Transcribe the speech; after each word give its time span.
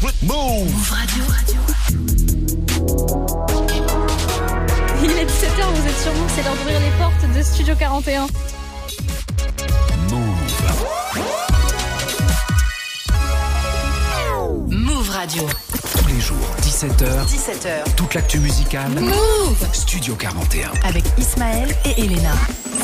Move 0.00 0.90
Radio. 0.90 1.24
Il 5.02 5.10
est 5.10 5.24
17h, 5.24 5.72
vous 5.74 5.88
êtes 5.88 6.00
sur 6.00 6.12
Move, 6.14 6.30
c'est 6.36 6.44
l'heure 6.44 6.54
d'ouvrir 6.54 6.78
les 6.78 6.90
portes 6.98 7.36
de 7.36 7.42
Studio 7.42 7.74
41. 7.76 8.26
Move 14.68 15.10
Radio. 15.10 15.42
Tous 15.98 16.06
les 16.06 16.20
jours, 16.20 16.36
17h. 16.62 17.26
17h. 17.26 17.94
Toute 17.96 18.14
l'actu 18.14 18.38
musicale. 18.38 18.92
Move 19.00 19.68
Studio 19.72 20.14
41. 20.14 20.70
Avec 20.84 21.04
Ismaël 21.18 21.74
et 21.84 22.00
Elena. 22.04 22.34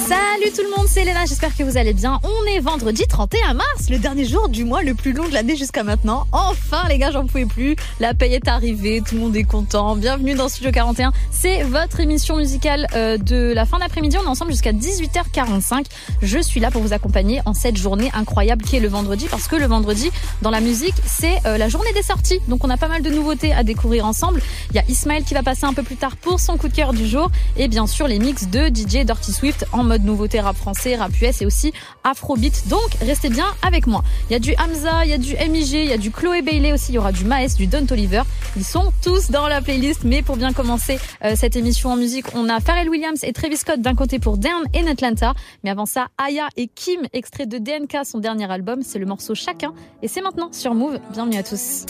Salut 0.07 0.53
tout 0.55 0.63
le 0.63 0.77
monde, 0.77 0.87
c'est 0.87 1.01
Elena, 1.01 1.25
j'espère 1.25 1.57
que 1.57 1.63
vous 1.63 1.79
allez 1.79 1.95
bien. 1.95 2.21
On 2.25 2.47
est 2.55 2.61
vendredi 2.61 3.05
31 3.09 3.55
mars, 3.55 3.89
le 3.89 3.97
dernier 3.97 4.27
jour 4.27 4.51
du 4.51 4.67
mois 4.67 4.83
le 4.83 4.93
plus 4.93 5.15
long 5.15 5.27
de 5.27 5.33
l'année 5.33 5.57
jusqu'à 5.57 5.83
maintenant. 5.83 6.27
Enfin 6.31 6.87
les 6.91 6.99
gars, 6.99 7.11
j'en 7.11 7.25
pouvais 7.27 7.47
plus. 7.47 7.75
La 8.01 8.13
paye 8.13 8.35
est 8.35 8.47
arrivée, 8.47 9.01
tout 9.01 9.15
le 9.15 9.23
monde 9.23 9.35
est 9.35 9.45
content. 9.45 9.97
Bienvenue 9.97 10.35
dans 10.35 10.51
Studio 10.51 10.73
41. 10.73 11.11
C'est 11.31 11.63
votre 11.63 12.01
émission 12.01 12.37
musicale 12.37 12.87
euh, 12.95 13.17
de 13.17 13.55
la 13.55 13.65
fin 13.65 13.79
d'après-midi. 13.79 14.19
On 14.21 14.25
est 14.25 14.29
ensemble 14.29 14.51
jusqu'à 14.51 14.73
18h45. 14.73 15.87
Je 16.21 16.39
suis 16.39 16.61
là 16.61 16.71
pour 16.71 16.83
vous 16.83 16.93
accompagner 16.93 17.41
en 17.47 17.55
cette 17.55 17.79
journée 17.79 18.11
incroyable 18.13 18.63
qui 18.63 18.77
est 18.77 18.81
le 18.81 18.89
vendredi 18.89 19.27
parce 19.31 19.49
que 19.49 19.57
le 19.57 19.67
vendredi 19.67 20.11
dans 20.43 20.51
la 20.51 20.61
musique, 20.61 20.97
c'est 21.07 21.39
euh, 21.47 21.57
la 21.57 21.71
journée 21.71 21.93
des 21.95 22.03
sorties. 22.03 22.41
Donc 22.49 22.63
on 22.63 22.69
a 22.69 22.77
pas 22.77 22.89
mal 22.89 23.01
de 23.01 23.09
nouveautés 23.09 23.55
à 23.55 23.63
découvrir 23.63 24.05
ensemble. 24.05 24.43
Il 24.69 24.77
y 24.77 24.81
a 24.81 24.85
Ismaël 24.87 25.25
qui 25.25 25.33
va 25.33 25.43
passer 25.43 25.65
un 25.65 25.73
peu 25.73 25.83
plus 25.83 25.97
tard 25.97 26.19
pour 26.19 26.41
son 26.41 26.59
coup 26.59 26.69
de 26.69 26.75
cœur 26.75 26.93
du 26.93 27.07
jour 27.07 27.31
et 27.57 27.69
bien 27.69 27.87
sûr 27.87 28.07
les 28.07 28.19
mix 28.19 28.49
de 28.49 28.67
DJ 28.67 29.07
Dirty 29.07 29.33
Swift 29.33 29.65
en 29.73 29.83
mode 29.83 29.94
nouveauté 30.03 30.41
rap 30.41 30.57
français, 30.57 30.97
rap 30.97 31.13
US 31.21 31.43
et 31.43 31.47
aussi 31.47 31.73
afrobeat. 32.03 32.69
Donc 32.69 32.81
restez 33.01 33.29
bien 33.29 33.47
avec 33.63 33.87
moi. 33.87 34.03
Il 34.29 34.33
y 34.33 34.37
a 34.37 34.39
du 34.39 34.55
Hamza, 34.59 35.05
il 35.05 35.11
y 35.11 35.15
a 35.15 35.19
du 35.19 35.35
MIG, 35.35 35.73
il 35.73 35.85
y 35.87 35.93
a 35.93 35.99
du 35.99 36.11
Chloé 36.11 36.43
Bailey 36.43 36.73
aussi, 36.73 36.93
il 36.93 36.97
y 36.97 36.99
aura 36.99 37.13
du 37.13 37.25
Maes, 37.25 37.55
du 37.57 37.67
Don 37.67 37.87
Oliver. 37.91 38.23
Ils 38.57 38.65
sont 38.65 38.93
tous 39.03 39.31
dans 39.31 39.47
la 39.47 39.61
playlist. 39.61 40.05
Mais 40.05 40.23
pour 40.23 40.37
bien 40.37 40.53
commencer 40.53 40.99
euh, 41.25 41.35
cette 41.37 41.57
émission 41.57 41.91
en 41.91 41.97
musique, 41.97 42.27
on 42.35 42.49
a 42.49 42.61
Pharrell 42.61 42.89
Williams 42.89 43.23
et 43.23 43.33
Travis 43.33 43.59
Scott 43.59 43.81
d'un 43.81 43.95
côté 43.95 44.19
pour 44.19 44.39
Down 44.39 44.65
in 44.75 44.87
Atlanta. 44.87 45.35
Mais 45.63 45.71
avant 45.71 45.87
ça, 45.87 46.09
Aya 46.19 46.49
et 46.57 46.69
Kim, 46.69 47.01
extrait 47.13 47.47
de 47.47 47.59
DNK, 47.59 48.05
son 48.05 48.19
dernier 48.19 48.51
album. 48.51 48.83
C'est 48.83 48.99
le 48.99 49.07
morceau 49.07 49.35
Chacun. 49.35 49.73
Et 50.03 50.09
c'est 50.09 50.21
maintenant 50.21 50.53
sur 50.53 50.75
Move. 50.75 50.99
Bienvenue 51.13 51.39
à 51.39 51.43
tous. 51.43 51.87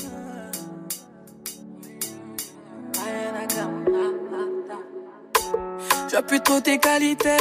Trop 6.45 6.61
tes 6.61 6.79
qualités. 6.79 7.37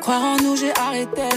Croire 0.00 0.22
en 0.22 0.36
nous, 0.42 0.56
j'ai 0.56 0.72
arrêté. 0.78 1.28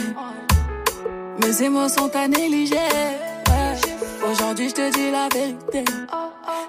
Mes 1.42 1.64
émotions 1.64 2.10
t'as 2.10 2.28
négligé. 2.28 2.76
Ouais. 2.76 4.32
Aujourd'hui, 4.32 4.70
je 4.70 4.74
te 4.76 4.92
dis 4.92 5.12
la 5.12 5.28
vérité. 5.34 5.84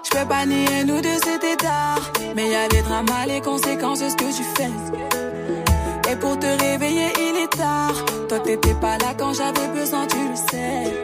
Je 0.03 0.09
peux 0.09 0.27
pas 0.27 0.45
nier 0.45 0.83
nous 0.85 0.99
deux, 1.01 1.17
c'était 1.23 1.55
tard. 1.55 2.11
Mais 2.35 2.49
y 2.49 2.55
a 2.55 2.67
les 2.67 2.81
dramas, 2.81 3.25
les 3.27 3.41
conséquences 3.41 3.99
de 3.99 4.09
ce 4.09 4.15
que 4.15 4.35
tu 4.35 4.43
fais. 4.55 6.11
Et 6.11 6.15
pour 6.17 6.37
te 6.37 6.45
réveiller, 6.45 7.11
il 7.17 7.43
est 7.43 7.57
tard. 7.57 7.95
Toi, 8.27 8.39
t'étais 8.39 8.75
pas 8.75 8.97
là 8.97 9.13
quand 9.17 9.33
j'avais 9.33 9.67
besoin, 9.73 10.05
tu 10.07 10.17
le 10.17 10.35
sais. 10.35 11.01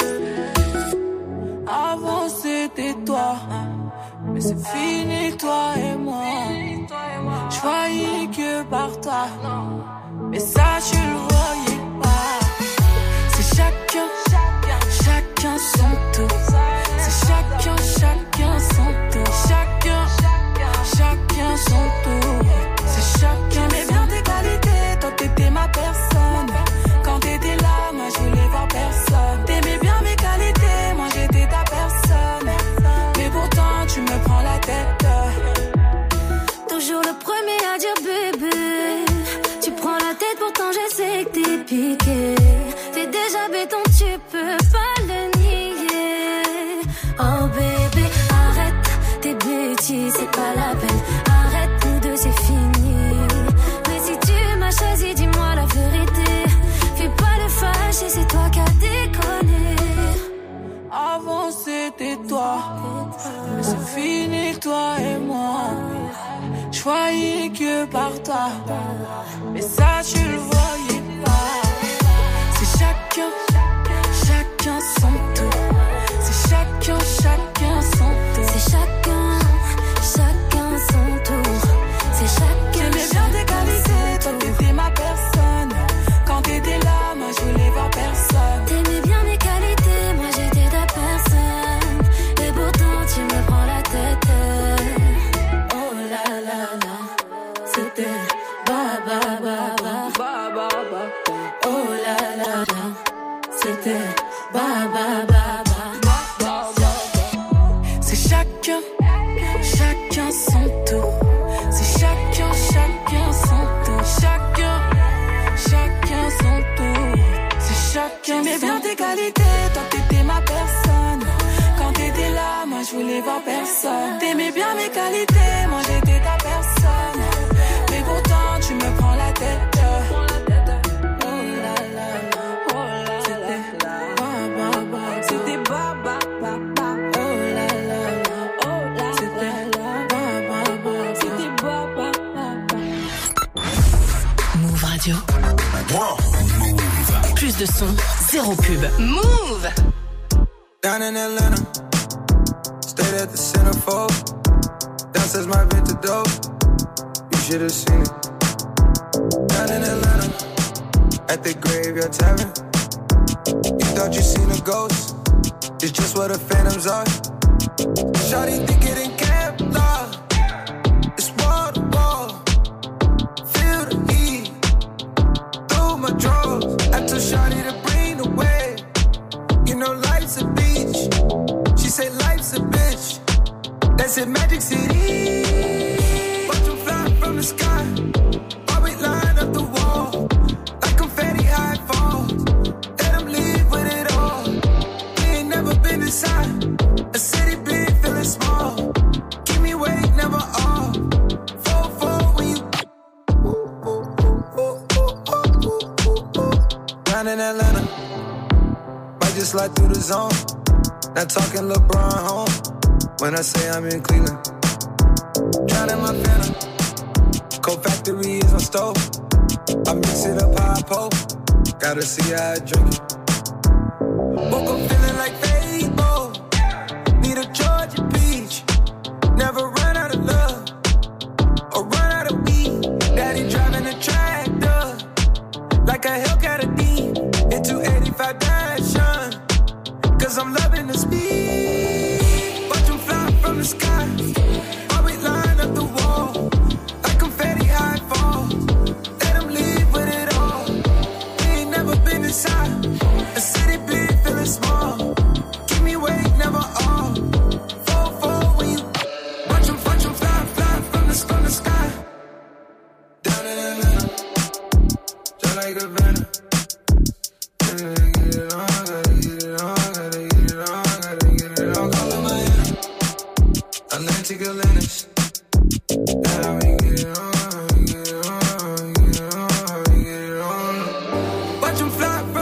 Avant, 1.67 2.27
c'était 2.27 2.95
toi. 3.05 3.35
Mais 4.25 4.41
c'est 4.41 4.59
fini, 4.67 5.37
toi 5.37 5.73
et 5.77 5.95
moi. 5.97 6.23
Je 7.49 7.59
voyais 7.61 8.27
que 8.27 8.63
par 8.63 8.99
toi. 8.99 9.27
Mais 10.31 10.39
ça, 10.39 10.79
tu 10.89 10.95
le 10.95 11.17
voyais 11.29 11.81
pas. 12.01 12.39
C'est 13.33 13.55
chacun, 13.57 14.07
chacun 15.03 15.57
son 15.57 15.91
tour. 16.13 16.37
C'est 16.97 17.27
chacun, 17.27 17.75
chacun 17.99 18.59
son 18.59 18.89
tour. 19.11 19.33
Chacun, 19.49 20.05
chacun 20.95 21.57
son 21.57 21.83
tour. 22.03 22.45
C'est 22.85 23.19
chacun. 23.19 23.67
Mais 23.73 23.85
bien 23.89 24.07
tes 24.07 24.21
qualités, 24.31 24.99
toi 25.01 25.11
t'étais 25.17 25.49
ma 25.51 25.67
personne. 25.67 26.51
Quand 27.03 27.19
t'étais 27.19 27.57
là, 27.57 27.91
moi 27.93 28.05
je 28.13 28.19
voulais 28.23 28.47
voir 28.51 28.67
personne. 28.69 29.43
T'aimais 29.45 29.79
bien 29.81 29.99
mes 30.01 30.15
qualités, 30.15 30.93
moi 30.95 31.07
j'étais 31.13 31.47
ta 31.47 31.63
personne. 31.69 32.49
Mais 33.17 33.29
pourtant, 33.29 33.85
tu 33.93 33.99
me 33.99 34.23
prends 34.23 34.41
la 34.43 34.57
tête. 34.59 35.07
Toujours 36.69 37.01
le 37.01 37.13
premier 37.19 37.30
T'es 41.71 43.07
déjà 43.07 43.47
béton, 43.49 43.77
tu 43.97 44.19
peux 44.29 44.57
pas 44.73 44.93
le 45.07 45.39
nier. 45.39 46.43
Oh 47.17 47.47
bébé, 47.47 48.07
arrête 48.29 49.21
tes 49.21 49.33
bêtises, 49.35 50.13
c'est 50.19 50.31
pas 50.31 50.53
la 50.53 50.75
peine. 50.75 51.01
Arrête, 51.29 51.69
nous 51.85 51.99
deux, 52.01 52.17
c'est 52.17 52.37
fini. 52.41 53.13
Mais 53.87 53.99
si 54.01 54.19
tu 54.19 54.57
m'as 54.59 54.71
choisi, 54.71 55.15
dis-moi 55.15 55.55
la 55.55 55.65
vérité. 55.65 56.31
Fais 56.97 57.11
pas 57.15 57.37
le 57.41 57.47
fâché, 57.47 58.09
c'est 58.09 58.27
toi 58.27 58.49
qui 58.51 58.59
as 58.59 58.73
déconné. 58.87 59.75
Avant 60.91 61.51
c'était 61.51 62.17
toi, 62.27 62.57
mais 63.55 63.63
c'est 63.63 63.87
fini 63.95 64.59
toi 64.59 64.95
et 64.99 65.19
moi. 65.19 65.69
Voyais 66.83 67.51
que 67.51 67.85
par 67.85 68.11
toi, 68.23 68.49
mais 69.53 69.61
ça 69.61 70.01
tu 70.03 70.17
le 70.17 70.37
voyais 70.37 71.03
pas. 71.23 71.61
C'est 72.55 72.79
chacun, 72.79 73.29
chacun 74.25 74.79
son 74.99 75.13
tour. 75.35 75.61
C'est 76.19 76.49
chacun, 76.49 76.97
chacun 77.21 77.81
son 77.81 78.11
tour. 78.33 78.45
C'est 78.51 78.71
chacun, 78.71 79.39
chacun 80.01 80.69
son 80.89 81.05
tour. 81.23 81.53
C'est 82.13 82.31
chacun. 82.39 82.79
J'aimais 82.79 83.07
bien 83.11 83.25
tes 83.29 83.45
qualités, 83.45 84.19
toi 84.19 84.31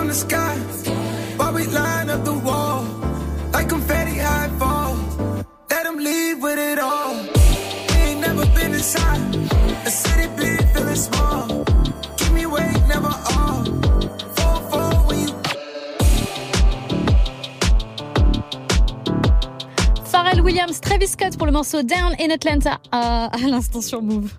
the 0.10 0.16
sky 0.16 0.56
while 1.38 1.54
we 1.54 1.66
line 1.68 2.10
up 2.10 2.24
the 2.26 2.34
wall. 2.34 2.84
Like 3.54 3.70
confetti 3.70 4.18
high 4.18 4.50
fall. 4.58 4.96
Let 5.70 5.86
'em 5.86 5.98
leave 5.98 6.42
with 6.42 6.58
it 6.58 6.80
all. 6.80 7.14
Ain't 8.00 8.20
never 8.22 8.46
been 8.58 8.74
inside. 8.74 9.22
A 9.86 9.92
city 9.92 10.28
big, 10.36 10.62
feeling 10.74 11.02
small. 11.08 11.46
Keep 12.18 12.32
me 12.34 12.44
awake, 12.44 12.82
never 12.88 13.14
all. 13.34 13.64
Pharrell 20.12 20.42
Williams, 20.42 20.80
Travis 20.82 21.12
Scott 21.12 21.38
pour 21.38 21.46
le 21.46 21.54
morceau 21.54 21.84
Down 21.84 22.16
in 22.20 22.32
Atlanta 22.32 22.80
à, 22.92 23.26
à 23.26 23.48
l'instant 23.48 23.82
sur 23.82 24.02
Move. 24.02 24.32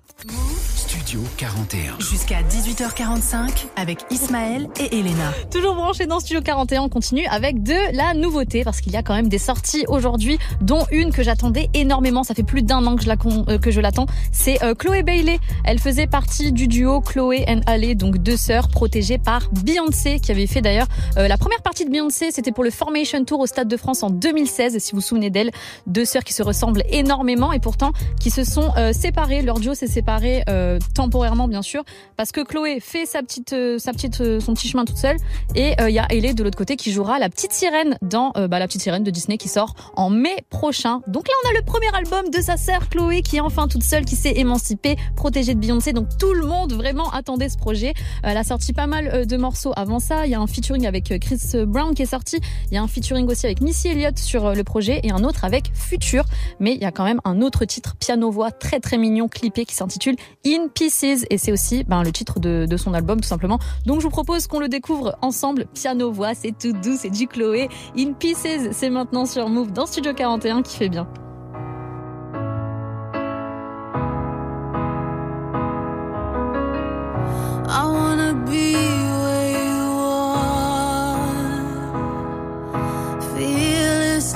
Studio 1.11 1.27
41. 1.39 1.99
Jusqu'à 1.99 2.37
18h45 2.43 3.67
avec 3.75 3.99
Ismaël 4.13 4.69
et 4.79 4.97
Elena. 4.97 5.33
Toujours 5.51 5.75
branché 5.75 6.07
dans 6.07 6.21
Studio 6.21 6.41
41, 6.41 6.83
on 6.83 6.89
continue 6.89 7.27
avec 7.27 7.65
de 7.65 7.75
la 7.97 8.15
nouveauté 8.15 8.63
parce 8.63 8.81
qu'il 8.81 8.93
y 8.93 8.97
a 8.97 9.03
quand 9.03 9.15
même 9.15 9.29
des 9.29 9.39
sorties 9.39 9.85
aujourd'hui, 9.89 10.39
dont 10.61 10.87
une 10.93 11.13
que 11.13 11.25
j'attendais 11.25 11.69
énormément. 11.75 12.23
Ça 12.23 12.35
fait 12.35 12.45
plus 12.45 12.63
d'un 12.63 12.87
an 12.87 12.95
que 12.95 13.03
je 13.03 13.09
la 13.09 13.17
con- 13.17 13.45
euh, 13.49 13.59
que 13.59 13.73
je 13.73 13.81
l'attends. 13.81 14.07
C'est 14.31 14.63
euh, 14.63 14.77
Chloé 14.77 15.03
Bailey. 15.03 15.41
Elle 15.65 15.81
faisait 15.81 16.07
partie 16.07 16.53
du 16.53 16.69
duo 16.69 17.01
Chloé 17.01 17.45
and 17.49 17.63
Halle, 17.67 17.97
donc 17.97 18.19
deux 18.19 18.37
sœurs 18.37 18.69
protégées 18.69 19.19
par 19.19 19.49
Beyoncé, 19.65 20.21
qui 20.21 20.31
avait 20.31 20.47
fait 20.47 20.61
d'ailleurs 20.61 20.87
euh, 21.19 21.27
la 21.27 21.39
première 21.39 21.63
partie 21.63 21.85
de 21.85 21.91
Beyoncé. 21.91 22.31
C'était 22.31 22.53
pour 22.53 22.63
le 22.63 22.71
Formation 22.71 23.25
Tour 23.25 23.41
au 23.41 23.47
Stade 23.47 23.67
de 23.67 23.77
France 23.77 24.05
en 24.05 24.11
2016. 24.11 24.79
Si 24.79 24.93
vous 24.93 24.99
vous 24.99 25.03
souvenez 25.05 25.31
d'elle, 25.31 25.51
deux 25.89 26.05
sœurs 26.05 26.23
qui 26.23 26.35
se 26.35 26.45
ressemblent 26.45 26.85
énormément 26.89 27.51
et 27.53 27.59
pourtant 27.59 27.91
qui 28.21 28.31
se 28.31 28.45
sont 28.45 28.71
euh, 28.77 28.93
séparées. 28.93 29.43
Leur 29.43 29.59
duo 29.59 29.75
s'est 29.75 29.89
séparé 29.89 30.45
euh, 30.49 30.79
temporairement, 31.01 31.49
bien 31.49 31.63
sûr, 31.63 31.83
parce 32.19 32.31
que 32.31 32.43
Chloé 32.43 32.79
fait 32.79 33.07
sa 33.07 33.23
petite, 33.23 33.55
euh, 33.55 33.79
sa 33.79 33.93
petite, 33.93 34.21
euh, 34.21 34.39
son 34.39 34.53
petit 34.53 34.69
chemin 34.69 34.85
toute 34.85 34.99
seule 34.99 35.17
et 35.55 35.73
euh, 35.81 35.89
il 35.89 35.95
y 35.95 35.99
a 35.99 36.07
Hailey 36.11 36.35
de 36.35 36.45
l'autre 36.45 36.59
côté 36.59 36.77
qui 36.77 36.93
jouera 36.93 37.19
la 37.19 37.31
petite 37.31 37.53
sirène 37.53 37.97
dans 38.03 38.33
bah, 38.33 38.59
la 38.59 38.67
petite 38.67 38.83
sirène 38.83 39.03
de 39.03 39.11
Disney 39.11 39.39
qui 39.39 39.49
sort 39.49 39.75
en 39.97 40.11
mai 40.11 40.37
prochain. 40.51 41.01
Donc 41.07 41.27
là, 41.27 41.35
on 41.45 41.51
a 41.51 41.53
le 41.59 41.65
premier 41.65 41.89
album 41.95 42.29
de 42.31 42.41
sa 42.43 42.59
sœur 42.59 42.91
Chloé 42.91 43.23
qui 43.23 43.37
est 43.37 43.41
enfin 43.41 43.67
toute 43.67 43.83
seule, 43.83 44.05
qui 44.05 44.15
s'est 44.15 44.35
émancipée, 44.37 44.97
protégée 45.17 45.55
de 45.55 45.61
Beyoncé. 45.61 45.95
Donc 45.95 46.09
tout 46.19 46.35
le 46.35 46.47
monde 46.47 46.75
vraiment 46.75 47.11
attendait 47.11 47.49
ce 47.49 47.57
projet. 47.57 47.95
Elle 48.23 48.37
a 48.37 48.45
sorti 48.45 48.75
pas 48.75 48.87
mal 48.87 49.27
de 49.27 49.37
morceaux 49.39 49.73
avant 49.77 50.01
ça. 50.01 50.27
Il 50.27 50.33
y 50.33 50.35
a 50.35 50.41
un 50.41 50.47
featuring 50.47 50.87
avec 50.87 51.19
Chris 51.19 51.41
Brown 51.67 51.95
qui 51.95 52.03
est 52.03 52.07
sorti. 52.07 52.41
Il 52.71 52.75
y 52.75 52.77
a 52.77 52.83
un 52.83 52.89
featuring 52.89 53.27
aussi 53.27 53.47
avec 53.47 53.63
Missy 53.63 53.89
Elliott 53.89 54.19
sur 54.19 54.55
le 54.55 54.65
projet 54.65 55.01
et 55.03 55.13
un 55.13 55.25
autre 55.25 55.45
avec 55.45 55.71
Future. 55.75 56.25
Mais 56.59 56.75
il 56.75 56.81
y 56.81 56.87
a 56.87 56.93
quand 56.93 57.05
même 57.05 57.21
un 57.25 57.41
autre 57.41 57.65
titre 57.65 57.97
piano-voix 57.97 58.51
très 58.51 58.81
très 58.81 58.99
mignon, 58.99 59.29
clippé 59.29 59.65
qui 59.65 59.75
s'intitule 59.75 60.17
In 60.47 60.69
Et 61.31 61.39
c'est 61.39 61.53
aussi 61.53 61.85
ben, 61.85 62.03
le 62.03 62.13
titre 62.13 62.41
de, 62.41 62.67
de 62.69 62.77
son 62.77 62.95
album 62.95 63.21
tout 63.21 63.29
simplement. 63.29 63.59
Donc 63.87 64.01
je 64.01 64.05
vous 64.05 64.11
propose 64.11 64.47
qu'on 64.47 64.61
le 64.61 64.69
découvre 64.69 65.17
ensemble. 65.23 65.67
Piano-voix, 65.75 66.35
c'est 66.35 66.57
tout 66.57 66.73
doux, 66.73 66.97
c'est 66.99 67.11
du 67.11 67.27
Chloé. 67.27 67.69
In 67.97 68.13
Pieces, 68.13 68.71
c'est 68.73 68.91
maintenant 68.91 69.27
sur 69.27 69.49
Move 69.49 69.73
dans 69.73 69.87
Studio 69.87 70.13
41 70.15 70.63
qui 70.63 70.77
fait 70.77 70.89
bien. 70.89 71.07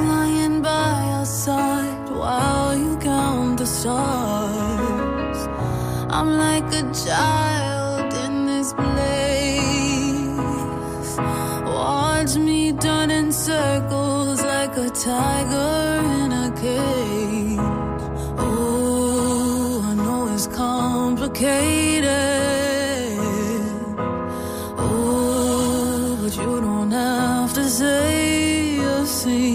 Lying 0.01 0.61
by 0.61 1.25
side 1.25 2.09
while 2.11 2.75
you 2.77 2.97
count 2.97 3.59
the 3.59 3.67
stars. 3.67 4.24
I'm 6.16 6.31
like 6.38 6.72
a 6.72 6.82
child 7.05 8.14
in 8.25 8.46
this 8.46 8.72
place. 8.72 9.58
Watch 11.66 12.37
me 12.37 12.72
turn 12.75 13.11
in 13.11 13.32
circles 13.32 14.40
like 14.40 14.76
a 14.76 14.90
tiger 14.90 16.03
in 16.22 16.31
a 16.31 16.53
cage. 16.53 17.58
Oh, 18.39 19.82
I 19.91 19.94
know 19.96 20.29
it's 20.32 20.46
complicated. 20.46 22.05
Oh, 24.79 26.17
but 26.22 26.36
you 26.36 26.60
don't 26.60 26.93
have 26.93 27.53
to 27.55 27.65
say 27.69 28.79
a 28.79 29.05
single 29.05 29.54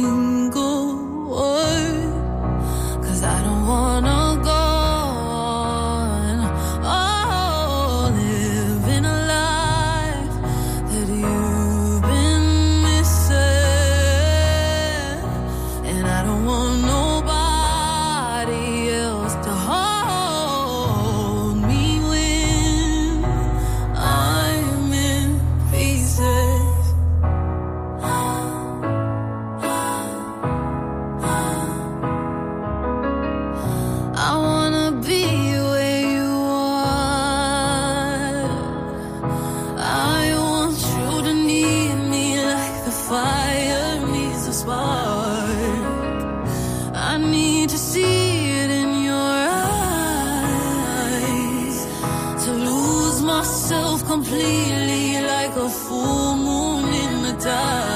like 55.49 55.57
a 55.57 55.69
full 55.69 56.35
moon 56.35 56.93
in 56.93 57.23
the 57.23 57.33
tide. 57.43 57.88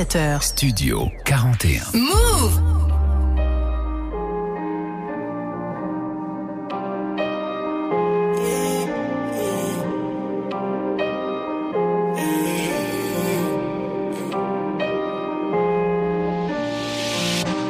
17h. 0.00 0.40
Studio 0.40 1.10
41. 1.26 1.92
Move 1.92 2.62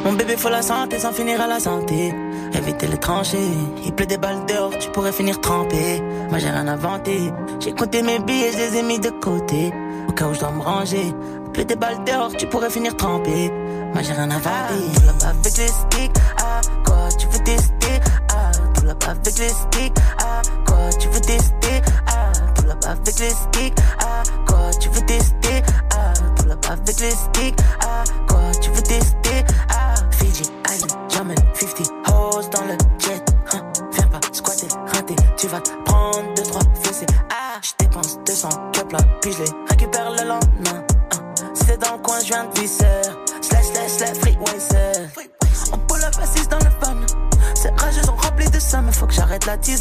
Mon 0.05 0.13
bébé 0.13 0.37
faut 0.37 0.49
la 0.49 0.63
santé 0.63 1.01
sans 1.01 1.13
finir 1.13 1.41
à 1.41 1.49
la 1.49 1.59
santé. 1.59 2.15
Éviter 2.55 2.87
les 2.87 2.99
tranchées. 2.99 3.39
Il 3.85 3.93
pleut 3.93 4.07
des 4.07 4.19
balles 4.19 4.47
dehors, 4.47 4.71
tu 4.79 4.89
pourrais 4.91 5.11
finir 5.11 5.41
trempé. 5.41 6.01
Moi 6.29 6.39
j'ai 6.39 6.51
rien 6.51 6.69
inventé. 6.69 7.33
J'ai 7.59 7.73
compté 7.73 8.03
mes 8.03 8.21
billets, 8.21 8.53
je 8.53 8.59
les 8.59 8.77
ai 8.79 8.83
mis 8.85 9.01
de 9.01 9.11
côté. 9.11 9.73
Au 10.09 10.13
cas 10.13 10.29
où 10.29 10.35
je 10.35 10.39
dois 10.39 10.53
me 10.53 10.61
ranger. 10.61 11.13
Pleut 11.53 11.65
des 11.65 11.77
balles 11.77 12.05
dehors, 12.05 12.33
tu 12.37 12.47
pourrais 12.47 12.71
finir 12.71 12.97
trempé. 12.97 13.51
Moi 13.93 14.03
j'ai 14.03 14.13
rien 14.13 14.31
inventé. 14.31 14.75
Tout 14.95 15.07
là 15.07 15.31
avec 15.31 15.57
les 15.57 15.67
sticks. 15.67 16.17
Ah, 16.39 16.61
quoi 16.87 17.09
tu 17.19 17.27
veux 17.27 17.45
tester? 17.45 18.01
Ah, 18.33 18.51
tout 18.75 18.85
là 18.87 18.95
avec 19.09 19.39
les 19.39 19.49
sticks. 19.49 19.97
Ah, 20.21 20.43
quoi 20.67 20.91
tu 20.99 21.09
veux 21.09 21.21
tester? 21.21 21.83
Ah, 22.07 22.33
tout 22.55 22.67
là 22.67 22.75
avec 22.89 23.19
les 23.19 23.31
sticks. 23.31 23.75
Ah, 24.01 24.23
quoi 24.47 24.71
tu 24.81 24.89
veux 24.91 25.07
tester? 25.07 25.63
Ah, 25.95 26.13
tout 26.37 26.47
là 26.47 26.55
avec 26.71 27.01
les 27.01 27.11
sticks. 27.11 27.61
Ah, 27.83 28.05
quoi 28.29 28.41
tu 28.61 28.71
veux 28.71 28.83
tester? 28.83 29.20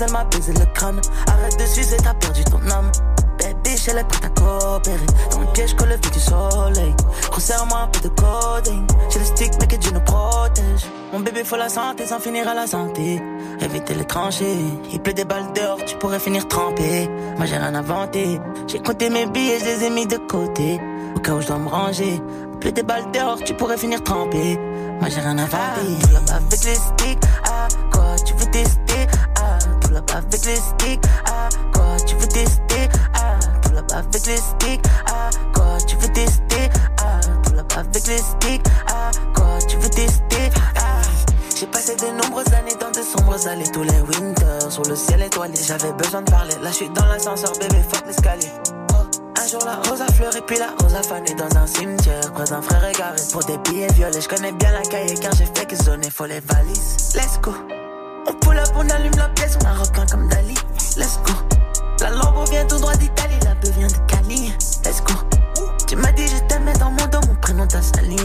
Elle 0.01 0.11
m'a 0.11 0.23
baisé 0.25 0.53
le 0.53 0.65
crâne. 0.73 0.99
Arrête 1.27 1.59
de 1.59 1.65
sucer, 1.65 1.97
t'as 2.03 2.13
perdu 2.13 2.43
ton 2.45 2.59
âme. 2.69 2.91
Baby, 3.39 3.75
elle 3.87 3.97
est 3.99 4.03
prête 4.03 4.25
à 4.25 4.29
coopérer. 4.29 5.05
Dans 5.31 5.39
le 5.39 5.47
piège, 5.47 5.75
que 5.75 5.83
le 5.85 5.95
vue 5.95 6.11
du 6.11 6.19
soleil. 6.19 6.93
Resserre-moi 7.31 7.79
un 7.79 7.87
peu 7.87 8.01
de 8.01 8.09
coding. 8.09 8.85
J'ai 9.09 9.19
le 9.19 9.25
stick, 9.25 9.51
mais 9.59 9.67
que 9.67 9.77
Dieu 9.77 9.91
nous 9.91 10.01
protège. 10.01 10.85
Mon 11.13 11.21
bébé, 11.21 11.43
faut 11.43 11.55
la 11.55 11.69
santé 11.69 12.05
sans 12.05 12.19
finir 12.19 12.47
à 12.47 12.53
la 12.53 12.67
santé. 12.67 13.21
Éviter 13.61 13.93
les 13.93 14.05
tranchées. 14.05 14.57
Il 14.91 14.99
pleut 14.99 15.13
des 15.13 15.25
balles 15.25 15.51
dehors, 15.53 15.83
tu 15.85 15.95
pourrais 15.97 16.19
finir 16.19 16.47
trempé. 16.47 17.09
Moi, 17.37 17.45
j'ai 17.45 17.57
rien 17.57 17.73
inventé. 17.73 18.39
J'ai 18.67 18.79
compté 18.79 19.09
mes 19.09 19.25
billets, 19.25 19.59
je 19.59 19.65
les 19.65 19.83
ai 19.85 19.89
mis 19.89 20.05
de 20.05 20.17
côté. 20.17 20.79
Au 21.15 21.19
cas 21.19 21.33
où 21.33 21.41
je 21.41 21.47
dois 21.47 21.57
me 21.57 21.69
ranger. 21.69 22.21
Il 22.53 22.59
pleut 22.59 22.71
des 22.73 22.83
balles 22.83 23.09
dehors, 23.13 23.39
tu 23.43 23.53
pourrais 23.53 23.77
finir 23.77 24.03
trempé. 24.03 24.59
Moi, 24.99 25.09
j'ai 25.09 25.21
rien 25.21 25.37
inventé. 25.37 26.13
Là 26.13 26.35
avec 26.35 26.63
les 26.65 26.75
sticks. 26.75 27.23
Ah, 27.45 27.67
quoi, 27.91 28.15
tu 28.25 28.33
veux? 28.33 28.45
Ah, 28.53 28.88
avec 30.15 30.45
les 30.45 30.55
sticks. 30.55 31.01
Ah, 31.25 31.49
quoi, 31.73 31.97
tu 32.05 32.15
veux 32.15 32.27
tester? 32.27 32.89
Ah, 33.13 33.39
tout 33.61 33.71
là 33.73 33.81
avec. 33.91 34.81
Ah, 35.07 35.29
quoi, 35.53 35.77
tu 35.87 35.95
veux 35.97 36.13
tester? 36.13 36.69
Ah, 37.01 37.19
tout 37.43 37.53
là 37.53 37.63
avec 37.77 38.07
les 38.07 38.17
sticks. 38.17 38.65
Ah, 38.87 39.11
quoi, 39.35 39.57
tu 39.67 39.77
veux 39.77 39.89
tester? 39.89 40.49
Ah, 40.77 41.01
j'ai 41.55 41.67
passé 41.67 41.95
de 41.95 42.23
nombreuses 42.23 42.53
années 42.53 42.75
dans 42.79 42.91
de 42.91 43.03
sombres 43.05 43.47
allées 43.47 43.69
tous 43.71 43.83
les 43.83 44.01
winters 44.01 44.71
sur 44.71 44.83
le 44.83 44.95
ciel 44.95 45.21
étoilé. 45.21 45.55
J'avais 45.61 45.91
besoin 45.93 46.21
de 46.21 46.31
parler. 46.31 46.55
Là, 46.61 46.69
je 46.69 46.75
suis 46.75 46.89
dans 46.89 47.05
l'ascenseur, 47.05 47.51
bébé, 47.59 47.81
fuck 47.91 48.05
l'escalier. 48.07 48.51
Un 49.41 49.47
jour 49.47 49.63
la 49.65 49.75
rose 49.89 50.01
a 50.01 50.11
fleuri 50.11 50.41
puis 50.45 50.57
la 50.57 50.69
rose 50.79 50.93
a 50.95 51.01
fané 51.01 51.33
dans 51.33 51.57
un 51.57 51.65
cimetière 51.65 52.33
Croise 52.33 52.51
un 52.51 52.61
frère 52.61 52.83
égaré 52.85 53.21
pour 53.31 53.43
des 53.45 53.57
billets 53.59 53.87
violets 53.93 54.19
Je 54.21 54.27
connais 54.27 54.51
bien 54.51 54.71
la 54.73 54.81
cahier 54.81 55.15
car 55.15 55.31
j'ai 55.33 55.45
fait 55.45 55.65
que 55.65 55.81
zoner 55.81 56.09
faut 56.09 56.25
les 56.25 56.41
valises 56.41 57.13
Let's 57.15 57.39
go 57.41 57.53
On 58.29 58.33
pull 58.33 58.59
up, 58.59 58.67
on 58.75 58.87
allume 58.89 59.15
la 59.17 59.27
pièce, 59.29 59.57
repeint 59.57 60.05
comme 60.05 60.27
Dali. 60.29 60.53
Let's 60.97 61.19
go. 61.25 61.33
La 61.99 62.11
lampe 62.11 62.47
vient 62.49 62.63
tout 62.67 62.77
droit 62.77 62.95
d'Italie, 62.95 63.39
la 63.43 63.55
beuh 63.55 63.71
vient 63.71 63.87
de 63.87 63.93
Cali. 64.07 64.53
Let's 64.85 65.01
go. 65.01 65.15
Tu 65.87 65.95
m'as 65.95 66.11
dit 66.11 66.27
je 66.27 66.37
t'aimais 66.47 66.73
dans 66.73 66.91
mon 66.91 67.07
dos, 67.07 67.19
mon 67.27 67.35
prénom 67.41 67.65
t'a 67.65 67.81
sali. 67.81 68.17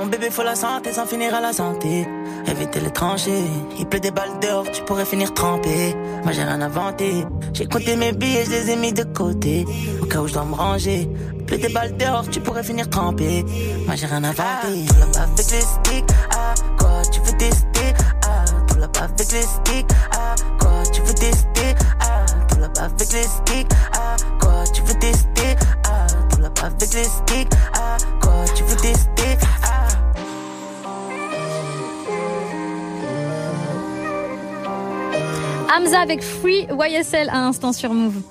Mon 0.00 0.06
bébé 0.06 0.30
faut 0.30 0.42
la 0.42 0.54
santé 0.54 0.94
sans 0.94 1.04
finir 1.04 1.34
à 1.34 1.42
la 1.42 1.52
santé. 1.52 2.08
Éviter 2.46 2.80
les 2.80 2.90
tranchées 2.90 3.44
Il 3.78 3.86
pleut 3.86 4.00
des 4.00 4.10
balles 4.10 4.40
dehors 4.40 4.64
tu 4.72 4.82
pourrais 4.84 5.04
finir 5.04 5.34
trempé. 5.34 5.94
Moi 6.24 6.32
j'ai 6.32 6.42
rien 6.42 6.62
inventé. 6.62 7.26
J'ai 7.52 7.66
compté 7.66 7.96
mes 7.96 8.12
billets 8.12 8.46
je 8.46 8.50
les 8.50 8.70
ai 8.70 8.76
mis 8.76 8.94
de 8.94 9.02
côté. 9.02 9.66
Au 10.00 10.06
cas 10.06 10.20
où 10.20 10.26
je 10.26 10.32
dois 10.32 10.46
me 10.46 10.54
ranger. 10.54 11.06
Il 11.36 11.44
pleut 11.44 11.58
des 11.58 11.68
balles 11.68 11.94
dehors 11.98 12.26
tu 12.30 12.40
pourrais 12.40 12.62
finir 12.62 12.88
trempé. 12.88 13.44
Moi 13.84 13.94
j'ai 13.94 14.06
rien 14.06 14.24
inventé. 14.24 14.86
Tout 14.88 14.94
là 15.00 15.22
avec 15.22 15.36
les 15.36 15.60
sticks. 15.60 16.10
Ah 16.30 16.54
quoi 16.78 17.02
tu 17.12 17.20
veux 17.20 17.36
tester? 17.36 17.92
Ah 18.24 18.44
tout 18.68 18.78
là 18.78 18.88
avec 18.98 19.32
les 19.32 19.42
sticks. 19.42 19.86
Ah 20.12 20.34
quoi 20.58 20.82
tu 20.94 21.02
veux 21.02 21.12
tester? 21.12 21.74
Ah 22.00 22.24
tout 22.48 22.58
là 22.58 22.68
avec 22.78 23.12
les 23.12 23.22
sticks. 23.24 23.68
Ah 23.92 24.16
quoi 24.40 24.64
tu 24.72 24.80
veux 24.80 24.98
tester? 24.98 25.56
Ah 25.84 26.06
tout 26.30 26.40
là 26.40 26.48
avec 26.62 26.94
les 26.94 27.04
sticks. 27.04 27.52
Ah 27.74 27.98
quoi 28.22 28.44
tu 28.54 28.62
veux 28.62 28.76
tester? 28.76 29.36
Ah 29.62 29.88
Hamza 35.72 36.00
avec 36.00 36.22
Free 36.22 36.66
YSL 36.68 37.28
à 37.30 37.46
instant 37.46 37.72
sur 37.72 37.94
Move. 37.94 38.22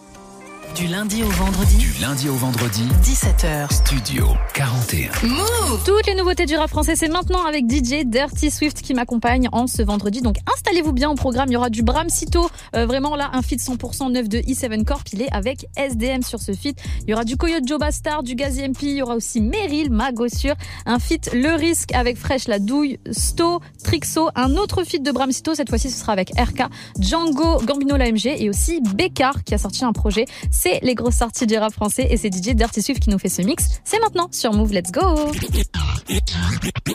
Du 0.79 0.87
lundi 0.87 1.23
au 1.23 1.27
vendredi, 1.27 1.75
Du 1.75 2.01
lundi 2.01 2.29
au 2.29 2.35
vendredi, 2.35 2.83
17h. 3.03 3.69
Studio 3.69 4.27
41. 4.53 5.11
Move 5.27 5.83
Toutes 5.85 6.07
les 6.07 6.15
nouveautés 6.15 6.45
du 6.45 6.55
rap 6.55 6.69
français, 6.69 6.95
c'est 6.95 7.09
maintenant 7.09 7.43
avec 7.43 7.69
DJ 7.69 8.05
Dirty 8.05 8.49
Swift 8.49 8.81
qui 8.81 8.93
m'accompagne 8.93 9.49
en 9.51 9.67
ce 9.67 9.81
vendredi. 9.81 10.21
Donc 10.21 10.37
installez-vous 10.55 10.93
bien 10.93 11.09
au 11.09 11.15
programme. 11.15 11.49
Il 11.49 11.55
y 11.55 11.57
aura 11.57 11.69
du 11.69 11.83
Bram 11.83 12.07
Cito, 12.09 12.49
euh, 12.77 12.85
vraiment 12.85 13.17
là, 13.17 13.29
un 13.33 13.41
feat 13.41 13.59
100% 13.59 14.13
neuf 14.13 14.29
de 14.29 14.37
E7 14.37 14.85
Corp. 14.85 15.03
Il 15.11 15.21
est 15.21 15.29
avec 15.33 15.67
SDM 15.75 16.21
sur 16.21 16.39
ce 16.39 16.53
feat. 16.53 16.79
Il 17.03 17.09
y 17.09 17.13
aura 17.13 17.25
du 17.25 17.35
Coyote 17.35 17.67
Joe 17.67 17.77
Bastard, 17.77 18.23
du 18.23 18.35
Gazi 18.35 18.63
MP. 18.63 18.83
Il 18.83 18.95
y 18.95 19.01
aura 19.01 19.15
aussi 19.15 19.41
Meryl, 19.41 19.91
Magossure, 19.91 20.55
un 20.85 20.99
feat 20.99 21.29
Le 21.33 21.55
Risque 21.55 21.93
avec 21.93 22.15
Fresh 22.15 22.47
La 22.47 22.59
Douille, 22.59 22.99
Sto, 23.11 23.59
Trixo, 23.83 24.29
un 24.33 24.55
autre 24.55 24.85
feat 24.85 25.03
de 25.03 25.11
Bram 25.11 25.33
Cito. 25.33 25.55
Cette 25.55 25.67
fois-ci, 25.67 25.89
ce 25.89 25.99
sera 25.99 26.13
avec 26.13 26.29
RK, 26.39 26.69
Django, 26.99 27.57
Gambino 27.65 27.97
l'AMG 27.97 28.27
et 28.27 28.49
aussi 28.49 28.79
Bécard 28.95 29.43
qui 29.43 29.53
a 29.53 29.57
sorti 29.57 29.83
un 29.83 29.91
projet. 29.91 30.23
C'est 30.49 30.68
les 30.81 30.95
grosses 30.95 31.17
sorties 31.17 31.47
du 31.47 31.57
rap 31.57 31.73
français 31.73 32.07
et 32.09 32.17
c'est 32.17 32.33
DJ 32.33 32.55
Dirty 32.55 32.81
Swift 32.81 33.01
qui 33.01 33.09
nous 33.09 33.19
fait 33.19 33.29
ce 33.29 33.41
mix. 33.41 33.65
C'est 33.83 33.99
maintenant 33.99 34.27
sur 34.31 34.53
Move. 34.53 34.73
Let's 34.73 34.91
go! 34.91 35.31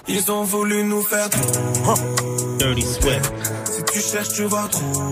Ils 0.08 0.30
ont 0.30 0.44
voulu 0.44 0.84
nous 0.84 1.02
faire 1.02 1.28
trop. 1.30 1.94
Dirty 2.58 2.82
Swift. 2.82 3.32
Si 3.64 3.82
tu 3.92 4.00
cherches, 4.00 4.28
tu 4.28 4.44
vas 4.44 4.68
trop. 4.70 5.04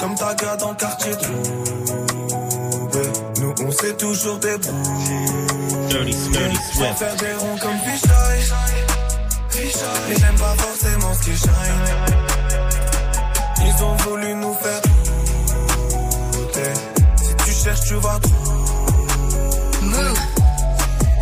Comme 0.00 0.14
ta 0.16 0.34
là 0.44 0.56
dans 0.56 0.70
le 0.70 0.76
quartier 0.76 1.12
de 1.12 1.26
Nous 3.40 3.54
on 3.66 3.70
s'est 3.70 3.96
toujours 3.96 4.38
débrouillé. 4.38 5.26
Sans 6.74 6.94
faire 6.94 7.16
des 7.16 7.32
ronds 7.34 7.56
comme 7.60 7.78
Fisheye. 7.78 8.44
Mais 10.08 10.16
j'aime 10.16 10.36
pas 10.36 10.54
forcément 10.58 11.14
ce 11.14 11.22
qui 11.22 11.36
shine. 11.36 11.50
Ils 13.66 13.84
ont 13.84 13.96
voulu 13.96 14.34
nous 14.34 14.54
faire 14.54 14.80
douter. 14.82 15.03
Tu 17.64 17.94
vas. 17.94 18.20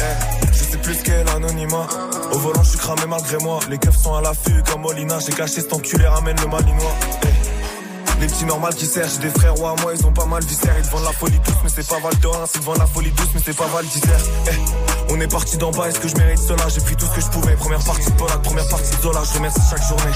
Eh, 0.01 0.53
je 0.53 0.65
sais 0.65 0.77
plus 0.79 0.97
quel 1.05 1.29
anonymat. 1.29 1.87
Au 2.33 2.39
volant, 2.39 2.63
je 2.65 2.71
suis 2.71 2.79
cramé 2.79 3.03
malgré 3.09 3.39
moi. 3.39 3.61
Les 3.71 3.79
keufs 3.79 3.97
sont 3.97 4.15
à 4.15 4.21
l'affût 4.21 4.63
comme 4.71 4.83
Molina. 4.83 5.19
J'ai 5.21 5.33
caché 5.33 5.61
cet 5.61 5.73
enculé, 5.73 6.07
ramène 6.07 6.37
le 6.41 6.49
malinois. 6.49 6.95
Eh, 7.23 8.21
Les 8.21 8.27
petits 8.27 8.45
normales 8.45 8.75
qui 8.75 8.87
servent, 8.87 9.11
j'ai 9.13 9.29
des 9.29 9.31
frères 9.39 9.59
ou 9.61 9.67
à 9.67 9.75
moi, 9.83 9.93
ils 9.95 10.05
ont 10.05 10.13
pas 10.13 10.27
mal 10.27 10.45
viscère. 10.45 10.75
Ils 10.77 10.85
vendent 10.91 11.05
la 11.05 11.13
folie 11.13 11.39
douce, 11.39 11.55
mais 11.63 11.71
c'est 11.75 11.87
pas 11.89 12.01
Val 12.01 12.17
d'Orin. 12.19 12.45
Ils 12.53 12.61
te 12.61 12.65
vendent 12.65 12.79
la 12.79 12.87
folie 12.87 13.11
douce, 13.13 13.29
mais 13.35 13.41
c'est 13.45 13.57
pas 13.57 13.67
Val 13.67 13.87
d'Isère. 13.87 14.21
Eh, 14.49 15.13
on 15.13 15.21
est 15.21 15.29
parti 15.31 15.57
d'en 15.57 15.71
bas, 15.71 15.89
est-ce 15.89 16.01
que 16.01 16.09
je 16.09 16.17
mérite 16.17 16.39
cela? 16.41 16.69
J'ai 16.69 16.81
pris 16.81 16.97
tout 16.97 17.07
ce 17.07 17.15
que 17.15 17.21
je 17.21 17.29
pouvais. 17.29 17.55
Première 17.55 17.85
partie 17.85 18.11
de 18.11 18.17
Polak, 18.17 18.43
première 18.43 18.69
partie 18.69 18.95
de 18.97 19.01
Zola. 19.03 19.21
Je 19.25 19.35
remercie 19.39 19.61
chaque 19.71 19.85
journée. 19.87 20.13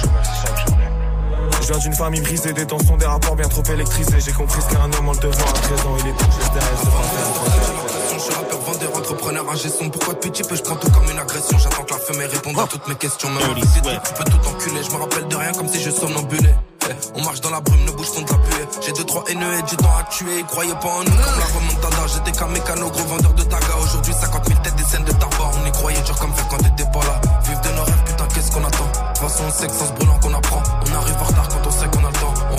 Je 1.66 1.72
viens 1.72 1.80
d'une 1.80 1.94
famille 1.94 2.20
brisée, 2.20 2.52
des 2.52 2.64
tensions, 2.64 2.96
des 2.96 3.06
rapports 3.06 3.34
bien 3.34 3.48
trop 3.48 3.64
électrisés. 3.64 4.20
J'ai 4.24 4.30
compris 4.30 4.62
ce 4.62 4.68
qu'est 4.68 4.76
un 4.76 4.92
homme 4.92 5.08
en 5.08 5.12
le 5.14 5.18
devant 5.18 5.32
à 5.32 5.52
13 5.52 5.80
ans. 5.80 5.96
Il 5.98 6.06
est 6.06 6.12
tout 6.12 6.30
juste 6.30 6.52
derrière 6.52 6.78
ce 6.78 8.14
Je 8.14 8.18
suis 8.20 8.34
rappeur, 8.34 8.60
vendeur, 8.60 8.96
entrepreneur, 8.96 9.50
ingé 9.50 9.68
son. 9.68 9.90
Pourquoi 9.90 10.14
depuis 10.14 10.30
petit 10.30 10.44
peu 10.44 10.54
je 10.54 10.62
prends 10.62 10.76
tout 10.76 10.88
comme 10.92 11.10
une 11.10 11.18
agression? 11.18 11.58
J'attends 11.58 11.82
que 11.82 11.92
la 11.92 11.98
fumée 11.98 12.26
réponde 12.26 12.56
à 12.60 12.68
toutes 12.68 12.86
mes 12.86 12.94
questions. 12.94 13.28
Même 13.30 13.42
trucs, 13.42 14.02
tu 14.04 14.12
peux 14.14 14.30
tout 14.30 14.48
enculer. 14.48 14.80
Je 14.84 14.90
me 14.92 14.96
rappelle 14.96 15.26
de 15.26 15.34
rien 15.34 15.50
comme 15.54 15.66
si 15.66 15.82
je 15.82 15.90
somnambulais. 15.90 16.54
Eh, 16.88 16.92
On 17.16 17.24
marche 17.24 17.40
dans 17.40 17.50
la 17.50 17.60
brume, 17.60 17.84
nos 17.84 17.94
bouches 17.94 18.10
sont 18.14 18.22
de 18.22 18.30
la 18.30 18.38
buée. 18.38 18.66
J'ai 18.86 18.92
deux, 18.92 19.04
trois 19.04 19.24
haineux 19.26 19.58
et 19.58 19.62
du 19.62 19.76
temps 19.76 19.96
à 19.98 20.04
tuer. 20.04 20.38
Ils 20.38 20.44
croyaient 20.44 20.72
pas 20.74 20.86
en 20.86 21.02
nous 21.02 21.10
comme 21.10 21.40
la 21.40 21.46
remontada. 21.50 22.06
J'étais 22.14 22.30
qu'un 22.38 22.46
mécano, 22.46 22.90
gros 22.90 23.04
vendeur 23.08 23.34
de 23.34 23.42
taga. 23.42 23.74
Aujourd'hui, 23.82 24.14
50 24.14 24.46
000 24.46 24.60
têtes, 24.60 24.76
des 24.76 24.84
scènes 24.84 25.04
de 25.04 25.10
tabac. 25.10 25.50
On 25.60 25.66
y 25.66 25.72
croyait 25.72 26.00
dur 26.02 26.16
comme 26.16 26.32
faire 26.32 26.46
quand 26.46 26.58
t'étais 26.58 26.88
pas 26.92 27.02
là. 27.02 27.20
Vive 27.42 27.60
de 27.60 27.68
nos 27.74 27.82
rêves, 27.82 28.04
putain, 28.06 28.26
qu'est-ce 28.32 28.52
qu'on 28.52 28.64
attend? 28.64 28.86
De 28.86 29.18
toute 29.18 29.28
façon, 29.30 29.44
on 29.48 29.50
sait 29.50 29.66
que 29.66 29.72
sans 29.72 29.86
se 29.88 29.92
brûlant 29.94 30.18
qu'on 30.20 30.32
apprend. 30.34 30.62
On 30.86 30.94
arrive 30.94 31.16
en 31.20 31.24
retard 31.24 31.45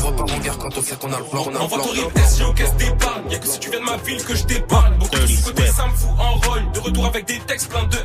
On 0.07 0.11
repart 0.11 0.31
en 0.31 0.39
guerre 0.39 0.57
quand 0.57 0.77
on 0.77 0.81
sait 0.81 0.95
qu'on 0.95 1.11
a 1.11 1.17
le 1.19 1.25
plan. 1.25 1.41
Envoie 1.41 1.79
ton 1.79 1.89
replace, 1.89 2.39
j'encaisse 2.39 2.73
des 2.77 2.89
balles. 2.91 3.23
Y'a 3.29 3.39
que 3.39 3.47
si 3.47 3.59
tu 3.59 3.69
viens 3.69 3.81
de 3.81 3.85
ma 3.85 3.97
ville 3.97 4.23
que 4.23 4.35
je 4.35 4.45
déballe. 4.45 4.97
Beaucoup 4.99 5.15
de 5.15 5.43
côté, 5.43 5.67
ça 5.67 5.85
me 5.85 5.91
fout 5.91 6.09
en 6.17 6.33
rôle. 6.35 6.71
De 6.71 6.79
retour 6.79 7.05
avec 7.07 7.25
des 7.25 7.39
textes 7.39 7.69
pleins 7.69 7.83
de. 7.83 7.97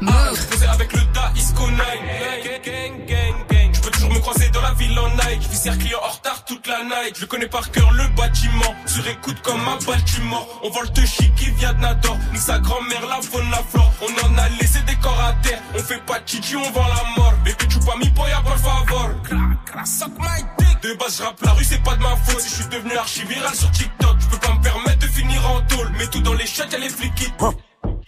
Posé 0.50 0.66
avec 0.66 0.92
le 0.92 1.00
Da 1.14 1.32
Isco 1.36 1.62
9. 1.70 1.78
Gang, 1.78 2.60
gang, 2.64 3.06
gang, 3.06 3.46
gang. 3.48 3.71
Me 4.12 4.20
croiser 4.20 4.48
dans 4.50 4.60
la 4.60 4.72
ville 4.74 4.98
en 4.98 5.08
Nike. 5.08 5.42
Je 5.42 5.48
vis 5.48 5.62
circuler 5.62 5.94
en 5.94 6.08
retard 6.08 6.44
toute 6.44 6.66
la 6.66 6.84
night. 6.84 7.16
Je 7.18 7.24
connais 7.24 7.46
par 7.46 7.70
cœur 7.70 7.90
le 7.92 8.06
bâtiment. 8.08 8.74
Sur 8.86 9.06
écoute 9.06 9.40
comme 9.42 9.60
à 9.60 9.78
Baltimore. 9.86 10.46
On 10.62 10.70
vole 10.70 10.92
te 10.92 11.00
chic 11.00 11.34
qui 11.34 11.50
vient 11.52 11.72
de 11.72 11.80
Nador. 11.80 12.16
Ni 12.32 12.38
sa 12.38 12.58
grand-mère, 12.58 13.06
la 13.06 13.20
faune, 13.22 13.50
la 13.50 13.62
flore. 13.62 13.92
On 14.02 14.26
en 14.26 14.38
a 14.38 14.48
laissé 14.60 14.80
des 14.82 14.96
corps 14.96 15.20
à 15.20 15.32
terre. 15.42 15.60
On 15.74 15.78
fait 15.78 16.04
pas 16.04 16.20
de 16.20 16.28
chichi, 16.28 16.56
on 16.56 16.70
vend 16.72 16.86
la 16.88 17.02
mort. 17.16 17.32
Bébé, 17.44 17.66
tu 17.68 17.78
pas 17.80 17.96
mi 17.96 18.10
poya, 18.10 18.40
por 18.40 18.58
favor. 18.58 19.10
De 20.82 20.94
base, 20.94 21.18
je 21.18 21.22
rappe 21.22 21.40
la 21.42 21.52
rue, 21.52 21.64
c'est 21.64 21.82
pas 21.82 21.94
de 21.94 22.02
ma 22.02 22.16
faute. 22.16 22.40
Si 22.40 22.48
je 22.48 22.54
suis 22.54 22.68
devenu 22.68 22.96
archi-viral 22.96 23.54
sur 23.54 23.70
TikTok, 23.70 24.16
je 24.18 24.26
peux 24.26 24.38
pas 24.38 24.52
me 24.52 24.62
permettre 24.62 24.98
de 24.98 25.06
finir 25.06 25.48
en 25.48 25.60
tôle. 25.62 25.90
Mais 25.96 26.06
tout 26.08 26.20
dans 26.20 26.34
les 26.34 26.46
chats, 26.46 26.66
y'a 26.70 26.78
les 26.78 26.88
flics 26.88 27.12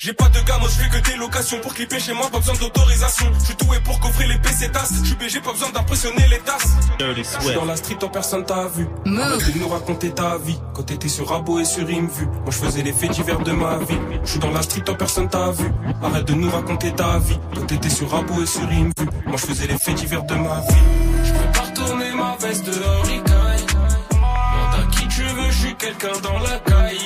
J'ai 0.04 0.12
pas 0.12 0.28
de 0.28 0.38
gamme, 0.40 0.60
moi 0.60 0.68
je 0.68 0.82
fais 0.82 0.90
que 0.90 1.10
des 1.10 1.16
locations 1.16 1.58
Pour 1.60 1.72
clipper 1.72 1.98
chez 1.98 2.12
moi, 2.12 2.28
pas 2.28 2.36
besoin 2.36 2.54
d'autorisation. 2.56 3.24
Je 3.38 3.44
suis 3.46 3.54
doué 3.54 3.78
pour 3.82 3.98
coffrer 4.00 4.26
les 4.26 4.36
PC 4.36 4.70
tasses 4.70 4.92
Je 5.00 5.06
suis 5.06 5.14
BG, 5.14 5.40
pas 5.40 5.52
besoin 5.52 5.70
d'impressionner 5.70 6.28
les 6.28 6.40
tasses 6.40 6.76
Je 7.00 7.46
suis 7.46 7.54
dans 7.54 7.64
la 7.64 7.74
street, 7.74 7.96
en 8.02 8.08
personne 8.08 8.44
t'a 8.44 8.66
vu. 8.66 8.86
Arrête 9.06 9.54
de 9.54 9.58
nous 9.58 9.68
raconter 9.68 10.10
ta 10.10 10.36
vie. 10.36 10.60
Quand 10.74 10.82
t'étais 10.82 11.08
sur 11.08 11.26
Rabo 11.26 11.58
et 11.58 11.64
sur 11.64 11.88
Imvu 11.88 12.26
Moi 12.26 12.50
je 12.50 12.58
faisais 12.58 12.82
les 12.82 12.92
faits 12.92 13.12
divers 13.12 13.38
de 13.38 13.52
ma 13.52 13.78
vie. 13.78 13.96
Je 14.24 14.30
suis 14.32 14.40
dans 14.40 14.50
la 14.50 14.60
street, 14.60 14.84
en 14.90 14.94
personne 14.94 15.30
t'a 15.30 15.50
vu. 15.52 15.72
Arrête 16.02 16.26
de 16.26 16.34
nous 16.34 16.50
raconter 16.50 16.92
ta 16.92 17.18
vie. 17.20 17.38
Quand 17.54 17.64
t'étais 17.64 17.88
sur 17.88 18.10
Rabo 18.10 18.42
et 18.42 18.46
sur 18.46 18.70
Imvu 18.70 19.08
Moi 19.24 19.36
je 19.38 19.46
faisais 19.46 19.66
les 19.66 19.78
faits 19.78 19.94
divers 19.94 20.24
de 20.24 20.34
ma 20.34 20.60
vie. 20.60 20.82
Je 21.24 21.32
peux 21.32 21.52
pas 21.54 21.60
retourner 21.60 22.12
ma 22.12 22.36
veste 22.40 22.66
dehors, 22.66 23.06
Ikai 23.06 23.64
Demande 24.10 24.82
à 24.82 24.90
qui 24.90 25.08
tu 25.08 25.22
veux, 25.22 25.50
je 25.50 25.58
suis 25.58 25.74
quelqu'un 25.76 26.12
dans 26.22 26.38
la 26.40 26.58
caille 26.58 26.98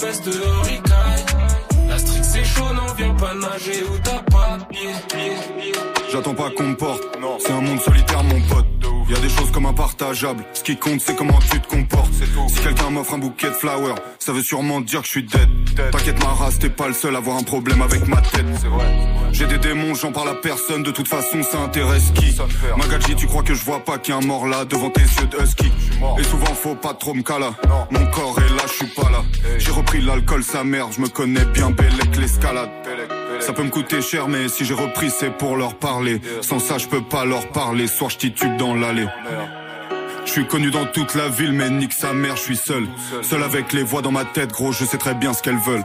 veste 0.00 0.24
de 0.26 0.32
Horikai. 0.32 0.90
La 1.88 1.98
street 1.98 2.22
c'est 2.22 2.44
chaud, 2.44 2.72
non, 2.74 2.92
viens 2.96 3.14
pas 3.14 3.34
nager 3.34 3.82
où 3.84 3.98
t'as 4.02 4.22
pas 4.30 4.58
de 4.58 4.64
pied. 4.64 4.90
J'attends 6.10 6.34
pas 6.34 6.50
qu'on 6.50 6.68
me 6.68 6.76
porte, 6.76 7.02
c'est 7.38 7.52
un 7.52 7.60
monde 7.60 7.80
solitaire 7.80 8.22
mon 8.24 8.40
pote. 8.42 8.69
Y 9.10 9.14
a 9.14 9.18
des 9.18 9.28
choses 9.28 9.50
comme 9.50 9.66
impartageables, 9.66 10.44
ce 10.52 10.62
qui 10.62 10.76
compte 10.76 11.00
c'est 11.00 11.16
comment 11.16 11.40
tu 11.40 11.60
te 11.60 11.66
comportes. 11.66 12.12
Si 12.48 12.60
quelqu'un 12.60 12.90
m'offre 12.90 13.14
un 13.14 13.18
bouquet 13.18 13.48
de 13.48 13.54
flowers, 13.54 13.96
ça 14.20 14.32
veut 14.32 14.40
sûrement 14.40 14.80
dire 14.80 15.00
que 15.00 15.06
je 15.06 15.10
suis 15.10 15.24
dead. 15.24 15.48
T'inquiète 15.90 16.22
ma 16.22 16.28
race, 16.28 16.60
t'es 16.60 16.70
pas 16.70 16.86
le 16.86 16.94
seul 16.94 17.16
à 17.16 17.18
avoir 17.18 17.36
un 17.36 17.42
problème 17.42 17.82
avec 17.82 18.06
ma 18.06 18.18
tête. 18.18 18.46
J'ai 19.32 19.48
des 19.48 19.58
démons, 19.58 19.94
j'en 19.94 20.12
parle 20.12 20.28
à 20.28 20.34
personne, 20.34 20.84
de 20.84 20.92
toute 20.92 21.08
façon 21.08 21.42
ça 21.42 21.58
intéresse 21.58 22.12
qui 22.14 22.36
Magadji, 22.76 23.16
tu 23.16 23.26
crois 23.26 23.42
que 23.42 23.52
je 23.52 23.64
vois 23.64 23.80
pas 23.80 23.98
qu'il 23.98 24.14
y 24.14 24.16
a 24.16 24.20
un 24.20 24.24
mort 24.24 24.46
là 24.46 24.64
devant 24.64 24.90
tes 24.90 25.00
yeux 25.00 25.26
de 25.28 25.42
husky 25.42 25.72
Et 26.16 26.22
souvent 26.22 26.54
faut 26.54 26.76
pas 26.76 26.94
trop 26.94 27.12
me 27.12 27.22
cala, 27.22 27.50
mon 27.90 28.06
corps 28.12 28.38
est 28.38 28.54
là, 28.54 28.62
je 28.68 28.84
suis 28.84 28.94
pas 28.94 29.10
là. 29.10 29.24
J'ai 29.58 29.72
repris 29.72 30.02
l'alcool, 30.02 30.44
sa 30.44 30.62
merde, 30.62 30.92
je 30.96 31.00
me 31.00 31.08
connais 31.08 31.44
bien 31.46 31.70
Bellec 31.72 32.16
l'escalade. 32.16 32.70
Ça 33.40 33.52
peut 33.52 33.62
me 33.62 33.70
coûter 33.70 34.02
cher, 34.02 34.28
mais 34.28 34.48
si 34.48 34.64
j'ai 34.64 34.74
repris, 34.74 35.10
c'est 35.10 35.30
pour 35.30 35.56
leur 35.56 35.74
parler. 35.74 36.20
Sans 36.42 36.58
ça, 36.58 36.78
je 36.78 36.86
peux 36.86 37.02
pas 37.02 37.24
leur 37.24 37.48
parler. 37.48 37.86
Soir, 37.86 38.10
je 38.10 38.18
titube 38.18 38.56
dans 38.56 38.74
l'allée. 38.74 39.06
Je 40.26 40.30
suis 40.30 40.46
connu 40.46 40.70
dans 40.70 40.86
toute 40.86 41.14
la 41.14 41.28
ville, 41.28 41.52
mais 41.52 41.70
nique 41.70 41.92
sa 41.92 42.12
mère, 42.12 42.36
je 42.36 42.42
suis 42.42 42.56
seul. 42.56 42.86
Seul 43.22 43.42
avec 43.42 43.72
les 43.72 43.82
voix 43.82 44.02
dans 44.02 44.12
ma 44.12 44.24
tête, 44.24 44.50
gros, 44.50 44.72
je 44.72 44.84
sais 44.84 44.98
très 44.98 45.14
bien 45.14 45.32
ce 45.32 45.42
qu'elles 45.42 45.58
veulent. 45.58 45.84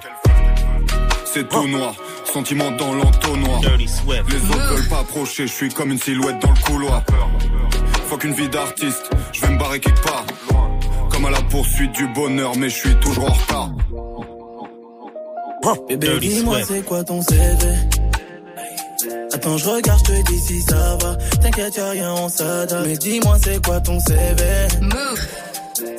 C'est 1.26 1.50
tout 1.50 1.68
noir, 1.68 1.96
sentiment 2.26 2.72
dans 2.72 2.94
l'entonnoir. 2.94 3.62
Les 3.78 4.50
autres 4.50 4.76
veulent 4.76 4.90
pas 4.90 5.00
approcher, 5.00 5.48
je 5.48 5.54
suis 5.54 5.70
comme 5.70 5.92
une 5.92 6.00
silhouette 6.00 6.40
dans 6.40 6.52
le 6.52 6.62
couloir. 6.62 7.04
Faut 8.08 8.18
qu'une 8.18 8.34
vie 8.34 8.50
d'artiste, 8.50 9.10
je 9.34 9.42
vais 9.42 9.50
me 9.50 9.58
barrer 9.58 9.80
quelque 9.80 10.02
part. 10.02 10.26
Comme 11.10 11.26
à 11.26 11.32
la 11.32 11.42
poursuite 11.42 11.94
du 11.94 12.08
bonheur, 12.08 12.56
mais 12.58 12.70
je 12.70 12.76
suis 12.76 12.96
toujours 13.00 13.30
en 13.30 13.34
retard. 13.34 13.70
Bébé, 15.88 16.20
dis-moi 16.20 16.60
c'est 16.68 16.84
quoi 16.84 17.04
ton 17.04 17.22
CV 17.22 17.40
Attends, 19.34 19.58
je 19.58 19.70
regarde, 19.70 20.00
je 20.08 20.12
te 20.12 20.32
dis 20.32 20.40
si 20.40 20.62
ça 20.62 20.98
va. 21.02 21.16
T'inquiète, 21.42 21.76
y'a 21.76 21.90
rien, 21.90 22.14
on 22.14 22.30
s'adapte. 22.30 22.88
Mais 22.88 22.98
dis-moi 22.98 23.38
c'est 23.44 23.64
quoi 23.66 23.80
ton 23.82 24.00
CV 24.00 24.44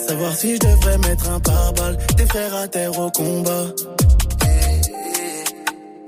Savoir 0.07 0.35
si 0.37 0.55
je 0.55 0.61
devrais 0.61 0.99
mettre 0.99 1.29
un 1.31 1.41
pare-balles. 1.41 1.99
Des 2.17 2.27
frères 2.27 2.55
à 2.55 2.69
terre 2.69 2.99
au 2.99 3.11
combat. 3.11 3.67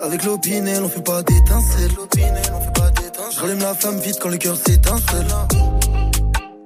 Avec 0.01 0.25
l'opinel, 0.25 0.83
on 0.85 0.89
fait 0.89 1.03
pas 1.03 1.23
d'étincelles. 1.23 1.91
Je 3.35 3.41
rallume 3.41 3.59
la 3.59 3.75
flamme 3.75 3.99
vite 3.99 4.19
quand 4.21 4.29
le 4.29 4.39
cœur 4.39 4.57
s'étincelle. 4.57 5.27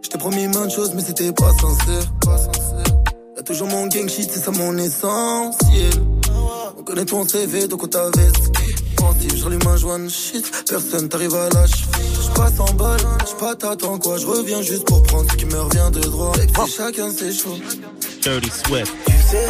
Je 0.03 0.09
t'ai 0.09 0.19
promis 0.19 0.47
maintes 0.47 0.73
choses, 0.73 0.93
mais 0.95 1.03
c'était 1.03 1.33
pas 1.33 1.51
sincère. 1.53 2.13
Y'a 3.37 3.43
toujours 3.43 3.69
mon 3.69 3.87
gang 3.87 4.09
shit, 4.09 4.31
c'est 4.31 4.41
ça 4.41 4.51
mon 4.51 4.77
essentiel. 4.77 5.91
On 6.83 6.85
connaît 6.85 7.05
ton 7.05 7.25
CV, 7.25 7.69
donc 7.69 7.85
on 7.85 7.87
t'avait 7.87 8.33
Pensif, 8.97 9.37
je 9.37 9.45
rallume 9.45 9.67
un 9.69 9.77
joint 9.77 10.09
shit. 10.09 10.51
Personne 10.69 11.09
t'arrive 11.09 11.33
à 11.33 11.49
la 11.51 11.65
cheville. 11.65 12.21
Je 12.21 12.31
passe 12.35 12.59
en 12.59 12.75
balle, 12.75 12.99
je 13.21 13.37
pas 13.37 13.55
t'attends 13.55 14.01
quoi. 14.01 14.19
Je 14.19 14.27
reviens 14.27 14.61
juste 14.63 14.85
pour 14.87 15.01
prendre 15.05 15.31
ce 15.31 15.37
qui 15.37 15.45
me 15.45 15.61
revient 15.61 15.91
de 15.93 16.01
droit. 16.01 16.33
Et 16.43 16.47
puis 16.49 16.73
chacun 16.77 17.09
ses 17.13 17.33
choix. 17.33 17.55
Dirty 18.23 18.51
Swift. 18.51 18.93
Tu 19.07 19.13
sais, 19.13 19.49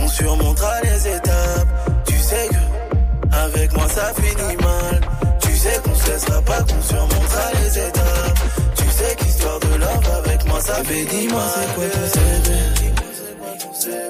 on 0.00 0.08
surmontera 0.08 0.72
les 0.84 1.08
étapes. 1.16 1.68
Tu 2.06 2.14
sais 2.14 2.48
que 2.48 3.36
avec 3.36 3.74
moi 3.74 3.86
ça 3.86 4.14
finit 4.14 4.56
mal. 4.56 5.00
Tu 5.42 5.54
sais 5.54 5.78
qu'on 5.84 5.94
se 5.94 6.06
laissera 6.06 6.40
pas, 6.40 6.62
qu'on 6.62 6.82
surmontera 6.82 7.52
les 7.62 7.78
étapes. 7.78 8.38
Tu 8.74 8.84
sais 8.84 9.16
qu'histoire 9.18 9.60
de 9.60 9.78
love 9.78 10.24
avec 10.24 10.46
moi 10.46 10.60
ça 10.62 10.82
fait 10.82 11.04
dis-moi 11.04 11.42
c'est 11.54 11.74
quoi 11.74 11.84
ton 11.90 12.08
CV 12.08 12.97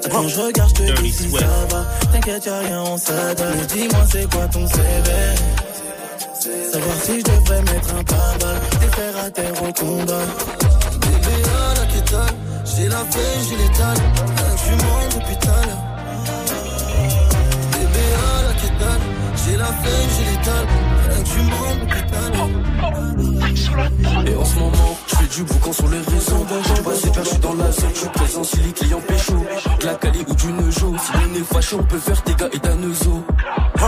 Attends, 0.08 0.26
je 0.26 0.40
regarde, 0.40 0.70
je 0.70 0.84
te 0.84 1.02
dis 1.02 1.12
si 1.12 1.30
ça 1.30 1.46
va. 1.70 1.84
T'inquiète, 2.10 2.46
y'a 2.46 2.58
rien, 2.60 2.82
on 2.82 2.96
s'adapte. 2.96 3.74
Dis-moi 3.74 4.04
c'est 4.10 4.26
quoi 4.32 4.46
ton 4.48 4.66
CV 4.66 5.10
Savoir 6.72 6.96
si 7.02 7.18
je 7.18 7.24
devrais 7.24 7.60
mettre 7.62 7.94
un 7.94 8.04
pare-balles. 8.04 8.60
Des 8.80 8.96
fers 8.96 9.16
à 9.24 9.30
terre 9.30 9.62
au 9.62 9.72
combat. 9.72 10.24
Bébé, 11.00 11.36
à 11.44 11.74
la 11.78 11.86
kétale, 11.86 12.34
j'ai 12.64 12.88
la 12.88 13.04
feuille, 13.04 13.42
j'ai 13.50 13.56
l'étal. 13.56 13.96
Rien 14.38 14.54
que 14.54 14.60
je 14.64 14.72
monte 14.72 15.14
depuis 15.14 15.36
tout 15.36 15.48
à 15.48 15.66
l'heure. 15.66 15.84
Bébé, 17.72 18.06
à 18.16 18.42
la 18.48 18.54
kétale, 18.54 19.02
j'ai 19.44 19.56
la 19.58 19.66
feuille, 19.66 20.08
j'ai 20.16 20.24
l'étal. 20.30 20.64
Rien 21.10 21.22
que 21.22 21.28
je 21.28 21.40
monte 21.42 21.78
depuis 21.82 22.02
tout 22.08 22.14
à 22.16 22.28
l'heure. 22.30 22.48
Et 24.26 24.34
en 24.34 24.44
ce 24.44 24.54
moment, 24.58 24.87
du 25.28 25.42
boucan 25.44 25.72
sur 25.72 25.88
les 25.88 25.98
réseaux. 25.98 26.46
Je 26.76 26.82
passe 26.82 27.00
faire, 27.00 27.24
je 27.24 27.28
suis 27.28 27.38
dans 27.38 27.54
la 27.54 27.70
zone, 27.70 27.90
je 27.94 27.98
suis 27.98 28.08
présent 28.08 28.44
si 28.44 28.56
les 28.58 28.72
clients 28.72 29.00
pécho. 29.00 29.34
De 29.80 29.86
la 29.86 29.94
Cali 29.94 30.24
ou 30.26 30.34
du 30.34 30.52
Nejo, 30.52 30.96
si 30.98 31.12
on 31.14 31.34
est 31.34 31.44
fâché, 31.44 31.76
on 31.76 31.84
peut 31.84 31.98
faire 31.98 32.22
tes 32.22 32.34
gars 32.34 32.48
et 32.52 32.58
ta 32.58 32.74
neuzo. 32.74 33.24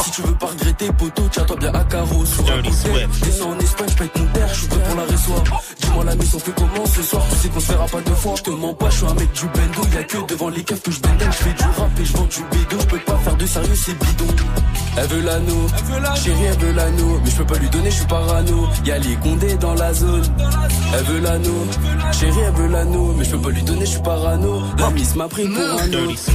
Si 0.03 0.11
tu 0.11 0.23
veux 0.23 0.35
pas 0.35 0.47
regretter, 0.47 0.93
poteau, 0.93 1.23
tiens-toi 1.31 1.57
bien 1.57 1.75
à 1.75 1.85
carreau. 1.85 2.25
Sur 2.25 2.53
un 2.53 2.63
bouteille, 2.63 3.09
descends 3.23 3.51
en 3.51 3.59
Espagne, 3.59 3.89
je 3.91 3.97
pète 3.97 4.19
mon 4.19 4.27
père, 4.27 4.49
je 4.49 4.59
suis 4.61 4.69
prêt 4.69 4.83
pour 4.83 4.97
la 4.97 5.03
résoie. 5.05 5.43
Dis-moi 5.91 6.05
la 6.05 6.15
mission 6.15 6.39
fait 6.39 6.53
comment 6.53 6.87
ce 6.87 7.03
soir? 7.03 7.23
Tu 7.31 7.37
sais 7.37 7.49
qu'on 7.49 7.61
se 7.61 7.73
verra 7.73 7.87
pas 7.87 8.01
deux 8.01 8.15
fois. 8.15 8.35
Je 8.37 8.43
te 8.43 8.51
mens 8.51 8.75
pas, 8.75 8.91
je 8.91 8.97
suis 8.97 9.07
un 9.07 9.15
mec 9.15 9.33
du 9.33 9.47
bendo. 9.47 9.89
Y'a 9.93 10.05
que 10.05 10.33
devant 10.33 10.49
les 10.49 10.63
caves 10.63 10.81
que 10.81 10.91
je 10.91 11.01
bendel 11.01 11.29
Je 11.33 11.37
fais 11.37 11.53
du 11.53 11.65
rap 11.65 11.91
et 12.01 12.05
je 12.05 12.13
vends 12.17 12.25
du 12.25 12.43
bédo. 12.51 12.77
Je 12.81 12.87
peux 12.87 12.99
pas 12.99 13.17
faire 13.17 13.37
de 13.37 13.47
sérieux 13.47 13.75
c'est 13.75 13.99
bidon. 13.99 14.27
Elle 14.97 15.07
veut 15.07 15.21
l'anneau, 15.23 15.67
chérie 16.15 16.45
elle 16.45 16.59
veut 16.59 16.73
l'anneau. 16.73 17.21
Mais 17.25 17.31
je 17.31 17.37
peux 17.37 17.47
pas 17.47 17.59
lui 17.59 17.71
donner, 17.71 17.91
je 17.91 17.97
suis 17.97 18.07
parano. 18.07 18.69
Y'a 18.85 18.99
les 18.99 19.17
condés 19.17 19.55
dans 19.57 19.75
la 19.75 19.93
zone. 19.93 20.25
Elle 20.95 21.05
veut 21.05 21.21
l'anneau, 21.21 21.67
chérie 22.13 22.41
elle 22.47 22.55
veut 22.55 22.69
l'anneau. 22.69 23.15
Mais 23.19 23.25
je 23.25 23.31
peux 23.31 23.41
pas 23.41 23.51
lui 23.51 23.63
donner, 23.63 23.85
je 23.85 23.91
suis 23.91 24.03
parano. 24.03 24.63
La 24.79 24.91
miss 24.91 25.17
m'a 25.17 25.29
pris 25.29 25.49
pour 25.49 25.59
un 25.59 25.93
autre 25.93 26.31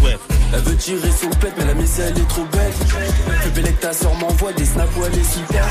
elle 0.56 0.62
veut 0.62 0.78
tirer 0.78 1.12
son 1.12 1.30
pet, 1.42 1.54
mais 1.58 1.66
la 1.66 1.74
miss 1.74 2.00
elle 2.00 2.18
est 2.18 2.28
trop 2.28 2.46
bête. 2.46 2.74
Fais 3.42 3.50
belle 3.50 3.76
que 3.76 3.82
ta 3.82 3.94
soeur 3.94 4.14
m'envoie 4.16 4.54
des 4.54 4.66
snaps 4.66 4.90
où 4.98 5.04
elle 5.06 5.20
est 5.20 5.24
super. 5.24 5.66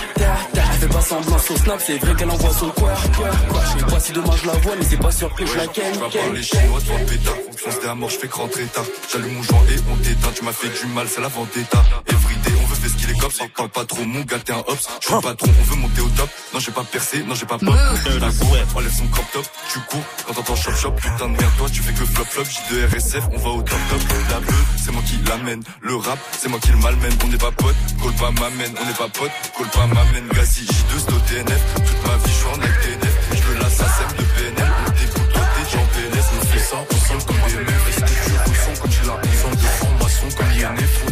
Elle 0.55 0.79
fait 0.79 0.89
pas 0.89 1.01
semblant 1.01 1.39
sur 1.39 1.57
snap, 1.57 1.81
c'est 1.81 1.97
vrai 1.99 2.15
qu'elle 2.15 2.31
envoie 2.31 2.53
son 2.53 2.69
quoi. 2.71 2.93
Je 2.95 3.69
sais 3.71 3.74
pas 3.83 4.01
si 4.01 4.13
demain 4.13 4.37
je 4.41 4.47
la 4.47 4.53
vois, 4.55 4.77
mais 4.77 4.85
c'est 4.85 5.01
pas 5.01 5.11
sûr 5.11 5.35
que 5.35 5.47
je 5.47 5.57
la 5.57 5.67
ken. 5.67 5.93
Va 5.95 6.09
parler 6.09 6.43
chinois, 6.43 6.81
toi 6.87 6.97
pétard. 7.09 7.35
Fonce 7.57 7.81
des 7.81 7.89
à 7.89 7.95
mort, 7.95 8.11
je 8.11 8.19
fais 8.19 8.29
rentrer 8.29 8.65
tard. 8.65 8.85
J'allume 9.11 9.35
mon 9.35 9.43
joint 9.43 9.63
et 9.71 9.79
on 9.91 9.97
t'éteint. 9.97 10.33
Tu 10.35 10.45
m'as 10.45 10.53
fait 10.53 10.69
du 10.69 10.87
mal, 10.93 11.07
c'est 11.09 11.21
la 11.21 11.29
vendetta. 11.29 11.83
Everyday, 12.07 12.53
on 12.63 12.67
veut 12.67 12.75
faire 12.75 12.91
ce 12.91 12.97
qu'il 12.97 13.11
est 13.11 13.19
cops. 13.19 13.39
Parle 13.57 13.69
pas 13.71 13.85
trop, 13.85 14.05
mon 14.05 14.21
gars, 14.21 14.39
t'es 14.39 14.53
un 14.53 14.59
hops. 14.59 14.89
Je 15.01 15.07
suis 15.07 15.21
patron, 15.21 15.49
on 15.61 15.65
veut 15.65 15.77
monter 15.77 16.01
au 16.01 16.09
top. 16.09 16.29
Non, 16.53 16.61
j'ai 16.61 16.73
pas 16.73 16.85
percé, 16.85 17.23
non, 17.23 17.35
j'ai 17.35 17.47
pas 17.47 17.59
pop. 17.59 17.75
T'as 18.05 18.33
court, 18.33 18.57
enlève 18.77 18.93
son 18.97 19.07
crop 19.09 19.27
top. 19.33 19.47
Tu 19.73 19.79
cours, 19.81 20.05
quand 20.27 20.35
t'entends 20.35 20.57
shop 20.57 20.75
shop, 20.75 20.93
putain 20.93 21.29
de 21.29 21.37
merde, 21.37 21.53
toi, 21.59 21.69
tu 21.73 21.83
fais 21.83 21.93
que 21.93 22.05
flop 22.05 22.25
flop. 22.25 22.45
J2 22.45 22.95
RSF, 22.95 23.25
on 23.33 23.39
va 23.39 23.51
au 23.51 23.63
top 23.63 23.79
top. 23.91 24.01
La 24.31 24.41
bleue, 24.41 24.53
c'est 24.83 24.93
moi 24.93 25.03
qui 25.07 25.19
l'amène. 25.29 25.63
Le 25.81 25.97
rap, 25.97 26.19
c'est 26.39 26.49
moi 26.49 26.59
qui 26.61 26.71
le 26.71 26.79
malmène. 26.79 27.13
On 27.25 27.29
n'est 27.29 27.39
pas 27.39 27.53
potes, 27.53 27.77
call 28.03 28.13
pas 28.13 28.31
m'amène. 28.31 28.75
On 28.81 28.87
n'est 28.87 28.95
pas 28.95 29.09
potes, 29.09 29.33
call 29.57 29.69
pas 29.69 29.87
m'amène. 29.87 30.29
Gazi, 30.35 30.65
J2, 30.65 30.99
c'est 30.99 31.13
au 31.13 31.45
TNF. 31.45 31.63
Toute 31.75 32.07
ma 32.07 32.17
vie, 32.17 32.27
je 32.27 32.31
suis 32.31 32.47
en. 32.47 32.65
PNS. 36.75 36.81
On 36.81 36.95
fait 36.95 37.01
ça 37.01 37.15
ensemble 37.15 37.25
comme. 37.25 37.37
Est-ce 37.89 38.01
que 38.01 38.07
tu 38.07 38.33
ressens 38.51 38.81
quand 38.81 38.89
tu 38.89 39.01
de 39.01 39.67
formation 39.67 40.29
comme 40.37 40.47
INF? 40.47 41.05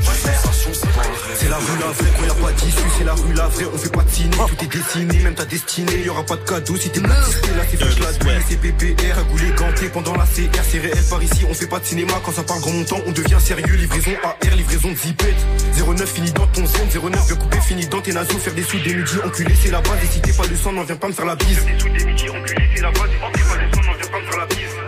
C'est 0.73 1.49
pas 1.49 1.49
la 1.53 1.57
rue 1.59 1.79
la 1.81 1.87
vraie, 1.93 2.11
quand 2.17 2.25
y 2.25 2.31
a 2.31 2.35
pas 2.35 2.53
d'issue, 2.53 2.91
c'est 2.97 3.05
la 3.05 3.13
rue 3.13 3.35
la 3.35 3.49
vraie, 3.49 3.67
on 3.73 3.79
fait 3.79 3.93
pas 3.93 4.03
de 4.03 4.11
ciné, 4.11 4.37
tout 4.37 4.65
est 4.65 4.69
dessiné, 4.69 5.19
même 5.23 5.35
ta 5.35 5.45
destinée, 5.45 6.03
y 6.03 6.09
aura 6.09 6.25
pas 6.25 6.37
de 6.37 6.45
cadeau 6.45 6.77
si 6.77 6.89
t'es 6.89 7.01
blacklisté, 7.01 7.49
là 7.49 7.63
c'est 7.71 7.77
flash 7.77 7.99
la 7.99 8.13
douille, 8.13 8.43
c'est 8.49 8.57
PPR, 8.57 9.19
un 9.19 9.23
goulet 9.25 9.51
ganté 9.55 9.89
pendant 9.89 10.15
la 10.15 10.25
CR, 10.25 10.65
c'est 10.71 10.79
réel 10.79 11.05
par 11.11 11.23
ici, 11.23 11.45
on 11.49 11.53
fait 11.53 11.67
pas 11.67 11.79
de 11.79 11.85
cinéma, 11.85 12.15
quand 12.25 12.33
ça 12.33 12.43
parle 12.43 12.61
grand 12.61 12.73
montant, 12.73 13.01
on 13.07 13.13
devient 13.13 13.41
sérieux, 13.41 13.75
livraison 13.75 14.13
AR, 14.25 14.57
livraison 14.57 14.91
de 14.91 14.97
zipette, 14.97 15.47
09 15.77 16.11
fini 16.11 16.33
dans 16.33 16.47
ton 16.47 16.65
zen, 16.65 16.89
09 16.89 17.27
bien 17.27 17.37
coupé, 17.37 17.61
fini 17.61 17.87
dans 17.87 18.01
tes 18.01 18.13
naseaux, 18.13 18.39
faire 18.39 18.55
des 18.55 18.63
sous 18.63 18.79
des 18.79 18.95
midis, 18.95 19.19
enculé, 19.25 19.55
c'est 19.63 19.71
la 19.71 19.81
base, 19.83 20.03
et 20.03 20.07
si 20.07 20.21
t'es 20.21 20.33
pas 20.33 20.47
le 20.49 20.57
sang, 20.57 20.73
n'en 20.73 20.85
viens 20.85 20.97
pas 20.97 21.09
me 21.09 21.13
faire 21.13 21.27
la 21.27 21.37
bise. 21.37 21.65
Des 21.65 21.79
sous 21.79 21.89
des 21.89 22.05
midis, 22.05 22.31
enculé, 22.31 22.71
c'est 22.75 22.83
la 22.83 22.91
base, 22.93 23.11
et 23.11 23.19
si 23.27 23.33
t'es 23.33 23.49
pas 23.49 23.57
le 23.57 23.73
sang, 23.75 23.83
n'en 23.83 23.95
viens 23.99 24.11
pas 24.11 24.21
me 24.21 24.25
faire 24.31 24.39
la 24.39 24.47
bise. 24.47 24.82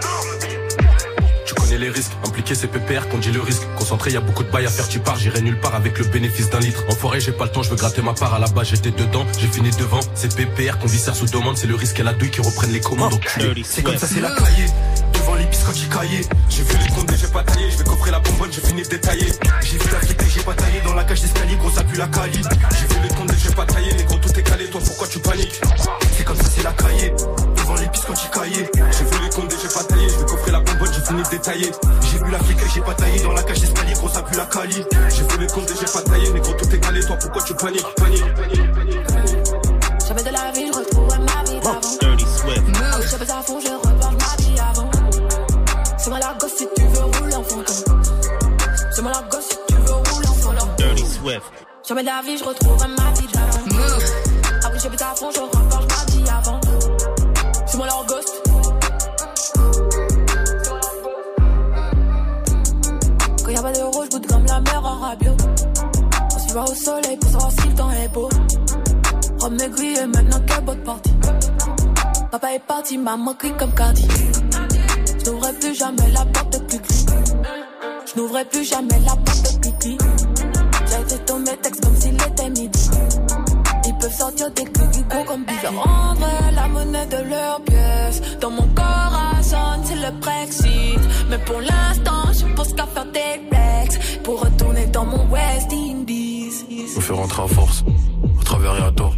Les 1.78 1.90
risques, 1.90 2.12
impliqué 2.24 2.54
c'est 2.54 2.68
PPR 2.68 3.08
qu'on 3.10 3.18
dit 3.18 3.32
le 3.32 3.40
risque. 3.40 3.62
Concentré, 3.76 4.12
y 4.12 4.16
a 4.16 4.20
beaucoup 4.20 4.44
de 4.44 4.50
bails 4.50 4.64
à 4.64 4.70
faire, 4.70 4.88
tu 4.88 5.00
pars, 5.00 5.16
j'irai 5.16 5.42
nulle 5.42 5.58
part 5.58 5.74
avec 5.74 5.98
le 5.98 6.04
bénéfice 6.04 6.48
d'un 6.48 6.60
litre. 6.60 6.84
En 6.88 6.94
forêt, 6.94 7.18
j'ai 7.20 7.32
pas 7.32 7.44
le 7.44 7.50
temps, 7.50 7.62
je 7.62 7.70
veux 7.70 7.76
gratter 7.76 8.00
ma 8.00 8.14
part 8.14 8.32
à 8.32 8.38
la 8.38 8.46
base, 8.46 8.68
j'étais 8.68 8.92
dedans, 8.92 9.26
j'ai 9.38 9.48
fini 9.48 9.70
devant. 9.72 10.00
C'est 10.14 10.34
PPR 10.34 10.78
qu'on 10.78 10.86
viscère 10.86 11.16
sous 11.16 11.26
demande, 11.26 11.56
c'est 11.56 11.66
le 11.66 11.74
risque 11.74 11.98
et 11.98 12.04
la 12.04 12.12
douille 12.12 12.30
qui 12.30 12.40
reprennent 12.40 12.72
les 12.72 12.80
commandes. 12.80 13.18
C'est 13.64 13.82
comme 13.82 13.98
ça, 13.98 14.06
c'est 14.06 14.20
la 14.20 14.30
cahier. 14.30 14.66
Devant 15.14 15.34
l'épice 15.34 15.62
quand 15.64 15.74
j'y. 15.74 15.88
J'ai 16.48 16.62
vu 16.62 16.74
les 16.78 16.88
comptes, 16.94 17.12
j'ai 17.16 17.26
pas 17.26 17.42
taillé. 17.42 17.70
Je 17.70 17.78
vais 17.78 17.84
coffrer 17.84 18.10
la 18.10 18.20
bonbonne, 18.20 18.52
j'ai 18.52 18.60
fini 18.60 18.82
de 18.82 18.88
détailler. 18.88 19.32
J'ai 19.62 19.78
vu 19.78 19.90
la 19.90 20.00
flic 20.00 20.20
j'ai 20.28 20.42
pas 20.42 20.54
taillé. 20.54 20.80
Dans 20.84 20.94
la 20.94 21.04
cage 21.04 21.22
d'escalier, 21.22 21.56
gros, 21.56 21.70
ça 21.70 21.82
pue 21.82 21.96
la 21.96 22.06
cali. 22.06 22.40
J'ai 22.78 22.94
vu 22.94 23.02
les 23.02 23.14
comptes, 23.14 23.32
j'ai 23.36 23.54
pas 23.54 23.66
taillé. 23.66 23.92
Les 23.92 24.04
gros, 24.04 24.18
tout 24.18 24.38
est 24.38 24.42
calé. 24.42 24.66
Toi, 24.70 24.80
pourquoi 24.84 25.08
tu 25.08 25.18
paniques? 25.18 25.60
C'est 26.16 26.24
comme 26.24 26.36
ça, 26.36 26.44
c'est 26.54 26.62
la 26.62 26.72
cahier. 26.72 27.12
Devant 27.56 27.74
l'épice 27.74 28.02
quand 28.06 28.14
j'y. 28.14 28.28
J'ai 31.24 31.36
détailler. 31.36 31.72
Vu 32.24 32.30
la 32.30 32.38
flic 32.38 32.58
j'ai 32.74 32.80
pas 32.80 32.94
taillé. 32.94 33.22
Dans 33.22 33.32
la 33.32 33.42
cage 33.42 33.60
d'escalier, 33.60 33.92
gros, 33.94 34.08
ça 34.08 34.22
pue 34.22 34.36
la 34.36 34.46
cali. 34.46 34.84
J'ai 35.08 35.22
vu 35.22 35.38
les 35.40 35.46
comptes, 35.46 35.68
j'ai 35.68 35.92
pas 35.92 36.02
taillé. 36.02 36.30
Gros, 36.40 36.52
tout 36.54 36.74
est 36.74 36.80
calé. 36.80 37.00
Toi, 37.04 37.16
pourquoi 37.20 37.42
tu 37.42 37.54
paniques 37.54 37.94
Panique, 37.96 38.34
panique, 38.34 38.72
panique. 38.72 38.98
Jamais 40.06 40.22
de 40.22 40.30
la 40.30 40.52
vie, 40.52 40.66
je 40.66 40.78
retrouve 40.78 41.08
ma 41.08 41.50
vie 41.50 41.60
d'avant. 41.60 41.80
Ah 42.02 42.98
oui, 42.98 43.06
je 43.10 43.16
pèse 43.16 43.30
à 43.30 43.42
fond, 43.42 43.58
je 43.60 43.68
reparle 43.68 44.16
ma 44.16 44.42
vie 44.42 44.58
avant. 44.58 44.90
C'est 45.98 46.10
moi 46.10 46.18
la 46.18 46.34
gosse 46.38 46.54
si 46.56 46.68
tu 46.76 46.82
veux 46.82 47.04
rouler 47.04 47.34
en 47.34 47.42
fantôme. 47.42 48.02
C'est 48.92 49.02
moi 49.02 49.12
la 49.12 49.22
gosse 49.22 49.48
si 49.48 49.56
tu 49.68 49.74
veux 49.74 49.94
rouler 49.94 50.28
en 50.28 50.34
fantôme. 50.34 50.68
Jamais 51.88 52.02
de 52.02 52.06
la 52.06 52.22
vie, 52.22 52.38
je 52.38 52.44
retrouve 52.44 52.78
ma 52.78 53.10
vie 53.12 53.26
d'avant. 53.32 53.60
Ah 54.64 54.70
oui, 54.72 54.78
je 54.82 55.04
à 55.04 55.14
fond, 55.14 55.30
je 55.30 55.40
Va 66.54 66.62
au 66.62 66.74
soleil 66.74 67.16
pour 67.16 67.30
savoir 67.30 67.50
si 67.50 67.68
le 67.68 67.74
temps 67.74 67.90
est 67.90 68.08
beau. 68.12 68.28
Rome 69.40 69.58
et 69.60 70.06
maintenant 70.06 70.40
quelle 70.46 70.64
bonne 70.64 70.84
partie. 70.84 71.10
Papa 72.30 72.54
est 72.54 72.64
parti, 72.64 72.96
maman 72.96 73.34
crie 73.34 73.52
comme 73.58 73.74
Cardi. 73.74 74.06
Je 75.18 75.30
n'ouvrais 75.30 75.52
plus 75.54 75.74
jamais 75.74 76.08
la 76.12 76.24
porte 76.24 76.52
de 76.52 76.58
Cucli. 76.58 77.06
Je 78.06 78.20
n'ouvrais 78.20 78.44
plus 78.44 78.62
jamais 78.62 79.00
la 79.04 79.16
porte 79.16 79.42
de 79.42 79.68
Cucli. 79.68 79.98
J'ai 81.08 81.18
ton 81.26 81.40
mes 81.40 81.56
textes 81.56 81.84
comme 81.84 81.96
s'il 81.96 82.14
était 82.14 82.50
midi. 82.50 82.90
Ils 83.86 83.94
peuvent 83.98 84.14
sortir 84.16 84.48
des 84.52 84.64
cuclis 84.64 85.04
gros 85.10 85.24
comme 85.24 85.44
bizarre. 85.44 85.72
Rendre 85.72 86.28
la 86.54 86.68
monnaie 86.68 87.06
de 87.06 87.30
leur 87.30 87.60
pièce. 87.62 88.22
Dans 88.40 88.50
mon 88.50 88.68
corps 88.76 88.84
à 88.84 89.42
sonne, 89.42 89.82
c'est 89.82 89.96
le 89.96 90.12
Brexit. 90.20 91.00
Mais 91.30 91.38
pour 91.38 91.60
l'instant, 91.60 92.32
je 92.32 92.54
pense 92.54 92.72
qu'à 92.74 92.86
faire 92.86 93.06
des 93.06 93.42
flex. 93.50 94.18
Pour 94.22 94.40
retourner 94.40 94.86
dans 94.86 95.04
mon 95.04 95.28
West 95.32 95.72
Indies. 95.72 95.93
Me 95.93 95.93
fait 97.04 97.12
rentrer 97.12 97.42
à 97.42 97.46
force, 97.46 97.84
à 98.40 98.44
travers 98.44 98.76
et 98.76 98.82
à 98.82 98.90
tort. 98.90 99.14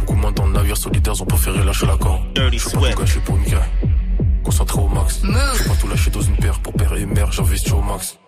Beaucoup 0.00 0.16
moins 0.16 0.32
dans 0.32 0.44
le 0.46 0.52
navire 0.52 0.76
solitaire 0.76 1.14
ont 1.20 1.24
préféré 1.24 1.64
lâcher 1.64 1.86
la 1.86 1.96
corde. 1.96 2.20
Je 2.36 2.68
veux 2.68 2.80
pas 2.80 2.90
tout 2.90 3.00
gâcher 3.00 3.20
pour 3.20 3.36
une 3.36 3.44
guerre. 3.44 3.66
Concentré 4.44 4.80
au 4.80 4.88
max. 4.88 5.22
Je 5.22 5.68
pas 5.68 5.74
tout 5.80 5.88
lâcher 5.88 6.10
dans 6.10 6.20
une 6.20 6.36
paire 6.36 6.60
pour 6.60 6.74
père 6.74 6.94
et 6.94 7.06
mère, 7.06 7.32
j'investis 7.32 7.72
au 7.72 7.80
max. 7.80 8.18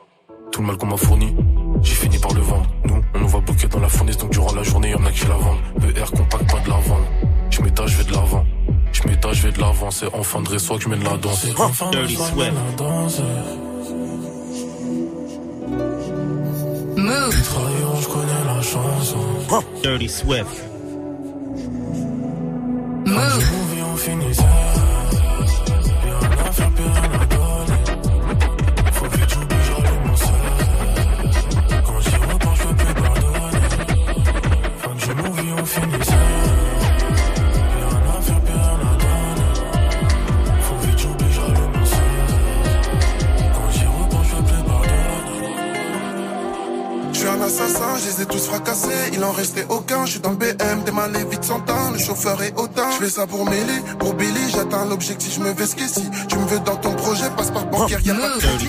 Tout 0.50 0.62
le 0.62 0.68
mal 0.68 0.78
qu'on 0.78 0.86
m'a 0.86 0.96
fourni, 0.96 1.34
j'ai 1.82 1.94
fini 1.94 2.18
par 2.18 2.32
le 2.32 2.40
vendre. 2.40 2.66
Nous, 2.86 3.02
on 3.14 3.20
nous 3.20 3.28
va 3.28 3.40
bloquer 3.40 3.68
dans 3.68 3.80
la 3.80 3.88
fournaise, 3.88 4.16
donc 4.16 4.30
durant 4.30 4.54
la 4.54 4.62
journée, 4.62 4.90
y'en 4.90 5.04
a 5.04 5.10
qui 5.10 5.26
la 5.26 5.34
vendent. 5.34 5.58
ER 5.82 6.16
compact, 6.16 6.50
pas 6.50 6.60
de 6.60 6.70
la 6.70 6.76
vendre. 6.76 7.06
Je 7.50 7.60
m'étage, 7.60 7.90
je 7.90 7.98
vais 7.98 8.04
de 8.04 8.12
l'avant. 8.12 8.46
Je 8.92 9.02
m'étage, 9.06 9.36
je 9.36 9.42
vais 9.42 9.52
de 9.52 9.60
l'avant. 9.60 9.90
C'est 9.90 10.08
enfin 10.14 10.40
de 10.40 10.48
que 10.48 10.58
je 10.58 10.88
mène 10.88 11.04
la 11.04 11.18
danse. 11.18 11.42
C'est 11.42 11.60
enfin 11.60 11.90
je 11.92 12.38
la 12.38 12.50
danse. 12.76 13.20
Move. 17.08 17.32
Je 18.00 18.08
connais 18.08 18.44
la 18.46 18.60
chanson. 18.62 19.18
Dirty 19.82 20.08
Swift. 20.08 20.46
Quand 23.06 23.12
Move. 23.12 23.40
je 23.40 23.46
m'ouvre, 23.46 23.92
on 23.92 23.96
finissait. 23.96 24.42
Plus 26.02 26.12
rien 26.12 26.46
à 26.46 26.52
faire, 26.52 26.70
plus 26.70 26.84
rien 26.84 27.20
à 27.20 27.27
les 48.18 48.24
ai 48.24 48.26
tous 48.26 48.46
fracassés, 48.46 49.10
il 49.12 49.22
en 49.24 49.32
restait 49.32 49.66
aucun, 49.68 50.04
je 50.04 50.12
suis 50.12 50.20
dans 50.20 50.30
le 50.30 50.36
BM, 50.36 50.82
démalé 50.84 51.24
vite 51.24 51.44
sans 51.44 51.60
temps, 51.60 51.90
le 51.92 51.98
chauffeur 51.98 52.42
est 52.42 52.52
autant. 52.56 52.90
Je 52.92 53.04
fais 53.04 53.10
ça 53.10 53.26
pour 53.26 53.44
Mélie, 53.44 53.80
pour 53.98 54.14
Billy, 54.14 54.50
j'atteins 54.50 54.86
l'objectif, 54.86 55.34
je 55.34 55.40
me 55.40 55.52
vais 55.52 55.66
si 55.66 56.10
Tu 56.28 56.36
me 56.36 56.46
veux 56.46 56.60
dans 56.60 56.76
ton 56.76 56.94
projet, 56.94 57.28
passe 57.36 57.50
par 57.50 57.66
bancaire, 57.66 58.00
y'a 58.00 58.14
pas 58.14 58.34
de 58.34 58.38
crédit. 58.38 58.68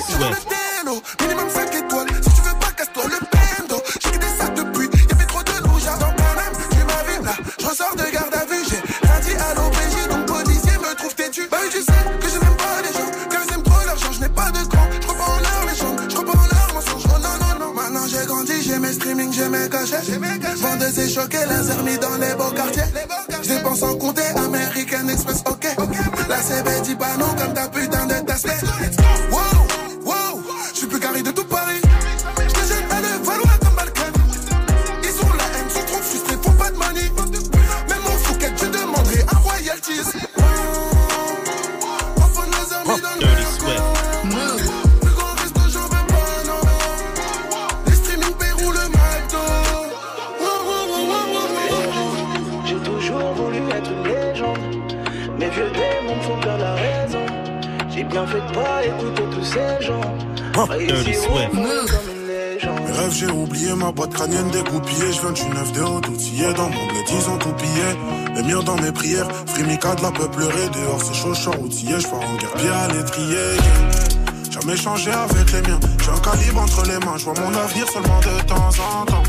Minimum 1.22 1.50
5 1.50 1.76
étoiles, 1.76 2.08
si 2.22 2.30
tu 2.30 2.42
veux 2.42 2.60
pas, 2.60 2.72
casse-toi 2.76 3.04
le 3.06 3.20
bendo. 3.20 3.39
Vendeuse 20.02 21.00
et 21.00 21.10
choqué, 21.10 21.38
laser 21.46 21.84
mis 21.84 21.98
dans 21.98 22.16
les 22.18 22.34
beaux 22.36 22.52
quartiers. 22.56 22.84
Je 23.44 23.50
dépense 23.50 23.84
en 23.84 23.96
compter, 23.98 24.22
American 24.38 25.08
Express, 25.10 25.44
ok. 25.46 25.68
La 26.30 26.38
CB 26.38 26.82
dit 26.84 26.96
pas 26.96 27.18
non 27.18 27.28
comme 27.38 27.54
ta 27.54 27.68
putain 27.68 28.06
de 28.06 28.26
tasse. 28.26 28.46
Mes 60.68 60.92
rêves, 62.92 63.14
j'ai 63.14 63.28
oublié 63.28 63.74
ma 63.76 63.92
boîte 63.92 64.14
crânienne 64.14 64.50
dégoupillée. 64.50 65.14
Je 65.14 65.22
viens 65.22 65.32
du 65.32 65.44
9 65.44 65.72
de 65.72 65.82
haut, 65.82 66.02
outillé 66.10 66.54
dans 66.54 66.70
mon 66.70 66.88
bled, 66.88 67.06
ils 67.10 67.30
ont 67.30 67.38
tout 67.38 67.54
pillé. 67.54 68.36
Les 68.36 68.44
murs 68.44 68.64
dans 68.64 68.76
mes 68.76 68.92
prières, 68.92 69.28
Frimica 69.46 69.96
de 69.96 70.02
la 70.02 70.12
peuple 70.12 70.36
pleurer. 70.36 70.70
Dehors, 70.74 71.02
c'est 71.02 71.14
chaud, 71.14 71.34
je 71.34 71.50
outillé, 71.62 72.00
je 72.00 72.08
pars 72.08 72.20
en 72.20 72.36
guerre, 72.36 72.54
pied 72.54 72.70
à 72.70 72.88
l'étrier. 72.90 73.58
Jamais 74.52 74.76
changé 74.76 75.12
avec 75.12 75.52
les 75.54 75.62
miens. 75.62 75.80
J'ai 76.04 76.12
un 76.12 76.20
calibre 76.20 76.62
entre 76.62 76.84
les 76.86 77.00
mains, 77.06 77.18
je 77.18 77.24
vois 77.26 77.36
mon 77.36 77.58
avenir 77.58 77.88
seulement 77.90 78.20
de 78.20 78.42
temps 78.46 78.70
en 79.00 79.06
temps. 79.06 79.24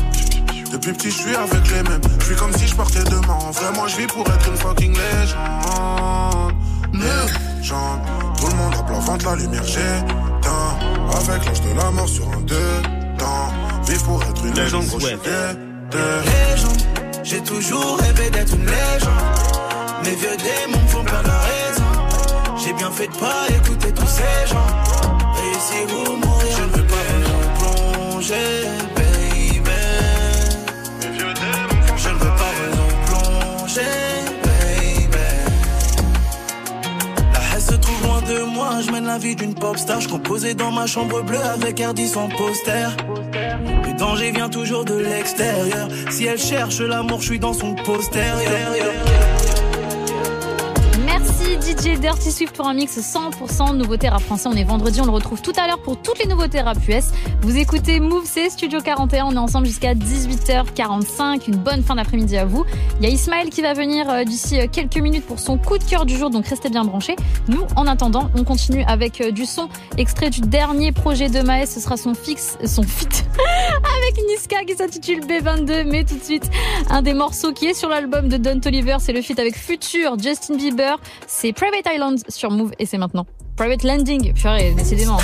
Depuis 0.71 0.91
petit, 0.93 1.11
je 1.11 1.17
suis 1.17 1.35
avec 1.35 1.69
les 1.69 1.83
mêmes. 1.83 2.01
Je 2.19 2.25
suis 2.25 2.35
comme 2.35 2.53
si 2.53 2.67
je 2.67 2.75
partais 2.75 3.03
demain. 3.03 3.37
En 3.39 3.51
vrai, 3.51 3.71
moi, 3.75 3.87
je 3.87 3.97
vis 3.97 4.07
pour 4.07 4.27
être 4.27 4.49
une 4.49 4.57
fucking 4.57 4.93
légende. 4.93 6.53
Légende. 6.93 8.01
Tout 8.37 8.47
le 8.47 8.55
monde 8.55 8.73
a 8.73 8.99
ventre, 8.99 9.25
la 9.25 9.35
lumière, 9.35 9.63
j'éteins. 9.65 10.20
Avec 11.13 11.45
l'âge 11.45 11.61
de 11.61 11.73
la 11.77 11.91
mort 11.91 12.09
sur 12.09 12.27
un 12.29 12.41
deux 12.41 12.81
temps. 13.17 13.51
Vive 13.87 14.03
pour 14.03 14.23
être 14.23 14.45
une 14.45 14.53
légende, 14.53 14.85
gros, 14.87 14.99
je 14.99 15.07
suis 15.07 15.15
Légende, 15.15 16.81
j'ai 17.23 17.41
toujours 17.41 17.97
rêvé 17.97 18.29
d'être 18.29 18.53
une 18.55 18.65
légende. 18.65 19.61
Mes 20.03 20.15
vieux 20.15 20.37
démons 20.37 20.81
me 20.81 20.87
font 20.87 21.03
perdre 21.03 21.27
la 21.27 21.39
raison. 21.39 22.57
J'ai 22.57 22.73
bien 22.73 22.91
fait 22.91 23.07
de 23.07 23.13
pas 23.13 23.47
écouter 23.49 23.91
tous 23.93 24.07
ces 24.07 24.47
gens. 24.47 24.71
Réussir 25.35 25.95
ou 25.95 26.15
mourir, 26.15 26.57
je 26.57 26.63
ne 26.63 26.69
veux 26.77 26.87
pas 26.87 26.95
vous 27.25 28.11
plonger, 28.11 28.67
je 38.81 38.91
mène 38.91 39.05
la 39.05 39.17
vie 39.17 39.35
d'une 39.35 39.53
pop 39.53 39.77
star. 39.77 40.01
Je 40.01 40.07
composais 40.07 40.53
dans 40.53 40.71
ma 40.71 40.85
chambre 40.87 41.21
bleue 41.21 41.41
avec 41.41 41.79
Ardis 41.81 42.15
en 42.15 42.27
poster. 42.29 42.89
Le 43.85 43.97
danger 43.97 44.31
vient 44.31 44.49
toujours 44.49 44.85
de 44.85 44.95
l'extérieur. 44.95 45.87
Si 46.09 46.25
elle 46.25 46.39
cherche 46.39 46.79
l'amour, 46.79 47.21
je 47.21 47.27
suis 47.27 47.39
dans 47.39 47.53
son 47.53 47.75
postérieur. 47.75 49.20
DJ 51.61 51.99
Dirty 51.99 52.31
Swift 52.31 52.55
pour 52.55 52.67
un 52.67 52.73
mix 52.73 52.97
100% 52.97 53.75
nouveauté 53.75 54.09
rap 54.09 54.21
français. 54.21 54.49
On 54.51 54.55
est 54.55 54.63
vendredi, 54.63 54.99
on 54.99 55.05
le 55.05 55.11
retrouve 55.11 55.43
tout 55.43 55.53
à 55.57 55.67
l'heure 55.67 55.79
pour 55.79 56.01
toutes 56.01 56.17
les 56.17 56.25
nouveautés 56.25 56.59
rap 56.59 56.77
US. 56.87 57.11
Vous 57.43 57.55
écoutez 57.55 57.99
Move, 57.99 58.23
c'est 58.25 58.49
Studio 58.49 58.79
41. 58.81 59.25
On 59.25 59.33
est 59.33 59.37
ensemble 59.37 59.67
jusqu'à 59.67 59.93
18h45. 59.93 61.47
Une 61.47 61.57
bonne 61.57 61.83
fin 61.83 61.95
d'après-midi 61.95 62.35
à 62.37 62.45
vous. 62.45 62.65
Il 62.99 63.05
y 63.05 63.11
a 63.11 63.13
Ismaël 63.13 63.51
qui 63.51 63.61
va 63.61 63.73
venir 63.73 64.09
euh, 64.09 64.23
d'ici 64.23 64.59
euh, 64.59 64.65
quelques 64.71 64.97
minutes 64.97 65.25
pour 65.25 65.39
son 65.39 65.59
coup 65.59 65.77
de 65.77 65.83
cœur 65.83 66.07
du 66.07 66.17
jour, 66.17 66.31
donc 66.31 66.47
restez 66.47 66.69
bien 66.69 66.83
branchés. 66.83 67.15
Nous, 67.47 67.61
en 67.75 67.85
attendant, 67.85 68.31
on 68.35 68.43
continue 68.43 68.83
avec 68.85 69.21
euh, 69.21 69.29
du 69.29 69.45
son 69.45 69.69
extrait 69.97 70.31
du 70.31 70.41
dernier 70.41 70.91
projet 70.91 71.29
de 71.29 71.41
Maës. 71.41 71.69
Ce 71.69 71.79
sera 71.79 71.95
son 71.95 72.15
fixe, 72.15 72.57
son 72.65 72.83
fit 72.83 73.07
avec 74.01 74.25
Niska 74.27 74.63
qui 74.65 74.75
s'intitule 74.75 75.19
B22. 75.21 75.83
Mais 75.85 76.05
tout 76.05 76.17
de 76.17 76.23
suite, 76.23 76.49
un 76.89 77.03
des 77.03 77.13
morceaux 77.13 77.53
qui 77.53 77.67
est 77.67 77.75
sur 77.75 77.89
l'album 77.89 78.29
de 78.29 78.37
Don 78.37 78.59
Toliver, 78.59 78.97
c'est 78.99 79.13
le 79.13 79.21
feat 79.21 79.37
avec 79.37 79.55
Future, 79.55 80.17
Justin 80.17 80.55
Bieber. 80.55 80.99
C'est 81.27 81.50
Private 81.53 81.87
Island 81.93 82.19
sur 82.29 82.51
Move 82.51 82.71
et 82.79 82.85
c'est 82.85 82.97
maintenant. 82.97 83.25
Private 83.55 83.83
Landing, 83.83 84.33
purée, 84.33 84.73
décidément. 84.75 85.17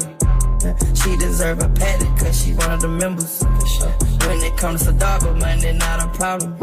She 0.00 1.16
deserve 1.16 1.60
a 1.60 1.68
paddock 1.68 2.18
cause 2.18 2.44
she 2.44 2.54
one 2.54 2.70
of 2.70 2.80
the 2.80 2.88
members. 2.88 3.42
When 3.42 4.38
it 4.40 4.56
comes 4.56 4.84
to 4.86 4.92
dog, 4.92 5.22
money 5.38 5.72
not 5.72 6.00
a 6.00 6.08
problem. 6.16 6.56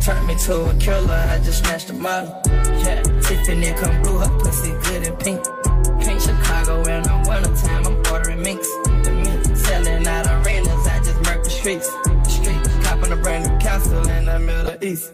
Turn 0.00 0.26
me 0.26 0.36
to 0.46 0.64
a 0.70 0.74
killer, 0.78 1.12
I 1.12 1.38
just 1.44 1.64
smashed 1.64 1.90
a 1.90 1.92
model. 1.92 2.40
Yeah, 2.46 3.02
Tiffany 3.20 3.72
come 3.72 4.02
blue, 4.02 4.18
her 4.18 4.38
pussy 4.38 4.70
good 4.84 5.06
and 5.06 5.18
pink. 5.18 5.42
Pink 6.00 6.20
Chicago 6.20 6.80
in 6.84 7.02
the 7.02 7.24
wintertime, 7.28 7.86
I'm 7.86 8.12
ordering 8.12 8.42
minks. 8.42 8.68
The 8.68 9.56
selling 9.56 10.06
out 10.06 10.26
arenas, 10.26 10.86
I 10.86 10.98
just 10.98 11.20
murk 11.24 11.44
the 11.44 11.50
streets. 11.50 11.88
Streets, 12.32 12.68
copping 12.86 13.12
a 13.12 13.16
brand 13.16 13.50
new 13.50 13.58
castle 13.58 14.08
in 14.08 14.26
the 14.26 14.38
Middle 14.38 14.82
East. 14.82 15.12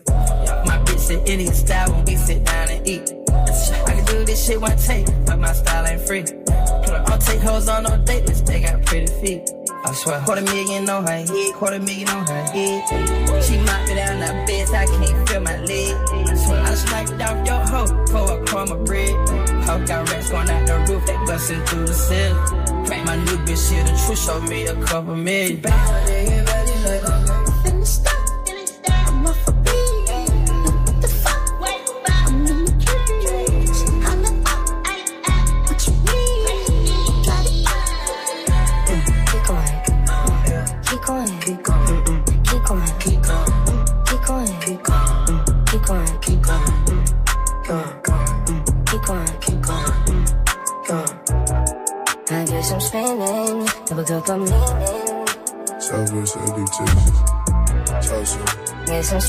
My 0.66 0.78
bitch 0.84 0.98
said 0.98 1.26
Indian 1.28 1.54
style 1.54 1.90
when 1.92 2.04
we 2.04 2.16
sit 2.16 2.44
down 2.44 2.68
and 2.68 2.86
eat. 2.86 3.21
Shit 4.42 4.60
one 4.60 4.76
take, 4.76 5.06
but 5.24 5.38
my 5.38 5.52
style 5.52 5.86
ain't 5.86 6.00
free. 6.00 6.24
I'll 7.06 7.18
take 7.18 7.40
hoes 7.40 7.68
on 7.68 7.84
no 7.84 7.96
date 7.98 8.26
list, 8.26 8.46
they 8.46 8.60
got 8.60 8.84
pretty 8.84 9.06
feet. 9.20 9.50
I 9.84 9.92
swear, 9.94 10.20
quarter 10.22 10.42
million 10.42 10.88
on 10.90 11.06
her 11.06 11.12
head, 11.12 11.54
quarter 11.54 11.78
million 11.78 12.08
on 12.08 12.26
her 12.26 12.42
head. 12.50 13.44
She 13.44 13.56
knocked 13.62 13.88
me 13.88 13.94
down 13.94 14.18
that 14.20 14.46
bed, 14.46 14.68
I 14.70 14.86
can't 14.86 15.28
feel 15.28 15.40
my 15.40 15.58
leg. 15.60 15.96
I 16.28 16.34
swear, 16.34 16.62
I 16.62 16.74
sniped 16.74 17.22
off 17.22 17.46
your 17.46 17.60
hoe 17.72 18.06
for 18.06 18.40
a 18.40 18.44
crumb 18.44 18.72
of 18.72 18.84
bread. 18.84 19.14
Hoe 19.64 19.84
got 19.86 20.10
rats 20.10 20.30
going 20.30 20.50
out 20.50 20.66
the 20.66 20.92
roof, 20.92 21.06
they 21.06 21.16
busting 21.26 21.64
through 21.66 21.86
the 21.86 21.94
ceiling. 21.94 23.06
My 23.06 23.16
new 23.16 23.38
bitch 23.46 23.70
here, 23.70 23.84
the 23.84 23.94
truth 24.06 24.18
showed 24.18 24.48
me 24.48 24.66
a 24.66 24.74
couple 24.84 25.14
million. 25.14 25.62
Keep 25.62 27.41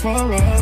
for 0.03 0.33
us. 0.33 0.52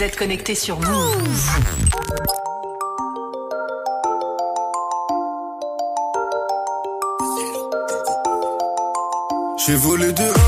Vous 0.00 0.06
êtes 0.06 0.16
connectés 0.16 0.54
sur 0.54 0.80
Move. 0.80 1.50
J'ai 9.58 9.74
volé 9.74 10.10
dehors 10.14 10.39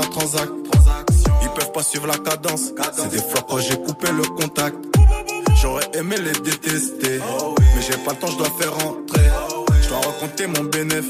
la. 0.00 0.44
Ils 1.42 1.48
peuvent 1.50 1.72
pas 1.72 1.82
suivre 1.82 2.06
la 2.06 2.18
cadence. 2.18 2.72
C'est 2.96 3.10
des 3.10 3.18
flops 3.18 3.44
quand 3.48 3.58
j'ai 3.58 3.76
coupé 3.76 4.08
le 4.12 4.22
contact. 4.40 4.76
J'aurais 5.60 5.88
aimé 5.94 6.16
les 6.18 6.32
détester. 6.32 7.20
Mais 7.58 7.82
j'ai 7.82 7.96
pas 7.98 8.12
le 8.12 8.16
temps, 8.18 8.28
je 8.28 8.36
dois 8.36 8.50
faire 8.58 8.72
rentrer. 8.74 9.30
Je 9.82 9.88
dois 9.88 9.98
raconter 9.98 10.46
mon 10.46 10.64
bénéf. 10.64 11.04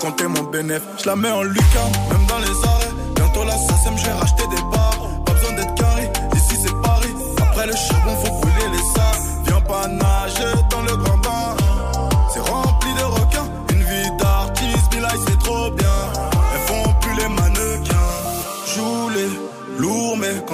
Compter 0.00 0.26
mon 0.26 0.42
bénéf. 0.44 0.82
Je 0.98 1.06
la 1.06 1.16
mets 1.16 1.30
en 1.30 1.42
lucarne, 1.42 1.92
même 2.10 2.26
dans 2.26 2.38
les 2.38 2.68
arrêts. 2.68 2.92
Bientôt 3.16 3.44
la 3.44 3.56
SACEM, 3.56 3.98
j'ai 3.98 4.10
racheté 4.12 4.42
des 4.48 4.62
bars. 4.70 5.24
Pas 5.26 5.32
besoin 5.32 5.52
d'être 5.54 5.74
carré, 5.74 6.10
ici 6.36 6.56
c'est 6.62 6.82
Paris. 6.82 7.14
Après 7.42 7.66
le 7.66 7.74
charbon, 7.74 8.16
faut 8.24 8.32
brûler 8.40 8.68
les 8.72 8.84
salles. 8.94 9.44
Viens 9.46 9.60
pas 9.60 9.88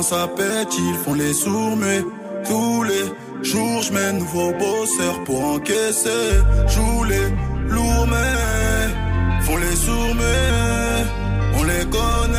ça 0.05 0.29
pète, 0.37 0.69
ils 0.79 0.99
font 1.03 1.15
les 1.15 1.33
sourds, 1.33 1.77
mais 1.77 2.03
tous 2.47 2.83
les 2.83 3.07
jours, 3.43 3.81
je 3.83 3.93
mets 3.93 4.13
nouveau 4.13 4.53
bosseur 4.53 5.25
pour 5.25 5.43
encaisser. 5.55 6.27
Joue 6.69 7.05
les 7.05 7.29
lourds, 7.75 8.07
mais 8.07 9.43
font 9.47 9.57
les 9.57 9.77
sourds, 9.77 10.15
mais 10.21 11.59
on 11.59 11.63
les 11.65 11.85
connaît. 11.97 12.34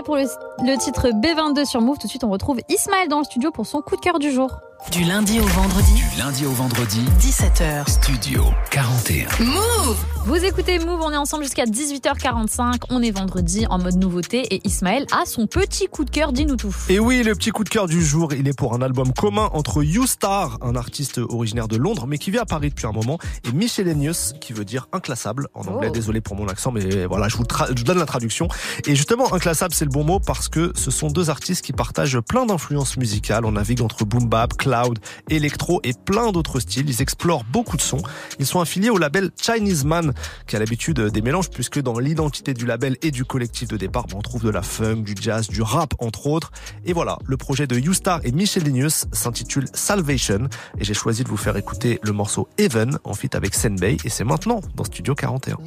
Pour 0.00 0.16
le, 0.16 0.22
le 0.64 0.76
titre 0.78 1.08
B22 1.08 1.66
sur 1.66 1.82
Move. 1.82 1.98
Tout 1.98 2.06
de 2.06 2.10
suite, 2.10 2.24
on 2.24 2.30
retrouve 2.30 2.60
Ismaël 2.70 3.08
dans 3.08 3.18
le 3.18 3.24
studio 3.24 3.50
pour 3.50 3.66
son 3.66 3.82
coup 3.82 3.94
de 3.94 4.00
cœur 4.00 4.18
du 4.18 4.30
jour. 4.30 4.60
Du 4.92 5.04
lundi 5.04 5.40
au 5.40 5.46
vendredi, 5.46 5.94
Du 5.94 6.18
lundi 6.18 6.44
au 6.44 6.50
vendredi, 6.50 7.00
17h. 7.18 7.88
Studio 7.88 8.44
41. 8.70 9.26
Move 9.42 9.96
Vous 10.26 10.36
écoutez 10.44 10.78
Move, 10.80 11.00
on 11.02 11.10
est 11.10 11.16
ensemble 11.16 11.44
jusqu'à 11.44 11.64
18h45. 11.64 12.74
On 12.90 13.00
est 13.02 13.10
vendredi 13.10 13.66
en 13.70 13.78
mode 13.78 13.96
nouveauté 13.96 14.42
et 14.54 14.60
Ismaël 14.66 15.06
a 15.10 15.24
son 15.24 15.46
petit 15.46 15.86
coup 15.86 16.04
de 16.04 16.10
cœur. 16.10 16.32
Dis-nous 16.34 16.56
tout. 16.56 16.74
Et 16.90 16.98
oui, 16.98 17.22
le 17.22 17.34
petit 17.34 17.50
coup 17.50 17.64
de 17.64 17.70
cœur 17.70 17.86
du 17.86 18.04
jour, 18.04 18.34
il 18.34 18.46
est 18.46 18.52
pour 18.56 18.74
un 18.74 18.82
album 18.82 19.14
commun 19.14 19.48
entre 19.54 19.82
You 19.82 20.06
Star, 20.06 20.58
un 20.60 20.76
artiste 20.76 21.16
originaire 21.18 21.68
de 21.68 21.76
Londres, 21.76 22.06
mais 22.06 22.18
qui 22.18 22.30
vit 22.30 22.38
à 22.38 22.44
Paris 22.44 22.68
depuis 22.68 22.86
un 22.86 22.92
moment, 22.92 23.18
et 23.48 23.52
Miscellaneous, 23.52 24.34
qui 24.42 24.52
veut 24.52 24.66
dire 24.66 24.88
inclassable 24.92 25.48
en 25.54 25.62
anglais. 25.62 25.88
Oh. 25.90 25.94
Désolé 25.94 26.20
pour 26.20 26.36
mon 26.36 26.48
accent, 26.48 26.70
mais 26.70 27.06
voilà, 27.06 27.28
je 27.28 27.36
vous, 27.38 27.44
tra- 27.44 27.68
je 27.68 27.78
vous 27.78 27.84
donne 27.84 27.98
la 27.98 28.06
traduction. 28.06 28.48
Et 28.86 28.94
justement, 28.94 29.32
inclassable, 29.32 29.72
c'est 29.72 29.86
le 29.86 29.90
bon 29.90 30.04
mot 30.04 30.20
parce 30.20 30.48
que 30.50 30.72
ce 30.74 30.90
sont 30.90 31.08
deux 31.08 31.30
artistes 31.30 31.64
qui 31.64 31.72
partagent 31.72 32.20
plein 32.20 32.44
d'influences 32.44 32.98
musicales. 32.98 33.46
On 33.46 33.52
navigue 33.52 33.80
entre 33.80 34.04
boom 34.04 34.26
bap, 34.28 34.52
cloud, 34.82 34.98
électro 35.30 35.80
et 35.84 35.92
plein 35.92 36.32
d'autres 36.32 36.60
styles. 36.60 36.88
Ils 36.88 37.02
explorent 37.02 37.44
beaucoup 37.44 37.76
de 37.76 37.82
sons. 37.82 38.02
Ils 38.38 38.46
sont 38.46 38.60
affiliés 38.60 38.90
au 38.90 38.98
label 38.98 39.30
Chinese 39.40 39.84
Man, 39.84 40.12
qui 40.46 40.56
a 40.56 40.58
l'habitude 40.58 41.00
des 41.00 41.22
mélanges, 41.22 41.50
puisque 41.50 41.80
dans 41.80 41.98
l'identité 41.98 42.54
du 42.54 42.66
label 42.66 42.96
et 43.02 43.10
du 43.10 43.24
collectif 43.24 43.68
de 43.68 43.76
départ, 43.76 44.06
ben, 44.06 44.18
on 44.18 44.22
trouve 44.22 44.44
de 44.44 44.50
la 44.50 44.62
funk, 44.62 45.02
du 45.02 45.14
jazz, 45.20 45.48
du 45.48 45.62
rap, 45.62 45.94
entre 45.98 46.26
autres. 46.26 46.52
Et 46.84 46.92
voilà, 46.92 47.18
le 47.24 47.36
projet 47.36 47.66
de 47.66 47.78
You 47.78 47.94
Star 47.94 48.20
et 48.24 48.32
Michel 48.32 48.64
Linus 48.64 49.06
s'intitule 49.12 49.66
Salvation. 49.72 50.48
Et 50.78 50.84
j'ai 50.84 50.94
choisi 50.94 51.24
de 51.24 51.28
vous 51.28 51.36
faire 51.36 51.56
écouter 51.56 51.98
le 52.02 52.12
morceau 52.12 52.48
Even 52.58 52.98
en 53.04 53.14
feat 53.14 53.34
avec 53.34 53.54
Senbei. 53.54 53.96
Et 54.04 54.08
c'est 54.08 54.24
maintenant 54.24 54.60
dans 54.74 54.84
Studio 54.84 55.14
41. 55.14 55.58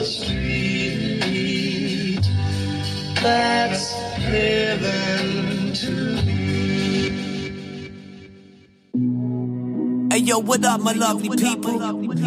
The 0.00 0.39
that's 3.22 3.92
heaven 3.92 5.72
to 5.74 5.90
me. 6.24 6.50
Hey 10.10 10.18
yo, 10.18 10.38
what 10.38 10.64
up, 10.64 10.80
my 10.80 10.92
lovely 10.92 11.28
people? 11.36 11.78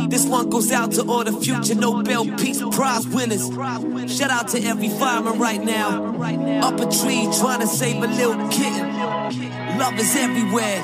This 0.07 0.25
one 0.25 0.49
goes 0.49 0.71
out 0.71 0.91
to 0.93 1.03
all 1.03 1.23
the 1.23 1.33
future 1.33 1.75
Nobel 1.75 2.25
Peace 2.37 2.61
Prize 2.71 3.07
winners. 3.07 3.49
Shout 4.15 4.29
out 4.29 4.47
to 4.49 4.61
every 4.63 4.89
fireman 4.89 5.39
right 5.39 5.61
now. 5.61 6.13
Up 6.65 6.79
a 6.79 6.85
tree 6.85 7.27
trying 7.39 7.59
to 7.61 7.67
save 7.67 8.01
a 8.01 8.07
little 8.07 8.47
kitten. 8.49 8.87
Love 9.77 9.99
is 9.99 10.15
everywhere. 10.15 10.81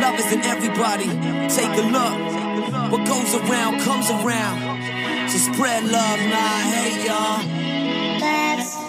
Love 0.00 0.18
is 0.18 0.32
in 0.32 0.40
everybody. 0.42 1.06
Take 1.48 1.76
a 1.78 1.82
look. 1.82 2.92
What 2.92 3.06
goes 3.06 3.34
around 3.34 3.80
comes 3.80 4.10
around. 4.10 4.76
So 5.30 5.38
spread 5.52 5.84
love, 5.84 6.20
nah, 6.20 6.60
hey 6.70 7.06
y'all. 7.06 7.65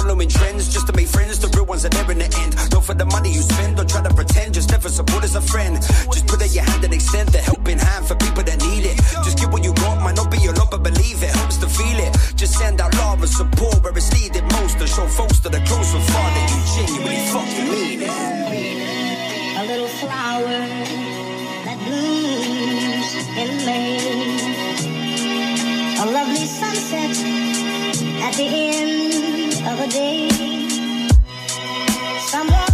Following 0.00 0.28
trends 0.28 0.72
just 0.72 0.86
to 0.86 0.92
make 0.94 1.08
friends. 1.08 1.38
The 1.38 1.48
real 1.56 1.66
ones 1.66 1.84
are 1.84 1.90
there 1.90 2.10
in 2.10 2.18
the 2.18 2.30
end. 2.42 2.56
Don't 2.70 2.84
for 2.84 2.94
the 2.94 3.04
money 3.04 3.30
you 3.30 3.42
spend, 3.42 3.76
don't 3.76 3.88
try 3.88 4.02
to 4.02 4.12
pretend. 4.14 4.54
Just 4.54 4.70
never 4.70 4.88
support 4.88 5.24
as 5.24 5.34
a 5.36 5.40
friend. 5.40 5.76
Just 6.12 6.26
put 6.26 6.40
out 6.42 6.52
your 6.54 6.64
hand 6.64 6.84
and 6.84 6.94
extend 6.94 7.28
the 7.28 7.38
helping 7.38 7.78
hand 7.78 8.06
for 8.06 8.14
people 8.16 8.42
that 8.42 8.58
need 8.64 8.84
it. 8.86 8.96
Just 9.24 9.38
give 9.38 9.52
what 9.52 9.62
you 9.62 9.74
got, 9.74 10.00
might 10.02 10.16
not 10.16 10.30
be 10.30 10.38
a 10.46 10.52
lot, 10.52 10.70
but 10.70 10.82
believe 10.82 11.22
it 11.22 11.32
helps 11.40 11.58
to 11.58 11.68
feel 11.68 11.98
it. 12.06 12.12
Just 12.34 12.54
send 12.58 12.80
out 12.80 12.94
love 12.96 13.20
and 13.20 13.30
support 13.30 13.82
where 13.82 13.96
it's 13.96 14.10
needed 14.12 14.44
most. 14.56 14.78
To 14.80 14.86
show 14.86 15.06
folks 15.06 15.40
that 15.40 15.54
are 15.54 15.66
close 15.66 15.92
and 15.92 16.04
far 16.12 16.28
that 16.34 16.46
you 16.52 16.60
genuinely 16.74 17.20
fucking 17.34 17.68
mean 17.74 18.00
it. 18.00 18.14
A 19.60 19.62
little 19.70 19.92
flower 20.00 20.56
that 21.66 21.78
blooms 21.84 23.12
in 23.42 23.50
May. 23.68 24.00
A 26.00 26.06
lovely 26.16 26.46
sunset 26.46 27.12
at 28.24 28.32
the 28.36 28.46
end 28.48 29.39
Somebody. 29.80 30.28
Someone 32.18 32.69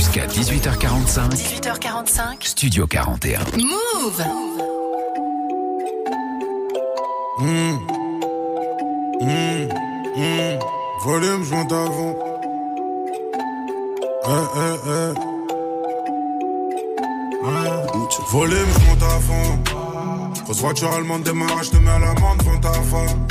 Jusqu'à 0.00 0.26
18h45, 0.26 1.28
18h45. 1.28 2.36
Studio 2.40 2.86
41. 2.86 3.40
Move 3.58 4.24
Mmh. 7.38 7.44
Mmh. 9.20 9.68
Mmh. 10.16 10.58
Volume, 11.04 11.44
je 11.44 11.54
monte 11.54 11.72
avant. 11.72 12.16
Eh, 14.24 14.30
eh, 14.56 14.78
eh. 14.86 15.14
Volume, 18.30 18.56
je 18.72 18.86
monte 18.86 19.02
à 19.02 19.20
fond. 19.20 20.44
Grosse 20.44 20.60
voiture 20.60 20.94
allemande 20.94 21.24
démarrage, 21.24 21.66
je 21.66 21.70
te 21.72 21.76
mets 21.76 21.90
à 21.90 21.98
l'amende 21.98 22.38
devant 22.38 22.58
ta 22.58 22.72
femme. 22.72 23.26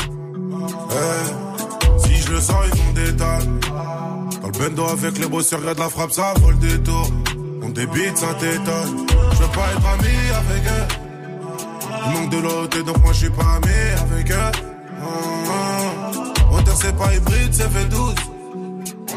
Eh. 0.91 2.07
Si 2.07 2.15
je 2.17 2.32
le 2.32 2.39
sors, 2.39 2.63
ils 2.72 2.78
font 2.78 2.93
des 2.93 3.11
dalles. 3.13 4.09
Le 4.51 4.57
bendo 4.57 4.83
avec 4.87 5.19
les 5.19 5.27
y'a 5.27 5.73
de 5.75 5.79
la 5.79 5.89
frappe, 5.89 6.11
ça 6.11 6.33
vaut 6.41 6.49
le 6.49 6.57
détour. 6.57 7.07
On 7.61 7.69
débite, 7.69 8.17
ça 8.17 8.33
t'étonne. 8.33 9.05
Je 9.33 9.37
veux 9.43 9.51
pas 9.51 9.67
être 9.73 9.87
ami 9.93 10.15
avec 10.41 10.63
eux. 10.65 10.87
Il 12.05 12.11
manque 12.13 12.31
de 12.31 12.37
l'autre, 12.39 12.83
donc 12.83 12.99
moi 13.03 13.13
je 13.13 13.17
suis 13.19 13.29
pas 13.29 13.43
ami 13.43 13.79
avec 14.01 14.31
eux. 14.31 14.51
Hauteur, 16.51 16.75
c'est 16.81 16.97
pas 16.97 17.13
hybride, 17.13 17.53
c'est 17.53 17.67
V12. 17.67 18.15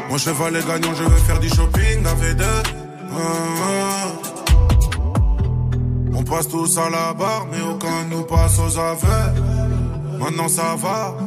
Mon 0.09 0.17
cheval 0.19 0.55
est 0.55 0.67
gagnant, 0.67 0.93
je 0.93 1.03
veux 1.03 1.17
faire 1.17 1.39
du 1.39 1.49
shopping 1.49 2.05
à 2.05 2.13
V2. 2.13 2.43
Ah, 2.43 3.17
ah. 3.17 4.11
On 6.13 6.23
passe 6.23 6.47
tous 6.47 6.77
à 6.77 6.91
la 6.91 7.13
barre, 7.13 7.47
mais 7.51 7.61
aucun 7.61 8.05
nous 8.11 8.21
passe 8.21 8.59
aux 8.59 8.77
aveux. 8.77 10.19
Maintenant 10.19 10.47
ça 10.47 10.75
va, 10.77 11.17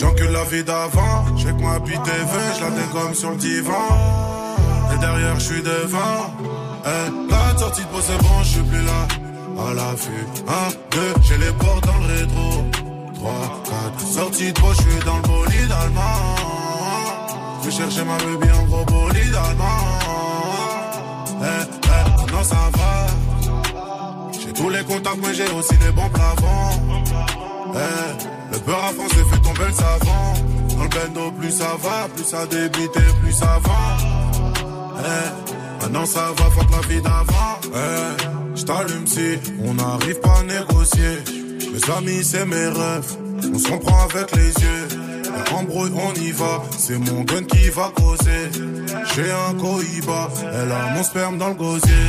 j'encule 0.00 0.30
la 0.30 0.44
vie 0.44 0.64
d'avant. 0.64 1.24
J'ai 1.36 1.52
que 1.52 1.62
ma 1.62 1.78
bite 1.78 2.02
TV, 2.02 2.32
je 2.56 2.60
la 2.64 2.70
dégomme 2.70 3.14
sur 3.14 3.30
le 3.30 3.36
divan. 3.36 3.86
Et 4.94 4.98
derrière, 4.98 5.38
je 5.38 5.44
suis 5.44 5.62
devant. 5.62 6.22
Eh, 6.84 7.30
la 7.30 7.58
sortie 7.58 7.82
de 7.82 8.00
c'est 8.00 8.18
bon, 8.22 8.42
je 8.42 8.48
suis 8.48 8.62
plus 8.62 8.82
là. 8.82 9.06
À 9.68 9.74
l'affût, 9.74 10.26
1, 10.48 10.96
2, 10.96 11.00
j'ai 11.22 11.36
les 11.36 11.52
portes 11.52 11.84
dans 11.84 11.98
le 11.98 12.14
rétro. 12.14 12.64
3, 13.14 13.32
4, 13.98 14.00
sortie 14.00 14.52
de 14.52 14.58
je 14.58 14.80
suis 14.80 15.00
dans 15.04 15.16
le 15.16 15.22
bolide 15.22 15.72
allemand. 15.82 16.36
Je 17.62 17.70
chercher 17.70 18.04
ma 18.04 18.16
baby 18.16 18.50
en 18.58 18.64
gros 18.64 18.84
bolide 18.86 19.34
allemand. 19.34 19.80
Eh, 21.42 21.46
eh, 21.84 22.32
non, 22.32 22.42
ça 22.42 22.56
va. 22.72 23.06
J'ai 24.32 24.52
tous 24.54 24.70
les 24.70 24.82
contacts, 24.84 25.18
mais 25.22 25.34
j'ai 25.34 25.50
aussi 25.50 25.76
des 25.76 25.92
bons 25.92 26.08
plafonds. 26.08 26.80
Eh, 27.74 28.29
le 28.52 28.58
beurre 28.60 28.84
à 28.84 28.92
France 28.92 29.12
fait 29.12 29.40
tomber 29.40 29.66
le 29.66 29.72
savant. 29.72 30.34
Dans 30.76 30.82
le 30.82 30.88
bendo, 30.88 31.30
plus 31.32 31.50
ça 31.50 31.76
va, 31.82 32.08
plus 32.14 32.24
ça 32.24 32.46
débite 32.46 32.96
et 32.96 33.12
plus 33.22 33.32
ça 33.32 33.58
va. 33.64 33.96
Eh, 34.98 35.82
maintenant 35.82 36.06
ça 36.06 36.28
va, 36.36 36.44
fuck 36.50 36.70
la 36.70 36.88
vie 36.88 37.02
d'avant. 37.02 37.60
Eh, 37.66 38.56
je 38.56 38.64
t'allume 38.64 39.06
si 39.06 39.38
on 39.64 39.74
n'arrive 39.74 40.20
pas 40.20 40.38
à 40.38 40.42
négocier. 40.42 41.18
Mes 41.72 41.92
amis, 41.96 42.24
c'est 42.24 42.46
mes 42.46 42.66
rêves. 42.66 43.16
On 43.54 43.58
se 43.58 43.68
comprend 43.68 44.04
avec 44.04 44.34
les 44.36 44.48
yeux. 44.48 44.88
La 45.24 45.56
embrouille, 45.56 45.92
on 45.94 46.12
y 46.20 46.32
va. 46.32 46.62
C'est 46.76 46.98
mon 46.98 47.22
gun 47.22 47.44
qui 47.44 47.68
va 47.70 47.92
causer. 47.94 48.50
J'ai 49.14 49.30
un 49.30 49.54
cohiba. 49.54 50.28
Elle 50.42 50.72
a 50.72 50.94
mon 50.94 51.02
sperme 51.02 51.38
dans 51.38 51.48
le 51.48 51.54
gosier. 51.54 52.06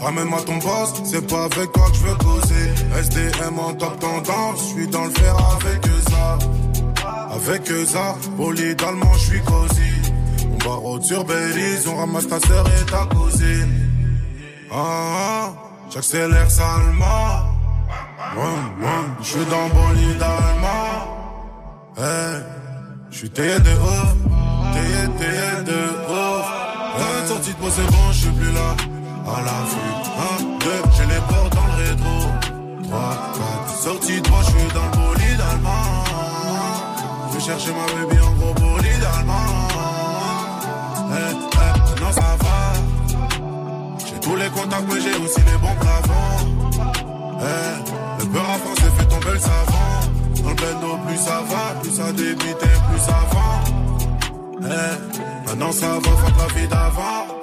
Ramène-moi 0.00 0.40
ton 0.42 0.56
boss, 0.58 0.92
c'est 1.04 1.26
pas 1.26 1.44
avec 1.44 1.72
toi 1.72 1.86
que 1.90 1.96
je 1.96 2.02
veux 2.02 2.14
causer. 2.16 2.70
SDM 2.98 3.58
en 3.58 3.74
top 3.74 3.98
tendance, 3.98 4.60
je 4.60 4.74
suis 4.74 4.88
dans 4.88 5.04
le 5.04 5.10
fer 5.10 5.34
avec 5.36 5.84
ça. 6.10 6.38
Avec 7.34 7.66
ça, 7.86 8.14
bolide 8.36 8.82
allemand, 8.82 9.12
je 9.14 9.26
suis 9.30 9.42
cosy. 9.42 10.12
On 10.44 10.56
barre 10.64 11.02
sur 11.02 11.24
Belize, 11.24 11.86
on 11.88 11.96
ramasse 11.96 12.28
ta 12.28 12.40
sœur 12.40 12.66
et 12.66 12.90
ta 12.90 13.06
cousine. 13.14 13.72
Ah, 14.70 14.76
ah, 14.76 15.52
J'accélère 15.90 16.50
salement. 16.50 17.56
Je 19.20 19.24
suis 19.24 19.44
dans 19.46 19.68
bolide 19.68 20.22
allemand. 20.22 21.16
Hey, 21.96 22.42
je 23.10 23.16
suis 23.16 23.30
taillé 23.30 23.58
de 23.60 23.70
ouf. 23.70 24.14
Taillé, 24.72 25.08
taillé 25.18 25.64
de 25.64 25.80
ouf. 26.12 26.46
Un 26.98 27.26
sortie 27.26 27.50
de 27.50 27.70
c'est 27.70 27.90
bon, 27.90 28.12
je 28.12 28.18
suis 28.18 28.30
plus 28.30 28.52
là. 28.52 28.95
À 29.28 29.40
la 29.40 29.58
vue. 29.70 29.92
Un, 30.28 30.38
deux, 30.60 30.82
j'ai 30.96 31.06
les 31.06 31.20
portes 31.28 31.52
dans 31.54 31.66
le 31.66 31.74
rétro. 31.82 32.16
Trois, 32.84 33.14
quatre. 33.34 33.76
Sortie 33.82 34.20
de 34.20 34.28
moi, 34.28 34.38
je 34.42 34.50
suis 34.50 34.68
dans 34.72 34.84
le 34.84 34.90
bolide 34.96 35.40
allemand. 35.50 36.04
Je 37.28 37.34
vais 37.34 37.44
chercher 37.44 37.72
ma 37.72 37.86
baby 37.92 38.22
en 38.22 38.32
gros 38.34 38.54
bolide 38.54 39.04
allemand. 39.18 39.50
Hey, 41.10 41.34
hey, 41.34 42.00
non, 42.00 42.12
ça 42.12 42.36
va. 42.40 42.58
J'ai 44.06 44.20
tous 44.20 44.36
les 44.36 44.48
contacts, 44.48 44.86
mais 44.88 45.00
j'ai 45.00 45.16
aussi 45.24 45.40
les 45.40 45.58
bons 45.58 45.76
plafonds. 45.80 46.46
Hey, 47.40 47.82
le 48.20 48.24
beurre 48.26 48.50
à 48.50 48.58
France 48.58 48.78
fait 48.96 49.06
tomber 49.06 49.32
le 49.32 49.38
savant. 49.40 50.00
Dans 50.42 50.50
le 50.50 50.54
bendo, 50.54 50.98
plus 51.04 51.18
ça 51.18 51.42
va, 51.50 51.80
plus 51.80 51.90
ça 51.90 52.12
débite, 52.12 52.58
plus 52.58 53.00
ça 53.00 53.18
va. 53.32 54.68
Hey, 54.68 54.98
maintenant 55.46 55.72
ça 55.72 55.88
va, 55.88 56.00
fuck 56.00 56.34
la 56.38 56.60
vie 56.60 56.68
d'avant. 56.68 57.35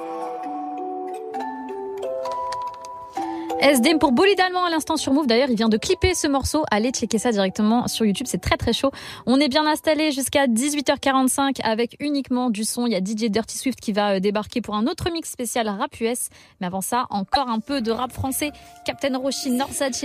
SDM 3.64 3.98
pour 3.98 4.12
Bolide 4.12 4.38
Allemand 4.40 4.66
à 4.66 4.70
l'instant 4.70 4.98
sur 4.98 5.14
Move. 5.14 5.26
D'ailleurs, 5.26 5.48
il 5.48 5.56
vient 5.56 5.70
de 5.70 5.78
clipper 5.78 6.14
ce 6.14 6.26
morceau. 6.26 6.64
Allez 6.70 6.90
checker 6.90 7.16
ça 7.16 7.32
directement 7.32 7.88
sur 7.88 8.04
YouTube. 8.04 8.26
C'est 8.28 8.42
très 8.42 8.58
très 8.58 8.74
chaud. 8.74 8.90
On 9.24 9.40
est 9.40 9.48
bien 9.48 9.66
installé 9.66 10.12
jusqu'à 10.12 10.46
18h45 10.46 11.62
avec 11.62 11.96
uniquement 11.98 12.50
du 12.50 12.64
son. 12.64 12.86
Il 12.86 12.92
y 12.92 12.94
a 12.94 12.98
DJ 12.98 13.30
Dirty 13.30 13.56
Swift 13.56 13.80
qui 13.80 13.94
va 13.94 14.16
euh, 14.16 14.20
débarquer 14.20 14.60
pour 14.60 14.74
un 14.74 14.86
autre 14.86 15.08
mix 15.10 15.30
spécial 15.30 15.66
rap 15.66 15.98
US. 15.98 16.28
Mais 16.60 16.66
avant 16.66 16.82
ça, 16.82 17.06
encore 17.08 17.48
un 17.48 17.60
peu 17.60 17.80
de 17.80 17.90
rap 17.90 18.12
français. 18.12 18.50
Captain 18.84 19.16
Roshi, 19.16 19.50
Norsace 19.50 20.04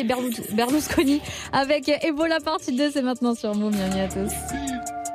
Berlusconi 0.54 1.20
avec 1.52 1.90
Ebola 1.90 2.40
partie 2.40 2.72
2. 2.72 2.92
C'est 2.92 3.02
maintenant 3.02 3.36
sur 3.36 3.54
Move. 3.56 3.74
Bienvenue 3.74 4.02
à 4.04 4.08
tous. 4.08 5.09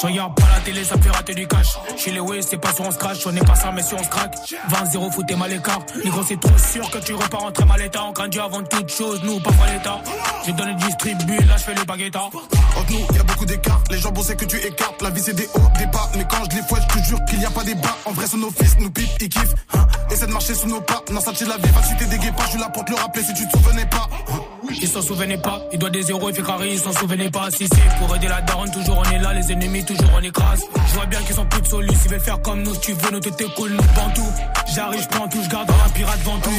Je 0.00 0.06
regarde 0.06 0.34
pas 0.34 0.48
la 0.54 0.60
télé, 0.60 0.82
ça 0.82 0.96
fait 0.96 1.10
rater 1.10 1.34
du 1.34 1.46
cash. 1.46 1.76
Chez 1.98 2.10
les 2.10 2.20
Way, 2.20 2.40
c'est 2.40 2.56
pas 2.56 2.72
sur 2.72 2.86
on 2.86 2.90
se 2.90 2.96
crash, 2.96 3.26
on 3.26 3.32
n'est 3.32 3.42
pas 3.42 3.54
ça, 3.54 3.70
mais 3.70 3.82
si 3.82 3.92
on 3.92 4.02
se 4.02 4.08
craque. 4.08 4.34
20-0, 4.70 5.12
foutez 5.12 5.36
mal 5.36 5.50
l'écart. 5.50 5.80
Négro, 6.02 6.22
c'est 6.26 6.40
trop 6.40 6.56
sûr 6.56 6.90
que 6.90 6.96
tu 6.98 7.12
repars 7.12 7.44
en 7.44 7.52
très 7.52 7.66
mal 7.66 7.82
état. 7.82 8.04
On 8.04 8.12
craint 8.12 8.28
Dieu 8.28 8.40
avant 8.40 8.62
toute 8.62 8.88
chose, 8.88 9.20
nous, 9.24 9.38
pas 9.40 9.50
l'état. 9.70 10.00
J'ai 10.46 10.52
donné 10.52 10.72
le 10.72 10.78
distribu, 10.78 11.36
là, 11.44 11.58
je 11.58 11.64
fais 11.64 11.74
le 11.74 11.84
baguette. 11.84 12.16
Entre 12.16 12.92
nous, 12.92 13.14
y 13.14 13.18
a 13.18 13.24
beaucoup 13.24 13.44
d'écart. 13.44 13.82
Les 13.90 13.98
gens 13.98 14.10
bossaient 14.10 14.36
que 14.36 14.46
tu 14.46 14.56
écartes. 14.56 15.02
La 15.02 15.10
vie, 15.10 15.20
c'est 15.20 15.34
des 15.34 15.48
hauts, 15.52 15.78
des 15.78 15.86
bas. 15.86 16.08
Mais 16.16 16.24
quand 16.30 16.50
je 16.50 16.56
les 16.56 16.62
fouette, 16.62 16.82
je 16.94 16.98
te 16.98 17.04
jure 17.04 17.18
qu'il 17.26 17.38
n'y 17.38 17.44
a 17.44 17.50
pas 17.50 17.64
des 17.64 17.74
bas. 17.74 17.96
En 18.06 18.12
vrai, 18.12 18.24
c'est 18.26 18.38
nos 18.38 18.50
fils, 18.50 18.78
nous 18.78 18.90
pipe, 18.90 19.10
ils 19.20 19.28
kiffent. 19.28 19.54
Hein. 19.74 19.86
Essaie 20.10 20.26
de 20.26 20.32
marcher 20.32 20.54
sous 20.54 20.68
nos 20.68 20.80
pas. 20.80 21.02
Non, 21.12 21.20
ça, 21.20 21.32
la 21.32 21.56
vie. 21.58 21.72
Va 21.74 21.82
citer 21.82 22.06
des 22.06 22.16
guépas, 22.16 22.44
je 22.44 22.50
suis 22.52 22.58
là 22.58 22.70
pour 22.70 22.86
te 22.86 22.90
le 22.90 22.96
rappeler 22.96 23.22
si 23.22 23.34
tu 23.34 23.46
te 23.46 23.58
souvenais 23.58 23.84
pas. 23.84 24.08
Hein. 24.32 24.40
Ils 24.80 24.88
s'en 24.88 25.02
souvenaient 25.02 25.38
pas, 25.38 25.62
il 25.72 25.78
doit 25.78 25.90
des 25.90 26.02
zéros, 26.02 26.30
il 26.30 26.34
fait 26.34 26.42
carré, 26.42 26.72
ils 26.72 26.78
s'en 26.78 26.92
souvenaient 26.92 27.30
pas. 27.30 27.50
Si 27.50 27.66
c'est 27.68 27.98
pour 27.98 28.14
aider 28.14 28.28
la 28.28 28.40
daronne, 28.40 28.70
toujours 28.70 29.02
on 29.04 29.10
est 29.10 29.18
là, 29.18 29.34
les 29.34 29.52
ennemis, 29.52 29.84
toujours 29.84 30.10
on 30.14 30.22
écrase. 30.22 30.62
Je 30.88 30.94
vois 30.94 31.06
bien 31.06 31.20
qu'ils 31.22 31.34
sont 31.34 31.46
plus 31.46 31.64
solus, 31.68 31.92
ils 32.04 32.10
veulent 32.10 32.20
faire 32.20 32.40
comme 32.42 32.62
nous, 32.62 32.74
si 32.74 32.80
tu 32.80 32.92
veux, 32.92 33.10
nous 33.10 33.20
t'es 33.20 33.44
cool, 33.56 33.70
nous 33.70 33.82
bantou. 33.94 34.26
J'arrive, 34.74 35.02
je 35.02 35.08
prends 35.08 35.28
tout, 35.28 35.42
je 35.42 35.48
garde 35.48 35.70
un 35.70 35.88
pirate 35.90 36.20
ventoux. 36.20 36.50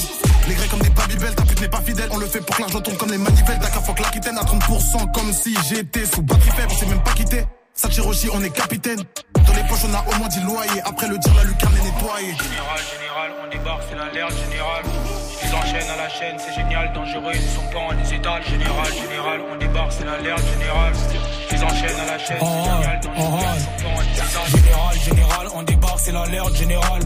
Les 0.47 0.55
grecs 0.55 0.69
comme 0.69 0.81
des 0.81 0.89
babybel, 0.89 1.35
ta 1.35 1.43
pute 1.43 1.61
n'est 1.61 1.69
pas 1.69 1.81
fidèle. 1.81 2.09
On 2.11 2.17
le 2.17 2.25
fait 2.25 2.41
pour 2.41 2.55
que 2.55 2.61
l'argent 2.61 2.81
tourne 2.81 2.97
comme 2.97 3.11
les 3.11 3.17
manivelles. 3.17 3.59
Dakar, 3.59 3.83
fuck 3.83 3.99
l'Aquitaine 3.99 4.37
à 4.37 4.43
30%, 4.43 5.11
comme 5.11 5.31
si 5.33 5.55
j'étais 5.69 6.05
sous 6.05 6.21
batterie 6.21 6.51
faible, 6.51 6.71
on 6.71 6.77
s'est 6.77 6.85
même 6.87 7.03
pas 7.03 7.13
quitté. 7.13 7.45
Sachiroshi, 7.73 8.29
on 8.33 8.43
est 8.43 8.49
capitaine. 8.49 9.01
Dans 9.33 9.53
les 9.53 9.63
poches, 9.63 9.85
on 9.89 9.93
a 9.93 10.03
au 10.13 10.19
moins 10.19 10.27
10 10.27 10.41
loyers. 10.41 10.81
Après 10.85 11.07
le 11.07 11.17
dire, 11.17 11.33
la 11.35 11.43
lucarne 11.43 11.73
est 11.77 11.83
nettoyée. 11.83 12.27
Général, 12.27 12.79
général, 12.99 13.31
on 13.43 13.49
débarque, 13.49 13.83
c'est 13.89 13.95
l'alerte 13.95 14.33
générale. 14.37 14.83
Ils 15.51 15.55
enchaînent 15.55 15.89
à 15.89 15.97
la 15.97 16.07
chaîne, 16.07 16.37
c'est 16.37 16.53
génial, 16.53 16.93
dangereux, 16.93 17.33
ils 17.35 17.41
sont 17.41 17.67
pas 17.73 17.79
en 17.79 17.91
les 17.91 18.13
étals. 18.13 18.41
Général, 18.43 18.93
général, 18.93 19.41
on 19.51 19.57
débarque, 19.57 19.91
c'est 19.91 20.05
l'alerte 20.05 20.43
générale. 20.53 20.93
Ils 21.51 21.63
enchaînent 21.63 21.99
à 21.99 22.11
la 22.11 22.19
chaîne, 22.19 22.37
c'est 22.39 22.45
génial, 22.45 22.99
dangereux, 23.01 23.39
ils 23.57 23.61
sont 23.61 23.83
pas 23.83 23.89
en 23.89 24.01
les 24.01 24.13
étals. 24.15 24.61
Général, 24.61 24.95
général, 24.99 25.47
on 25.53 25.63
débarque, 25.63 25.99
c'est 25.99 26.11
l'alerte 26.13 26.55
générale. 26.55 27.01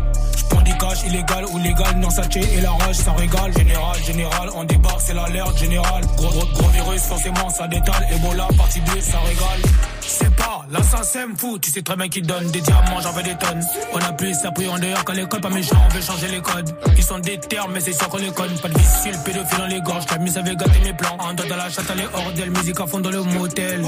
Cash 0.79 1.03
illégal 1.05 1.45
ou 1.51 1.57
légal, 1.57 1.95
non 1.97 2.09
saché 2.09 2.41
et 2.41 2.61
la 2.61 2.71
rage, 2.71 2.95
ça 2.95 3.13
régale. 3.13 3.53
Général, 3.57 4.03
général, 4.03 4.49
on 4.55 4.63
débarque, 4.63 5.01
c'est 5.01 5.13
l'alerte 5.13 5.57
générale. 5.57 6.03
Gros, 6.17 6.29
gros, 6.29 6.45
gros 6.53 6.67
virus, 6.69 7.01
forcément, 7.01 7.49
ça 7.49 7.67
détale. 7.67 8.07
Ebola, 8.11 8.47
partie 8.57 8.81
2, 8.81 9.01
ça 9.01 9.19
régale. 9.19 9.61
C'est 10.01 10.35
pas 10.35 10.65
l'assassin 10.71 11.27
me 11.27 11.35
fout, 11.35 11.61
tu 11.61 11.71
sais 11.71 11.81
très 11.81 11.95
bien 11.95 12.07
qu'il 12.07 12.25
donne 12.25 12.49
des 12.51 12.61
diamants, 12.61 13.01
j'en 13.01 13.11
veux 13.11 13.23
des 13.23 13.35
tonnes. 13.35 13.63
On 13.93 13.97
a 13.99 14.11
plus 14.13 14.35
appris 14.45 14.67
en 14.67 14.77
dehors 14.77 15.03
qu'à 15.05 15.13
l'école, 15.13 15.41
pas 15.41 15.49
méchant, 15.49 15.77
on 15.89 15.93
veut 15.93 16.01
changer 16.01 16.27
les 16.27 16.41
codes. 16.41 16.75
Ils 16.95 17.03
sont 17.03 17.19
des 17.19 17.39
termes, 17.39 17.71
mais 17.73 17.79
c'est 17.79 17.93
sûr 17.93 18.07
qu'on 18.09 18.17
les 18.17 18.31
conne. 18.31 18.57
Pas 18.59 18.69
de 18.69 18.77
vicieux, 18.77 19.11
pédophile 19.23 19.57
dans 19.57 19.67
les 19.67 19.81
gorges, 19.81 20.05
la 20.09 20.17
mise 20.17 20.37
avait 20.37 20.55
gâté 20.55 20.79
mes 20.83 20.93
plans. 20.93 21.17
En 21.19 21.33
de 21.33 21.43
la 21.43 21.69
chatte, 21.69 21.95
les 21.95 22.05
hordelles, 22.13 22.51
musique 22.51 22.79
à 22.79 22.87
fond 22.87 22.99
dans 22.99 23.11
le 23.11 23.23
motel. 23.23 23.81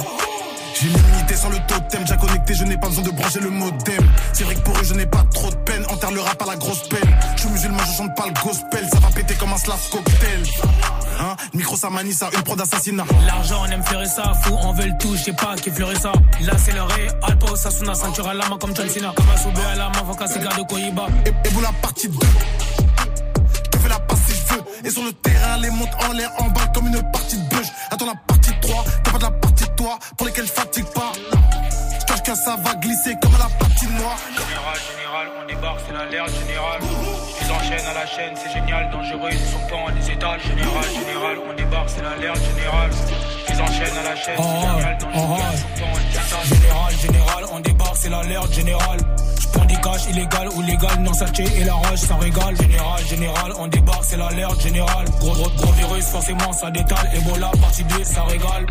J'ai 0.79 0.89
limité 0.89 1.35
sur 1.35 1.49
le 1.49 1.57
totem, 1.67 2.01
déjà 2.01 2.17
connecté, 2.17 2.53
je 2.53 2.63
n'ai 2.63 2.77
pas 2.77 2.87
besoin 2.87 3.03
de 3.03 3.09
brancher 3.09 3.39
le 3.39 3.49
modem. 3.49 4.07
C'est 4.33 4.43
vrai 4.43 4.55
que 4.55 4.59
pour 4.59 4.77
eux, 4.77 4.83
je 4.83 4.93
n'ai 4.93 5.07
pas 5.07 5.23
trop 5.33 5.49
de 5.49 5.55
peine. 5.55 5.83
Enterre 5.89 6.11
le 6.11 6.21
rap 6.21 6.39
à 6.41 6.45
la 6.45 6.55
grosse 6.55 6.87
peine. 6.87 7.17
Je 7.35 7.41
suis 7.41 7.49
musulman, 7.49 7.79
je 7.79 7.97
chante 7.97 8.15
pas 8.15 8.27
le 8.27 8.33
gospel. 8.33 8.87
Ça 8.93 8.99
va 8.99 9.07
péter 9.09 9.33
comme 9.35 9.51
un 9.53 9.57
slave 9.57 9.89
cocktail. 9.89 10.43
Hein? 11.19 11.35
Micro, 11.55 11.75
ça 11.75 11.89
manie 11.89 12.13
ça, 12.13 12.29
une 12.35 12.43
prod 12.43 12.57
d'assassinat. 12.57 13.05
L'argent, 13.25 13.63
on 13.63 13.71
aime 13.71 13.83
fleurir 13.83 14.07
ça, 14.07 14.33
fou, 14.43 14.55
on 14.61 14.73
veut 14.73 14.85
le 14.85 14.97
tout, 14.99 15.15
je 15.15 15.23
sais 15.23 15.33
pas 15.33 15.55
qui 15.55 15.71
fleurit 15.71 15.99
ça. 15.99 16.11
Là, 16.41 16.53
c'est 16.63 16.73
le 16.73 16.83
ré, 16.83 17.07
Alpo, 17.23 17.55
Sasuna, 17.55 17.95
ceinture 17.95 18.27
à 18.27 18.35
la 18.35 18.47
main 18.47 18.57
comme 18.59 18.75
John 18.75 18.87
Cena. 18.87 19.13
Comme 19.15 19.29
un 19.33 19.37
soubé 19.37 19.61
à 19.71 19.75
la 19.75 19.89
main, 19.89 20.27
cigare 20.27 20.57
de 20.57 20.63
Koyiba. 20.63 21.07
Et, 21.25 21.29
et 21.29 21.49
vous 21.49 21.61
la 21.61 21.71
partie 21.81 22.07
2. 22.07 22.17
Je 23.73 23.79
fais 23.79 23.89
la 23.89 23.99
passe 23.99 24.19
si 24.27 24.33
je 24.35 24.53
veux. 24.53 24.63
Et 24.85 24.89
sur 24.91 25.03
le 25.03 25.13
terrain, 25.13 25.57
les 25.57 25.71
montes 25.71 25.95
en 26.07 26.13
l'air, 26.13 26.29
en 26.37 26.49
bas 26.49 26.67
comme 26.73 26.85
une 26.85 27.01
partie 27.11 27.37
de 27.37 27.49
bûche. 27.49 27.67
Attends 27.89 28.05
la 28.05 28.15
partie 28.27 28.51
3, 28.61 28.85
t'as 29.03 29.11
pas 29.11 29.17
de 29.17 29.23
la 29.23 29.31
partie 29.31 29.46
pour 30.17 30.27
lesquelles 30.27 30.45
je 30.45 30.51
fatigue 30.51 30.85
pas. 30.93 31.11
Je 31.99 32.05
cache 32.05 32.23
que 32.23 32.35
ça 32.35 32.55
va 32.63 32.75
glisser 32.75 33.15
comme 33.21 33.35
à 33.35 33.39
la 33.39 33.49
partie 33.57 33.87
noire. 33.87 34.17
Général, 34.31 34.77
général, 34.91 35.27
on 35.41 35.47
débarque, 35.47 35.79
c'est 35.85 35.93
l'alerte 35.93 36.31
générale. 36.39 36.79
Ils 37.41 37.51
enchaînent 37.51 37.87
à 37.87 37.93
la 37.93 38.05
chaîne, 38.05 38.33
c'est 38.35 38.51
génial, 38.51 38.89
dangereux, 38.91 39.29
ils 39.31 39.37
sont 39.37 39.67
pas 39.69 39.75
en 39.75 39.89
les 39.89 40.11
étals. 40.11 40.39
Général, 40.41 40.85
général, 40.91 41.37
on 41.49 41.53
débarque, 41.53 41.89
c'est 41.89 42.03
l'alerte 42.03 42.41
générale. 42.43 42.91
Ils 43.49 43.61
enchaînent 43.61 43.97
à 43.97 44.03
la 44.03 44.15
chaîne, 44.15 44.35
c'est 44.37 44.43
génial, 44.43 44.97
dangereux, 44.97 45.37
ils 45.53 45.59
sont 45.59 45.67
pas 45.79 45.85
en 45.85 45.97
les 45.97 46.11
étals. 46.15 46.45
Général, 46.47 46.93
général, 47.01 47.45
on 47.51 47.59
débarque, 47.59 47.97
c'est 47.97 48.09
l'alerte 48.09 48.53
générale. 48.53 48.99
J'prends 49.39 49.65
des 49.65 49.75
cash 49.75 50.05
illégal 50.09 50.49
ou 50.49 50.61
légal, 50.61 50.99
non 50.99 51.13
saché 51.13 51.43
et 51.43 51.63
la 51.63 51.75
rage, 51.75 51.99
ça 51.99 52.15
régale. 52.15 52.55
Général, 52.57 53.05
général, 53.05 53.53
on 53.57 53.67
débarque, 53.67 54.03
c'est 54.03 54.17
l'alerte 54.17 54.61
générale. 54.61 55.05
Gros, 55.19 55.33
gros, 55.33 55.49
gros 55.57 55.71
virus, 55.73 56.05
forcément, 56.05 56.51
ça 56.51 56.69
détale. 56.71 57.09
Ebola, 57.15 57.51
partie 57.61 57.83
2, 57.83 58.03
ça 58.03 58.23
régale. 58.23 58.65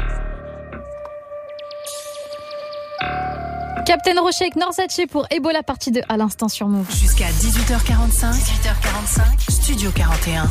Captain 3.86 4.20
Rocher 4.20 4.46
avec 4.46 4.56
Norsace 4.56 5.00
pour 5.08 5.26
Ebola 5.30 5.62
partie 5.62 5.92
2 5.92 6.00
à 6.08 6.16
l'instant 6.16 6.48
sur 6.48 6.66
Move. 6.66 6.90
Jusqu'à 6.90 7.26
18h45. 7.26 8.32
18h45. 8.32 9.48
Studio 9.48 9.92
41. 9.94 10.50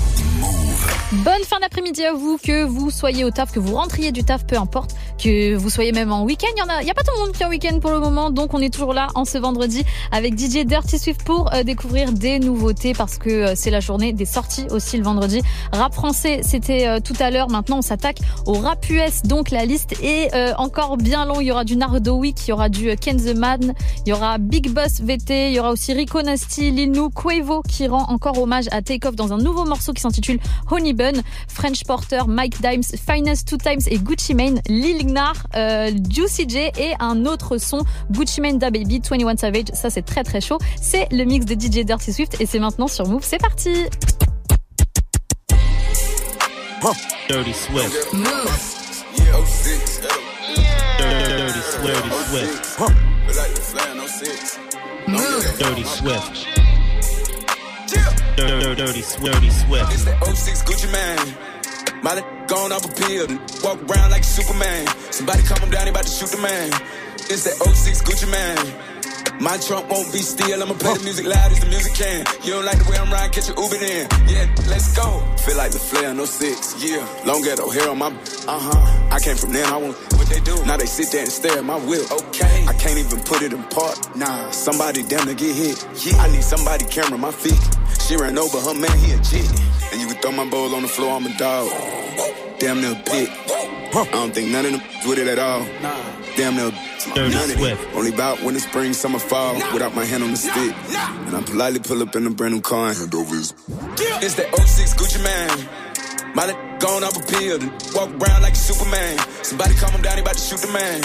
Bonne 1.11 1.43
fin 1.45 1.59
d'après-midi 1.59 2.05
à 2.05 2.13
vous, 2.13 2.37
que 2.41 2.63
vous 2.63 2.89
soyez 2.91 3.25
au 3.25 3.31
taf, 3.31 3.51
que 3.51 3.59
vous 3.59 3.75
rentriez 3.75 4.13
du 4.13 4.23
taf, 4.23 4.45
peu 4.47 4.57
importe, 4.57 4.95
que 5.21 5.53
vous 5.55 5.69
soyez 5.69 5.91
même 5.91 6.13
en 6.13 6.23
week-end. 6.23 6.47
Il 6.55 6.59
y 6.59 6.63
en 6.63 6.69
a, 6.69 6.81
il 6.81 6.87
y 6.87 6.91
a 6.91 6.93
pas 6.93 7.03
tout 7.03 7.11
le 7.13 7.25
monde 7.25 7.33
qui 7.33 7.43
est 7.43 7.45
en 7.45 7.49
week-end 7.49 7.79
pour 7.79 7.91
le 7.91 7.99
moment, 7.99 8.31
donc 8.31 8.53
on 8.53 8.61
est 8.61 8.73
toujours 8.73 8.93
là 8.93 9.07
en 9.15 9.25
ce 9.25 9.37
vendredi 9.37 9.83
avec 10.13 10.39
DJ 10.39 10.65
Dirty 10.65 10.97
Swift 10.97 11.23
pour 11.23 11.53
euh, 11.53 11.63
découvrir 11.63 12.13
des 12.13 12.39
nouveautés 12.39 12.93
parce 12.93 13.17
que 13.17 13.29
euh, 13.29 13.53
c'est 13.55 13.69
la 13.69 13.81
journée 13.81 14.13
des 14.13 14.25
sorties 14.25 14.67
aussi 14.71 14.97
le 14.97 15.03
vendredi. 15.03 15.41
Rap 15.73 15.93
français, 15.93 16.39
c'était 16.41 16.87
euh, 16.87 16.99
tout 17.01 17.15
à 17.19 17.31
l'heure. 17.31 17.49
Maintenant, 17.49 17.79
on 17.79 17.83
s'attaque 17.83 18.19
au 18.45 18.53
rap 18.53 18.89
US, 18.89 19.23
donc 19.23 19.51
la 19.51 19.65
liste 19.65 19.93
est 20.01 20.31
encore 20.57 20.95
bien 20.95 21.25
longue. 21.25 21.41
Il 21.41 21.47
y 21.47 21.51
aura 21.51 21.65
du 21.65 21.75
Nardo 21.75 22.15
Week, 22.15 22.37
il 22.47 22.49
y 22.49 22.53
aura 22.53 22.69
du 22.69 22.89
euh, 22.89 22.95
Ken 22.99 23.24
the 23.25 23.35
Man, 23.35 23.73
il 24.05 24.09
y 24.09 24.13
aura 24.13 24.37
Big 24.37 24.69
Boss 24.69 25.01
VT, 25.01 25.49
il 25.49 25.55
y 25.55 25.59
aura 25.59 25.71
aussi 25.71 25.93
Rico 25.93 26.21
Nasty, 26.21 26.71
Lil 26.71 26.91
Nou, 26.91 27.09
Quavo 27.09 27.61
qui 27.61 27.87
rend 27.87 28.03
encore 28.09 28.37
hommage 28.39 28.65
à 28.71 28.81
Take 28.81 29.07
Off 29.07 29.15
dans 29.15 29.33
un 29.33 29.37
nouveau 29.37 29.65
morceau 29.65 29.93
qui 29.93 30.01
s'intitule 30.01 30.39
Honey 30.71 30.93
Bun, 30.93 31.21
French 31.47 31.83
Porter, 31.83 32.21
Mike 32.27 32.61
Dimes, 32.61 32.83
Finest 32.83 33.47
Two 33.47 33.57
Times 33.57 33.81
et 33.87 33.97
Gucci 33.97 34.33
Mane, 34.33 34.61
Lil 34.67 35.05
Gnar, 35.05 35.33
euh, 35.55 35.91
Juicy 36.09 36.47
J 36.47 36.71
et 36.77 36.93
un 36.99 37.25
autre 37.25 37.57
son 37.57 37.83
Gucci 38.11 38.41
Mane 38.41 38.57
Da 38.57 38.69
Baby, 38.69 39.01
21 39.09 39.37
Savage. 39.37 39.65
Ça 39.73 39.89
c'est 39.89 40.03
très 40.03 40.23
très 40.23 40.41
chaud. 40.41 40.57
C'est 40.81 41.07
le 41.11 41.23
mix 41.25 41.45
de 41.45 41.53
DJ 41.53 41.85
Dirty 41.85 42.13
Swift 42.13 42.39
et 42.39 42.45
c'est 42.45 42.59
maintenant 42.59 42.87
sur 42.87 43.07
Move. 43.07 43.23
C'est 43.23 43.41
parti. 43.41 43.71
Dirty 47.27 47.53
Swift. 47.53 48.13
Yeah, 48.13 49.43
06. 49.45 50.01
Dirty 50.97 51.61
Swift. 51.61 52.15
Swift. 52.29 52.79
But 52.79 52.89
like 52.89 52.95
the 52.99 53.14
06. 54.15 54.59
Dirty 55.59 55.83
Swift. 55.83 56.47
Dirty, 58.37 58.63
dirty, 58.63 58.75
dirty 58.75 59.01
Swift. 59.01 59.91
It's 59.91 60.05
that 60.05 60.23
06 60.23 60.63
Gucci 60.63 60.89
man. 60.89 61.19
My 62.01 62.23
gone 62.47 62.71
off 62.71 62.85
a 62.85 62.93
pill. 62.95 63.27
Walk 63.61 63.83
around 63.91 64.11
like 64.11 64.23
Superman. 64.23 64.87
Somebody 65.11 65.43
calm 65.43 65.59
him 65.59 65.69
down, 65.69 65.83
they 65.83 65.91
about 65.91 66.05
to 66.05 66.11
shoot 66.11 66.29
the 66.29 66.37
man. 66.37 66.71
It's 67.27 67.43
that 67.43 67.59
06 67.59 68.03
Gucci 68.03 68.31
man. 68.31 68.55
My 69.41 69.57
trunk 69.57 69.89
won't 69.89 70.09
be 70.13 70.19
still. 70.19 70.63
I'ma 70.63 70.75
play 70.75 70.93
the 70.95 71.03
music 71.03 71.25
loud 71.25 71.51
as 71.51 71.59
the 71.59 71.67
music 71.67 71.93
can. 71.95 72.23
You 72.45 72.53
don't 72.53 72.63
like 72.63 72.79
the 72.79 72.89
way 72.89 72.97
I'm 72.97 73.11
riding, 73.11 73.33
catch 73.33 73.49
your 73.49 73.59
Uber 73.59 73.83
in. 73.83 74.07
Yeah, 74.31 74.47
let's 74.71 74.95
go. 74.95 75.19
Feel 75.43 75.57
like 75.57 75.71
the 75.71 75.79
flare, 75.79 76.13
no 76.13 76.23
six. 76.23 76.79
Yeah, 76.79 77.03
long 77.25 77.43
ghetto 77.43 77.69
hair 77.69 77.89
on 77.89 77.97
my. 77.97 78.07
Uh 78.47 78.63
huh. 78.63 79.09
I 79.11 79.19
came 79.19 79.35
from 79.35 79.51
there. 79.51 79.65
I 79.65 79.75
want 79.75 79.97
what 80.25 80.33
they 80.33 80.41
do. 80.41 80.65
Now 80.65 80.77
they 80.77 80.85
sit 80.85 81.11
there 81.11 81.23
and 81.23 81.31
stare 81.31 81.57
at 81.59 81.63
my 81.63 81.77
whip. 81.77 82.11
Okay. 82.11 82.65
I 82.67 82.73
can't 82.73 82.97
even 82.97 83.19
put 83.21 83.41
it 83.41 83.53
in 83.53 83.63
park. 83.65 84.15
Nah. 84.15 84.49
Somebody 84.51 85.03
down 85.03 85.27
to 85.27 85.35
get 85.35 85.55
hit. 85.55 85.77
Yeah. 86.05 86.17
I 86.17 86.31
need 86.31 86.43
somebody 86.43 86.85
camera 86.85 87.17
my 87.17 87.31
feet. 87.31 87.59
She 88.01 88.15
ran 88.17 88.37
over 88.37 88.59
her 88.59 88.73
man, 88.73 88.97
he 88.99 89.13
a 89.13 89.17
G. 89.21 89.39
And 89.91 90.01
you 90.01 90.07
can 90.07 90.17
throw 90.21 90.31
my 90.31 90.49
bowl 90.49 90.73
on 90.75 90.81
the 90.81 90.87
floor, 90.87 91.15
I'm 91.15 91.25
a 91.25 91.37
dog. 91.37 91.69
Damn 92.59 92.81
near 92.81 92.91
a 92.91 93.03
pit. 93.03 93.29
I 93.95 94.07
don't 94.11 94.33
think 94.33 94.51
none 94.51 94.65
of 94.65 94.71
them 94.73 94.81
with 95.07 95.19
it 95.19 95.27
at 95.27 95.39
all. 95.39 95.61
Nah. 95.81 95.95
Damn 96.35 96.55
near 96.55 96.71
Dirty 97.13 97.35
none 97.35 97.51
of 97.51 97.57
Swift. 97.57 97.81
it. 97.81 97.95
Only 97.95 98.13
about 98.13 98.41
when 98.41 98.55
the 98.55 98.59
spring, 98.59 98.93
summer, 98.93 99.19
fall. 99.19 99.53
Without 99.73 99.95
my 99.95 100.05
hand 100.05 100.23
on 100.23 100.31
the 100.31 100.37
stick. 100.37 100.73
And 101.27 101.35
I 101.35 101.41
politely 101.43 101.79
pull 101.79 102.01
up 102.01 102.15
in 102.15 102.25
a 102.25 102.31
brand 102.31 102.55
new 102.55 102.61
car 102.61 102.89
and 102.89 102.97
hand 102.97 103.15
over 103.15 103.35
his. 103.35 103.53
It's 104.21 104.35
that 104.35 104.53
06 104.55 104.93
Gucci 104.95 105.23
man. 105.23 105.69
My 106.35 106.45
li- 106.47 106.79
gone 106.79 107.03
off 107.03 107.15
a 107.15 107.25
pill. 107.31 107.59
Walk 107.95 108.09
around 108.19 108.41
like 108.41 108.53
a 108.53 108.57
Superman. 108.57 109.17
Somebody 109.41 109.73
calm 109.75 109.91
him 109.91 110.01
down, 110.01 110.15
he 110.15 110.21
about 110.21 110.35
to 110.35 110.39
shoot 110.43 110.59
the 110.59 110.71
man. 110.71 111.01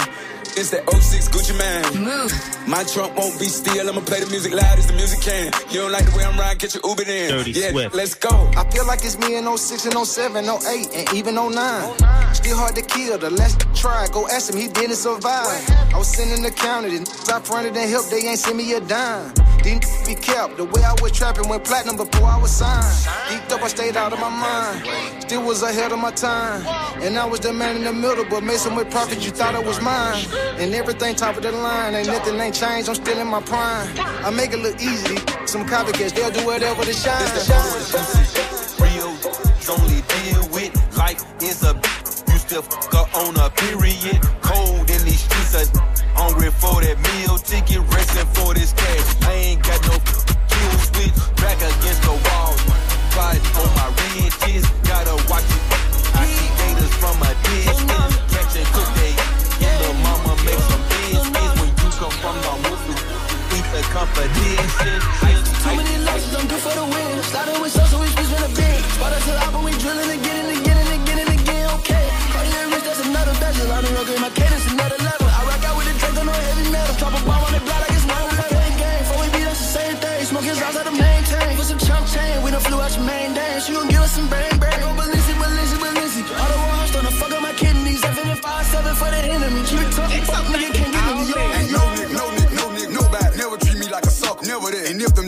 It's 0.57 0.69
that 0.71 0.83
06 0.89 1.29
Gucci 1.29 1.57
man. 1.57 2.03
Move. 2.03 2.31
My 2.67 2.83
trunk 2.83 3.15
won't 3.15 3.39
be 3.39 3.45
still. 3.45 3.87
I'ma 3.87 4.01
play 4.01 4.19
the 4.19 4.29
music 4.29 4.53
loud 4.53 4.77
as 4.77 4.85
the 4.85 4.93
music 4.93 5.21
can. 5.21 5.51
You 5.71 5.81
don't 5.81 5.91
like 5.91 6.05
the 6.05 6.17
way 6.17 6.23
I'm 6.23 6.37
riding, 6.37 6.59
catch 6.59 6.75
your 6.75 6.83
Uber 6.85 7.03
in. 7.03 7.29
Dirty 7.31 7.51
yeah, 7.51 7.71
Swift. 7.71 7.95
let's 7.95 8.15
go. 8.15 8.51
I 8.55 8.69
feel 8.69 8.85
like 8.85 8.99
it's 9.03 9.17
me 9.17 9.35
in 9.35 9.45
06 9.45 9.85
and 9.85 10.05
07, 10.05 10.45
08, 10.45 10.89
and 10.93 11.13
even 11.13 11.35
09. 11.35 11.53
Still 12.35 12.57
hard 12.57 12.75
to 12.75 12.81
kill, 12.81 13.17
the 13.17 13.29
last 13.29 13.63
try. 13.75 14.07
Go 14.11 14.27
ask 14.27 14.53
him, 14.53 14.59
he 14.59 14.67
didn't 14.67 14.97
survive. 14.97 15.47
I 15.93 15.97
was 15.97 16.07
sending 16.13 16.43
the 16.43 16.51
county, 16.51 16.89
the 16.97 17.05
niggas 17.05 17.31
I 17.31 17.39
fronted 17.41 17.75
and 17.77 17.89
helped, 17.89 18.11
they 18.11 18.27
ain't 18.27 18.39
send 18.39 18.57
me 18.57 18.73
a 18.73 18.81
dime. 18.81 19.33
These 19.63 19.79
niggas 19.79 20.07
be 20.07 20.15
kept, 20.15 20.57
the 20.57 20.65
way 20.65 20.83
I 20.83 20.93
was 21.01 21.11
trapping 21.11 21.47
went 21.47 21.63
platinum 21.63 21.95
before 21.95 22.27
I 22.27 22.37
was 22.37 22.51
signed. 22.51 22.83
Geeked 23.29 23.51
up, 23.51 23.61
I 23.63 23.67
stayed 23.67 23.95
out 23.95 24.11
of 24.11 24.19
my 24.19 24.29
mind. 24.29 25.21
Still 25.21 25.45
was 25.45 25.61
ahead 25.63 25.91
of 25.91 25.99
my 25.99 26.11
time. 26.11 26.65
And 27.01 27.17
I 27.17 27.25
was 27.25 27.39
the 27.39 27.53
man 27.53 27.77
in 27.77 27.83
the 27.83 27.93
middle, 27.93 28.25
but 28.25 28.43
made 28.43 28.57
so 28.59 28.69
much 28.69 28.89
profit 28.89 29.23
you 29.23 29.31
thought 29.31 29.55
it 29.55 29.65
was 29.65 29.79
mine. 29.81 30.25
And 30.59 30.73
everything 30.75 31.15
top 31.15 31.37
of 31.37 31.43
the 31.43 31.51
line, 31.51 31.95
ain't 31.95 32.07
nothing 32.07 32.39
ain't 32.39 32.55
changed, 32.55 32.89
I'm 32.89 32.95
still 32.95 33.19
in 33.19 33.27
my 33.27 33.41
prime. 33.41 33.87
I 34.25 34.29
make 34.29 34.53
it 34.53 34.59
look 34.59 34.79
easy, 34.81 35.17
some 35.45 35.65
copycats, 35.65 36.13
they'll 36.13 36.31
do 36.31 36.45
whatever 36.45 36.83
to 36.83 36.93
shine. 36.93 37.19
This 37.19 37.47
the 37.47 37.97
shine. 37.97 38.81
Real 38.81 39.41
only 39.69 40.01
deal 40.01 40.43
with 40.51 40.73
like 40.97 41.17
it's 41.39 41.63
a 41.63 41.71
you 42.27 42.37
still 42.39 42.61
fuck 42.61 43.15
on 43.15 43.35
a 43.37 43.49
period. 43.51 44.19
Cold 44.41 44.89
in 44.89 45.01
these 45.05 45.21
streets, 45.21 45.55
uh, 45.55 45.65
hungry 46.13 46.51
for 46.51 46.81
that 46.81 46.97
meal 46.99 47.37
ticket, 47.37 47.79
racing 47.93 48.27
for 48.35 48.53
this 48.53 48.73
cash. 48.73 49.07
I 49.23 49.33
ain't 49.33 49.63
got 49.63 49.79
no 49.87 49.95
kill 50.51 50.75
switch, 50.91 51.15
back 51.37 51.57
against 51.57 52.01
the 52.03 52.15
wall. 52.25 52.53
Fight 53.15 53.41
on 53.61 53.69
my 53.79 53.87
ridges, 54.01 54.65
gotta 54.83 55.15
watch 55.29 55.47
it. 55.47 55.63
I 56.19 56.25
see 56.27 56.49
gators 56.59 56.93
from 56.99 57.15
a 57.23 57.31
distance, 57.47 58.15
the 63.81 63.87
competition. 63.89 65.01
Too 65.61 65.73
many 65.73 65.97
losses, 66.05 66.33
I'm 66.37 66.45
due 66.47 66.61
for 66.61 66.73
the 66.73 66.85
win. 66.85 67.23
Started 67.23 67.57
with 67.61 67.73
so, 67.73 67.83
we 67.97 68.07
switch 68.13 68.29
with 68.29 68.45
a 68.45 68.51
bin. 68.53 68.77
Spot 68.95 69.13
us 69.13 69.23
to 69.25 69.33
the 69.33 69.47
but 69.53 69.63
we 69.65 69.71
drilling 69.81 70.11
again 70.17 70.45
and 70.45 70.53
again 70.61 70.77
and 70.77 70.91
again 71.01 71.19
and 71.25 71.31
again, 71.33 71.65
okay. 71.81 72.05
Party 72.33 72.51
and 72.61 72.69
rich, 72.73 72.85
that's 72.85 73.01
another 73.05 73.33
bezel. 73.41 73.71
I 73.71 73.81
don't 73.81 73.93
know, 73.97 74.05
my 74.21 74.29
cadence 74.37 74.65
another 74.69 74.99
level. 75.01 75.27
I 75.29 75.41
rock 75.49 75.63
out 75.65 75.75
with 75.77 75.87
the 75.89 75.95
drink, 75.97 76.17
on 76.21 76.25
no 76.29 76.33
heavy 76.33 76.65
metal. 76.69 76.95
Drop 77.01 77.13
a 77.17 77.21
bomb 77.25 77.41
on 77.41 77.53
the 77.53 77.61
block 77.65 77.81
like 77.81 77.95
it's 77.97 78.05
one 78.05 78.25
level. 78.37 78.53
Gang, 78.53 78.75
gang, 78.77 78.99
before 79.01 79.19
we 79.23 79.27
beat 79.33 79.47
us 79.49 79.59
the 79.63 79.69
same 79.77 79.95
thing. 79.97 80.19
Smoking 80.29 80.57
sauce 80.61 80.77
out 80.77 80.87
main 80.93 81.21
tank. 81.25 81.57
Put 81.57 81.65
some 81.65 81.81
chump 81.81 82.05
chain, 82.13 82.33
we 82.43 82.51
done 82.53 82.61
flew 82.61 82.79
out 82.81 82.93
your 82.93 83.05
main 83.05 83.33
dance. 83.33 83.65
You 83.65 83.81
gon' 83.81 83.89
give 83.89 84.03
us 84.05 84.13
some 84.13 84.29
bang, 84.29 84.50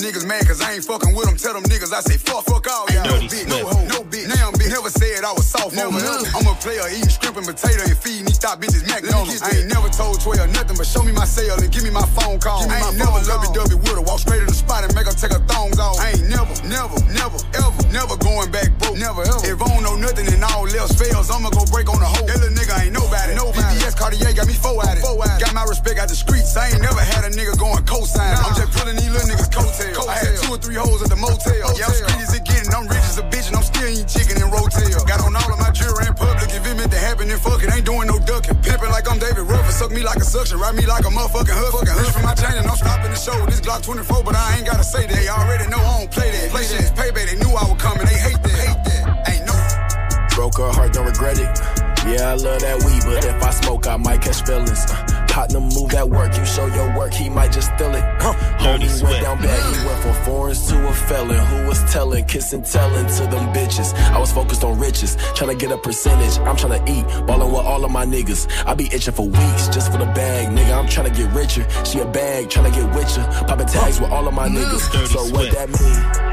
niggas 0.03 0.27
mad 0.27 0.43
cause 0.43 0.59
I 0.59 0.75
ain't 0.75 0.83
fucking 0.83 1.15
with 1.15 1.31
them, 1.31 1.39
tell 1.39 1.55
them 1.55 1.63
niggas 1.63 1.95
I 1.95 2.03
say 2.03 2.19
fuck, 2.19 2.43
fuck 2.43 2.67
all 2.67 2.83
y'all. 2.91 3.07
No 3.07 3.15
bitch, 3.23 3.47
no 3.47 3.63
hoe, 3.63 3.87
no 3.87 4.03
bitch. 4.03 4.27
Now 4.27 4.51
I'm 4.51 4.53
bitch. 4.59 4.67
Never 4.67 4.91
said 4.91 5.23
I 5.23 5.31
was 5.31 5.47
soft, 5.47 5.71
never. 5.71 5.95
I'm 5.95 6.43
a 6.43 6.55
player 6.59 6.83
eating 6.91 7.07
shrimp 7.07 7.39
and 7.39 7.47
potato 7.47 7.87
and 7.87 7.95
feeding 7.95 8.27
these 8.27 8.37
top 8.37 8.59
bitches 8.59 8.83
McDonald's. 8.83 9.39
I 9.39 9.63
ain't 9.63 9.71
never 9.71 9.87
told 9.87 10.19
12 10.19 10.51
nothing 10.51 10.75
but 10.75 10.83
show 10.83 11.07
me 11.07 11.15
my 11.15 11.23
cell 11.23 11.55
and 11.55 11.71
give 11.71 11.87
me 11.87 11.89
my 11.89 12.03
phone 12.19 12.43
call. 12.43 12.67
I 12.67 12.83
ain't 12.83 12.99
never 12.99 13.15
lovey 13.23 13.47
dovey 13.55 13.79
with 13.79 13.95
her. 13.95 14.03
Walk 14.03 14.19
straight 14.19 14.43
to 14.43 14.47
the 14.51 14.53
spot 14.53 14.83
and 14.83 14.91
make 14.91 15.07
her 15.07 15.15
take 15.15 15.31
her 15.31 15.43
thongs 15.47 15.79
off. 15.79 15.95
I 16.03 16.19
ain't 16.19 16.27
never, 16.27 16.51
never, 16.67 16.99
never, 17.15 17.39
ever, 17.55 17.81
never 17.95 18.19
going 18.19 18.51
back 18.51 18.75
broke. 18.83 18.99
Never 18.99 19.23
ever. 19.23 19.39
If 19.47 19.55
I 19.63 19.67
don't 19.71 19.87
know 19.87 19.95
nothing 19.95 20.27
and 20.27 20.43
all 20.43 20.67
else 20.67 20.99
fails, 20.99 21.31
I'ma 21.31 21.47
go 21.55 21.63
break 21.71 21.87
on 21.87 22.03
the 22.03 22.09
hoe. 22.11 22.27
That 22.27 22.43
little 22.43 22.51
nigga 22.51 22.75
ain't 22.75 22.91
nobody. 22.91 23.39
Nobody. 23.39 23.79
VVS 23.79 23.95
Cartier 23.95 24.35
got 24.35 24.51
me 24.51 24.57
four 24.57 24.83
at 24.83 24.99
it. 24.99 25.01
Four 25.01 25.23
at 25.23 25.39
it. 25.39 25.47
Got 25.47 25.55
my 25.55 25.63
respect 25.63 25.95
out 25.95 26.11
the 26.11 26.19
streets. 26.19 26.59
I 26.59 26.75
ain't 26.75 26.83
never 26.83 26.99
had 26.99 27.23
a 27.23 27.31
nigga 27.31 27.55
going 27.55 27.72
show. 43.23 43.45
This 43.45 43.61
Glock 43.61 43.83
24, 43.83 44.23
but 44.23 44.35
I 44.35 44.57
ain't 44.57 44.67
gotta 44.67 44.83
say 44.83 45.07
that. 45.07 45.15
They 45.15 45.27
already 45.29 45.69
know 45.69 45.79
I 45.79 45.99
don't 45.99 46.11
play 46.11 46.29
that. 46.31 46.51
Play 46.51 46.67
that. 46.67 46.91
Payback. 46.95 47.25
They 47.31 47.37
knew 47.39 47.55
I 47.55 47.63
was 47.71 47.81
coming. 47.81 48.05
They 48.05 48.19
hate 48.19 48.41
that. 48.43 48.51
Hate 48.51 48.83
that. 48.83 49.03
Ain't 49.31 49.45
no. 49.47 49.55
Broke 50.35 50.57
her 50.57 50.71
heart, 50.71 50.93
don't 50.93 51.05
regret 51.05 51.39
it. 51.39 51.47
Yeah, 52.03 52.31
I 52.31 52.35
love 52.35 52.59
that 52.59 52.83
weed, 52.83 53.01
but 53.07 53.23
if 53.23 53.41
I 53.41 53.51
smoke, 53.51 53.87
I 53.87 53.95
might 53.95 54.21
catch 54.21 54.43
feelings. 54.43 54.83
Uh, 54.91 55.12
partner 55.33 55.59
move 55.59 55.89
that 55.89 56.07
work, 56.07 56.37
you 56.37 56.45
show 56.45 56.67
your 56.67 56.95
work, 56.95 57.11
he 57.11 57.27
might 57.27 57.51
just 57.51 57.73
steal 57.73 57.93
it. 57.95 58.03
Huh. 58.21 58.33
Homie 58.59 59.01
went 59.01 59.23
down 59.23 59.41
bad, 59.41 59.75
he 59.75 59.85
went 59.87 59.99
from 60.03 60.13
foreigns 60.25 60.67
to 60.67 60.87
a 60.87 60.93
felon. 60.93 61.43
Who 61.47 61.67
was 61.67 61.81
telling, 61.91 62.23
kissing, 62.25 62.61
telling 62.61 63.07
to 63.07 63.23
them 63.33 63.51
bitches. 63.51 63.95
I 64.11 64.19
was 64.19 64.31
focused 64.31 64.63
on 64.63 64.79
riches, 64.79 65.17
trying 65.33 65.49
to 65.49 65.55
get 65.55 65.71
a 65.71 65.77
percentage. 65.77 66.37
I'm 66.47 66.55
trying 66.55 66.85
to 66.85 66.91
eat, 66.91 67.25
ballin' 67.25 67.51
with 67.51 67.65
all 67.65 67.83
of 67.83 67.89
my 67.89 68.05
niggas. 68.05 68.47
I 68.67 68.75
be 68.75 68.85
itching 68.93 69.15
for 69.15 69.25
weeks 69.25 69.69
just 69.69 69.91
for 69.91 69.97
the 69.97 70.05
bag, 70.05 70.49
nigga. 70.55 70.77
I'm 70.77 70.87
trying 70.87 71.11
to 71.11 71.17
get 71.19 71.33
richer. 71.33 71.65
She 71.83 71.97
a 71.99 72.05
bag, 72.05 72.51
trying 72.51 72.71
to 72.71 72.79
get 72.79 72.93
with 72.93 73.17
ya. 73.17 73.23
Popping 73.47 73.65
tags 73.65 73.99
with 73.99 74.11
all 74.11 74.27
of 74.27 74.35
my 74.35 74.47
niggas. 74.47 75.07
So 75.07 75.33
what 75.33 75.51
that 75.51 75.69
mean? 75.69 76.32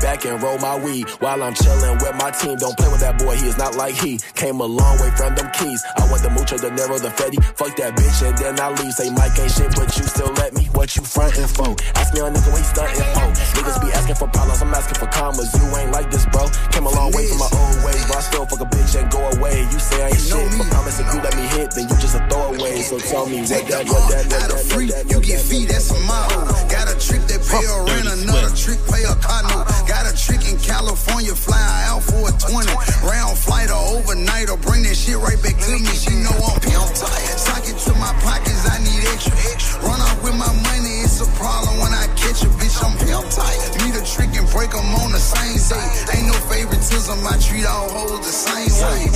Back 0.00 0.24
and 0.24 0.42
roll 0.42 0.58
my 0.58 0.80
weed 0.80 1.08
while 1.20 1.42
I'm 1.42 1.52
chillin' 1.52 2.00
with 2.00 2.16
my 2.16 2.30
team. 2.30 2.56
Don't 2.56 2.76
play 2.76 2.88
with 2.88 3.00
that 3.00 3.18
boy, 3.18 3.36
he 3.36 3.46
is 3.46 3.58
not 3.58 3.76
like 3.76 3.94
he. 3.94 4.18
Came 4.34 4.60
a 4.60 4.64
long 4.64 4.96
way 4.96 5.10
from 5.12 5.34
them 5.36 5.50
keys. 5.52 5.84
I 5.96 6.08
want 6.08 6.22
the 6.22 6.30
mucho, 6.30 6.56
the 6.56 6.70
narrow, 6.72 6.98
the 6.98 7.12
fetty. 7.12 7.36
Fuck 7.56 7.76
that 7.76 7.92
bitch 7.96 8.24
and 8.24 8.36
then 8.38 8.58
I 8.58 8.72
leave. 8.80 8.92
Say 8.96 9.12
Mike 9.12 9.36
ain't 9.36 9.52
shit, 9.52 9.68
but 9.76 9.92
you 9.96 10.04
still 10.08 10.32
let 10.40 10.56
me. 10.56 10.72
What 10.72 10.96
you 10.96 11.04
frontin' 11.04 11.48
for? 11.48 11.76
Ask 12.00 12.16
me 12.16 12.20
a 12.20 12.32
nigga 12.32 12.48
what 12.48 12.64
he 12.64 12.68
stuntin' 12.72 13.08
for. 13.12 13.28
Niggas 13.60 13.78
be 13.84 13.92
asking 13.92 14.16
for 14.16 14.28
problems, 14.32 14.62
I'm 14.62 14.72
asking 14.72 14.96
for 14.96 15.08
commas. 15.12 15.52
You 15.52 15.68
ain't 15.76 15.92
like 15.92 16.08
this, 16.10 16.24
bro. 16.32 16.48
Came 16.72 16.88
a 16.88 16.92
long 16.96 17.12
way 17.12 17.28
from 17.28 17.44
my 17.44 17.50
old 17.52 17.78
ways, 17.84 18.00
but 18.08 18.16
I 18.16 18.22
still 18.24 18.46
fuck 18.48 18.60
a 18.64 18.68
bitch 18.72 18.96
and 18.96 19.04
go 19.12 19.20
away. 19.36 19.68
You 19.68 19.78
say 19.78 20.00
I 20.00 20.08
ain't 20.08 20.20
shit, 20.20 20.48
but 20.56 20.66
promise 20.72 20.96
if 20.96 21.12
you 21.12 21.20
let 21.20 21.36
me 21.36 21.44
hit, 21.52 21.76
then 21.76 21.84
you 21.92 21.96
just 22.00 22.16
a 22.16 22.24
throwaway. 22.24 22.80
So 22.88 22.96
tell 23.04 23.28
me 23.28 23.44
what 23.44 23.68
that, 23.68 23.84
what 23.84 24.08
that, 24.08 24.24
what 24.32 24.48
that, 24.48 24.64
free, 24.64 24.88
you 25.12 25.20
get 25.20 25.44
fee, 25.44 25.68
that's 25.68 25.92
a 25.92 25.98
motto. 26.08 26.48
Got 26.72 26.88
a 26.88 26.96
trick 26.96 27.20
that 27.28 27.44
pay 27.44 27.64
a 27.68 27.76
rent, 27.84 28.08
another 28.08 28.52
trick 28.56 28.80
pay 28.88 29.04
a 29.04 29.12
note. 29.44 29.89
Got 29.90 30.06
a 30.06 30.14
trick 30.14 30.46
in 30.46 30.56
California, 30.62 31.34
fly 31.34 31.58
out 31.90 32.06
for 32.06 32.30
a 32.30 32.32
20. 32.38 32.70
Round 33.02 33.34
flight 33.36 33.74
or 33.74 33.98
overnight, 33.98 34.48
or 34.48 34.56
bring 34.56 34.86
that 34.86 34.94
shit 34.94 35.18
right 35.18 35.34
back 35.42 35.58
to 35.58 35.72
me. 35.82 35.90
She 35.98 36.14
know 36.22 36.30
I'm 36.30 36.62
pimp 36.62 36.94
tight. 36.94 37.26
Sock 37.34 37.66
it 37.66 37.74
to 37.90 37.92
my 37.98 38.14
pockets, 38.22 38.70
I 38.70 38.78
need 38.86 39.02
extra. 39.10 39.34
Run 39.82 39.98
off 39.98 40.22
with 40.22 40.38
my 40.38 40.46
money, 40.70 41.02
it's 41.02 41.18
a 41.18 41.26
problem 41.34 41.82
when 41.82 41.90
I 41.90 42.06
catch 42.14 42.46
a 42.46 42.50
bitch, 42.54 42.78
I'm 42.78 42.94
pimp 43.02 43.34
tight. 43.34 43.58
Meet 43.82 43.98
a 43.98 44.04
trick 44.06 44.30
and 44.38 44.46
break 44.54 44.70
'em 44.70 44.94
on 45.02 45.10
the 45.10 45.18
same 45.18 45.58
day. 45.58 45.86
Ain't 46.14 46.26
no 46.30 46.38
favoritism, 46.46 47.26
I 47.26 47.34
treat 47.42 47.66
all 47.66 47.90
hoes 47.90 48.22
the 48.22 48.30
same 48.30 48.70
way. 48.70 49.10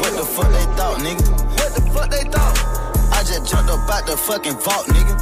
What 0.00 0.12
the 0.16 0.24
fuck 0.24 0.48
they 0.56 0.66
thought, 0.72 0.98
nigga? 1.04 1.28
What 1.60 1.70
the 1.76 1.82
fuck 1.92 2.08
they 2.08 2.24
thought? 2.32 2.91
I 3.22 3.24
just 3.24 3.46
jumped 3.46 3.70
up 3.70 3.88
out 3.88 4.04
the 4.04 4.16
fucking 4.16 4.58
vault, 4.58 4.84
nigga. 4.88 5.14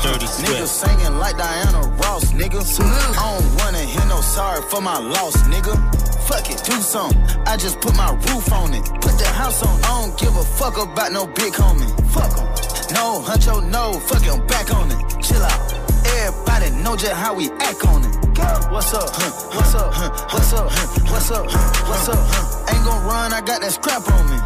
Dirty 0.00 0.26
Niggas 0.46 0.68
singing 0.68 1.18
like 1.18 1.36
Diana 1.36 1.88
Ross, 1.98 2.30
nigga. 2.30 2.62
Mm. 2.62 3.18
I 3.18 3.40
don't 3.40 3.56
wanna 3.58 3.80
hear 3.80 4.06
no 4.06 4.20
sorry 4.20 4.62
for 4.70 4.80
my 4.80 4.96
loss, 4.96 5.34
nigga. 5.50 5.74
Fuck 6.28 6.48
it, 6.50 6.62
do 6.62 6.80
something. 6.80 7.20
I 7.44 7.56
just 7.56 7.80
put 7.80 7.96
my 7.96 8.12
roof 8.30 8.52
on 8.52 8.72
it. 8.74 8.84
Put 9.00 9.18
the 9.18 9.26
house 9.26 9.60
on. 9.60 9.76
I 9.82 10.02
don't 10.02 10.16
give 10.16 10.36
a 10.36 10.44
fuck 10.44 10.78
about 10.78 11.10
no 11.10 11.26
big 11.26 11.52
homie. 11.54 11.90
Fuck 12.12 12.38
'em. 12.38 12.46
No, 12.94 13.20
huncho, 13.26 13.60
no. 13.60 13.98
Fuck 14.06 14.22
it, 14.24 14.32
I'm 14.32 14.46
back 14.46 14.72
on 14.72 14.92
it. 14.92 15.20
Chill 15.20 15.42
out. 15.42 15.91
Everybody 16.32 16.82
know 16.82 16.96
just 16.96 17.12
how 17.12 17.34
we 17.34 17.50
act 17.60 17.84
on 17.86 18.04
it. 18.04 18.16
What's 18.72 18.94
up? 18.94 19.08
Huh? 19.12 19.30
What's 19.56 19.74
up? 19.74 19.92
Huh? 19.92 20.10
What's 20.32 20.52
up? 20.52 20.68
Huh? 20.70 21.12
What's 21.12 21.30
up? 21.30 21.46
Huh? 21.48 21.88
What's 21.88 22.08
up? 22.08 22.16
Huh? 22.18 22.74
Ain't 22.74 22.84
gon' 22.84 23.04
run, 23.04 23.32
I 23.32 23.40
got 23.40 23.60
that 23.60 23.72
scrap 23.72 24.08
on 24.08 24.24
me. 24.30 24.36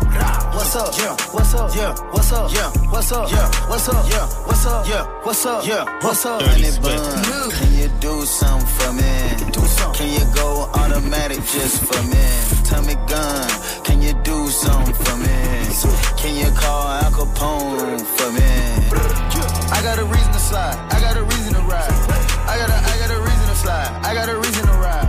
What's 0.54 0.74
up? 0.76 0.92
Yeah. 0.98 1.16
What's 1.32 1.54
up? 1.54 1.74
Yeah. 1.74 1.94
What's 2.10 2.32
up? 2.32 2.52
Yeah. 2.52 2.70
What's 2.90 3.12
up? 3.12 3.30
Yeah. 3.30 3.48
What's 3.68 3.88
up? 3.88 4.08
Yeah. 4.10 4.26
What's 4.46 4.66
up? 4.66 4.88
Yeah. 4.88 5.04
What's 5.22 5.46
up? 5.46 5.66
Yeah. 5.66 5.84
What's 6.02 6.26
up? 6.26 6.40
Dirty 6.40 6.50
Honey 6.50 6.64
Swift. 6.64 6.82
bun, 6.82 7.50
can 7.50 7.72
you 7.78 7.88
do 8.00 8.24
something 8.24 8.66
for 8.66 8.92
me? 8.92 9.52
Do 9.52 9.60
something. 9.60 9.94
Can 9.94 10.08
you 10.18 10.34
go 10.34 10.68
automatic 10.74 11.38
just 11.38 11.84
for 11.84 12.02
me? 12.10 12.26
Tommy 12.64 12.94
gun, 13.06 13.48
can 13.84 14.02
you 14.02 14.12
do 14.24 14.48
something 14.48 14.94
for 14.94 15.16
me? 15.16 15.36
Can 16.18 16.34
you 16.36 16.50
call 16.58 16.88
Al 16.88 17.10
Capone 17.12 18.00
for 18.16 18.32
me? 18.32 19.35
I 19.72 19.82
got 19.82 19.98
a 19.98 20.04
reason 20.04 20.32
to 20.32 20.38
slide. 20.38 20.76
I 20.92 21.00
got 21.00 21.16
a 21.16 21.24
reason 21.24 21.54
to 21.54 21.60
ride. 21.60 21.92
I 22.46 22.58
got 22.58 22.70
a, 22.70 22.78
I 22.92 22.94
got 22.98 23.10
a 23.10 23.20
reason 23.20 23.46
to 23.48 23.56
slide. 23.56 23.90
I 24.02 24.14
got 24.14 24.28
a 24.28 24.36
reason 24.38 24.66
to 24.66 24.72
ride. 24.72 25.06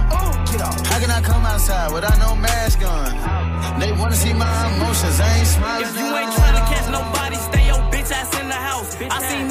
How 0.90 1.00
can 1.00 1.12
I 1.12 1.22
come 1.22 1.46
outside 1.46 1.92
without 1.94 2.18
no 2.18 2.36
mask 2.36 2.82
on? 2.84 3.80
They 3.80 3.92
wanna 3.92 4.16
see 4.16 4.34
my 4.34 4.50
emotions. 4.76 5.20
I 5.20 5.38
ain't 5.38 5.48
smiling. 5.48 5.88
If 5.88 5.98
you 5.98 6.06
ain't 6.06 6.34
trying 6.34 6.56
to 6.56 6.66
catch 6.74 6.90
nobody, 6.90 7.36
stay 7.36 7.68
your 7.68 7.82
bitch 7.92 8.12
ass 8.12 8.34
in 8.40 8.48
the 8.48 8.62
house. 8.70 8.96
I 8.96 9.20
seen 9.30 9.48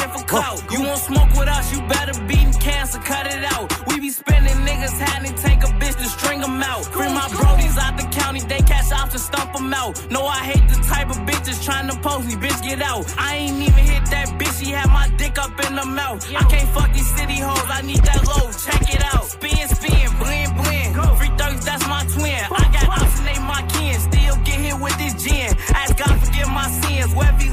shit 0.00 0.10
for 0.10 0.24
clout. 0.24 0.62
You 0.72 0.82
won't 0.82 0.98
smoke 0.98 1.30
with 1.30 1.48
us, 1.48 1.72
you 1.72 1.80
better 1.88 2.14
beating 2.24 2.52
cancer, 2.54 2.98
cut 2.98 3.26
it 3.26 3.44
out. 3.52 3.66
We 3.88 4.00
be 4.00 4.10
spending 4.10 4.56
niggas 4.66 4.98
having 4.98 5.34
take 5.34 5.62
a 5.62 5.70
bitch 5.80 5.96
to 5.96 6.04
string 6.04 6.40
them 6.40 6.62
out. 6.62 6.84
Free 6.86 7.08
my 7.08 7.28
brodies 7.36 7.76
out 7.78 7.96
the 7.96 8.06
county, 8.18 8.40
they 8.40 8.58
cash 8.58 8.92
off 8.92 9.10
to 9.10 9.18
stump 9.18 9.52
them 9.52 9.72
out. 9.72 10.10
No, 10.10 10.26
I 10.26 10.38
hate 10.50 10.66
the 10.68 10.80
type 10.86 11.10
of 11.10 11.16
bitches 11.28 11.62
trying 11.64 11.88
to 11.88 11.96
post 12.00 12.26
me, 12.26 12.34
bitch, 12.34 12.62
get 12.62 12.82
out. 12.82 13.04
I 13.18 13.36
ain't 13.36 13.56
even 13.56 13.84
hit 13.84 14.04
that 14.10 14.28
bitch, 14.38 14.64
she 14.64 14.70
had 14.70 14.88
my 14.88 15.08
dick 15.16 15.38
up 15.38 15.52
in 15.66 15.76
the 15.76 15.84
mouth. 15.84 16.20
I 16.34 16.44
can't 16.44 16.68
fuck 16.70 16.92
these 16.92 17.10
city 17.16 17.38
hoes, 17.38 17.68
I 17.68 17.82
need 17.82 18.02
that 18.02 18.22
low, 18.26 18.50
check 18.66 18.82
it 18.94 19.02
out. 19.14 19.24
Spin, 19.24 19.68
spin, 19.68 20.08
blend, 20.18 20.56
blend. 20.56 20.90
Free 21.18 21.32
thugs, 21.36 21.64
that's 21.64 21.86
my 21.88 22.04
twin. 22.14 22.44
I 22.50 22.64
got 22.72 22.88
option, 22.88 23.24
they 23.24 23.38
my 23.40 23.62
kin. 23.72 23.98
Still 24.00 24.36
get 24.44 24.58
hit 24.60 24.78
with 24.80 24.96
this 24.98 25.14
gin. 25.22 25.50
Ask 25.74 25.96
God 25.96 26.14
forgive 26.20 26.48
my 26.48 26.68
sins. 26.82 27.14
Where 27.14 27.34
we 27.38 27.48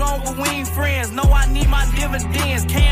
dividends. 2.11 2.65
Can't 2.65 2.86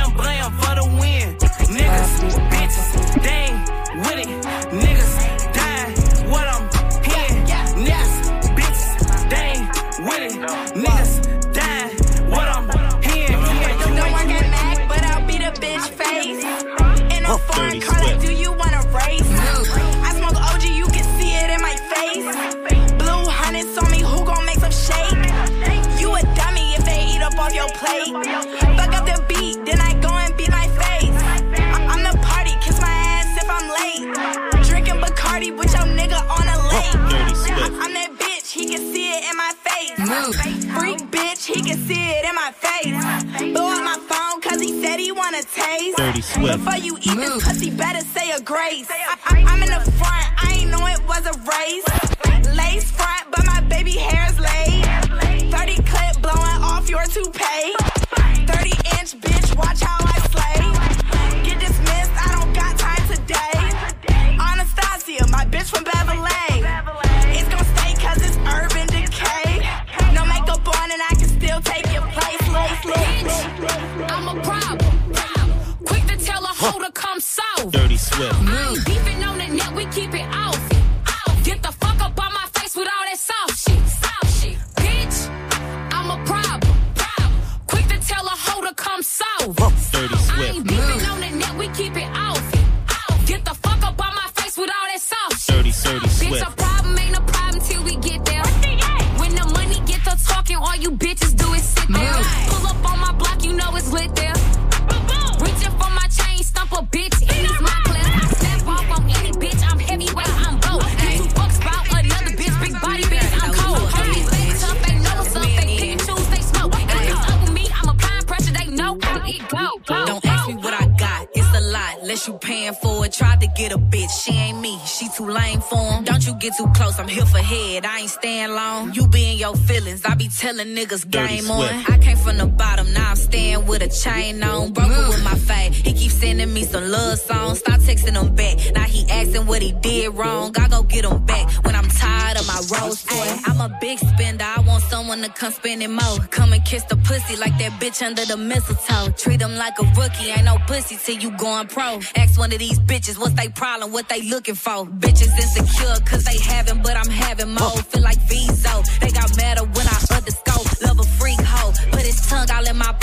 telling 130.45 130.75
niggas 130.75 131.09
Dirty 131.09 131.37
game 131.37 131.49
on. 131.49 131.67
Swift. 131.67 131.89
I 131.89 131.97
came 131.97 132.17
from 132.17 132.37
the 132.37 132.45
bottom, 132.45 132.93
now 132.93 133.09
I'm 133.09 133.15
staying 133.15 133.65
with 133.65 133.81
a 133.81 133.89
chain 133.89 134.43
on. 134.43 134.73
Broke 134.73 134.89
with 134.89 135.23
my 135.23 135.33
fade, 135.33 135.73
he 135.73 135.91
keep 135.91 136.11
sending 136.11 136.53
me 136.53 136.63
some 136.63 136.87
love 136.87 137.17
songs. 137.17 137.59
Stop 137.59 137.79
texting 137.79 138.15
him 138.21 138.35
back, 138.35 138.55
now 138.75 138.83
he 138.83 139.09
asking 139.09 139.47
what 139.47 139.63
he 139.63 139.71
did 139.71 140.13
wrong. 140.13 140.53
I 140.59 140.67
go 140.67 140.83
get 140.83 141.03
him 141.03 141.25
back 141.25 141.49
when 141.65 141.75
I'm 141.75 141.87
tired 141.87 142.37
of 142.39 142.45
my 142.45 142.61
rose 142.73 143.03
toy. 143.03 143.29
I'm 143.47 143.59
a 143.59 143.75
big 143.81 143.97
spender, 143.97 144.45
I 144.45 144.61
want 144.61 144.83
someone 144.83 145.21
to 145.23 145.29
come 145.29 145.51
spending 145.51 145.93
more. 145.93 146.17
Come 146.29 146.53
and 146.53 146.63
kiss 146.63 146.83
the 146.83 146.97
pussy 146.97 147.37
like 147.37 147.57
that 147.57 147.71
bitch 147.81 148.05
under 148.05 148.25
the 148.25 148.37
mistletoe. 148.37 149.13
Treat 149.17 149.41
him 149.41 149.55
like 149.55 149.73
a 149.79 149.85
rookie, 149.99 150.29
ain't 150.29 150.45
no 150.45 150.57
pussy 150.67 150.95
till 151.03 151.17
you 151.23 151.31
going 151.37 151.67
pro. 151.69 151.99
Ask 152.15 152.37
one 152.37 152.53
of 152.53 152.59
these 152.59 152.79
bitches 152.79 153.17
what's 153.17 153.33
they 153.33 153.49
problem, 153.49 153.91
what 153.91 154.09
they 154.09 154.21
looking 154.29 154.55
for. 154.55 154.85
Bitches 154.85 155.33
insecure 155.43 155.97
cause 156.05 156.23
they 156.23 156.37
having, 156.37 156.83
but 156.83 156.95
I'm 156.95 157.09
having 157.09 157.51
more. 157.51 157.77
Feel 157.89 158.03
like 158.03 158.19
Vizo, 158.29 158.75
they 158.99 159.09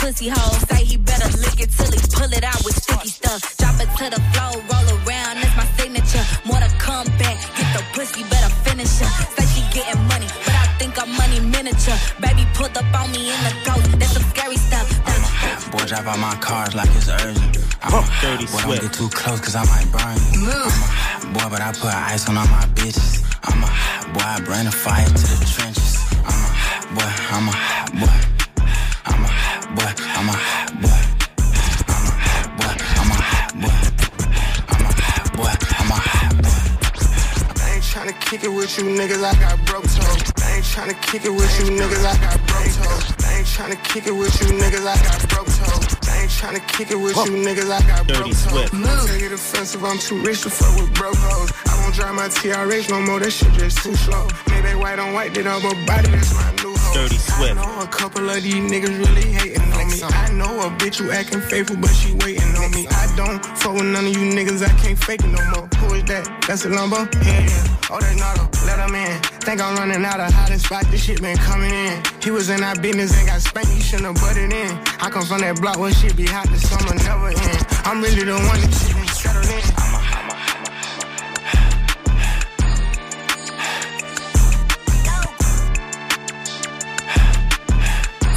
pussy 0.03 0.29
hole. 0.29 0.59
Say 0.67 0.83
he 0.85 0.97
better 0.97 1.31
lick 1.39 1.63
it 1.63 1.71
till 1.71 1.91
he 1.95 2.01
pull 2.11 2.31
it 2.35 2.43
out 2.43 2.61
with 2.67 2.75
sticky 2.75 3.09
stuff. 3.09 3.41
Drop 3.57 3.79
it 3.79 3.91
to 4.03 4.07
the 4.11 4.21
floor, 4.35 4.59
roll 4.67 4.89
around, 4.99 5.39
that's 5.39 5.55
my 5.55 5.67
signature. 5.79 6.25
More 6.45 6.59
to 6.59 6.71
come 6.83 7.07
back, 7.23 7.39
get 7.55 7.69
the 7.71 7.83
pussy, 7.95 8.27
better 8.27 8.51
finish 8.67 8.99
her. 8.99 9.11
Say 9.39 9.47
she 9.55 9.63
getting 9.71 10.03
money, 10.11 10.27
but 10.45 10.55
I 10.59 10.67
think 10.79 10.99
I'm 10.99 11.11
money 11.15 11.39
miniature. 11.39 11.95
Baby 12.19 12.45
pulled 12.59 12.77
up 12.77 12.91
on 12.99 13.15
me 13.15 13.31
in 13.31 13.41
the 13.47 13.55
ghost, 13.63 13.87
that's 13.99 14.13
some 14.19 14.27
scary 14.35 14.59
stuff. 14.59 14.91
Boy, 15.71 15.87
drive 15.87 16.07
out 16.11 16.19
my 16.19 16.35
cars 16.43 16.75
like 16.75 16.91
it's 16.99 17.09
urgent. 17.09 17.63
I'm 17.83 17.95
a, 17.95 18.03
Dirty 18.21 18.47
boy, 18.51 18.59
Swift. 18.59 18.83
don't 18.83 18.91
get 18.91 18.93
too 18.99 19.09
close 19.15 19.41
cause 19.41 19.55
I 19.55 19.65
might 19.71 19.87
burn 19.95 20.19
you. 20.35 20.51
I'm 20.51 21.31
a, 21.31 21.39
boy, 21.39 21.47
but 21.49 21.61
I 21.63 21.71
put 21.73 21.95
ice 21.95 22.29
on 22.29 22.37
all 22.37 22.51
my 22.51 22.67
bitches. 22.75 23.23
I'm 23.47 23.63
a, 23.63 23.71
boy, 24.13 24.27
I 24.27 24.41
bring 24.43 24.67
the 24.67 24.75
fire 24.75 25.07
to 25.07 25.27
the 25.39 25.47
trenches. 25.47 25.95
I'm 26.27 26.39
a, 26.43 26.95
boy, 26.99 27.11
I'm 27.31 27.47
a, 27.49 28.07
boy. 28.07 28.42
I'm 29.83 29.89
a, 29.89 29.99
boy, 29.99 29.99
I'm 30.15 30.31
a, 30.31 30.39
boy. 30.79 31.03
I'm 31.91 32.07
a, 32.07 32.47
boy, 32.55 32.71
I'm 32.95 33.11
a, 33.11 33.19
hot 33.19 33.51
boy. 33.59 33.83
I'm 34.71 34.87
a, 34.87 34.95
boy, 35.35 35.51
I'm 35.51 35.91
a, 35.91 35.99
boy. 36.39 36.55
I 37.59 37.75
ain't 37.75 37.83
tryna 37.83 38.15
kick 38.23 38.45
it 38.45 38.53
with 38.53 38.79
you 38.79 38.85
niggas, 38.85 39.25
I 39.25 39.35
got 39.43 39.59
broke 39.67 39.83
toes. 39.91 40.23
I 40.39 40.55
ain't 40.55 40.65
tryna 40.65 40.95
kick 41.03 41.25
it 41.25 41.31
with 41.35 41.51
you 41.59 41.75
niggas, 41.75 42.05
I 42.07 42.15
got 42.15 42.39
broke 42.47 42.71
toes. 42.79 43.11
I 43.27 43.39
ain't 43.39 43.47
tryna 43.47 43.83
kick 43.83 44.07
it 44.07 44.15
with 44.15 44.41
you 44.41 44.55
niggas, 44.55 44.87
I 44.87 44.95
got 45.03 45.29
broke 45.29 45.51
toes. 45.51 46.09
I 46.09 46.23
ain't 46.23 46.31
tryna 46.31 46.63
kick 46.69 46.91
it 46.93 47.01
with 47.03 47.17
you 47.27 47.33
niggas, 47.43 47.71
I 47.71 47.83
got 47.83 48.07
Dirty 48.07 48.21
broke 48.21 48.31
toes. 48.31 48.71
Swift. 48.71 49.09
Take 49.11 49.23
it 49.23 49.33
offensive, 49.33 49.85
I'm 49.85 49.99
too 49.99 50.23
rich 50.23 50.43
to 50.43 50.51
fuck 50.51 50.79
with 50.79 50.95
broke 50.95 51.17
hoes. 51.19 51.51
I 51.67 51.75
won't 51.83 51.95
drive 51.97 52.15
my 52.15 52.29
TRH 52.29 52.89
no 52.89 53.01
more, 53.01 53.19
that 53.19 53.33
shit 53.33 53.53
just 53.55 53.83
too 53.83 53.97
slow. 53.97 54.29
Maybe 54.47 54.79
white 54.79 55.01
on 55.01 55.13
white, 55.13 55.35
did 55.35 55.49
up 55.49 55.65
a 55.65 55.75
body, 55.87 56.09
that's 56.09 56.33
my 56.35 56.55
new. 56.63 56.72
Dirty 56.93 57.17
Swift. 57.17 57.57
I 57.57 57.65
know 57.65 57.81
a 57.81 57.87
couple 57.87 58.29
of 58.29 58.43
these 58.43 58.55
niggas 58.55 58.99
really 58.99 59.33
hating 59.33 59.63
on 59.73 59.89
me. 59.89 60.03
I 60.03 60.31
know 60.33 60.61
a 60.61 60.71
bitch 60.77 61.01
who 61.01 61.11
acting 61.11 61.41
faithful, 61.41 61.77
but 61.77 61.89
she 61.89 62.13
waiting 62.21 62.55
on 62.57 62.71
me. 62.73 62.87
I 62.89 63.09
don't 63.17 63.45
fuck 63.57 63.75
with 63.75 63.85
none 63.85 64.07
of 64.07 64.13
you 64.13 64.29
niggas, 64.31 64.63
I 64.63 64.69
can't 64.81 64.99
fake 64.99 65.25
it 65.25 65.29
no 65.29 65.43
more. 65.51 65.69
Who 65.81 65.95
is 65.95 66.05
that? 66.05 66.29
That's 66.47 66.65
a 66.65 66.69
Lumbo? 66.69 67.09
Yeah, 67.25 67.47
yeah. 67.49 67.89
Oh, 67.91 68.01
that's 68.01 68.17
Nardo, 68.17 68.49
let 68.67 68.79
him 68.79 68.95
in. 68.95 69.23
Think 69.41 69.61
I'm 69.61 69.77
running 69.77 70.05
out 70.05 70.21
of 70.21 70.33
hiding 70.33 70.59
spot, 70.59 70.85
this 70.91 71.05
shit 71.05 71.21
been 71.21 71.37
coming 71.37 71.73
in. 71.73 72.03
He 72.23 72.31
was 72.31 72.51
in 72.51 72.63
our 72.63 72.77
business 72.77 73.17
and 73.19 73.27
got 73.27 73.41
spanked, 73.41 73.71
he 73.71 73.81
shouldn't 73.81 74.07
have 74.07 74.17
butted 74.17 74.53
in. 74.53 74.71
I 75.01 75.09
come 75.11 75.25
from 75.25 75.41
that 75.41 75.61
block 75.61 75.79
where 75.79 75.93
shit 75.93 76.17
be 76.17 76.27
hot, 76.27 76.49
the 76.49 76.59
summer 76.59 76.95
never 77.05 77.29
end. 77.29 77.67
I'm 77.85 78.03
really 78.03 78.25
the 78.25 78.37
one 78.37 78.61
that 78.61 78.73
shit 78.73 79.02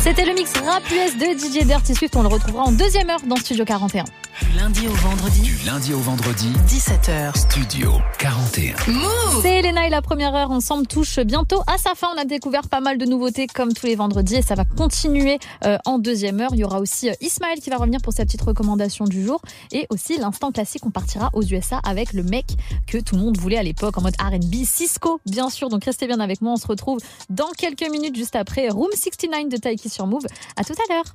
C'était 0.06 0.26
le 0.26 0.36
mix 0.36 0.54
rap 0.64 0.84
US 0.92 1.18
de 1.18 1.36
DJ 1.36 1.66
Dirty 1.66 1.96
Swift. 1.96 2.16
On 2.16 2.22
le 2.22 2.28
retrouvera 2.28 2.66
en 2.66 2.72
deuxième 2.72 3.10
heure 3.10 3.22
dans 3.26 3.38
Studio 3.38 3.66
41. 3.66 4.04
Du 4.04 4.60
lundi 4.60 4.88
au 4.88 4.92
vendredi. 4.92 5.42
Du 5.42 5.66
lundi 5.66 5.94
au 5.94 6.00
vendredi. 6.00 6.52
17h. 6.68 7.36
Studio 7.36 7.94
41. 8.20 8.76
C'est 9.42 9.60
Elena 9.60 9.88
et 9.88 9.90
la 9.90 10.04
première 10.04 10.36
heure 10.36 10.52
ensemble 10.52 10.86
touche 10.86 11.20
bientôt 11.22 11.62
à 11.66 11.80
sa 11.80 11.96
fin. 11.96 12.08
On 12.16 12.22
a 12.22 12.26
découvert 12.26 12.68
pas 12.68 12.82
mal 12.82 13.00
de 13.00 13.06
nouveautés 13.06 13.48
comme 13.48 13.74
tous 13.74 13.88
les 13.88 13.96
vendredis 13.96 14.36
et 14.36 14.42
ça 14.44 14.54
va 14.54 14.64
continuer 14.64 15.40
euh, 15.64 15.78
en 15.86 15.98
deuxième 15.98 16.40
heure. 16.40 16.52
Il 16.54 16.60
y 16.60 16.64
aura 16.64 16.82
aussi 16.82 17.10
euh, 17.10 17.14
Ismaël 17.22 17.60
qui 17.60 17.72
va 17.72 17.78
revenir 17.78 18.02
pour 18.02 18.14
sa 18.14 18.26
petite 18.26 18.42
recommandation 18.42 19.06
du 19.06 19.26
jour 19.26 19.42
et 19.72 19.88
aussi 19.90 20.18
l'instant 20.18 20.52
classique. 20.52 20.86
On 20.86 20.92
partira 20.92 21.32
aux 21.34 21.44
USA 21.44 21.80
avec 21.84 22.14
le 22.14 22.22
mec 22.22 22.46
que 22.86 23.00
tout 23.00 23.16
le 23.16 23.22
monde 23.22 23.38
voulait 23.38 23.58
à 23.58 23.64
l'époque 23.64 23.98
en 23.98 24.02
mode 24.02 24.16
R&B, 24.20 24.66
Cisco 24.66 25.20
bien 25.26 25.50
sûr. 25.50 25.70
Donc 25.70 25.86
restez 25.86 26.06
bien 26.06 26.20
avec 26.20 26.42
moi. 26.42 26.54
On 26.54 26.58
se 26.58 26.68
retrouve 26.68 27.00
dans 27.32 27.50
quelques 27.58 27.90
minutes 27.90 28.16
juste 28.16 28.36
après 28.36 28.70
Room 28.70 28.92
69 28.94 29.50
de 29.50 29.58
Taiki 29.58 29.90
sur 29.96 30.06
Move. 30.06 30.26
À 30.58 30.64
tout 30.64 30.74
à 30.74 30.94
l'heure. 30.94 31.06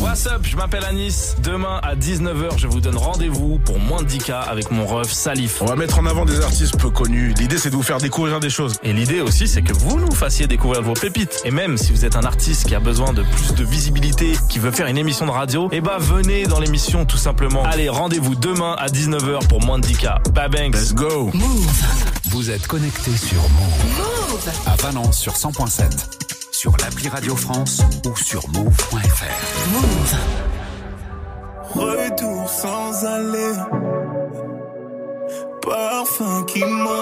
What's 0.00 0.26
up, 0.26 0.40
je 0.42 0.56
m'appelle 0.56 0.84
Anis. 0.84 1.36
Demain 1.42 1.80
à 1.82 1.94
19h, 1.94 2.58
je 2.58 2.66
vous 2.66 2.80
donne 2.80 2.96
rendez-vous 2.96 3.58
pour 3.58 3.78
moins 3.78 4.02
de 4.02 4.08
10K 4.08 4.32
avec 4.32 4.70
mon 4.70 4.86
ref 4.86 5.12
Salif. 5.12 5.60
On 5.60 5.66
va 5.66 5.76
mettre 5.76 5.98
en 5.98 6.06
avant 6.06 6.24
des 6.24 6.40
artistes 6.40 6.78
peu 6.78 6.90
connus. 6.90 7.34
L'idée, 7.38 7.58
c'est 7.58 7.70
de 7.70 7.76
vous 7.76 7.82
faire 7.82 7.98
découvrir 7.98 8.40
des 8.40 8.48
choses. 8.48 8.76
Et 8.82 8.92
l'idée 8.92 9.20
aussi, 9.20 9.46
c'est 9.46 9.62
que 9.62 9.74
vous 9.74 10.00
nous 10.00 10.12
fassiez 10.12 10.46
découvrir 10.46 10.82
vos 10.82 10.94
pépites. 10.94 11.42
Et 11.44 11.50
même 11.50 11.76
si 11.76 11.92
vous 11.92 12.04
êtes 12.04 12.16
un 12.16 12.24
artiste 12.24 12.66
qui 12.66 12.74
a 12.74 12.80
besoin 12.80 13.12
de 13.12 13.22
plus 13.22 13.54
de 13.54 13.64
visibilité, 13.64 14.32
qui 14.48 14.58
veut 14.58 14.72
faire 14.72 14.86
une 14.86 14.98
émission 14.98 15.26
de 15.26 15.30
radio, 15.30 15.68
eh 15.70 15.80
bah 15.80 15.98
venez 16.00 16.44
dans 16.44 16.58
l'émission 16.58 17.04
tout 17.04 17.18
simplement. 17.18 17.64
Allez, 17.64 17.90
rendez-vous 17.90 18.34
demain 18.34 18.74
à 18.78 18.86
19h 18.86 19.46
pour 19.46 19.60
moins 19.62 19.78
de 19.78 19.86
10K. 19.86 20.30
Babanks. 20.30 20.74
Let's 20.74 20.94
go. 20.94 21.30
Vous 22.30 22.50
êtes 22.50 22.66
connecté 22.66 23.14
sur 23.16 23.42
Move. 23.42 24.50
À 24.66 24.74
Valence 24.76 25.18
sur 25.18 25.34
100.7. 25.34 26.43
Sur 26.64 26.72
l'appli 26.78 27.08
Radio 27.10 27.36
France 27.36 27.82
ou 28.06 28.16
sur 28.16 28.48
move.fr. 28.48 29.70
Move. 29.74 30.16
Retour 31.74 32.48
sans 32.48 33.04
aller. 33.04 33.52
Parfum 35.60 36.44
qui 36.44 36.64
m'enivre. 36.64 36.94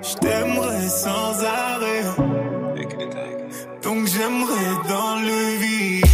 Je 0.00 0.14
t'aimerais 0.14 0.88
sans 0.88 1.44
arrêt. 1.44 2.04
Donc 3.82 4.06
j'aimerais 4.06 4.76
dans 4.88 5.16
le 5.16 5.58
vide. 5.58 6.06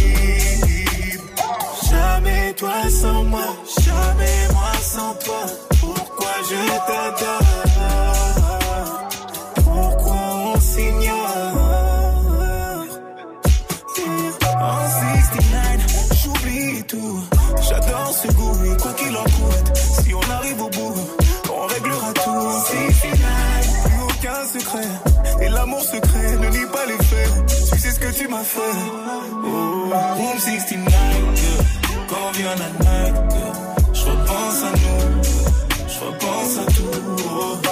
Jamais 1.89 2.53
toi 2.57 2.89
sans 2.89 3.23
moi. 3.23 3.47
Jamais 3.79 4.49
moi 4.51 4.73
sans 4.81 5.13
toi. 5.23 5.45
Pourquoi 5.79 6.33
je 6.49 6.67
t'adore? 6.85 7.42
Room 30.17 30.37
69, 30.37 30.91
yeah. 30.91 31.63
quand 32.09 32.31
vient 32.33 32.55
la 32.55 32.69
night, 32.83 33.15
je 33.93 34.03
repense 34.03 34.63
à 34.63 34.71
nous. 34.71 35.23
Je 35.87 35.99
repense 35.99 36.57
à 36.57 36.65
tout. 36.65 36.91
Oh, 37.29 37.62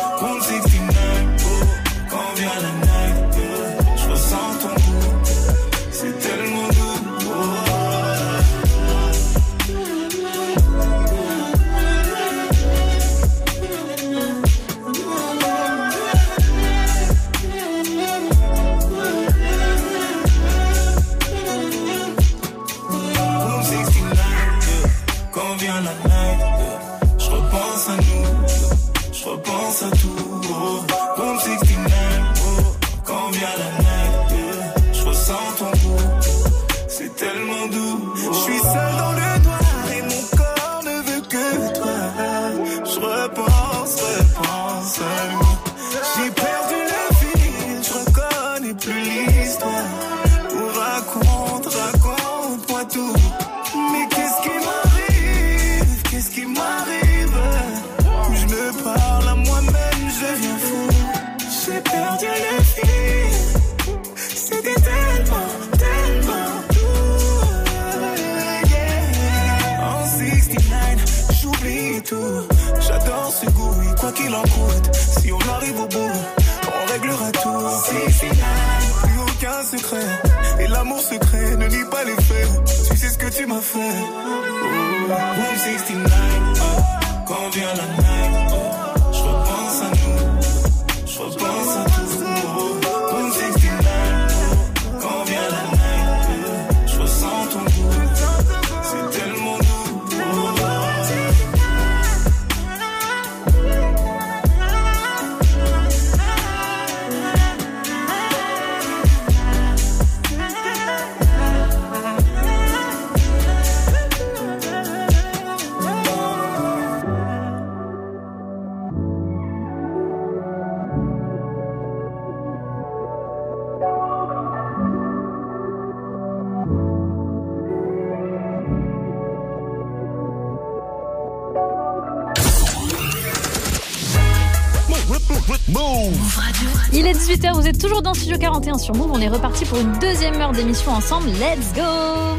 sur 138.78 138.95
Move. 138.95 139.12
On 139.12 139.20
est 139.20 139.28
reparti 139.28 139.66
pour 139.66 139.80
une 139.80 139.91
deuxième 139.99 140.39
heure 140.39 140.51
d'émission 140.51 140.91
ensemble. 140.91 141.30
Let's 141.30 141.74
go 141.74 142.38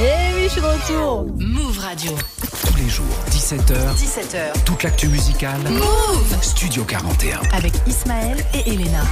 Eh 0.00 0.34
oui, 0.36 0.44
je 0.44 0.48
suis 0.48 0.60
de 0.60 0.66
retour 0.66 1.26
Move 1.38 1.78
Radio. 1.78 2.12
Tous 2.66 2.76
les 2.76 2.88
jours, 2.88 3.04
17h. 3.30 3.94
17h. 3.94 4.64
Toute 4.64 4.82
l'actu 4.82 5.08
musicale. 5.08 5.60
Move 5.70 6.42
Studio 6.42 6.84
41. 6.84 7.40
Avec 7.52 7.72
Ismaël 7.86 8.38
et 8.54 8.70
Elena. 8.70 9.02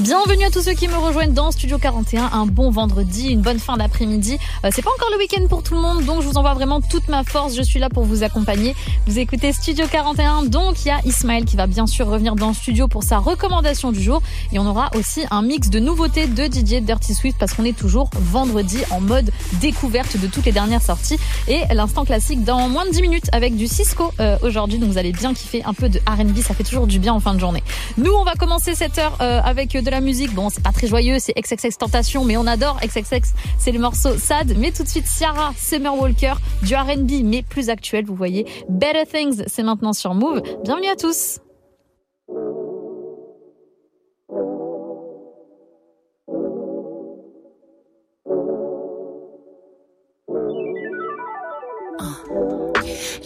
Bienvenue 0.00 0.44
à 0.44 0.50
tous 0.50 0.62
ceux 0.62 0.72
qui 0.72 0.88
me 0.88 0.96
rejoignent 0.96 1.34
dans 1.34 1.50
Studio 1.50 1.76
41. 1.76 2.30
Un 2.32 2.46
bon 2.46 2.70
vendredi, 2.70 3.28
une 3.28 3.42
bonne 3.42 3.58
fin 3.58 3.76
d'après-midi. 3.76 4.38
Euh, 4.64 4.70
c'est 4.72 4.80
pas 4.80 4.88
encore 4.96 5.10
le 5.12 5.18
week-end 5.18 5.46
pour 5.46 5.62
tout 5.62 5.74
le 5.74 5.80
monde, 5.80 6.04
donc 6.06 6.22
je 6.22 6.26
vous 6.26 6.38
envoie 6.38 6.54
vraiment 6.54 6.80
toute 6.80 7.08
ma 7.08 7.22
force. 7.22 7.54
Je 7.54 7.60
suis 7.60 7.78
là 7.78 7.90
pour 7.90 8.04
vous 8.04 8.22
accompagner 8.22 8.74
vous 9.06 9.18
écoutez 9.18 9.52
Studio 9.52 9.86
41, 9.90 10.44
donc 10.44 10.84
il 10.84 10.88
y 10.88 10.90
a 10.90 11.00
Ismaël 11.04 11.44
qui 11.44 11.56
va 11.56 11.66
bien 11.66 11.86
sûr 11.86 12.06
revenir 12.06 12.36
dans 12.36 12.48
le 12.48 12.54
studio 12.54 12.86
pour 12.86 13.02
sa 13.02 13.18
recommandation 13.18 13.92
du 13.92 14.00
jour. 14.00 14.22
Et 14.52 14.58
on 14.58 14.66
aura 14.66 14.90
aussi 14.94 15.24
un 15.30 15.42
mix 15.42 15.70
de 15.70 15.80
nouveautés 15.80 16.26
de 16.26 16.44
DJ 16.44 16.82
Dirty 16.82 17.14
Swift 17.14 17.38
parce 17.38 17.54
qu'on 17.54 17.64
est 17.64 17.76
toujours 17.76 18.10
vendredi 18.14 18.78
en 18.90 19.00
mode 19.00 19.29
découverte 19.60 20.16
de 20.18 20.26
toutes 20.26 20.46
les 20.46 20.52
dernières 20.52 20.82
sorties. 20.82 21.18
Et 21.48 21.60
l'instant 21.72 22.04
classique 22.04 22.44
dans 22.44 22.68
moins 22.68 22.86
de 22.86 22.90
10 22.90 23.02
minutes 23.02 23.28
avec 23.32 23.56
du 23.56 23.66
Cisco 23.66 24.12
euh, 24.20 24.38
aujourd'hui. 24.42 24.78
Donc 24.78 24.90
vous 24.90 24.98
allez 24.98 25.12
bien 25.12 25.34
kiffer 25.34 25.62
un 25.64 25.74
peu 25.74 25.88
de 25.88 25.98
R&B, 25.98 26.38
ça 26.38 26.54
fait 26.54 26.64
toujours 26.64 26.86
du 26.86 26.98
bien 26.98 27.12
en 27.12 27.20
fin 27.20 27.34
de 27.34 27.40
journée. 27.40 27.62
Nous, 27.96 28.12
on 28.12 28.24
va 28.24 28.34
commencer 28.34 28.74
cette 28.74 28.98
heure 28.98 29.16
euh, 29.20 29.40
avec 29.44 29.72
de 29.72 29.90
la 29.90 30.00
musique. 30.00 30.34
Bon, 30.34 30.48
c'est 30.50 30.62
pas 30.62 30.72
très 30.72 30.86
joyeux, 30.86 31.16
c'est 31.18 31.34
XXX 31.34 31.76
Tentation, 31.78 32.24
mais 32.24 32.36
on 32.36 32.46
adore 32.46 32.78
XXX. 32.84 33.32
C'est 33.58 33.72
le 33.72 33.78
morceau 33.78 34.16
Sad. 34.16 34.54
Mais 34.56 34.70
tout 34.70 34.82
de 34.82 34.88
suite, 34.88 35.06
Ciara, 35.06 35.52
Summer 35.56 35.94
Walker, 35.94 36.34
du 36.62 36.74
R&B, 36.74 37.22
mais 37.24 37.42
plus 37.42 37.68
actuel, 37.68 38.04
vous 38.04 38.14
voyez. 38.14 38.46
Better 38.68 39.04
Things, 39.06 39.44
c'est 39.46 39.62
maintenant 39.62 39.92
sur 39.92 40.14
Move. 40.14 40.42
Bienvenue 40.64 40.88
à 40.88 40.96
tous. 40.96 41.40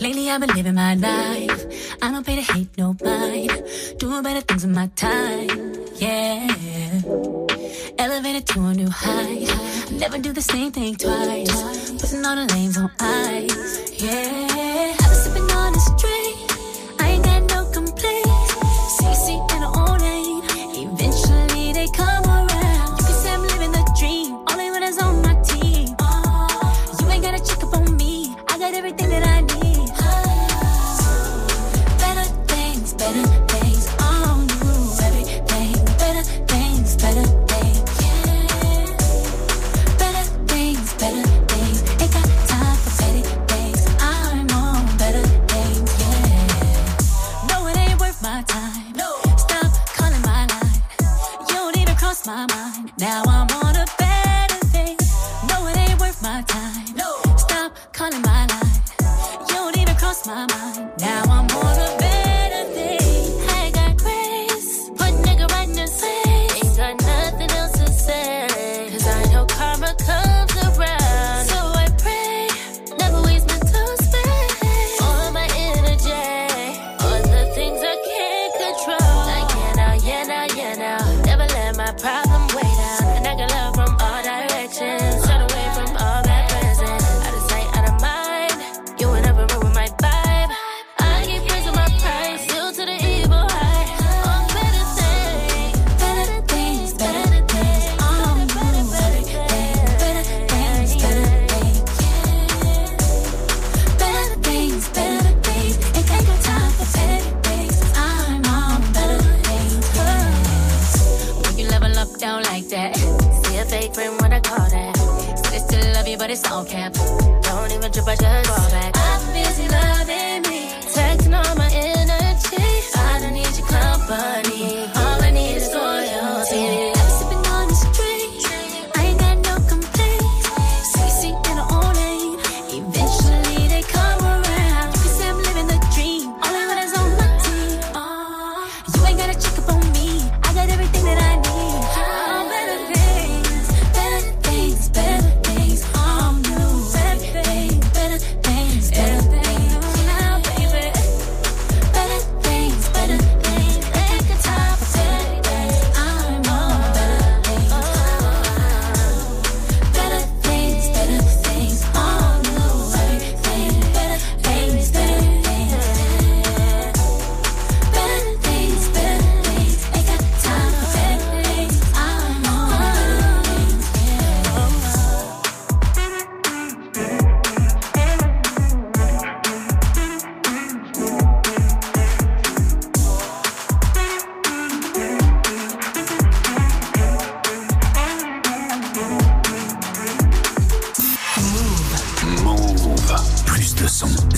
Lately 0.01 0.30
I've 0.30 0.40
been 0.40 0.55
living 0.57 0.74
my 0.74 0.95
life. 0.95 1.66
I 2.03 2.11
don't 2.11 2.24
pay 2.26 2.36
to 2.36 2.53
hate 2.53 2.68
nobody. 2.76 3.49
Doing 3.99 4.22
better 4.22 4.40
things 4.40 4.64
in 4.64 4.72
my 4.72 4.88
time. 4.97 5.74
Yeah. 5.97 6.49
Elevated 7.99 8.47
to 8.49 8.61
a 8.61 8.74
new 8.74 8.88
height. 8.88 9.49
Never 9.92 10.18
do 10.18 10.32
the 10.32 10.42
same 10.42 10.72
thing 10.72 10.97
twice. 10.97 11.90
Putting 12.01 12.24
all 12.24 12.36
the 12.36 12.53
lanes 12.55 12.76
on 12.78 12.90
ice. 13.01 14.03
Yeah. 14.03 14.43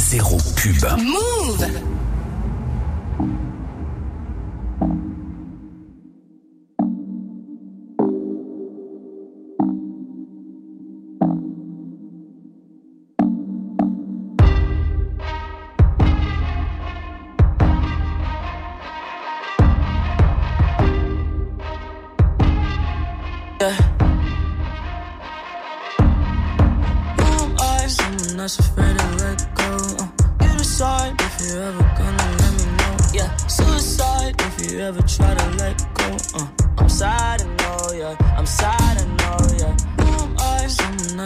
Zéro 0.09 0.36
pub. 0.54 0.86
Move 1.02 1.66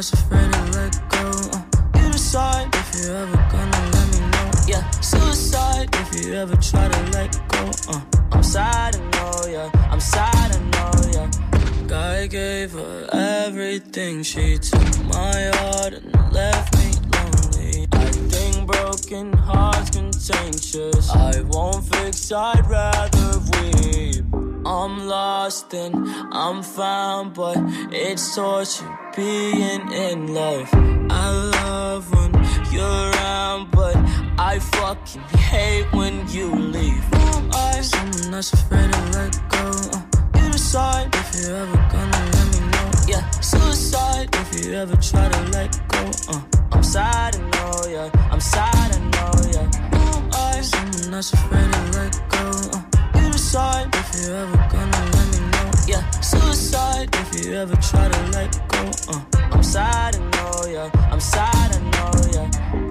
Someone 0.03 0.51
that's 0.51 0.53
afraid 0.53 0.53
to 0.53 0.79
let 0.79 1.11
go. 1.11 1.59
Uh, 1.59 2.03
you 2.03 2.13
decide 2.13 2.75
if 2.75 2.95
you 2.97 3.13
ever 3.13 3.37
gonna 3.53 3.91
let 3.93 4.09
me 4.13 4.21
know. 4.31 4.51
Yeah, 4.67 4.91
suicide 5.01 5.89
if 5.93 6.25
you 6.25 6.35
ever 6.35 6.57
try 6.57 6.89
to 6.89 7.11
let 7.11 7.33
go. 7.49 7.71
Uh, 7.89 8.01
I'm 8.33 8.43
sad, 8.43 8.97
I 8.97 8.99
know, 8.99 9.47
yeah. 9.47 9.89
I'm 9.91 10.01
sad, 10.01 10.57
I 10.57 10.61
know, 10.73 11.11
yeah. 11.13 11.87
Guy 11.87 12.27
gave 12.29 12.73
her 12.73 13.09
everything. 13.13 14.23
She 14.23 14.57
took 14.57 15.05
my 15.05 15.51
heart 15.57 15.93
and 15.93 16.33
left 16.33 16.75
me 16.79 16.93
lonely. 17.13 17.89
I 17.93 18.11
think 18.33 18.67
broken 18.67 19.35
hearts 19.35 19.91
contagious. 19.91 21.11
I 21.11 21.43
won't 21.43 21.85
fix, 21.85 22.33
I'd 22.33 22.67
rather. 22.71 23.20
I'm 24.81 25.07
lost 25.07 25.75
and 25.75 25.95
I'm 26.33 26.63
found, 26.63 27.35
but 27.35 27.59
it's 27.93 28.35
torture 28.35 28.99
being 29.15 29.93
in 29.93 30.33
love. 30.33 30.71
I 31.11 31.29
love 31.61 32.11
when 32.15 32.33
you're 32.73 33.11
around, 33.11 33.71
but 33.73 33.95
I 34.39 34.59
fucking 34.59 35.21
hate 35.39 35.93
when 35.93 36.27
you 36.31 36.55
leave. 36.57 37.05
Who 37.13 37.21
am 37.21 37.51
I? 37.53 37.83
Someone 37.83 38.31
that's 38.31 38.55
afraid 38.55 38.91
to 38.91 39.03
let 39.19 39.33
go. 39.51 39.69
Uh, 39.93 40.51
decide 40.51 41.15
if 41.15 41.29
you're 41.43 41.57
ever 41.57 41.77
gonna 41.93 42.31
let 42.33 42.47
me 42.55 42.61
know. 42.73 42.91
Yeah, 43.07 43.31
suicide 43.41 44.31
if 44.33 44.65
you 44.65 44.73
ever 44.73 44.97
try 44.97 45.29
to 45.29 45.43
let 45.51 45.71
go. 45.89 46.11
Uh, 46.33 46.41
I'm 46.73 46.83
sad, 46.83 47.37
I 47.37 47.41
know, 47.53 47.87
yeah. 47.87 48.29
I'm 48.33 48.41
sad, 48.41 48.97
I 48.97 48.99
know, 49.13 49.33
yeah. 49.53 49.67
Who 49.93 50.17
am 50.17 50.31
I? 50.33 50.61
Someone 50.63 51.11
that's 51.11 51.35
afraid 51.35 51.71
to 51.71 51.83
let 51.99 52.13
go. 52.31 52.79
Uh, 52.79 52.90
you 53.51 53.59
decide 53.59 53.95
if 53.95 54.23
you're 54.23 54.37
ever 54.37 54.57
gonna 54.71 55.11
let 55.13 55.33
me 55.33 55.41
know. 55.51 55.71
Yeah, 55.87 56.11
suicide 56.21 57.09
if 57.13 57.45
you 57.45 57.55
ever 57.55 57.75
try 57.77 58.09
to 58.09 58.31
let 58.31 58.53
go. 58.69 58.91
Uh, 59.09 59.21
I'm 59.53 59.63
sad, 59.63 60.15
I 60.15 60.19
know, 60.19 60.67
yeah. 60.71 61.09
I'm 61.11 61.21
sad, 61.21 61.75
I 61.75 61.81
know, 61.91 62.31
yeah. 62.33 62.90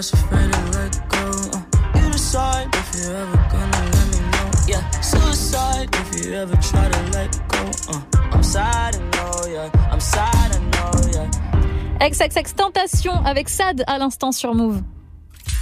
That's 0.00 0.14
afraid 0.14 0.50
to 0.50 0.60
let 0.78 1.08
go. 1.10 1.26
Uh, 1.52 2.00
you 2.00 2.10
decide 2.10 2.74
if 2.74 2.88
you're 2.96 3.16
ever 3.16 3.36
gonna 3.52 3.90
let 3.92 4.06
me 4.08 4.20
know. 4.32 4.50
Yeah, 4.66 4.90
suicide 5.02 5.90
if 5.92 6.24
you 6.24 6.32
ever 6.32 6.56
try 6.56 6.88
to 6.88 7.02
let 7.12 7.30
go. 7.48 7.70
Uh, 7.92 8.00
I'm 8.32 8.42
sad, 8.42 8.96
I 8.96 8.98
know, 8.98 9.46
yeah. 9.46 9.90
I'm 9.92 10.00
sad, 10.00 10.56
I 10.56 10.58
know, 10.72 10.90
yeah. 11.12 12.08
XXX 12.08 12.54
Tentation 12.54 13.12
avec 13.26 13.50
Sad 13.50 13.84
à 13.86 13.98
l'instant 13.98 14.32
sur 14.32 14.54
Move. 14.54 14.80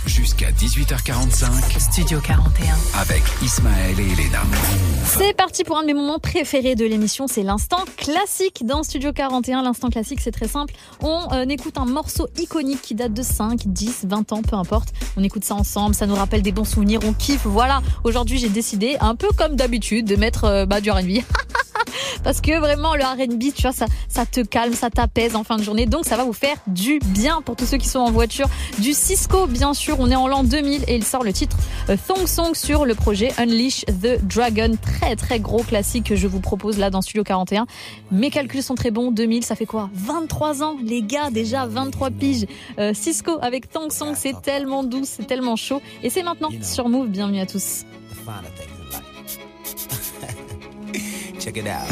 Jusqu'à 0.09 0.51
18h45. 0.53 1.79
Studio 1.79 2.19
41. 2.19 2.75
Avec 2.99 3.23
Ismaël 3.43 4.01
et 4.01 4.05
Elena. 4.05 4.41
C'est 5.05 5.37
parti 5.37 5.65
pour 5.65 5.77
un 5.77 5.83
de 5.83 5.89
mes 5.89 5.93
moments 5.93 6.19
préférés 6.19 6.75
de 6.75 6.87
l'émission, 6.87 7.27
c'est 7.27 7.43
l'instant 7.43 7.85
classique 7.99 8.65
dans 8.65 8.83
Studio 8.83 9.13
41. 9.13 9.63
L'instant 9.63 9.91
classique, 9.91 10.21
c'est 10.23 10.31
très 10.31 10.49
simple. 10.49 10.73
On 11.03 11.29
euh, 11.33 11.45
écoute 11.51 11.77
un 11.77 11.85
morceau 11.85 12.27
iconique 12.39 12.81
qui 12.81 12.95
date 12.95 13.13
de 13.13 13.23
5, 13.23 13.67
10, 13.67 14.07
20 14.09 14.33
ans, 14.33 14.41
peu 14.41 14.57
importe. 14.57 14.95
On 15.19 15.23
écoute 15.23 15.45
ça 15.45 15.55
ensemble, 15.55 15.95
ça 15.95 16.07
nous 16.07 16.15
rappelle 16.17 16.41
des 16.41 16.53
bons 16.53 16.65
souvenirs, 16.65 17.01
on 17.05 17.13
kiffe. 17.13 17.45
Voilà, 17.45 17.83
aujourd'hui 18.03 18.39
j'ai 18.39 18.49
décidé, 18.49 18.97
un 19.01 19.15
peu 19.15 19.29
comme 19.37 19.57
d'habitude, 19.57 20.07
de 20.07 20.17
mettre 20.17 20.45
euh, 20.45 20.65
bah, 20.65 20.81
du 20.81 20.91
R&B. 20.91 21.19
Parce 22.25 22.41
que 22.41 22.59
vraiment, 22.59 22.95
le 22.95 23.03
R&B, 23.03 23.53
tu 23.55 23.63
vois, 23.63 23.73
ça, 23.73 24.27
te 24.27 24.41
calme, 24.41 24.75
ça 24.75 24.91
t'apaise 24.91 25.37
en 25.37 25.45
fin 25.45 25.57
de 25.57 25.63
journée. 25.63 25.87
Donc, 25.87 26.05
ça 26.05 26.17
va 26.17 26.25
vous 26.25 26.33
faire 26.33 26.57
du 26.67 26.99
bien 27.05 27.43
pour 27.43 27.57
tous 27.57 27.67
ceux 27.67 27.79
qui 27.79 27.89
sont 27.89 28.01
en 28.01 28.11
voiture. 28.11 28.49
Du 28.79 28.93
Cisco, 28.93 29.47
bien 29.47 29.75
sûr. 29.75 29.97
On 29.99 30.11
est 30.11 30.17
en 30.17 30.29
l'an 30.29 30.45
2000 30.45 30.85
et 30.89 30.97
il 30.97 31.05
sort 31.05 31.25
le 31.25 31.33
titre 31.33 31.57
euh, 31.89 31.97
Thong 32.07 32.27
Song 32.27 32.55
sur 32.55 32.85
le 32.85 32.95
projet 32.95 33.33
Unleash 33.39 33.85
the 33.87 34.23
Dragon. 34.23 34.73
Très, 34.81 35.17
très 35.17 35.41
gros 35.41 35.63
classique 35.63 36.05
que 36.05 36.17
je 36.17 36.27
vous 36.27 36.41
propose 36.41 36.79
là 36.79 36.91
dans 36.91 37.03
Studio 37.03 37.25
41. 37.25 37.67
Mes 38.11 38.31
calculs 38.31 38.63
sont 38.63 38.75
très 38.75 38.91
bons. 38.91 39.11
2000, 39.11 39.45
ça 39.45 39.55
fait 39.55 39.67
quoi? 39.67 39.91
23 39.95 40.63
ans, 40.63 40.77
les 40.83 41.03
gars, 41.03 41.31
déjà 41.31 41.67
23 41.67 42.11
piges. 42.11 42.47
Euh, 42.79 42.93
Cisco 42.95 43.39
avec 43.41 43.71
Thong 43.71 43.91
Song, 43.91 44.15
c'est 44.17 44.41
tellement 44.43 44.85
doux, 44.85 45.03
c'est 45.05 45.27
tellement 45.27 45.57
chaud. 45.57 45.81
Et 46.03 46.11
c'est 46.11 46.23
maintenant 46.23 46.51
sur 46.63 46.89
Move. 46.89 47.09
Bienvenue 47.09 47.41
à 47.41 47.47
tous. 47.47 47.85
Check 51.49 51.65
it 51.65 51.67
out. 51.67 51.89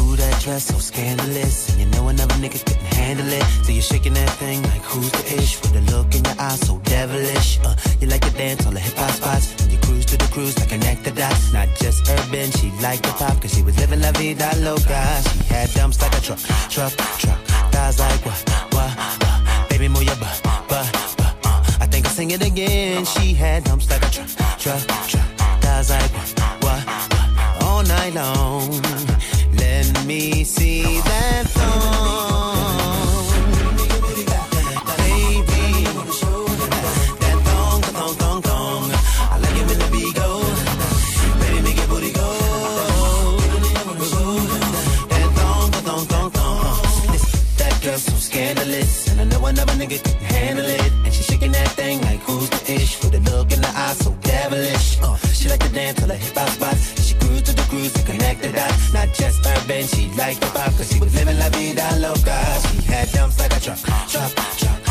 Ooh, 0.00 0.16
that 0.16 0.42
dress 0.42 0.64
so 0.64 0.76
scandalous. 0.78 1.70
And 1.70 1.78
you 1.78 1.86
know 1.94 2.08
another 2.08 2.34
nigga 2.42 2.58
couldn't 2.66 2.92
handle 2.98 3.28
it. 3.28 3.44
So 3.62 3.70
you're 3.70 3.80
shaking 3.80 4.14
that 4.14 4.30
thing 4.42 4.60
like 4.64 4.82
who's 4.82 5.08
the 5.12 5.38
ish? 5.38 5.62
With 5.62 5.76
a 5.76 5.82
look 5.94 6.12
in 6.16 6.24
your 6.24 6.34
eyes 6.40 6.66
so 6.66 6.80
devilish. 6.82 7.60
Uh, 7.62 7.76
you 8.00 8.08
like 8.08 8.22
to 8.22 8.30
dance 8.30 8.66
all 8.66 8.72
the 8.72 8.80
hip 8.80 8.96
hop 8.96 9.12
spots. 9.12 9.54
And 9.62 9.70
you 9.70 9.78
cruise 9.78 10.04
to 10.06 10.16
the 10.16 10.26
cruise 10.34 10.58
like 10.58 10.68
connect 10.68 11.04
the 11.04 11.12
dots. 11.12 11.52
Not 11.52 11.68
just 11.76 12.10
urban, 12.10 12.50
she 12.58 12.72
liked 12.82 13.04
the 13.04 13.12
pop. 13.12 13.40
Cause 13.40 13.54
she 13.54 13.62
was 13.62 13.78
living 13.78 14.00
la 14.00 14.10
vida 14.18 14.50
loca. 14.58 15.00
She 15.30 15.38
had 15.54 15.72
dumps 15.74 16.02
like 16.02 16.18
a 16.18 16.20
truck, 16.20 16.40
truck, 16.68 16.92
truck. 17.22 17.38
Thighs 17.70 18.00
like 18.00 18.26
what, 18.26 18.42
what, 18.74 18.94
what. 18.98 19.68
Baby, 19.70 19.86
move 19.86 20.02
your 20.02 20.16
butt, 20.16 20.40
butt, 20.42 20.66
butt. 20.68 21.36
Uh, 21.46 21.62
I 21.78 21.86
think 21.86 22.04
I'll 22.04 22.12
sing 22.18 22.32
it 22.32 22.44
again. 22.44 23.04
She 23.04 23.32
had 23.32 23.62
dumps 23.62 23.88
like 23.88 24.02
a 24.02 24.10
truck, 24.10 24.58
truck, 24.58 24.82
truck. 25.06 25.28
Thighs 25.62 25.88
like 25.88 26.10
what, 26.10 26.64
what. 26.64 27.11
All 27.82 27.88
night 27.88 28.14
long. 28.14 28.70
Let 29.58 30.06
me 30.06 30.44
see 30.44 30.82
that 31.00 31.46
thong. 31.48 33.26
Baby, 34.98 35.84
that 37.22 37.38
thong, 37.48 37.82
thong, 37.82 38.14
thong, 38.14 38.42
thong. 38.42 38.90
I 39.32 39.38
like 39.42 39.56
go. 40.14 40.28
Baby, 41.40 41.60
make 41.62 41.76
your 41.76 41.88
booty 41.88 42.12
go. 42.12 42.28
That 45.10 45.28
thong, 45.38 45.70
thong, 45.72 46.04
thong, 46.06 46.30
thong. 46.30 47.18
That 47.56 47.80
girl 47.82 47.98
so 47.98 48.14
scandalous, 48.14 49.08
and 49.08 49.20
I 49.22 49.24
know 49.24 49.44
another 49.46 49.72
nigga 49.72 49.98
can 50.04 50.22
handle 50.22 50.66
it. 50.66 50.92
And 51.04 51.12
she 51.12 51.24
shaking 51.24 51.50
that 51.50 51.70
thing 51.70 52.00
like 52.02 52.20
who's 52.20 52.48
the 52.48 52.74
ish? 52.74 53.02
With 53.02 53.14
a 53.14 53.20
look 53.32 53.50
in 53.50 53.60
the 53.60 53.72
eye 53.74 53.94
so 53.94 54.12
devilish. 54.20 55.00
Uh, 55.02 55.16
she 55.16 55.48
like 55.48 55.58
to 55.58 55.68
dance 55.70 55.98
till 55.98 56.10
her 56.10 56.14
hip 56.14 56.36
hop 56.36 56.48
spots. 56.50 57.01
The. 58.40 58.92
Not 58.92 59.12
just 59.12 59.46
urban, 59.46 59.86
she 59.86 60.08
liked 60.16 60.40
the 60.40 60.46
pop, 60.46 60.72
cause 60.76 60.90
she 60.92 61.00
was 61.00 61.14
living 61.14 61.38
la 61.38 61.48
vida 61.50 61.86
loca. 61.98 62.38
She 62.68 62.82
had 62.82 63.10
dumps 63.12 63.38
like 63.38 63.56
a 63.56 63.60
truck, 63.60 63.78
truck, 64.08 64.32
truck. 64.56 64.81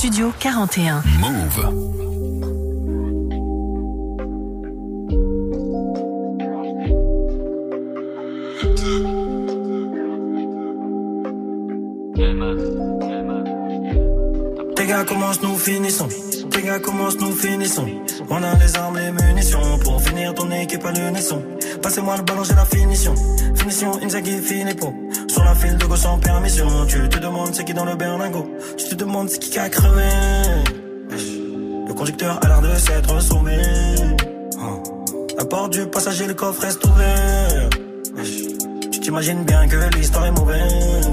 Studio 0.00 0.32
41. 0.38 1.02
Move. 1.20 1.60
Tes 14.74 14.86
gars 14.86 15.04
commencent, 15.04 15.42
nous 15.42 15.58
finissons. 15.58 16.08
Tes 16.50 16.62
gars 16.62 16.78
commencent, 16.78 17.18
nous 17.18 17.32
finissons. 17.32 17.84
On 18.30 18.42
a 18.42 18.54
les 18.54 18.76
armes, 18.76 18.96
les 18.96 19.12
munitions. 19.12 19.78
Pour 19.84 20.00
finir 20.00 20.32
ton 20.32 20.50
équipe 20.50 20.82
à 20.86 20.92
l'unisson. 20.92 21.42
Passez-moi 21.82 22.16
le 22.16 22.22
ballon, 22.22 22.44
j'ai 22.44 22.54
la 22.54 22.64
finition. 22.64 23.14
Finition, 23.54 24.02
Inzaghi, 24.02 24.38
finit 24.38 24.72
pour. 24.72 24.94
Sur 25.28 25.44
la 25.44 25.54
file 25.54 25.76
de 25.76 25.84
gauche 25.84 26.00
sans 26.00 26.18
permission. 26.18 26.86
Tu 26.86 27.06
te 27.10 27.18
demandes 27.18 27.54
c'est 27.54 27.64
qui 27.64 27.74
dans 27.74 27.84
le 27.84 27.96
berlingot. 27.96 28.48
Te 28.90 28.96
demandes 28.96 29.28
c'est 29.30 29.38
qui 29.38 29.56
a 29.56 29.68
crevé. 29.68 30.02
Le 31.86 31.94
conducteur 31.94 32.40
a 32.42 32.48
l'air 32.48 32.60
de 32.60 32.74
s'être 32.74 33.22
sauvé. 33.22 33.56
Hein. 34.58 34.82
La 35.38 35.44
porte 35.44 35.72
du 35.74 35.86
passager, 35.86 36.26
le 36.26 36.34
coffre 36.34 36.62
reste 36.62 36.84
ouvert. 36.84 37.70
Tu 38.90 38.98
t'imagines 38.98 39.44
bien 39.44 39.68
que 39.68 39.96
l'histoire 39.96 40.26
est 40.26 40.32
mauvaise 40.32 41.08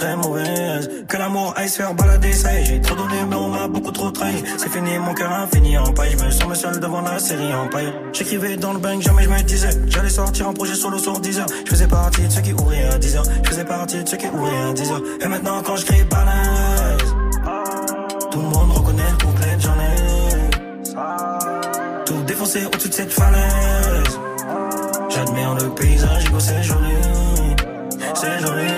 très 0.00 0.16
mauvaise. 0.16 0.88
Que 1.08 1.16
l'amour 1.16 1.52
aille 1.56 1.68
se 1.68 1.76
faire 1.76 1.94
balader, 1.94 2.32
ça 2.32 2.52
y 2.54 2.62
est, 2.62 2.64
j'ai 2.64 2.80
trop 2.80 2.94
donné, 2.94 3.16
mais 3.28 3.36
on 3.36 3.48
m'a 3.48 3.68
beaucoup 3.68 3.92
trop 3.92 4.10
trahi. 4.10 4.42
C'est 4.56 4.70
fini, 4.70 4.98
mon 4.98 5.12
cœur 5.14 5.30
a 5.30 5.46
fini 5.46 5.76
en 5.76 5.92
paille. 5.92 6.16
Je 6.18 6.24
me 6.24 6.30
sens 6.30 6.58
seul 6.58 6.80
devant 6.80 7.02
la 7.02 7.18
série 7.18 7.52
en 7.52 7.68
paille. 7.68 7.92
J'écrivais 8.12 8.56
dans 8.56 8.72
le 8.72 8.78
bank, 8.78 9.02
jamais 9.02 9.24
je 9.24 9.28
me 9.28 9.42
disais. 9.42 9.70
J'allais 9.88 10.08
sortir 10.08 10.48
un 10.48 10.54
projet 10.54 10.74
solo 10.74 10.98
sur 10.98 11.20
10 11.20 11.40
heures. 11.40 11.46
Je 11.64 11.70
faisais 11.70 11.86
partie 11.86 12.22
de 12.22 12.32
ceux 12.32 12.40
qui 12.40 12.52
ouvraient 12.52 12.84
à 12.84 12.98
10 12.98 13.16
heures. 13.16 13.24
Je 13.44 13.50
faisais 13.50 13.64
partie 13.64 14.02
de 14.02 14.08
ceux 14.08 14.16
qui 14.16 14.26
ouvraient 14.26 14.62
à 14.70 14.72
10 14.72 14.90
heures. 14.90 15.02
Et 15.20 15.28
maintenant, 15.28 15.62
quand 15.62 15.76
je 15.76 15.84
crie 15.84 16.04
balance, 16.04 16.79
tout 18.30 18.40
le 18.40 18.48
monde 18.48 18.72
reconnaît 18.72 19.10
le 19.10 19.26
couplet 19.26 19.56
de 19.56 19.60
j'en 19.60 19.74
ai. 19.74 19.96
Tout 22.06 22.22
défoncé 22.26 22.64
au-dessus 22.66 22.88
de 22.88 22.94
cette 22.94 23.12
falaise. 23.12 24.20
J'admire 25.08 25.54
le 25.54 25.68
paysage, 25.74 26.24
c'est 26.38 26.62
joli. 26.62 26.94
C'est 28.14 28.38
joli. 28.40 28.70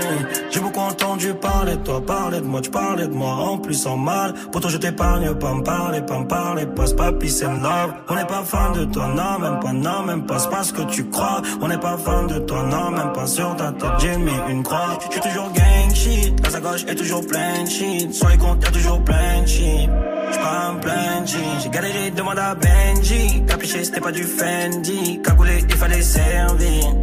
J'ai 0.51 0.61
beaucoup 0.61 0.81
entendu 0.81 1.35
parler 1.35 1.77
de 1.77 1.83
toi, 1.83 2.05
parler 2.05 2.41
de 2.41 2.47
moi, 2.47 2.61
tu 2.61 2.70
parlais 2.70 3.07
de 3.07 3.15
moi 3.15 3.33
en 3.33 3.59
plus 3.59 3.87
en 3.87 3.97
mal. 3.97 4.35
Pourtant 4.53 4.69
je 4.69 4.77
t'épargne, 4.77 5.35
pas 5.35 5.55
me 5.55 5.62
parler, 5.62 6.03
pas 6.03 6.19
me 6.19 6.27
parler, 6.27 6.66
passe 6.66 6.93
pas 6.93 7.12
peace 7.12 7.43
and 7.43 7.62
love. 7.62 7.95
On 8.09 8.15
n'est 8.15 8.27
pas 8.27 8.43
fan 8.45 8.73
de 8.74 8.85
toi, 8.85 9.09
non, 9.09 9.39
même 9.39 9.61
pas, 9.61 9.73
non, 9.73 10.03
même 10.05 10.27
pas, 10.27 10.39
c'est 10.39 10.51
pas 10.51 10.62
ce 10.62 10.73
que 10.73 10.83
tu 10.83 11.09
crois. 11.09 11.41
On 11.61 11.69
n'est 11.69 11.79
pas 11.79 11.97
fan 11.97 12.27
de 12.27 12.39
toi, 12.41 12.62
non, 12.65 12.91
même 12.91 13.12
pas 13.12 13.27
sur 13.27 13.57
ta 13.57 13.73
tête, 13.73 13.91
j'ai 13.99 14.16
mis 14.19 14.33
une 14.51 14.62
croix. 14.62 14.99
J'suis 15.11 15.20
toujours 15.20 15.49
shit, 15.94 16.40
la 16.43 16.51
sacoche 16.51 16.85
est 16.89 16.94
toujours 16.94 17.27
plein 17.27 17.64
de 17.64 17.69
shit. 17.69 18.12
Sur 18.12 18.28
les 18.28 18.39
comptes, 18.39 18.62
y'a 18.64 18.70
toujours 18.70 19.02
plein 19.05 19.43
de 19.43 19.47
shit. 19.48 19.90
J'prends 20.32 20.77
plein 20.81 21.20
de 21.23 21.27
j'ai 21.62 21.69
galéré, 21.70 22.10
demande 22.10 22.39
à 22.39 22.55
Benji. 22.55 23.43
Capiché, 23.47 23.85
c'était 23.85 24.01
pas 24.01 24.12
du 24.12 24.24
Fendi. 24.24 25.20
Cagoulé, 25.23 25.64
il 25.69 25.77
fallait 25.77 26.02
servir. 26.02 26.94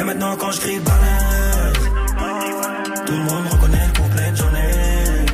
Et 0.00 0.04
maintenant 0.04 0.34
quand 0.36 0.50
je 0.50 0.60
crie 0.60 0.78
balance 0.78 1.78
Tout 3.04 3.12
le 3.12 3.18
monde 3.18 3.46
reconnaît 3.50 3.86
le 3.86 4.00
couplet 4.00 4.30
de 4.30 4.36
journée 4.36 5.26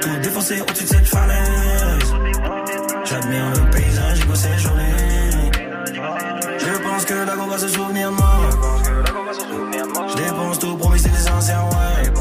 Tout 0.00 0.20
défoncé 0.22 0.60
au-dessus 0.62 0.84
de 0.84 0.88
cette 0.88 1.06
falaise 1.06 2.14
J'admire 3.04 3.50
le 3.56 3.70
paysage, 3.70 4.20
Hugo, 4.20 4.34
c'est 4.34 4.58
joli 4.58 5.50
Je 6.58 6.82
pense 6.82 7.04
que 7.04 7.14
la 7.14 7.24
va 7.34 7.58
se 7.58 7.68
souvenir 7.68 8.10
de 8.10 8.16
moi 8.16 8.39
Promis 10.60 10.98
c'est 10.98 11.08
des 11.08 11.26
anciens, 11.30 11.62
ouais. 11.62 12.12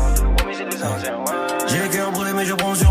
J'ai 1.68 1.80
le 1.80 1.90
cœur 1.90 2.12
brûlé 2.14 2.32
mais 2.34 2.46
je 2.46 2.54
prends 2.54 2.74
sur 2.74 2.89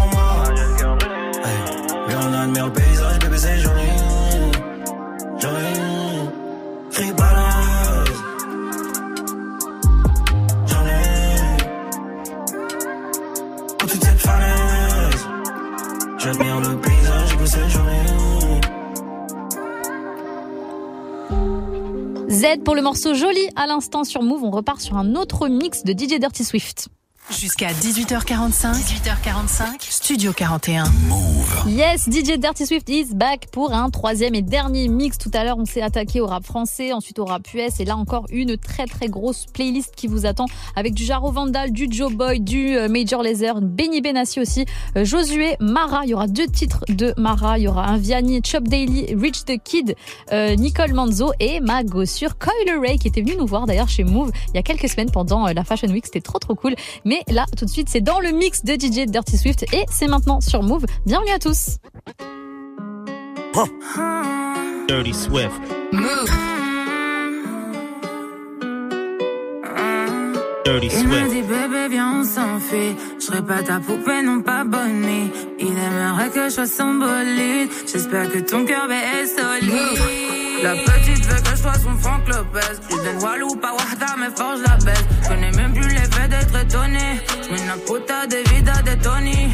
Z 22.39 22.63
pour 22.65 22.77
le 22.77 22.83
morceau 22.83 23.15
Joli 23.15 23.49
à 23.57 23.67
l'instant 23.67 24.05
sur 24.05 24.23
Move. 24.23 24.45
On 24.45 24.53
repart 24.53 24.81
sur 24.81 24.97
un 24.97 25.17
autre 25.17 25.49
mix 25.49 25.83
de 25.83 25.91
DJ 25.91 26.21
Dirty 26.21 26.45
Swift. 26.45 26.89
Jusqu'à 27.31 27.69
18h45. 27.69 28.73
18h45. 28.73 29.77
Studio 29.81 30.33
41. 30.33 30.85
Yes, 31.67 32.09
DJ 32.09 32.39
Dirty 32.39 32.65
Swift 32.65 32.89
is 32.89 33.15
back 33.15 33.49
pour 33.53 33.75
un 33.75 33.91
troisième 33.91 34.35
et 34.35 34.41
dernier 34.41 34.89
mix. 34.89 35.19
Tout 35.19 35.31
à 35.35 35.45
l'heure, 35.45 35.59
on 35.59 35.67
s'est 35.67 35.83
attaqué 35.83 36.23
au 36.23 36.27
rap 36.27 36.43
français, 36.43 36.95
ensuite 36.95 37.19
au 37.19 37.27
rap 37.27 37.43
US, 37.53 37.81
et 37.81 37.85
là 37.85 37.99
encore 37.99 38.25
une 38.31 38.57
très 38.57 38.87
très 38.87 39.09
grosse 39.09 39.45
playlist 39.45 39.95
qui 39.95 40.07
vous 40.07 40.25
attend 40.25 40.47
avec 40.75 40.95
du 40.95 41.05
Jaro 41.05 41.31
Vandal, 41.31 41.71
du 41.71 41.87
Joe 41.91 42.11
Boy, 42.11 42.41
du 42.41 42.75
euh, 42.75 42.89
Major 42.89 43.23
Lazer, 43.23 43.61
Benny 43.61 44.01
Benassi 44.01 44.41
aussi, 44.41 44.65
euh, 44.97 45.05
Josué, 45.05 45.57
Mara. 45.61 46.01
Il 46.05 46.11
y 46.11 46.15
aura 46.15 46.29
deux 46.29 46.47
titres 46.47 46.83
de 46.89 47.13
Mara. 47.19 47.59
Il 47.59 47.65
y 47.65 47.69
aura 47.69 47.89
un 47.89 47.99
Vianney, 47.99 48.41
Chop 48.43 48.65
Daily, 48.65 49.15
Rich 49.15 49.45
the 49.45 49.63
Kid, 49.63 49.95
euh, 50.33 50.57
Nicole 50.57 50.95
Manzo 50.95 51.33
et 51.41 51.61
ma 51.61 51.85
gossure 51.85 52.39
Coyle 52.39 52.81
Ray 52.81 52.99
qui 52.99 53.09
était 53.09 53.21
venue 53.21 53.37
nous 53.37 53.47
voir 53.47 53.67
d'ailleurs 53.67 53.91
chez 53.91 54.05
Move 54.05 54.31
il 54.49 54.57
y 54.57 54.59
a 54.59 54.63
quelques 54.63 54.89
semaines 54.89 55.11
pendant 55.11 55.47
la 55.47 55.63
Fashion 55.63 55.89
Week. 55.89 56.07
C'était 56.07 56.23
trop 56.23 56.39
trop 56.39 56.55
cool. 56.55 56.75
Mais 57.05 57.18
là, 57.29 57.45
tout 57.57 57.65
de 57.65 57.71
suite, 57.71 57.89
c'est 57.91 58.01
dans 58.01 58.21
le 58.21 58.31
mix 58.31 58.65
de 58.65 58.75
DJ 58.75 59.07
Dirty 59.07 59.37
Swift 59.37 59.65
et 59.73 59.85
c'est 59.91 60.09
maintenant 60.09 60.41
sur 60.41 60.63
Move. 60.63 60.85
Bienvenue 61.07 61.31
à 61.33 61.39
tous. 61.39 61.79
Dirty 64.89 65.13
Swift. 65.15 65.51
Dirty 70.65 70.89
Il 70.93 71.09
m'a 71.09 71.15
Swift. 71.21 71.31
dit 71.31 71.43
bébé 71.43 71.89
viens 71.91 72.21
on 72.21 72.25
s'enfuit 72.25 72.95
Je 73.19 73.25
serai 73.25 73.43
pas 73.43 73.63
ta 73.63 73.81
poupée 73.81 74.23
non 74.23 74.41
pas 74.43 74.65
bonnie. 74.65 75.31
Il 75.59 75.69
aimerait 75.69 76.29
que 76.31 76.45
je 76.49 76.55
sois 76.55 76.67
son 76.67 76.95
bolide 76.95 77.71
J'espère 77.91 78.31
que 78.31 78.39
ton 78.39 78.65
cœur 78.65 78.87
est 78.91 79.27
solide. 79.27 79.99
La 80.63 80.75
petite 80.75 81.25
veut 81.25 81.41
que 81.43 81.51
je 81.51 81.57
sois 81.63 81.75
son 81.75 81.97
Franck 81.99 82.27
Lopez. 82.29 82.61
Je 82.91 82.97
donne 82.97 83.23
Walou 83.23 83.55
pas 83.57 83.73
Wahda 83.73 84.15
mais 84.19 84.31
forge 84.37 84.61
la 84.67 84.77
baisse. 84.85 85.05
Je 85.23 85.29
connais 85.29 85.51
même 85.53 85.73
plus 85.73 85.89
l'effet 85.89 86.08
d'être 86.29 86.57
étonné 86.57 87.21
la 87.67 87.77
puta 87.77 88.27
de 88.27 88.55
vida 88.55 88.83
de 88.83 89.03
Tony 89.03 89.53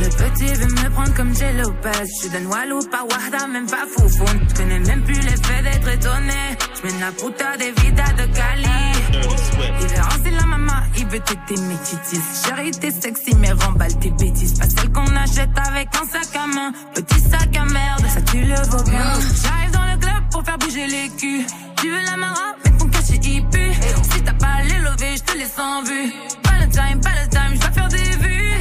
le 0.00 0.08
petit 0.08 0.52
veut 0.54 0.66
me 0.66 0.90
prendre 0.90 1.14
comme 1.14 1.34
J. 1.34 1.44
Lopez. 1.56 2.04
Je 2.22 2.28
donne 2.28 2.46
Walou, 2.48 2.80
pas 2.90 3.02
Wahda, 3.02 3.46
même 3.46 3.66
pas 3.66 3.86
Foufoune. 3.86 4.46
Je 4.48 4.54
connais 4.54 4.78
même 4.80 5.02
plus 5.04 5.14
l'effet 5.14 5.62
d'être 5.62 5.88
étonné. 5.88 6.56
Je 6.76 6.86
mène 6.86 7.00
la 7.00 7.12
puta 7.12 7.56
des 7.56 7.72
vidas 7.80 8.12
de 8.12 8.26
Cali. 8.34 8.95
Il 9.12 9.88
veut 9.88 10.02
rancer 10.02 10.30
la 10.30 10.46
maman, 10.46 10.72
il 10.96 11.06
veut 11.06 11.20
t'aider 11.20 11.60
mes 11.62 11.76
titis. 11.76 12.20
Chérie, 12.44 12.70
t'es 12.72 12.90
sexy, 12.90 13.34
mais 13.36 13.52
remballe 13.52 13.96
tes 13.98 14.10
bêtises. 14.10 14.58
Pas 14.58 14.68
celle 14.68 14.90
qu'on 14.90 15.16
achète 15.16 15.50
avec 15.66 15.88
un 15.96 16.06
sac 16.06 16.34
à 16.36 16.46
main. 16.46 16.72
Petit 16.94 17.20
sac 17.20 17.56
à 17.56 17.64
merde, 17.64 18.04
ça 18.08 18.20
tu 18.22 18.40
le 18.42 18.54
vaut 18.70 18.82
bien. 18.84 19.12
J'arrive 19.42 19.70
dans 19.72 19.84
le 19.92 19.98
club 19.98 20.22
pour 20.30 20.42
faire 20.44 20.58
bouger 20.58 20.86
les 20.86 21.08
culs. 21.16 21.46
Tu 21.76 21.90
veux 21.90 22.04
la 22.04 22.16
mara, 22.16 22.54
mais 22.64 22.70
ton 22.78 22.88
cachet 22.88 23.20
il 23.22 23.46
pue. 23.48 23.72
Si 24.12 24.22
t'as 24.22 24.32
pas 24.34 24.62
les 24.62 24.78
lovés, 24.80 25.16
je 25.16 25.22
te 25.22 25.38
laisse 25.38 25.58
en 25.58 25.82
vue. 25.82 26.12
Pas 26.42 26.58
le 26.60 26.68
time, 26.68 27.00
pas 27.00 27.10
le 27.22 27.28
time, 27.28 27.52
je 27.54 27.60
dois 27.60 27.70
faire 27.70 27.88
des 27.88 28.16
vues. 28.18 28.54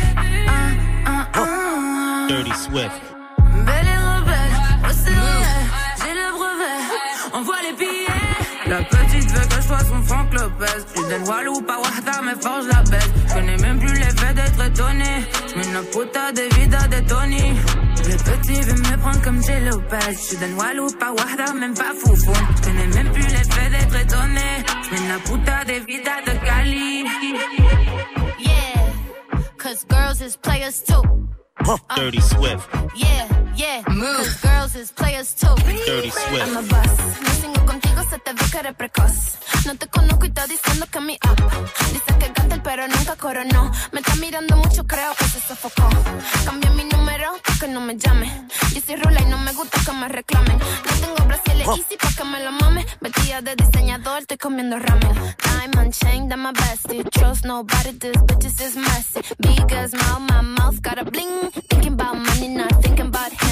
Ah, 0.48 0.52
ah, 1.08 1.28
ah. 1.34 2.28
Dirty 2.28 2.52
Swift. 2.52 2.92
Belle 3.66 3.88
et 3.88 3.98
rebelle, 3.98 4.54
oh, 4.84 4.88
c'est 4.92 5.12
j'ai 6.04 6.14
le 6.14 6.32
brevet, 6.34 6.80
on 7.34 7.42
voit 7.42 7.62
les 7.64 7.74
billets. 7.78 8.15
Franck 10.08 10.34
Lopez. 10.34 10.80
Donne 11.10 11.28
Walou, 11.28 11.62
pas 11.62 11.78
Wahda, 11.78 12.22
mais 12.24 12.42
forge 12.42 12.66
la 12.68 12.84
baisse. 12.84 13.10
Je 13.28 13.34
connais 13.34 13.58
même 13.58 13.80
plus 13.80 13.94
l'effet 13.94 14.34
d'être 14.34 14.66
étonné. 14.66 15.26
Je 15.48 15.56
mène 15.60 15.74
la 15.74 15.82
puta 15.82 16.32
de 16.32 16.56
vida 16.56 16.88
de 16.88 17.08
Tony. 17.08 17.54
Le 18.08 18.18
petit 18.18 18.62
veut 18.62 18.74
me 18.74 18.98
prendre 18.98 19.22
comme 19.22 19.42
J. 19.44 19.52
Lopez. 19.70 20.38
Donne 20.40 20.54
Walou, 20.56 20.88
pas 21.00 21.12
Wahda, 21.12 21.54
même 21.54 21.74
pas 21.74 21.94
Foufoune. 22.00 22.48
Je 22.58 22.62
connais 22.68 22.88
même 22.88 23.12
plus 23.12 23.28
l'effet 23.28 23.70
d'être 23.70 23.96
étonné. 23.96 24.50
Je 24.84 24.96
mène 24.96 25.08
la 25.10 25.20
puta 25.20 25.64
de 25.66 25.86
vida 25.86 26.12
de 26.26 26.46
Cali. 26.46 27.06
Yeah, 28.40 28.92
cause 29.58 29.86
girls 29.90 30.22
is 30.22 30.38
players 30.38 30.84
too. 30.86 31.02
Dirty 31.96 32.22
Swift. 32.22 32.70
Yeah, 32.96 33.28
yeah. 33.56 33.82
Cause 33.84 34.42
girls 34.42 34.76
is 34.76 34.92
players 34.92 35.34
too. 35.34 35.56
Dirty 35.86 36.10
Swift. 36.10 36.42
I'm 36.42 36.58
a 36.58 36.62
boss. 36.62 36.98
No 37.22 37.30
sigo 37.42 37.66
contigo, 37.66 38.04
se 38.10 38.18
te 38.20 38.34
ve 38.34 38.46
que 38.52 38.60
eres 38.60 38.76
precoz. 38.76 39.38
No 39.66 39.76
te 39.76 39.88
conozco 39.88 40.26
y 40.26 40.28
está 40.28 40.48
diciendo 40.48 40.86
que 40.92 41.00
mi 41.00 41.16
up. 41.30 41.38
Dice 41.92 42.12
que 42.20 42.26
el 42.26 42.62
pero 42.62 42.88
nunca 42.88 43.16
coronó. 43.16 43.72
Me 43.92 44.00
está 44.00 44.16
mirando 44.16 44.58
mucho, 44.58 44.84
creo 44.86 45.14
que 45.16 45.26
se 45.26 45.40
sofocó. 45.40 45.88
Cambié 46.46 46.70
mi 46.72 46.84
número 46.86 47.34
para 47.44 47.60
que 47.60 47.68
no 47.68 47.82
me 47.82 47.96
llame. 47.96 48.28
Yo 48.74 48.82
soy 48.82 48.96
rula 48.96 49.22
y 49.22 49.26
no 49.26 49.38
me 49.38 49.54
gusta 49.54 49.80
que 49.86 49.92
me 49.92 50.08
reclamen. 50.08 50.58
No 50.58 50.92
tengo 51.02 51.28
brasiles 51.28 51.68
easy 51.80 51.98
pa' 51.98 52.14
que 52.18 52.24
me 52.24 52.44
lo 52.44 52.52
mame. 52.52 52.86
Vestida 53.02 53.42
de 53.42 53.56
diseñador, 53.56 54.22
estoy 54.22 54.38
comiendo 54.38 54.80
ramen. 54.80 55.14
Diamond 55.44 55.94
chain, 55.94 56.28
that 56.30 56.38
my 56.38 56.52
bestie. 56.52 57.04
Trust 57.12 57.46
nobody, 57.46 57.92
this 58.00 58.18
bitches 58.28 58.60
is 58.62 58.76
messy. 58.76 59.22
Big 59.40 59.72
as 59.72 59.94
mouth, 59.94 60.22
my 60.30 60.42
mouth 60.42 60.82
got 60.82 60.98
a 61.00 61.06
bling. 61.06 61.52
Thinking 61.70 61.94
about 61.94 62.18
money, 62.18 62.48
not 62.50 62.82
thinking 62.82 63.08
about 63.08 63.32
him. 63.32 63.45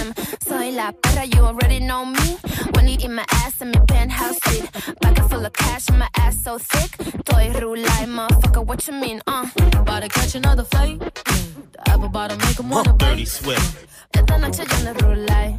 Soy 0.47 0.71
la 0.71 0.91
perra, 0.91 1.25
you 1.25 1.41
already 1.41 1.79
know 1.79 2.05
me. 2.05 2.37
When 2.73 2.87
you 2.87 2.97
eat 2.99 3.09
my 3.09 3.25
ass 3.31 3.61
in 3.61 3.71
my 3.71 3.79
penthouse 3.87 4.37
suite. 4.43 4.69
Pocket 5.01 5.29
full 5.29 5.45
of 5.45 5.53
cash 5.53 5.89
and 5.89 5.99
my 5.99 6.09
ass 6.17 6.43
so 6.43 6.57
thick. 6.57 6.91
Toy 7.25 7.51
rula, 7.53 7.95
motherfucker, 8.07 8.65
what 8.65 8.87
you 8.87 8.93
mean, 8.93 9.21
uh? 9.27 9.45
About 9.73 10.03
to 10.03 10.09
catch 10.09 10.35
another 10.35 10.63
flight. 10.63 10.99
The 10.99 11.89
apple 11.89 12.09
bottom 12.09 12.37
make 12.39 12.59
'em 12.59 12.69
wanna 12.69 12.93
bite. 12.93 13.09
Dirty 13.15 13.25
Swift. 13.25 13.87
Esta 14.13 14.37
noche 14.37 14.63
yo 14.71 14.77
no 14.85 14.93
rulay. 15.01 15.57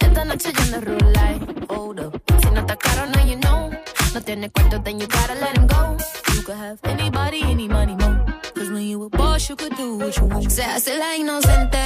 Esta 0.00 0.24
noche 0.24 0.50
yo 0.58 0.64
no 0.72 0.78
rulay. 0.80 1.34
Hold 1.70 2.00
up. 2.00 2.12
Si 2.42 2.50
no 2.50 2.60
está 2.62 2.76
caro, 2.76 3.06
no, 3.06 3.20
you 3.24 3.36
know. 3.36 3.70
No 4.14 4.20
tiene 4.20 4.50
cuarto, 4.50 4.78
then 4.84 5.00
you 5.00 5.06
gotta 5.06 5.34
let 5.34 5.56
him 5.56 5.66
go. 5.66 5.96
You 6.34 6.42
could 6.42 6.56
have 6.56 6.78
anybody, 6.84 7.42
any 7.42 7.66
money, 7.68 7.96
mo. 7.96 8.10
Cause 8.54 8.70
when 8.70 8.82
you 8.82 9.04
a 9.04 9.08
boss, 9.08 9.48
you 9.48 9.56
could 9.56 9.74
do 9.76 9.96
what 9.96 10.16
you 10.18 10.26
want. 10.26 10.50
Se 10.50 10.62
hace 10.62 10.98
la 10.98 11.16
inocente 11.16 11.78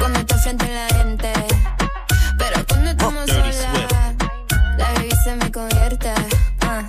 cuando 0.00 0.18
está 0.18 0.38
frente 0.38 0.64
a 0.64 0.88
la 0.88 0.94
gente. 0.96 1.32
Pero 2.38 2.66
cuando 2.66 2.90
estamos 2.90 3.26
Dirty 3.26 3.52
solas, 3.52 4.14
la 4.78 4.92
baby 4.94 5.10
se 5.22 5.36
me 5.36 5.52
convierte 5.52 6.10
ah, 6.62 6.82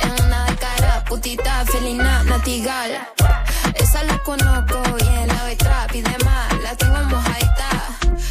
en 0.00 0.24
una 0.24 0.44
de 0.46 0.56
cara, 0.56 1.04
putita, 1.04 1.64
felina, 1.66 2.24
natigal. 2.24 2.90
Esa 3.76 4.02
la 4.02 4.18
conozco 4.18 4.82
y 4.98 5.06
en 5.06 5.28
la 5.28 5.44
de 5.44 5.56
trap 5.56 5.94
y 5.94 6.02
demás. 6.02 6.52
La 6.62 6.74
tengo 6.76 7.02
mojadita, 7.04 7.70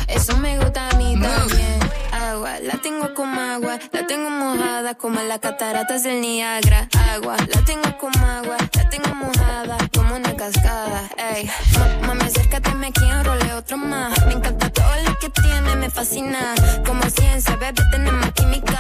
eso 0.07 0.37
me 0.37 0.57
gusta 0.59 0.89
a 0.89 0.93
mí 0.97 1.19
también. 1.19 1.79
Agua, 2.11 2.59
la 2.61 2.73
tengo 2.81 3.13
como 3.13 3.39
agua, 3.39 3.77
la 3.91 4.07
tengo 4.07 4.29
mojada 4.29 4.95
como 4.95 5.21
las 5.21 5.39
cataratas 5.39 6.03
del 6.03 6.21
Niagara. 6.21 6.87
Agua, 7.13 7.35
la 7.53 7.61
tengo 7.65 7.97
como 7.97 8.25
agua, 8.25 8.57
la 8.73 8.89
tengo 8.89 9.13
mojada 9.15 9.77
como 9.93 10.15
una 10.15 10.35
cascada. 10.35 11.03
Ey, 11.17 11.49
Ma- 11.77 12.07
mami, 12.07 12.23
acércate, 12.23 12.73
me 12.75 12.91
quiero, 12.91 13.23
role 13.23 13.53
otro 13.53 13.77
más. 13.77 14.25
Me 14.25 14.33
encanta 14.33 14.69
todo 14.69 14.95
lo 15.05 15.17
que 15.19 15.29
tiene, 15.29 15.75
me 15.75 15.89
fascina. 15.89 16.55
Como 16.85 17.03
ciencia, 17.09 17.55
bebé, 17.57 17.81
tenemos 17.91 18.31
química. 18.31 18.79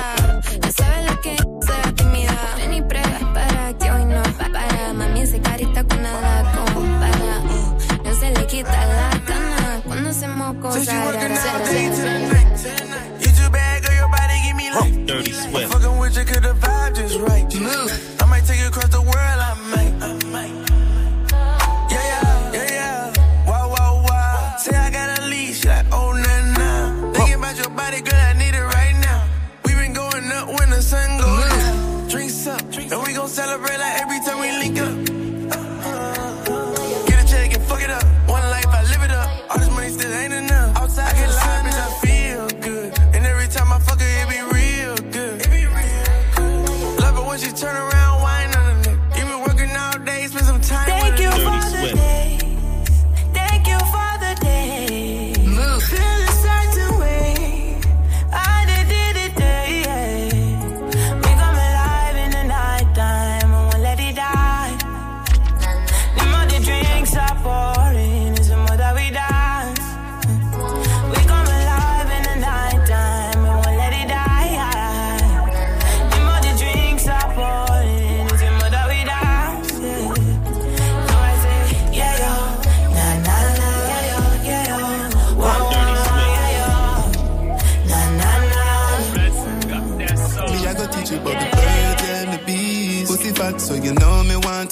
Ya 0.61 0.71
sabes 0.71 1.11
lo 1.11 1.21
que 1.21 1.35
se 1.37 1.71
ve 1.87 1.91
tímida. 1.95 2.37
Ven 2.57 2.73
y 2.73 2.81
prueba 2.81 3.19
para 3.33 3.73
que 3.77 3.91
hoy 3.91 4.05
no 4.05 4.23
pa- 4.23 4.49
para. 4.51 4.93
Mami, 4.93 5.21
ese 5.21 5.39
carita 5.41 5.83
con 5.83 6.01
nada 6.01 6.51
compara. 6.73 7.41
No 8.03 8.13
se 8.19 8.31
le 8.31 8.47
quita 8.47 8.85
la 8.85 9.09
gana 10.21 10.59
cuando 10.59 10.69
hacemos 10.69 10.75
cosas 10.75 10.87
raras. 10.87 11.45
You 13.19 13.31
too 13.31 13.49
bad, 13.51 13.83
girl, 13.83 13.95
your 13.95 14.09
body 14.09 14.41
give 14.43 14.55
me 14.55 14.71
life. 14.71 15.05
Dirty 15.05 15.31
Swift. 15.31 15.71
Fucking 15.73 15.97
with 15.99 16.17
you, 16.17 16.25
cause 16.25 16.41
the 16.41 16.53
vibe 16.53 16.95
just 16.95 17.19
right. 17.19 17.55
Move. 17.55 18.14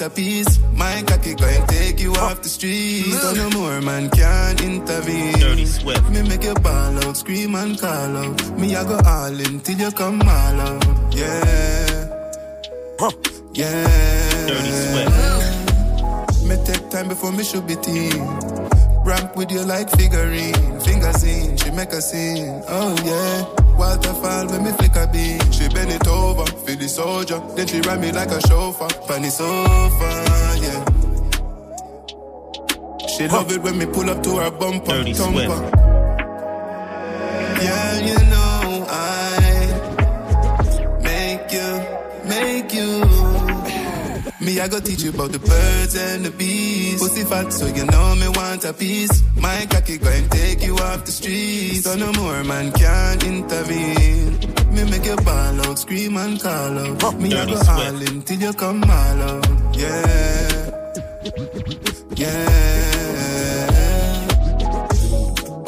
Me 0.04 0.08
a 0.08 0.10
piece. 0.10 0.60
My 0.74 1.04
cocky 1.04 1.36
going 1.36 1.68
take 1.68 2.00
you 2.00 2.14
off 2.14 2.42
the 2.42 2.50
street. 2.50 3.14
So 3.14 3.34
no 3.34 3.50
more 3.52 3.82
man 3.82 4.10
can 4.10 4.60
intervene. 4.64 5.40
Dirty 5.40 5.66
Swift. 5.66 6.10
Me 6.10 6.22
make 6.24 6.44
you 6.44 6.54
ball 6.56 7.06
out, 7.06 7.18
scream 7.18 7.56
and 7.56 7.80
call 7.80 8.18
out. 8.18 8.60
Me, 8.60 8.76
I 8.76 8.84
go 8.84 9.00
all 9.06 9.40
in 9.40 9.60
till 9.62 9.78
you 9.78 9.92
come 9.92 10.22
all 10.22 10.62
out. 10.62 10.86
Yeah. 11.14 12.08
Huh. 13.00 13.12
Yeah. 13.54 14.48
Dirty 14.48 14.72
Swift. 14.72 15.14
Me 16.48 16.56
take 16.66 16.90
time 16.90 17.08
before 17.08 17.32
me 17.32 17.44
should 17.44 17.68
be 17.68 17.76
team. 17.76 18.24
Ramp 19.06 19.36
with 19.36 19.52
you 19.52 19.64
like 19.64 19.90
figurine. 19.92 20.80
Fingers 20.82 21.24
in, 21.24 21.58
she 21.58 21.72
make 21.72 21.92
a 21.92 22.02
scene. 22.02 22.64
Oh 22.68 22.96
yeah. 23.06 23.63
Waterfall 23.84 24.48
when 24.48 24.64
me 24.64 24.72
flick 24.72 24.96
a 24.96 25.06
beat. 25.12 25.44
She 25.54 25.68
bend 25.68 25.92
it 25.92 26.08
over 26.08 26.46
for 26.46 26.76
the 26.82 26.88
soldier. 26.88 27.40
Then 27.56 27.68
she 27.68 27.82
ride 27.82 28.00
me 28.00 28.12
like 28.14 28.32
a 28.32 28.40
chauffeur. 28.48 28.88
Funny 29.08 29.30
sofa, 29.30 30.12
yeah. 30.64 30.82
She 33.14 33.28
love 33.28 33.52
it 33.52 33.62
when 33.62 33.78
me 33.78 33.86
pull 33.86 34.10
up 34.10 34.24
to 34.24 34.38
her 34.38 34.52
bumper. 34.52 35.04
Dirty. 35.04 35.14
Swift. 35.14 35.50
Yeah, 37.66 38.00
you 38.08 38.18
know 38.32 38.43
Me, 44.44 44.60
I 44.60 44.68
go 44.68 44.80
teach 44.80 45.04
you 45.04 45.12
about 45.12 45.32
the 45.32 45.40
birds 45.40 45.96
and 45.96 46.26
the 46.26 46.32
bees. 46.32 47.00
Pussy 47.00 47.24
fat, 47.24 47.52
so 47.54 47.68
you 47.68 47.86
know 47.86 48.16
me 48.16 48.28
want 48.30 48.66
a 48.66 48.74
piece. 48.74 49.24
My 49.38 49.66
cocky 49.70 49.98
go 49.98 50.10
and 50.10 50.30
take 50.32 50.62
you 50.64 50.76
off 50.76 51.06
the 51.06 51.12
streets. 51.12 51.84
So 51.84 51.96
no 51.96 52.12
more 52.14 52.44
man 52.44 52.72
can 52.74 53.22
intervene. 53.26 54.40
Me 54.74 54.84
make 54.90 55.06
you 55.06 55.16
ball 55.18 55.62
out, 55.66 55.80
scream 55.80 56.18
and 56.18 56.42
call 56.42 56.78
out. 56.78 57.20
Me, 57.20 57.34
I 57.34 57.46
Dirty 57.46 57.52
go 57.54 57.58
Swift. 57.58 57.70
all 57.70 58.02
in 58.02 58.22
till 58.24 58.40
you 58.42 58.54
come 58.54 58.84
all 58.84 59.22
out. 59.22 59.48
Yeah. 59.78 60.70
Yeah. 62.16 62.50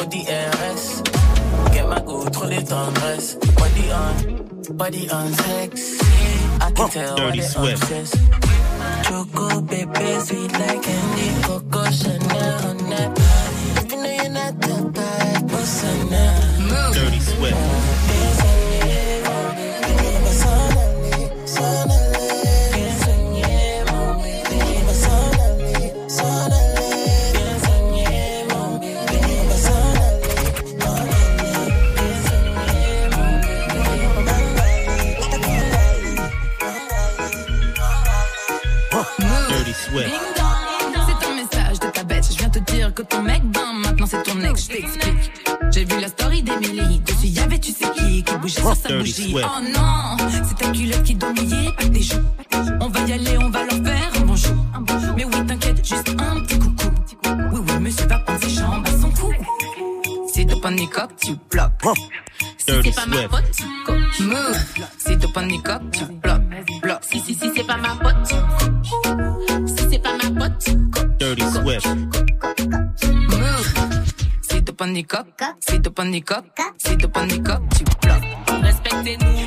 ODRS, 0.01 1.03
get 1.73 1.87
my 1.87 1.99
go 2.01 2.27
trop 2.29 2.49
les 2.49 2.63
tendresses. 2.63 3.35
Body 3.55 3.91
on, 3.91 4.77
body 4.77 5.09
on 5.09 5.33
sexy. 5.33 6.44
I 6.61 6.71
can 6.71 6.89
tell 6.89 7.15
Dirty 7.15 7.41
Swift. 7.41 7.83
Choco, 9.03 9.61
baby, 9.61 10.19
sweet 10.19 10.51
like 10.53 10.81
candy, 10.81 11.41
Coco, 11.43 11.83
Chanel, 11.91 12.67
on 12.67 12.77
that 12.89 13.15
body. 13.15 13.85
Even 13.85 14.03
though 14.03 14.11
you're 14.11 14.29
not 14.29 14.59
that 14.61 14.93
bad, 14.93 15.51
what's? 15.51 15.81
Dirty 16.95 17.19
Swift. 17.19 18.44
J'ai 44.55 45.83
vu 45.83 45.99
la 45.99 46.07
story 46.07 46.41
d'Emily, 46.41 46.99
dessus 46.99 47.27
y 47.27 47.39
avait 47.39 47.59
tu 47.59 47.71
sais 47.71 47.85
qui 47.95 48.23
qui 48.23 48.35
bougeait 48.37 48.61
sur 48.61 48.75
sa 48.75 48.89
bougie. 48.97 49.35
Oh 49.35 49.61
non, 49.61 50.17
c'est 50.47 50.57
ta 50.57 50.71
culotte 50.71 51.03
qui 51.03 51.15
domillait, 51.15 51.71
pas 51.77 51.87
tes 51.87 52.01
joues. 52.01 52.23
On 52.79 52.87
va 52.87 52.99
y 53.01 53.13
aller, 53.13 53.37
on 53.37 53.49
va 53.49 53.63
leur 53.63 53.83
faire 53.83 54.11
un 54.15 54.21
bonjour. 54.21 54.55
Mais 55.15 55.25
oui, 55.25 55.45
t'inquiète, 55.47 55.85
juste 55.85 56.09
un 56.19 56.39
petit 56.41 56.59
coucou. 56.59 56.89
Oui, 57.25 57.59
oui, 57.67 57.79
monsieur 57.81 58.07
va 58.07 58.19
prendre 58.19 58.41
ses 58.41 58.49
jambes 58.49 58.85
à 58.87 58.91
son 59.01 59.09
cou. 59.11 59.33
C'est 60.33 60.45
de 60.45 60.55
panicoque, 60.55 61.15
tu 61.21 61.33
bloques. 61.51 61.97
Si 62.57 62.71
c'est 62.83 62.95
pas 62.95 63.05
ma 63.05 63.27
pote, 63.27 63.51
tu 63.55 63.63
coques. 63.85 64.19
Move. 64.19 64.57
C'est 64.97 65.17
de 65.17 65.27
panicoque, 65.27 65.91
tu 65.91 66.05
bloques. 66.05 66.81
Bloques. 66.81 67.03
Si, 67.03 67.19
si, 67.19 67.33
si, 67.33 67.51
c'est 67.55 67.63
pas 67.65 67.77
ma 67.77 67.95
pote. 67.95 68.04
panicoque, 74.95 75.43
si 75.59 75.81
tu 75.81 75.91
panicoque, 75.91 76.61
si 76.77 76.95
tu 76.95 77.09
panicoque, 77.09 77.67
tu 77.75 77.83
bloques. 78.01 78.63
Respectez-nous. 78.63 79.44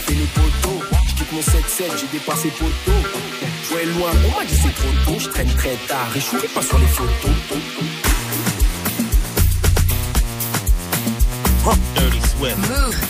fait 0.00 0.14
les 0.14 0.26
poteaux. 0.26 0.82
J'quitte 1.08 1.32
mon 1.32 1.40
7-7, 1.40 1.98
j'ai 1.98 2.18
dépassé 2.18 2.48
poteau. 2.50 2.98
Jouais 3.68 3.84
loin, 3.86 4.10
on 4.26 4.38
m'a 4.38 4.44
dit 4.44 4.54
c'est 4.54 4.74
trop 4.74 4.92
tôt. 5.04 5.18
J'traîne 5.18 5.52
très 5.54 5.76
tard 5.88 6.08
et 6.16 6.20
j'oublie 6.20 6.48
pas 6.48 6.62
sur 6.62 6.78
les 6.78 6.86
photos. 6.86 7.30
Dirty 11.94 12.20
sweat. 12.20 12.56
Move. 12.56 13.09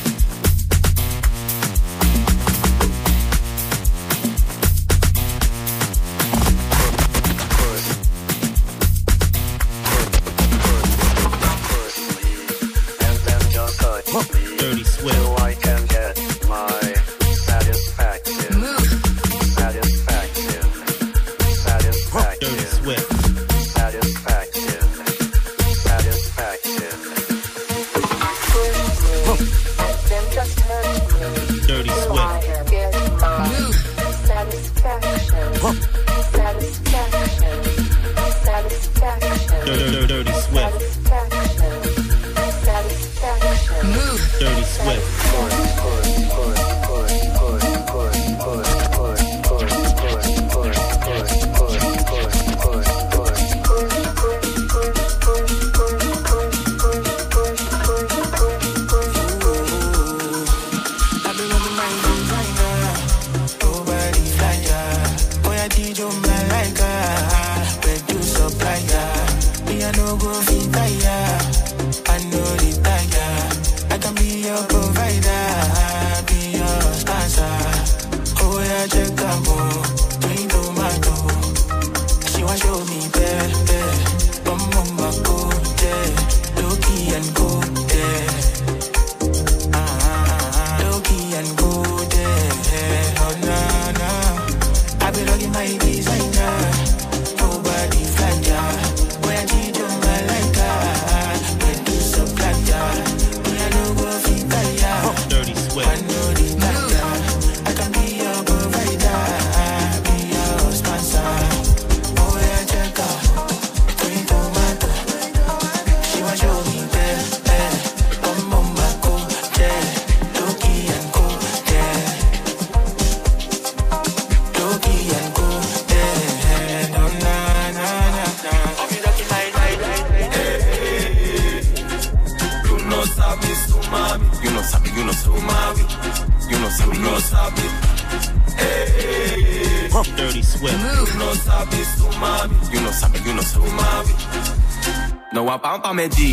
comedy 146.01 146.30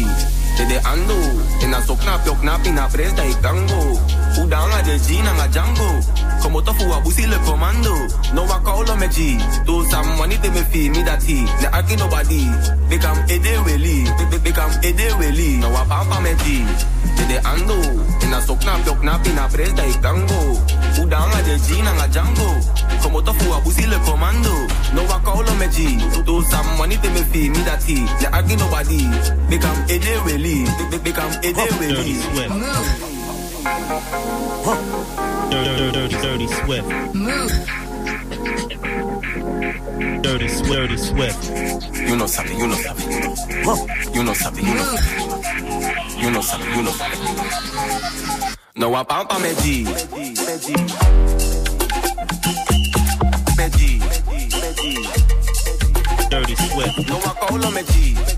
Beckham 31.04 31.32
aidé, 31.44 31.66
baby. 31.80 32.14
Dirty, 35.50 35.92
dirty, 35.92 36.18
dirty 36.22 36.48
Swift. 36.48 36.88
Move. 37.16 37.52
Dirty, 40.22 40.48
dirty 40.70 40.98
Swift. 40.98 41.50
You 41.96 42.16
know 42.16 42.28
something, 42.28 42.58
you 42.60 42.68
know 42.68 42.76
something. 42.76 43.12
You 44.14 44.24
know 44.24 44.34
something, 44.34 44.66
you 44.66 44.74
know 44.74 44.84
something. 44.84 46.22
You 46.22 46.32
know 46.32 46.42
something, 46.42 46.76
you 46.76 46.84
know 46.84 46.92
something. 46.92 48.58
No, 48.76 48.94
I 48.94 49.04
pump 49.04 49.32
a 49.32 49.40
Dirty 56.30 56.56
Swift. 56.56 57.10
No, 57.10 57.18
I 57.18 57.34
call 57.40 57.64
a 57.64 57.72
medi. 57.72 58.37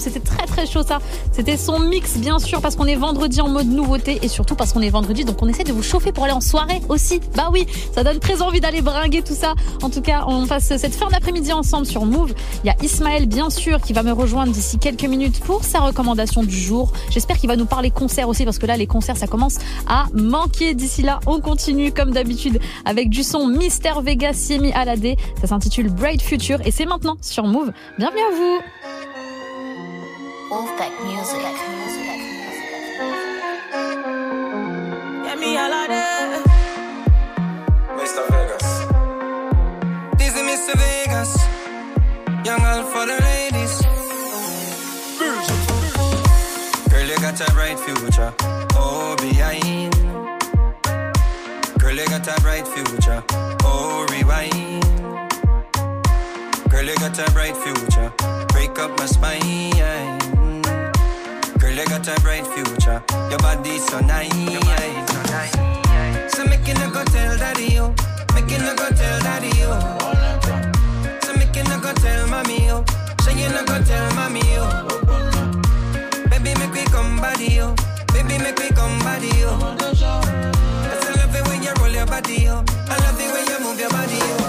C'était 0.00 0.20
très 0.20 0.46
très 0.46 0.66
chaud 0.66 0.82
ça. 0.82 0.98
C'était 1.32 1.56
son 1.56 1.78
mix 1.78 2.16
bien 2.16 2.38
sûr 2.38 2.60
parce 2.60 2.76
qu'on 2.76 2.86
est 2.86 2.96
vendredi 2.96 3.40
en 3.40 3.48
mode 3.48 3.68
nouveauté 3.68 4.18
et 4.22 4.28
surtout 4.28 4.54
parce 4.54 4.72
qu'on 4.72 4.82
est 4.82 4.90
vendredi 4.90 5.24
donc 5.24 5.42
on 5.42 5.48
essaie 5.48 5.64
de 5.64 5.72
vous 5.72 5.82
chauffer 5.82 6.12
pour 6.12 6.24
aller 6.24 6.32
en 6.32 6.40
soirée 6.40 6.80
aussi. 6.88 7.20
Bah 7.36 7.48
oui, 7.52 7.66
ça 7.94 8.04
donne 8.04 8.18
très 8.18 8.42
envie 8.42 8.60
d'aller 8.60 8.82
bringuer 8.82 9.22
tout 9.22 9.34
ça. 9.34 9.54
En 9.82 9.90
tout 9.90 10.00
cas, 10.00 10.24
on 10.26 10.46
passe 10.46 10.76
cette 10.76 10.94
fin 10.94 11.08
d'après-midi 11.08 11.52
ensemble 11.52 11.86
sur 11.86 12.04
Move. 12.04 12.34
Il 12.64 12.66
y 12.66 12.70
a 12.70 12.76
Ismaël 12.82 13.26
bien 13.26 13.50
sûr 13.50 13.80
qui 13.80 13.92
va 13.92 14.02
me 14.02 14.12
rejoindre 14.12 14.52
d'ici 14.52 14.78
quelques 14.78 15.04
minutes 15.04 15.40
pour 15.40 15.64
sa 15.64 15.80
recommandation 15.80 16.42
du 16.42 16.56
jour. 16.56 16.92
J'espère 17.10 17.38
qu'il 17.38 17.48
va 17.48 17.56
nous 17.56 17.66
parler 17.66 17.90
concert 17.90 18.28
aussi 18.28 18.44
parce 18.44 18.58
que 18.58 18.66
là 18.66 18.76
les 18.76 18.86
concerts 18.86 19.16
ça 19.16 19.26
commence 19.26 19.58
à 19.88 20.06
manquer. 20.14 20.74
D'ici 20.74 21.02
là, 21.02 21.20
on 21.26 21.40
continue 21.40 21.92
comme 21.92 22.10
d'habitude 22.12 22.58
avec 22.84 23.10
du 23.10 23.22
son 23.22 23.46
Mister 23.46 23.92
Vegas 24.02 24.34
Siemi 24.34 24.72
Alade. 24.72 25.16
Ça 25.40 25.46
s'intitule 25.46 25.90
Bright 25.90 26.22
Future 26.22 26.58
et 26.64 26.70
c'est 26.70 26.86
maintenant 26.86 27.16
sur 27.20 27.44
Move. 27.46 27.72
Bienvenue 27.98 28.22
à 28.22 28.36
vous. 28.36 28.71
Vegas. 41.12 41.36
Young 42.44 42.60
all 42.60 42.84
for 42.84 43.06
the 43.06 43.18
ladies. 43.20 43.80
Girl, 46.90 47.06
you 47.06 47.16
got 47.16 47.40
a 47.40 47.50
bright 47.52 47.78
future. 47.78 48.34
Oh, 48.74 49.16
behind. 49.20 49.94
Girl, 51.78 51.94
you 51.94 52.06
got 52.06 52.26
a 52.26 52.34
bright 52.40 52.66
future. 52.66 53.22
Oh, 53.62 54.06
rewind. 54.10 54.82
Girl, 56.70 56.84
you 56.84 56.96
got 56.96 57.18
a 57.18 57.30
bright 57.32 57.56
future. 57.56 58.12
Break 58.48 58.78
up 58.78 58.98
my 58.98 59.06
spine. 59.06 59.70
Girl, 61.58 61.72
you 61.72 61.86
got 61.86 62.08
a 62.08 62.20
bright 62.20 62.46
future. 62.46 63.02
Your 63.30 63.38
body's 63.38 63.86
so 63.86 64.00
nice. 64.00 64.32
So 64.32 64.38
nice. 66.42 66.46
make 66.46 66.66
you 66.66 66.74
no 66.74 66.90
go 66.90 67.04
tell 67.04 67.36
daddy 67.36 67.66
you. 67.66 67.94
Make 68.34 68.50
you 68.50 68.58
no 68.58 68.74
go 68.74 68.90
tell 68.90 69.20
daddy 69.20 69.56
yo. 69.58 70.21
You 73.42 73.48
no 73.50 73.64
go 73.64 73.82
tell 73.82 74.14
mommy 74.14 74.40
yo. 74.54 74.64
Baby 76.30 76.54
make 76.58 76.72
we 76.72 76.84
come 76.84 77.16
body 77.20 77.46
yo. 77.58 77.74
Baby 78.12 78.38
make 78.38 78.58
we 78.58 78.68
come 78.70 78.98
body 79.00 79.28
yo. 79.40 79.58
Cause 79.58 80.02
I 80.04 81.14
love 81.18 81.34
it 81.34 81.48
when 81.48 81.62
you 81.62 81.72
roll 81.80 81.90
your 81.90 82.06
body 82.06 82.34
yo. 82.42 82.64
I 82.88 82.96
love 83.04 83.20
it 83.20 83.32
when 83.32 83.46
you 83.48 83.58
move 83.64 83.80
your 83.80 83.90
body 83.90 84.14
yo. 84.16 84.41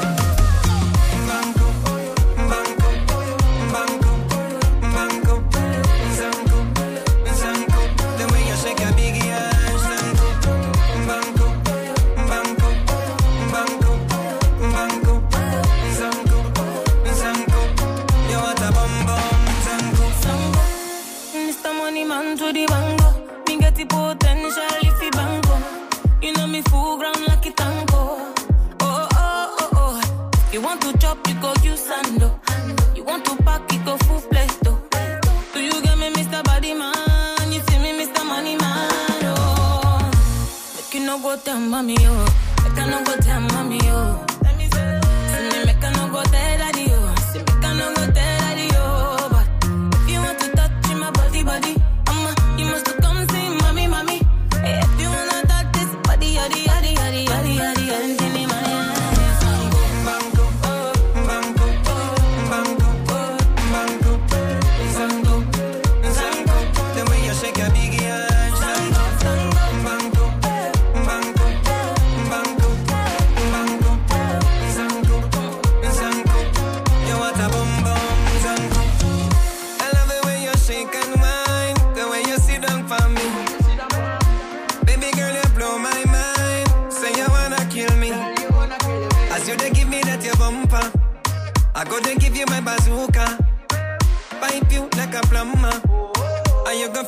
Tell 41.44 41.60
mommy, 41.60 41.96
oh. 42.00 42.26
Make 42.64 42.80
I 42.80 42.90
no 42.90 43.04
go 43.04 43.16
tell 43.18 43.42
mommy, 43.42 43.80
oh. 43.84 44.33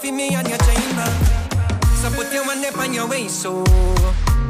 Feed 0.06 0.14
me 0.14 0.36
on 0.36 0.48
your 0.48 0.60
chamber? 0.60 1.10
So 1.96 2.12
put 2.12 2.32
your 2.32 2.46
one 2.46 2.64
up 2.64 2.78
on 2.78 2.94
your 2.94 3.08
waist, 3.08 3.42
so 3.42 3.64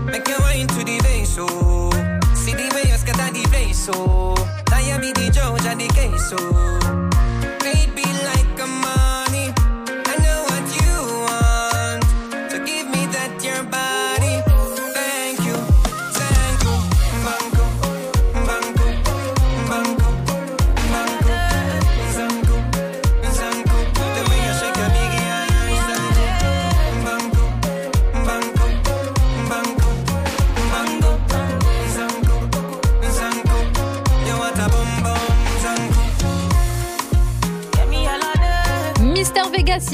make 0.03 0.27
your 0.27 0.41
wine 0.41 0.67
to 0.67 0.83
the 0.83 0.99
base, 1.01 1.35
so 1.35 1.47
oh. 1.49 2.19
see 2.33 2.51
the 2.51 2.69
way 2.75 2.91
you 2.91 2.97
scatter 2.97 3.31
the 3.31 3.41
place, 3.47 3.85
so 3.85 3.93
oh. 3.95 4.35
you 4.85 4.99
be 4.99 5.13
the 5.13 5.31
and 5.65 5.79
the 5.79 5.87
case, 5.87 6.29
so 6.29 6.35
baby 7.63 8.03
like 8.25 8.59
a 8.59 8.67
money. 8.67 9.04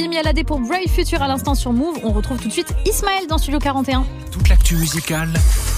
Alade 0.09 0.43
pour 0.45 0.59
Brave 0.59 0.87
Future 0.87 1.21
à 1.21 1.27
l'instant 1.27 1.53
sur 1.53 1.73
Move. 1.73 1.99
On 2.03 2.11
retrouve 2.11 2.39
tout 2.39 2.47
de 2.47 2.53
suite 2.53 2.73
Ismaël 2.85 3.27
dans 3.27 3.37
Studio 3.37 3.59
41. 3.59 4.03
Toute 4.31 4.49
l'actu 4.49 4.75
musicale, 4.75 5.31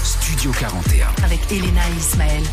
Studio 0.04 0.52
41. 0.58 1.08
Avec 1.26 1.40
Elena 1.52 1.82
et 1.90 1.98
Ismaël. 1.98 2.44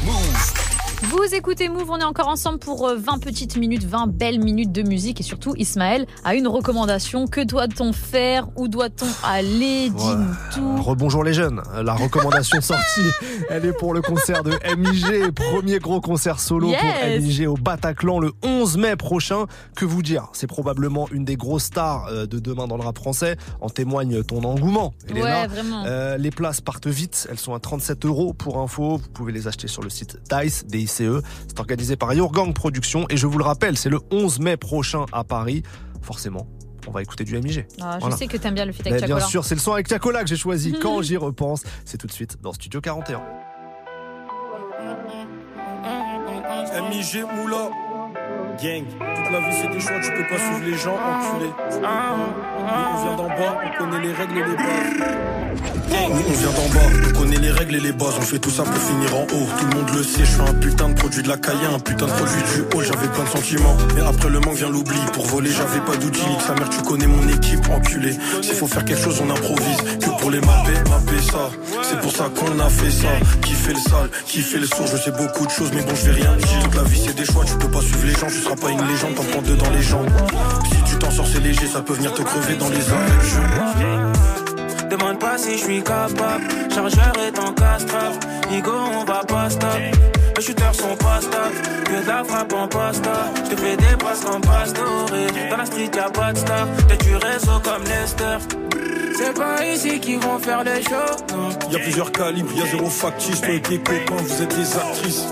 Vous 1.02 1.34
écoutez 1.34 1.70
Move, 1.70 1.90
on 1.90 1.96
est 1.98 2.04
encore 2.04 2.28
ensemble 2.28 2.58
pour 2.58 2.86
euh, 2.86 2.94
20 2.96 3.18
petites 3.20 3.56
minutes, 3.56 3.84
20 3.84 4.08
belles 4.08 4.38
minutes 4.38 4.70
de 4.70 4.82
musique 4.82 5.18
et 5.20 5.22
surtout 5.22 5.54
Ismaël 5.56 6.06
a 6.24 6.34
une 6.34 6.46
recommandation. 6.46 7.26
Que 7.26 7.40
doit-on 7.40 7.94
faire? 7.94 8.48
Où 8.56 8.68
doit-on 8.68 9.06
aller? 9.26 9.88
Dis-nous 9.88 10.34
tout. 10.54 10.82
Rebonjour 10.82 11.24
les 11.24 11.32
jeunes. 11.32 11.62
La 11.82 11.94
recommandation 11.94 12.60
sortie, 12.60 13.00
elle 13.48 13.64
est 13.64 13.72
pour 13.72 13.94
le 13.94 14.02
concert 14.02 14.42
de 14.42 14.52
MIG. 14.76 15.30
Premier 15.32 15.78
gros 15.78 16.02
concert 16.02 16.38
solo 16.38 16.68
Yes. 16.68 16.80
pour 16.82 17.08
MIG 17.22 17.46
au 17.48 17.54
Bataclan 17.54 18.18
le 18.20 18.32
11 18.44 18.76
mai 18.76 18.96
prochain. 18.96 19.46
Que 19.76 19.86
vous 19.86 20.02
dire? 20.02 20.28
C'est 20.34 20.46
probablement 20.48 21.08
une 21.12 21.24
des 21.24 21.36
grosses 21.36 21.64
stars 21.64 22.08
euh, 22.10 22.26
de 22.26 22.38
demain 22.38 22.66
dans 22.66 22.76
le 22.76 22.82
rap 22.84 22.98
français. 22.98 23.36
En 23.62 23.70
témoigne 23.70 24.22
ton 24.22 24.44
engouement, 24.44 24.92
Elena. 25.08 25.22
Ouais, 25.42 25.46
vraiment. 25.46 25.84
Euh, 25.86 26.18
les 26.18 26.30
places 26.30 26.60
partent 26.60 26.88
vite. 26.88 27.26
Elles 27.30 27.38
sont 27.38 27.54
à 27.54 27.58
37 27.58 28.04
euros 28.04 28.34
pour 28.34 28.58
info. 28.58 28.98
Vous 28.98 29.08
pouvez 29.14 29.32
les 29.32 29.48
acheter 29.48 29.66
sur 29.66 29.82
le 29.82 29.88
site 29.88 30.18
Dice, 30.30 30.64
DICE. 30.90 31.22
C'est 31.48 31.60
organisé 31.60 31.96
par 31.96 32.12
Yourgang 32.14 32.52
Productions. 32.52 33.06
Et 33.10 33.16
je 33.16 33.26
vous 33.26 33.38
le 33.38 33.44
rappelle, 33.44 33.76
c'est 33.76 33.88
le 33.90 34.00
11 34.10 34.40
mai 34.40 34.56
prochain 34.56 35.06
à 35.12 35.24
Paris. 35.24 35.62
Forcément, 36.02 36.46
on 36.86 36.90
va 36.90 37.02
écouter 37.02 37.24
du 37.24 37.36
MIG. 37.38 37.66
Ah, 37.80 37.94
je 37.96 38.00
Voilà. 38.00 38.16
sais 38.16 38.26
que 38.26 38.36
t'aimes 38.36 38.54
bien 38.54 38.64
le 38.64 38.72
feat 38.72 38.84
Mais 38.84 38.92
avec 38.92 39.04
bien 39.04 39.16
Chacola. 39.16 39.26
sûr, 39.30 39.44
c'est 39.44 39.54
le 39.54 39.60
son 39.60 39.72
avec 39.72 39.88
Chacola 39.88 40.22
que 40.22 40.28
j'ai 40.28 40.36
choisi. 40.36 40.72
Quand 40.82 41.02
j'y 41.02 41.16
repense, 41.16 41.62
c'est 41.84 41.98
tout 41.98 42.06
de 42.06 42.12
suite 42.12 42.38
dans 42.42 42.52
Studio 42.52 42.80
41. 42.80 43.20
MIG 46.90 47.24
Moula. 47.36 47.70
Gang. 48.62 48.84
Toute 48.86 49.32
la 49.32 49.40
vie 49.40 49.56
c'est 49.60 49.68
des 49.68 49.80
choix, 49.80 50.00
tu 50.00 50.10
peux 50.12 50.26
pas 50.28 50.38
suivre 50.38 50.64
les 50.64 50.76
gens, 50.76 50.94
enculé. 50.96 51.50
Nous, 51.72 52.59
on 52.60 53.04
vient 53.04 53.16
d'en 53.16 53.28
bas, 53.28 53.58
on 53.64 53.78
connaît 53.78 54.00
les 54.00 54.12
règles 54.12 54.38
et 54.38 54.44
les 54.44 54.56
bases. 54.56 55.40
Nous 55.90 56.22
on 56.28 56.32
vient 56.32 56.50
d'en 56.50 56.68
bas, 56.74 57.08
on 57.08 57.18
connaît 57.18 57.36
les 57.36 57.50
règles 57.50 57.76
et 57.76 57.80
les 57.80 57.92
bases, 57.92 58.14
on 58.18 58.22
fait 58.22 58.38
tout 58.38 58.50
ça 58.50 58.62
pour 58.62 58.76
finir 58.76 59.14
en 59.14 59.22
haut. 59.22 59.46
Tout 59.58 59.66
le 59.66 59.76
monde 59.76 59.90
le 59.96 60.02
sait, 60.02 60.24
je 60.24 60.30
suis 60.30 60.40
un 60.40 60.54
putain 60.54 60.88
de 60.88 60.94
produit 60.94 61.22
de 61.22 61.28
la 61.28 61.36
caille, 61.36 61.56
un 61.74 61.78
putain 61.78 62.06
de 62.06 62.12
produit 62.12 62.42
du 62.54 62.76
haut, 62.76 62.82
j'avais 62.82 63.08
plein 63.08 63.24
de 63.24 63.28
sentiments. 63.28 63.76
Mais 63.94 64.02
après 64.02 64.28
le 64.30 64.40
manque 64.40 64.54
vient 64.54 64.70
l'oubli, 64.70 64.98
pour 65.12 65.26
voler 65.26 65.50
j'avais 65.50 65.80
pas 65.80 65.96
d'outils, 65.96 66.20
sa 66.46 66.54
mère 66.54 66.68
tu 66.70 66.80
connais 66.82 67.06
mon 67.06 67.28
équipe, 67.28 67.68
enculé. 67.70 68.16
S'il 68.42 68.54
faut 68.54 68.66
faire 68.66 68.84
quelque 68.84 69.02
chose 69.02 69.20
on 69.24 69.30
improvise, 69.30 69.76
que 70.00 70.20
pour 70.20 70.30
les 70.30 70.40
mapper, 70.40 70.74
mapper 70.88 71.22
ça. 71.22 71.50
C'est 71.82 72.00
pour 72.00 72.12
ça 72.12 72.28
qu'on 72.34 72.58
a 72.60 72.68
fait 72.68 72.90
ça, 72.90 73.08
qui 73.42 73.52
fait 73.52 73.72
le 73.72 73.80
sale, 73.80 74.10
qui 74.26 74.40
fait 74.40 74.58
le 74.58 74.66
sourd, 74.66 74.86
je 74.86 74.96
sais 74.96 75.12
beaucoup 75.12 75.46
de 75.46 75.50
choses 75.50 75.70
mais 75.74 75.82
bon 75.82 75.94
je 75.94 76.10
vais 76.10 76.22
rien 76.22 76.36
dire. 76.36 76.62
Toute 76.64 76.74
la 76.74 76.84
vie 76.84 77.02
c'est 77.04 77.16
des 77.16 77.24
choix, 77.24 77.44
tu 77.44 77.54
peux 77.54 77.70
pas 77.70 77.80
suivre 77.80 78.06
les 78.06 78.12
gens, 78.12 78.28
tu 78.28 78.40
seras 78.40 78.56
pas 78.56 78.70
une 78.70 78.86
légende, 78.86 79.14
t'en 79.16 79.24
prends 79.24 79.42
deux 79.42 79.56
dans 79.56 79.70
les 79.70 79.82
jambes. 79.82 80.10
T'en 81.00 81.10
sors 81.10 81.26
c'est 81.26 81.40
léger, 81.40 81.66
ça 81.66 81.80
peut 81.80 81.94
venir 81.94 82.12
te 82.12 82.22
crever 82.22 82.56
dans 82.56 82.68
les 82.68 82.80
jeu. 82.80 83.40
Demande 84.90 85.18
pas 85.18 85.38
si 85.38 85.52
je 85.56 85.64
suis 85.64 85.82
capable. 85.82 86.44
Chargeur 86.74 87.12
est 87.26 87.38
en 87.38 87.52
castrave. 87.52 88.18
Nigo, 88.50 88.72
on 88.72 89.04
va 89.04 89.22
pas 89.26 89.48
stop. 89.48 89.70
Les 90.36 90.42
shooters 90.42 90.74
sont 90.74 90.96
pas 90.96 91.20
stables. 91.20 91.54
Que 91.84 92.02
de 92.02 92.08
la 92.08 92.24
frappe 92.24 92.52
en 92.52 92.66
pasta. 92.66 93.12
Je 93.44 93.50
te 93.50 93.60
fais 93.60 93.76
des 93.76 93.96
passes 93.98 94.20
comme 94.24 94.40
pastoré. 94.40 95.26
Dans 95.50 95.56
la 95.56 95.66
street, 95.66 95.90
y'a 95.94 96.10
pas 96.10 96.32
de 96.32 96.38
star. 96.38 96.66
T'es 96.88 96.96
du 97.04 97.14
réseau 97.16 97.60
comme 97.62 97.84
Lester. 97.84 98.38
C'est 99.16 99.34
pas 99.34 99.64
ici 99.66 100.00
qu'ils 100.00 100.18
vont 100.18 100.38
faire 100.38 100.64
les 100.64 100.82
shows. 100.82 101.36
non. 101.36 101.50
Y 101.70 101.76
a 101.76 101.78
plusieurs 101.78 102.10
calibres, 102.10 102.52
y 102.56 102.62
a 102.62 102.66
zéro 102.66 102.88
factice, 102.88 103.40
toi 103.42 103.50
et 103.54 103.60
tes 103.60 103.78
copains, 103.78 104.16
vous 104.16 104.42
êtes 104.42 104.56
des 104.56 104.76
actrices. 104.76 105.26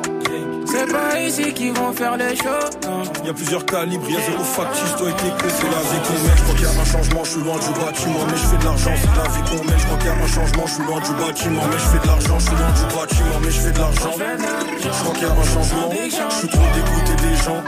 C'est 0.71 0.87
pas 0.93 1.19
ici 1.21 1.53
qu'ils 1.55 1.73
vont 1.73 1.93
faire 1.93 2.17
les 2.17 2.37
shows. 2.37 2.71
non. 2.85 3.03
Y 3.25 3.31
a 3.31 3.33
plusieurs 3.33 3.65
calibres, 3.65 4.09
y 4.11 4.17
a 4.17 4.21
zéro 4.21 4.45
factice, 4.45 4.97
toi 4.97 5.09
et 5.09 5.13
tes 5.13 5.49
c'est 5.49 5.71
la 5.71 5.83
vie 5.89 6.01
qu'on 6.07 6.19
mène. 6.25 6.37
Je 6.37 6.43
crois 6.43 6.55
qu'il 6.55 6.65
y 6.65 6.69
a 6.69 6.81
un 6.81 6.85
changement, 6.85 7.25
je 7.25 7.31
suis 7.31 7.41
loin 7.41 7.57
du 7.57 7.73
bâtiment, 7.81 8.25
mais 8.29 8.37
je 8.37 8.47
fais 8.47 8.57
de 8.59 8.65
l'argent, 8.65 8.91
c'est 9.01 9.17
la 9.17 9.29
vie 9.33 9.45
qu'on 9.49 9.65
mène. 9.65 9.79
Je 9.79 9.87
crois 9.87 9.99
qu'il 9.99 10.07
y 10.07 10.11
a 10.11 10.15
un 10.15 10.27
changement, 10.27 10.67
je 10.67 10.73
suis 10.75 10.85
loin 10.85 11.01
du 11.01 11.13
bâtiment, 11.25 11.63
mais 11.71 11.79
je 11.79 11.89
fais 11.89 11.99
de 11.99 12.07
l'argent, 12.07 12.39
je 12.39 12.45
suis 12.45 12.57
loin 12.57 12.73
du 12.79 12.85
bâtiment, 12.95 13.39
mais 13.43 13.51
je 13.51 13.61
fais 13.61 13.73
de 13.73 13.79
l'argent. 13.79 14.13
Je 14.13 14.89
crois 14.89 15.15
qu'il 15.15 15.23
y 15.23 15.31
a 15.31 15.33
un 15.33 15.49
changement, 15.55 15.89
je 15.93 16.37
suis 16.37 16.49
trop 16.49 16.69
dégoûté 16.77 17.15
des 17.25 17.37
gens. 17.45 17.63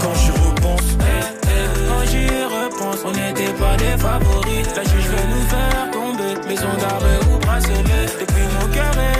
Quand 0.00 0.14
j'y 0.22 0.30
repense, 0.30 0.88
Quand 1.88 2.04
j'y 2.10 2.26
repense, 2.56 3.00
on 3.04 3.12
n'était 3.12 3.52
pas 3.58 3.76
les 3.76 3.96
favoris. 3.98 4.66
La 4.76 4.84
juge 4.84 5.08
veut 5.12 5.28
nous 5.32 5.46
faire 5.52 5.90
tomber. 5.92 6.32
Maison 6.48 6.72
d'arrêt 6.80 7.20
ou 7.30 7.38
bracelet. 7.38 8.06
Depuis 8.20 8.46
mon 8.54 8.66
cœur 8.72 8.94
est 8.98 9.13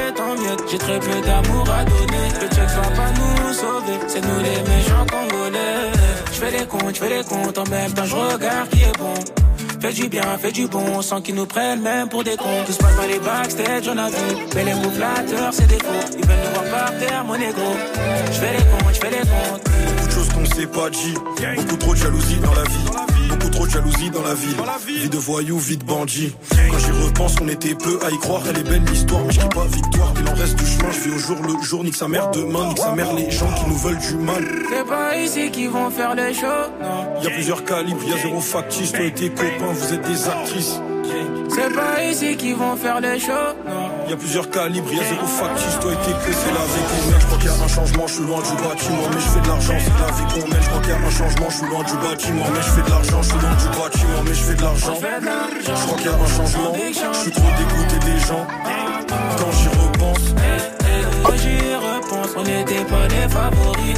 J'ai 0.70 0.78
très 0.78 0.98
peu 0.98 1.20
d'amour 1.20 1.68
à 1.70 1.84
donner. 1.84 2.26
Le 2.40 2.48
check 2.48 2.68
va 2.68 2.90
pas 2.90 3.10
nous 3.18 3.52
sauver. 3.52 3.98
C'est 4.08 4.20
nous 4.20 4.38
les 4.38 4.62
méchants 4.70 5.06
congolais. 5.10 5.92
Je 6.32 6.38
fais 6.38 6.50
les 6.50 6.66
comptes, 6.66 6.94
je 6.94 7.00
fais 7.00 7.16
les 7.16 7.24
comptes. 7.24 7.58
En 7.58 7.68
même 7.70 7.92
temps, 7.92 8.04
je 8.04 8.16
regarde 8.16 8.68
qui 8.70 8.82
est 8.82 8.98
bon. 8.98 9.14
Fais 9.80 9.92
du 9.92 10.08
bien, 10.08 10.22
fais 10.40 10.50
du 10.50 10.66
bon, 10.66 11.02
sans 11.02 11.20
qu'ils 11.20 11.34
nous 11.34 11.44
prennent 11.44 11.82
même 11.82 12.08
pour 12.08 12.24
des 12.24 12.36
cons. 12.36 12.64
Tout 12.64 12.72
se 12.72 12.78
passe 12.78 12.96
dans 12.96 13.06
les 13.06 13.18
backstage, 13.18 13.86
on 13.86 13.98
a 13.98 14.08
vu. 14.08 14.36
Mais 14.54 14.64
les 14.64 14.74
mots 14.74 14.90
c'est 15.52 15.66
des 15.66 15.74
faux. 15.74 16.16
Ils 16.18 16.26
veulent 16.26 16.36
nous 16.44 16.60
voir 16.60 16.64
par 16.70 16.98
terre, 16.98 17.24
mon 17.24 17.34
ego. 17.34 17.60
Je 18.32 18.38
fais 18.38 18.52
les 18.52 18.64
comptes, 18.64 18.94
je 18.94 19.00
fais 19.00 19.10
les 19.10 19.18
comptes. 19.18 19.62
beaucoup 19.86 20.06
de 20.06 20.12
choses 20.12 20.28
qu'on 20.30 20.46
s'est 20.46 20.66
pas 20.66 20.90
dit. 20.90 21.14
Beaucoup 21.56 21.76
trop 21.76 21.92
de 21.92 21.98
jalousie 21.98 22.38
dans 22.38 22.54
la 22.54 22.62
vie. 22.62 23.13
Trop 23.54 23.66
de 23.66 23.70
jalousie 23.70 24.10
dans 24.10 24.22
la 24.22 24.34
ville. 24.34 24.56
Vie 25.00 25.08
de 25.08 25.16
voyou, 25.16 25.58
vie 25.58 25.76
de 25.76 25.84
bandit. 25.84 26.34
Quand 26.70 26.78
j'y 26.78 26.90
repense, 26.90 27.36
on 27.40 27.48
était 27.48 27.74
peu 27.74 27.98
à 28.04 28.10
y 28.10 28.18
croire. 28.18 28.42
Elle 28.50 28.58
est 28.58 28.68
belle 28.68 28.84
l'histoire, 28.84 29.20
mais 29.24 29.32
je 29.32 29.40
pas 29.40 29.66
victoire. 29.66 30.12
Il 30.20 30.28
en 30.28 30.34
reste 30.34 30.56
du 30.56 30.66
chemin, 30.66 30.90
je 30.90 31.00
vis 31.00 31.14
au 31.14 31.18
jour 31.18 31.36
le 31.42 31.62
jour. 31.64 31.84
Nique 31.84 31.94
sa 31.94 32.08
mère 32.08 32.30
demain, 32.30 32.68
nique 32.68 32.78
sa 32.78 32.94
mère 32.94 33.12
les 33.14 33.30
gens 33.30 33.52
qui 33.54 33.68
nous 33.68 33.76
veulent 33.76 33.98
du 33.98 34.14
mal. 34.16 34.44
C'est 34.68 34.86
pas 34.86 35.16
ici 35.16 35.50
qu'ils 35.50 35.70
vont 35.70 35.90
faire 35.90 36.14
les 36.14 36.34
shows, 36.34 36.46
non. 36.82 37.22
Y 37.22 37.26
a 37.26 37.30
plusieurs 37.30 37.64
calibres, 37.64 38.02
y 38.08 38.12
a 38.12 38.22
zéro 38.22 38.40
factice. 38.40 38.92
Toi 38.92 39.04
et 39.04 39.12
tes 39.12 39.30
copains, 39.30 39.72
vous 39.72 39.94
êtes 39.94 40.02
des 40.02 40.28
actrices. 40.28 40.80
C'est 41.54 41.72
pas 41.74 42.02
ici 42.02 42.36
qu'ils 42.36 42.56
vont 42.56 42.76
faire 42.76 43.00
les 43.00 43.18
shows, 43.18 43.54
non. 43.66 44.08
Y 44.08 44.12
a 44.12 44.16
plusieurs 44.16 44.50
calibres, 44.50 44.92
y 44.92 45.00
a 45.00 45.04
zéro 45.04 45.26
factice. 45.26 45.78
Toi 45.80 45.92
et 45.92 45.96
tes 46.04 46.12
copains, 46.12 46.38
c'est 46.42 46.54
la 46.58 46.64
vie 46.72 46.84
qu'on 46.90 47.10
mène. 47.10 47.20
Je 47.20 47.26
crois 47.26 47.38
qu'il 47.38 47.46
y 47.46 47.52
a 47.52 47.64
un 47.64 47.68
changement, 47.68 48.06
je 48.06 48.12
suis 48.14 48.24
loin 48.24 48.40
du 48.42 48.54
bâtiment, 48.62 49.06
mais 49.12 49.20
je 49.20 49.28
fais 49.32 49.40
de 49.40 49.48
l'argent, 49.48 49.74
c'est 49.78 49.98
la 50.02 50.10
vie 50.16 50.26
qu'on 50.32 50.48
mène. 50.50 50.62
Je 50.62 50.68
crois 50.68 50.80
qu'il 50.80 50.90
y 50.90 50.92
a 50.92 50.98
un 50.98 51.10
changement, 51.10 51.48
je 51.48 51.56
suis 51.56 51.66
loin 51.66 51.82
du 51.84 51.96
bâtiment, 52.04 52.46
mais 52.52 52.62
je 52.62 52.70
fais 52.74 52.82
de 52.82 52.90
l'argent, 52.90 53.22
je 53.22 53.28
suis 53.28 53.38
loin 53.38 53.54
du 53.54 53.68
bâtiment, 53.78 54.20
mais 54.26 54.34
je 54.34 54.44
fais 54.44 54.54
de 54.54 54.62
l'argent. 54.62 54.94
Je 54.94 55.84
crois 55.86 55.96
qu'il 55.98 56.06
y 56.06 56.08
a 56.08 56.14
un 56.14 56.32
changement, 56.36 56.72
je 56.74 57.18
suis 57.18 57.30
trop 57.30 57.50
dégoûté 57.58 57.96
des 58.04 58.18
gens. 58.26 58.46
Quand 59.38 59.52
j'y 59.52 59.68
repense, 59.68 60.26
Quand 61.24 61.36
j'y 61.36 61.58
repense, 61.74 62.32
on 62.36 62.42
n'était 62.42 62.84
pas 62.84 63.06
les 63.08 63.28
favoris. 63.28 63.96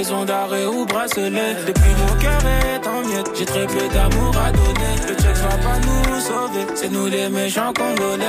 Maison 0.00 0.24
d'arrêt 0.24 0.64
ou 0.64 0.86
bracelet. 0.86 1.56
Depuis 1.66 1.92
mon 2.00 2.18
cœur 2.18 2.40
est 2.46 2.86
en 2.88 3.06
miettes. 3.06 3.30
J'ai 3.34 3.44
très 3.44 3.66
peu 3.66 3.86
d'amour 3.92 4.34
à 4.34 4.50
donner. 4.50 4.92
Le 5.06 5.14
check 5.14 5.36
va 5.36 5.58
pas 5.58 5.78
nous 5.78 6.20
sauver. 6.20 6.66
C'est 6.74 6.90
nous 6.90 7.06
les 7.06 7.28
méchants 7.28 7.70
congolais. 7.74 8.24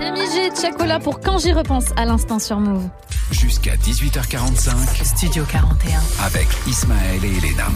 MJ 0.00 0.60
Chacola 0.60 0.98
pour 0.98 1.20
quand 1.20 1.38
j'y 1.38 1.52
repense 1.52 1.92
à 1.96 2.04
l'instant 2.06 2.40
sur 2.40 2.58
Move. 2.58 2.88
Jusqu'à 3.30 3.76
18h45 3.76 5.04
Studio 5.04 5.44
41. 5.50 6.00
avec 6.24 6.48
Ismaël 6.66 7.22
et 7.22 7.28
Elena. 7.28 7.66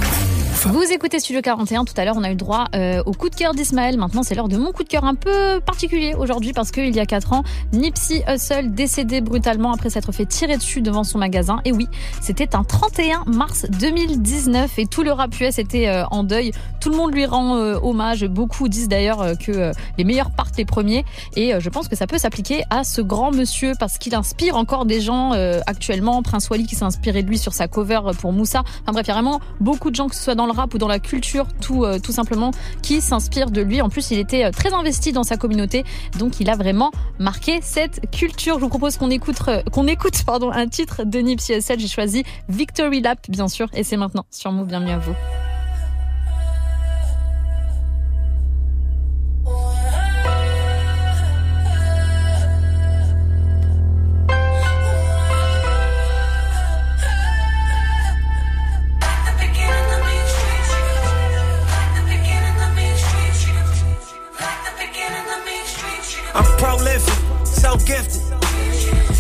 Vous 0.65 0.83
écoutez 0.91 1.19
Studio 1.20 1.43
41, 1.43 1.85
tout 1.85 1.93
à 1.99 2.07
l'heure 2.07 2.15
on 2.16 2.24
a 2.24 2.31
eu 2.31 2.37
droit 2.37 2.69
euh, 2.74 3.03
au 3.05 3.12
coup 3.12 3.29
de 3.29 3.35
cœur 3.35 3.53
d'Ismaël, 3.53 3.99
maintenant 3.99 4.23
c'est 4.23 4.35
l'heure 4.35 4.49
de 4.49 4.57
mon 4.57 4.73
coup 4.73 4.83
de 4.83 4.89
cœur 4.89 5.05
un 5.05 5.15
peu 5.15 5.61
particulier 5.61 6.15
aujourd'hui 6.16 6.55
parce 6.55 6.70
qu'il 6.70 6.95
y 6.95 7.01
a 7.01 7.05
4 7.05 7.35
ans, 7.35 7.43
Nipsey 7.74 8.24
Hussle 8.27 8.73
décédé 8.73 9.20
brutalement 9.20 9.73
après 9.73 9.91
s'être 9.91 10.11
fait 10.12 10.24
tirer 10.24 10.57
dessus 10.57 10.81
devant 10.81 11.05
son 11.05 11.19
magasin. 11.19 11.61
Et 11.66 11.73
oui, 11.73 11.87
c'était 12.23 12.57
un 12.57 12.65
31 12.65 13.24
mars 13.27 13.66
2019 13.79 14.79
et 14.79 14.87
tout 14.87 15.03
le 15.03 15.12
rap 15.12 15.39
US 15.39 15.59
était 15.59 15.89
euh, 15.89 16.07
en 16.11 16.24
deuil. 16.24 16.53
Tout 16.81 16.89
le 16.89 16.97
monde 16.97 17.12
lui 17.12 17.27
rend 17.27 17.57
euh, 17.57 17.79
hommage, 17.83 18.24
beaucoup 18.24 18.69
disent 18.69 18.89
d'ailleurs 18.89 19.37
que 19.39 19.73
les 19.99 20.05
meilleurs 20.05 20.31
partent 20.31 20.57
les 20.57 20.65
premiers 20.65 21.05
et 21.37 21.53
je 21.59 21.69
pense 21.69 21.89
que 21.89 21.97
ça 21.97 22.07
peut 22.07 22.19
s'appliquer 22.19 22.62
à 22.70 22.85
ce 22.85 23.03
grand 23.03 23.33
monsieur 23.33 23.74
parce 23.79 23.99
qu'il 23.99 24.15
inspire 24.15 24.57
encore 24.57 24.87
des 24.87 25.03
gens 25.03 25.33
euh, 25.43 25.60
actuellement. 25.66 26.23
Prince 26.23 26.48
Wally 26.48 26.66
qui 26.66 26.77
s'est 26.77 26.85
inspiré 26.85 27.23
de 27.23 27.28
lui 27.28 27.39
sur 27.39 27.52
sa 27.52 27.69
cover 27.69 28.01
pour 28.19 28.32
Moussa. 28.32 28.62
Enfin 28.82 28.93
bref, 28.93 29.06
il 29.06 29.09
y 29.09 29.10
a 29.10 29.14
vraiment 29.14 29.40
beaucoup 29.60 29.90
de 29.90 29.97
gens 29.97 30.09
que 30.09 30.14
ce 30.14 30.23
soit 30.23 30.35
dans 30.35 30.47
le 30.47 30.52
rap 30.52 30.73
ou 30.74 30.78
dans 30.78 30.89
la 30.89 30.98
culture, 30.98 31.47
tout, 31.60 31.85
euh, 31.85 31.98
tout 31.98 32.12
simplement, 32.12 32.52
qui 32.82 33.01
s'inspirent 33.01 33.51
de 33.51 33.60
lui. 33.60 33.81
En 33.81 33.89
plus, 33.89 34.10
il 34.10 34.19
était 34.19 34.44
euh, 34.44 34.51
très 34.51 34.73
investi 34.73 35.12
dans 35.12 35.24
sa 35.24 35.36
communauté, 35.36 35.85
donc 36.19 36.40
il 36.40 36.48
a 36.48 36.56
vraiment 36.56 36.90
marqué 37.19 37.60
cette 37.62 38.10
culture. 38.10 38.56
Je 38.56 38.60
vous 38.60 38.69
propose 38.69 38.97
qu'on 38.97 39.10
écoute, 39.10 39.39
qu'on 39.73 39.86
écoute 39.86 40.23
pardon, 40.27 40.51
un 40.51 40.69
titre 40.69 41.02
de 41.05 41.19
Nipsey 41.19 41.59
Hussle. 41.59 41.78
J'ai 41.78 41.89
choisi 41.89 42.24
Victory 42.48 43.01
Lap, 43.01 43.19
bien 43.28 43.48
sûr, 43.48 43.69
et 43.74 43.85
c'est 43.85 43.97
maintenant 43.97 44.24
sur 44.31 44.52
Move. 44.52 44.69
Bienvenue 44.69 44.93
à 44.93 44.98
vous. 44.98 45.14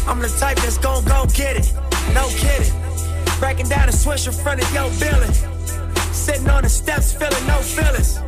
I'm 0.06 0.18
the 0.18 0.28
type 0.28 0.56
that's 0.58 0.78
gon' 0.78 1.04
go 1.04 1.26
get 1.32 1.56
it. 1.56 1.72
No 2.12 2.28
kidding. 2.28 2.72
Breaking 3.38 3.68
down 3.68 3.88
a 3.88 3.92
swish 3.92 4.26
in 4.26 4.32
front 4.32 4.62
of 4.62 4.72
your 4.74 4.90
building. 4.98 5.32
Sitting 6.12 6.48
on 6.50 6.62
the 6.62 6.68
steps, 6.68 7.12
feeling 7.12 7.46
no 7.46 7.58
feelings. 7.58 8.18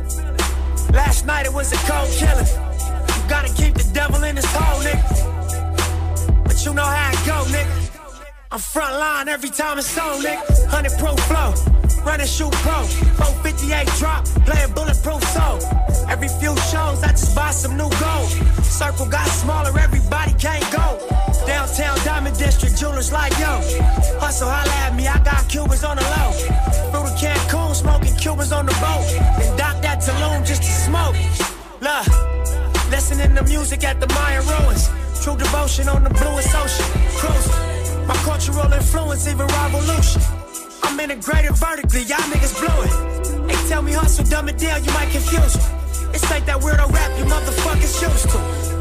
Last 0.91 1.25
night 1.25 1.45
it 1.45 1.53
was 1.53 1.71
a 1.73 1.77
cold 1.87 2.09
killing. 2.11 2.47
You 2.47 3.29
gotta 3.29 3.53
keep 3.53 3.75
the 3.75 3.89
devil 3.93 4.23
in 4.23 4.35
his 4.35 4.45
hole, 4.45 4.81
nigga. 4.81 6.43
But 6.45 6.65
you 6.65 6.73
know 6.73 6.83
how 6.83 7.11
it 7.11 7.25
go, 7.25 7.43
nigga. 7.51 7.75
I'm 8.51 8.59
front 8.59 8.95
line 8.97 9.27
every 9.27 9.49
time 9.49 9.77
it's 9.77 9.97
on, 9.97 10.21
nigga. 10.21 10.43
100 10.71 10.97
pro 10.97 11.15
flow, 11.27 11.53
running 12.05 12.27
shoot 12.27 12.53
pro. 12.61 12.85
458 13.17 13.87
drop, 13.97 14.25
playing 14.45 14.71
bulletproof 14.73 15.23
soul. 15.33 15.59
Every 16.07 16.29
few 16.39 16.55
shows, 16.71 17.01
I 17.03 17.09
just 17.11 17.35
buy 17.35 17.51
some 17.51 17.75
new 17.75 17.89
gold. 17.99 18.29
Circle 18.63 19.07
got 19.07 19.27
smaller, 19.27 19.77
everybody 19.77 20.33
can't 20.33 20.63
go. 20.71 21.01
Downtown 21.47 21.97
Diamond 22.05 22.37
District, 22.37 22.77
jewelers 22.77 23.11
like 23.11 23.33
yo. 23.39 23.59
Hustle, 24.21 24.47
holla 24.47 24.71
at 24.85 24.95
me, 24.95 25.07
I 25.07 25.17
got 25.23 25.49
Cubans 25.49 25.83
on 25.83 25.97
the 25.97 26.03
low. 26.15 26.31
Through 26.91 27.09
the 27.09 27.15
Cancun, 27.17 27.75
smoking 27.75 28.15
Cubans 28.15 28.51
on 28.51 28.65
the 28.65 28.73
boat. 28.73 29.05
Then 29.39 29.57
dock 29.57 29.81
that 29.81 29.99
Tulum 29.99 30.45
just 30.45 30.61
to 30.61 30.71
smoke. 30.87 31.15
Look, 31.81 32.91
listening 32.91 33.35
to 33.35 33.43
music 33.43 33.83
at 33.83 33.99
the 33.99 34.07
Mayan 34.13 34.45
ruins. 34.45 34.89
True 35.23 35.37
devotion 35.37 35.89
on 35.89 36.03
the 36.03 36.11
bluest 36.11 36.53
ocean. 36.55 36.85
Cruising. 37.17 38.07
My 38.07 38.15
cultural 38.17 38.71
influence, 38.71 39.27
even 39.27 39.47
revolution. 39.47 40.21
I'm 40.83 40.99
integrated 40.99 41.55
vertically, 41.55 42.03
y'all 42.03 42.17
niggas 42.31 42.55
blew 42.59 42.83
it. 42.83 43.47
They 43.47 43.69
tell 43.69 43.81
me 43.81 43.91
hustle, 43.93 44.25
dumb 44.25 44.49
it 44.49 44.57
down, 44.57 44.83
you 44.83 44.91
might 44.93 45.09
confuse 45.09 45.55
me. 45.57 45.63
It's 46.13 46.29
like 46.29 46.45
that 46.45 46.61
weirdo 46.61 46.91
rap 46.91 47.11
you 47.17 47.25
motherfuckers 47.25 48.01
used 48.01 48.29
to. 48.29 48.75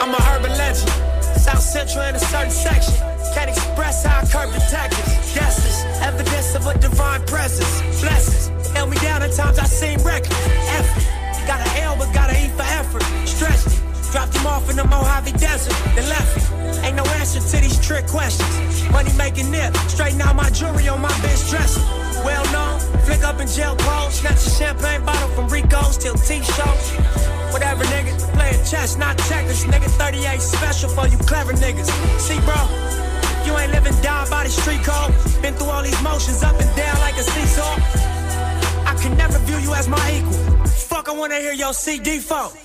I'm 0.00 0.14
a 0.14 0.20
urban 0.34 0.52
legend. 0.56 0.90
South 1.40 1.60
Central 1.60 2.04
in 2.04 2.14
a 2.14 2.18
certain 2.18 2.50
section. 2.50 2.94
Can't 3.34 3.50
express 3.50 4.04
how 4.04 4.20
I 4.20 4.26
curb 4.26 4.52
detectives. 4.52 5.34
Guesses, 5.34 5.84
evidence 6.02 6.54
of 6.54 6.66
a 6.66 6.78
divine 6.78 7.24
presence. 7.26 8.00
Blessings, 8.00 8.68
held 8.70 8.90
me 8.90 8.96
down 8.98 9.22
at 9.22 9.32
times 9.32 9.58
I 9.58 9.64
seem 9.64 10.00
reckless. 10.00 10.46
Effort, 10.78 11.46
got 11.46 11.60
an 11.60 11.82
L 11.82 11.96
but 11.96 12.12
got 12.12 12.30
an 12.30 12.36
E 12.36 12.48
for 12.48 12.62
effort. 12.62 13.02
Stretched 13.26 13.66
it, 13.66 13.89
dropped 14.10 14.36
him 14.36 14.46
off 14.46 14.68
in 14.70 14.76
the 14.76 14.84
Mojave 14.84 15.32
Desert, 15.32 15.74
then 15.94 16.08
left. 16.08 16.50
Ain't 16.84 16.96
no 16.96 17.04
answer 17.18 17.40
to 17.40 17.56
these 17.62 17.78
trick 17.80 18.06
questions. 18.06 18.88
Money 18.90 19.12
making 19.16 19.50
nip, 19.50 19.76
straighten 19.88 20.20
out 20.20 20.34
my 20.36 20.50
jewelry 20.50 20.88
on 20.88 21.00
my 21.00 21.12
bitch 21.22 21.48
dresser. 21.50 21.80
Well 22.24 22.44
known, 22.52 22.80
flick 23.04 23.22
up 23.22 23.40
in 23.40 23.48
jail 23.48 23.76
clothes, 23.76 24.14
snatch 24.14 24.46
a 24.46 24.50
champagne 24.50 25.04
bottle 25.04 25.28
from 25.30 25.48
Rico's 25.48 25.96
till 25.96 26.14
T-shows. 26.14 27.30
Whatever, 27.52 27.84
nigga. 27.84 28.14
Playing 28.34 28.64
chess, 28.64 28.96
not 28.96 29.18
checkers. 29.28 29.64
Nigga, 29.64 29.88
38 29.98 30.40
special 30.40 30.88
for 30.88 31.06
you 31.06 31.18
clever 31.18 31.52
niggas. 31.52 31.90
See, 32.18 32.38
bro, 32.46 32.60
you 33.44 33.58
ain't 33.58 33.72
living 33.72 33.98
down 34.02 34.30
by 34.30 34.44
the 34.44 34.50
street 34.50 34.82
code. 34.84 35.12
Been 35.42 35.54
through 35.54 35.70
all 35.70 35.82
these 35.82 36.00
motions 36.02 36.42
up 36.42 36.58
and 36.60 36.76
down 36.76 36.98
like 37.00 37.16
a 37.16 37.22
seesaw. 37.22 37.74
I 38.86 38.96
can 39.00 39.16
never 39.16 39.38
view 39.40 39.58
you 39.58 39.74
as 39.74 39.88
my 39.88 39.98
equal. 40.16 40.66
Fuck, 40.66 41.08
I 41.08 41.12
wanna 41.12 41.38
hear 41.40 41.52
your 41.52 41.74
CD 41.74 42.18
folk. 42.18 42.56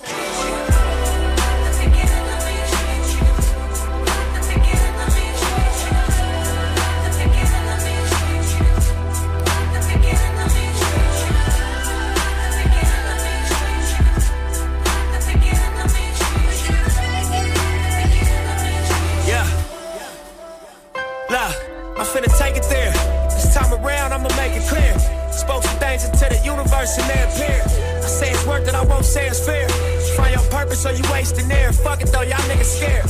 Finna 22.16 22.32
take 22.38 22.56
it 22.56 22.64
there. 22.70 22.92
This 23.28 23.52
time 23.52 23.72
around, 23.74 24.12
I'ma 24.12 24.30
make 24.36 24.56
it 24.56 24.64
clear. 24.68 24.96
Spoke 25.30 25.62
some 25.62 25.78
things 25.78 26.04
into 26.04 26.24
the 26.32 26.40
universe 26.42 26.96
and 26.96 27.06
they 27.12 27.20
appear. 27.28 27.60
I 27.60 28.08
say 28.08 28.30
it's 28.30 28.46
worth 28.46 28.66
it, 28.66 28.74
I 28.74 28.84
won't 28.84 29.04
say 29.04 29.26
it's 29.26 29.44
fair. 29.44 29.68
Find 30.16 30.32
your 30.32 30.44
purpose 30.48 30.86
or 30.86 30.92
you 30.92 31.04
wasting 31.12 31.50
air. 31.52 31.72
Fuck 31.72 32.00
it 32.00 32.08
though, 32.08 32.22
y'all 32.22 32.40
niggas 32.48 32.72
scared. 32.80 33.04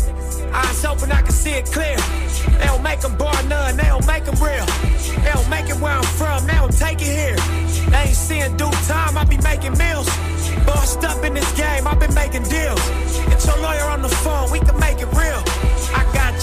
Eyes 0.53 0.85
open, 0.85 1.13
I 1.13 1.23
can 1.23 1.31
see 1.31 1.53
it 1.53 1.67
clear. 1.67 1.97
They 2.59 2.67
don't 2.67 2.83
make 2.83 3.01
them 3.01 3.17
bar 3.17 3.41
none, 3.45 3.77
they 3.77 3.87
don't 3.87 4.07
make 4.07 4.25
them 4.25 4.39
real. 4.43 4.67
They 5.23 5.31
don't 5.31 5.51
make 5.51 5.69
it 5.71 5.79
where 5.79 5.93
I'm 5.93 6.11
from, 6.19 6.47
they 6.47 6.55
don't 6.55 6.77
take 6.77 6.99
it 7.01 7.13
here. 7.23 7.39
They 7.91 8.11
ain't 8.11 8.17
seeing 8.17 8.57
due 8.57 8.75
time, 8.91 9.17
I 9.17 9.25
be 9.25 9.39
making 9.39 9.79
meals. 9.79 10.11
Bossed 10.67 11.05
up 11.05 11.23
in 11.23 11.35
this 11.35 11.51
game, 11.53 11.87
I've 11.87 12.01
been 12.01 12.15
making 12.15 12.43
deals. 12.51 12.83
Get 13.31 13.45
your 13.47 13.59
lawyer 13.63 13.87
on 13.87 14.03
the 14.03 14.09
phone, 14.09 14.51
we 14.51 14.59
can 14.59 14.79
make 14.81 14.99
it 14.99 15.11
real. 15.15 15.66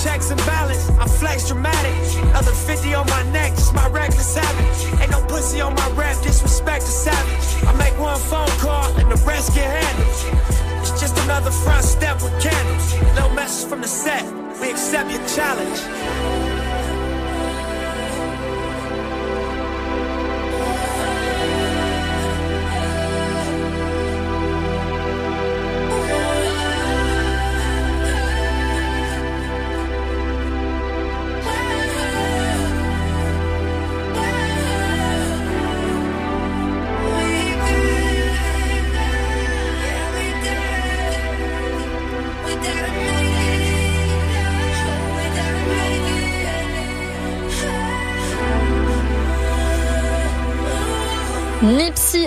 Checks 0.03 0.31
and 0.31 0.39
balance, 0.45 0.89
I 0.99 1.07
flex 1.07 1.47
dramatic. 1.47 1.95
Other 2.35 2.51
50 2.51 2.93
on 2.93 3.07
my 3.07 3.23
neck, 3.31 3.51
just 3.55 3.73
my 3.73 3.87
reckless 3.87 4.35
habit. 4.35 5.01
Ain't 5.01 5.11
no 5.11 5.21
pussy 5.27 5.61
on 5.61 5.75
my 5.75 5.89
rap, 5.91 6.21
disrespect 6.21 6.81
the 6.81 6.91
savage. 6.91 7.63
I 7.65 7.73
make 7.77 7.97
one 7.97 8.19
phone 8.19 8.49
call 8.59 8.91
and 8.99 9.09
the 9.09 9.15
rest 9.25 9.55
get 9.55 9.63
handled. 9.63 10.81
It's 10.81 10.99
just 10.99 11.17
another 11.19 11.51
front 11.51 11.85
step 11.85 12.21
with 12.21 12.37
candles. 12.41 13.15
No 13.15 13.29
message 13.33 13.69
from 13.69 13.79
the 13.79 13.87
set, 13.87 14.25
we 14.59 14.71
accept 14.71 15.09
your 15.09 15.25
challenge. 15.25 16.62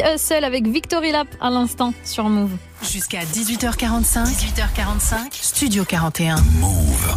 Hussle 0.06 0.44
avec 0.44 0.66
Victory 0.66 1.10
Lap 1.10 1.28
à 1.40 1.50
l'instant 1.50 1.92
sur 2.04 2.28
Move. 2.28 2.56
Jusqu'à 2.90 3.24
18h45. 3.24 4.26
18h45. 4.26 5.16
Studio 5.32 5.84
41. 5.84 6.36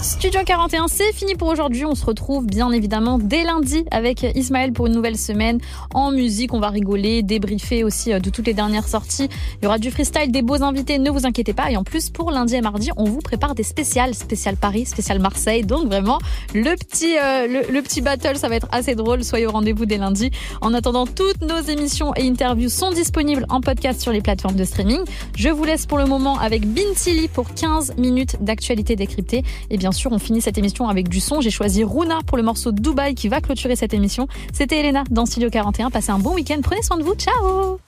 Studio 0.02 0.42
41, 0.44 0.88
c'est 0.88 1.14
fini 1.14 1.36
pour 1.36 1.48
aujourd'hui. 1.48 1.86
On 1.86 1.96
se 1.96 2.06
retrouve 2.06 2.46
bien 2.46 2.72
évidemment 2.72 3.20
dès 3.20 3.44
lundi 3.44 3.86
avec 3.92 4.24
Ismaël 4.36 4.74
pour 4.74 4.88
une 4.88 4.94
nouvelle 4.94 5.18
semaine 5.18 5.60
en 5.94 6.12
musique. 6.12 6.54
On 6.54 6.60
va 6.60 6.70
rigoler, 6.70 7.22
débriefer 7.22 7.84
aussi 7.84 8.12
euh, 8.14 8.20
de 8.20 8.30
toutes 8.30 8.48
les 8.48 8.54
dernières 8.54 8.88
sorties. 8.88 9.30
Il 9.62 9.66
y 9.66 9.68
aura 9.68 9.78
du 9.78 9.92
freestyle, 9.92 10.32
des 10.32 10.42
beaux 10.42 10.64
invités, 10.64 10.98
ne 10.98 11.10
vous 11.12 11.26
inquiétez 11.26 11.54
pas. 11.54 11.70
Et 11.70 11.78
en 11.78 11.84
plus, 11.84 12.10
pour 12.10 12.32
lundi 12.32 12.56
et 12.56 12.62
mardi, 12.62 12.90
on 12.98 13.04
vous 13.06 13.20
prépare 13.20 13.54
des 13.54 13.64
spéciales, 13.64 14.16
spécial 14.16 14.58
Paris, 14.58 14.86
spécial 14.86 15.20
Marseille. 15.20 15.64
Donc 15.64 15.88
vraiment, 15.88 16.20
le 16.54 16.76
petit, 16.76 17.18
euh, 17.18 17.48
le, 17.48 17.72
le 17.72 17.82
petit 17.82 18.02
battle, 18.02 18.38
ça 18.38 18.50
va 18.50 18.56
être 18.56 18.68
assez 18.72 18.96
drôle. 18.96 19.24
Soyez 19.24 19.46
au 19.46 19.52
rendez-vous 19.52 19.86
dès 19.86 19.98
lundi. 19.98 20.32
En 20.62 20.74
attendant, 20.74 21.06
toutes 21.06 21.42
nos 21.42 21.62
émissions 21.62 22.14
et 22.16 22.28
interviews 22.28 22.70
sont 22.70 22.92
disponibles 22.92 23.46
en 23.50 23.62
podcast 23.62 24.02
sur 24.02 24.12
les 24.12 24.22
plateformes 24.22 24.56
de 24.56 24.66
streaming. 24.66 25.02
Je 25.38 25.50
vous 25.50 25.59
laisse 25.64 25.86
pour 25.86 25.98
le 25.98 26.06
moment 26.06 26.38
avec 26.40 26.66
Bintili 26.68 27.28
pour 27.28 27.54
15 27.54 27.96
minutes 27.98 28.38
d'actualité 28.42 28.96
décryptée. 28.96 29.44
Et 29.70 29.78
bien 29.78 29.92
sûr, 29.92 30.12
on 30.12 30.20
finit 30.20 30.42
cette 30.42 30.58
émission 30.58 30.88
avec 30.88 31.10
du 31.10 31.20
son. 31.20 31.42
J'ai 31.42 31.52
choisi 31.52 31.84
Runa 31.84 32.20
pour 32.26 32.38
le 32.38 32.44
morceau 32.44 32.72
Dubaï 32.72 33.16
qui 33.16 33.28
va 33.28 33.42
clôturer 33.42 33.76
cette 33.76 33.94
émission. 33.94 34.28
C'était 34.54 34.80
Elena 34.80 35.04
dans 35.10 35.26
Studio 35.26 35.50
41. 35.50 35.90
Passez 35.90 36.12
un 36.12 36.20
bon 36.20 36.36
week-end. 36.36 36.60
Prenez 36.62 36.82
soin 36.82 36.98
de 36.98 37.04
vous. 37.04 37.16
Ciao 37.16 37.80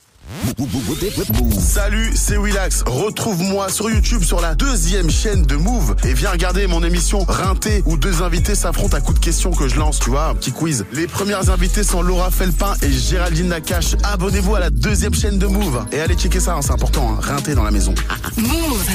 Salut, 1.59 2.11
c'est 2.15 2.37
Willax. 2.37 2.83
Retrouve-moi 2.85 3.69
sur 3.69 3.89
YouTube 3.89 4.23
sur 4.23 4.39
la 4.41 4.55
deuxième 4.55 5.09
chaîne 5.09 5.43
de 5.43 5.55
Move 5.55 5.95
et 6.03 6.13
viens 6.13 6.31
regarder 6.31 6.67
mon 6.67 6.83
émission 6.83 7.25
Rinté 7.27 7.83
où 7.85 7.97
deux 7.97 8.21
invités 8.21 8.55
s'affrontent 8.55 8.95
à 8.95 9.01
coups 9.01 9.19
de 9.19 9.23
questions 9.23 9.51
que 9.51 9.67
je 9.67 9.77
lance, 9.77 9.99
tu 9.99 10.09
vois, 10.09 10.27
un 10.27 10.35
petit 10.35 10.51
quiz. 10.51 10.85
Les 10.93 11.07
premières 11.07 11.49
invitées 11.49 11.83
sont 11.83 12.01
Laura 12.01 12.31
Felpin 12.31 12.73
et 12.81 12.91
Géraldine 12.91 13.49
Nakache. 13.49 13.95
Abonnez-vous 14.03 14.55
à 14.55 14.59
la 14.59 14.69
deuxième 14.69 15.13
chaîne 15.13 15.37
de 15.39 15.47
Move 15.47 15.85
et 15.91 15.99
allez 15.99 16.15
checker 16.15 16.39
ça, 16.39 16.55
hein, 16.55 16.61
c'est 16.61 16.71
important, 16.71 17.11
hein. 17.11 17.19
Rinté 17.21 17.55
dans 17.55 17.63
la 17.63 17.71
maison. 17.71 17.93
Move. 18.37 18.89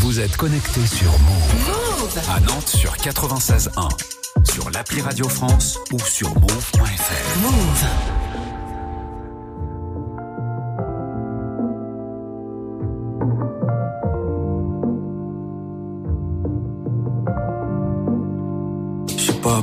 Vous 0.00 0.20
êtes 0.20 0.36
connecté 0.36 0.80
sur 0.86 1.10
Move. 1.20 2.18
À 2.34 2.40
Nantes 2.40 2.68
sur 2.68 2.94
96.1. 2.96 3.88
Sur 4.52 4.70
l'appli 4.70 5.00
Radio 5.00 5.28
France 5.28 5.78
ou 5.92 5.98
sur 5.98 6.34
move.fr. 6.34 7.40
Move. 7.42 8.25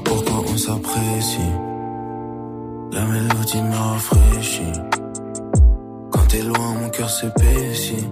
Pourquoi 0.03 0.43
on 0.51 0.57
s'apprécie. 0.57 1.51
La 2.91 3.05
mélodie 3.05 3.61
me 3.61 3.75
rafraîchit. 3.75 4.80
Quand 6.11 6.27
t'es 6.27 6.41
loin, 6.43 6.73
mon 6.81 6.89
cœur 6.89 7.09
s'épaissit. 7.09 8.07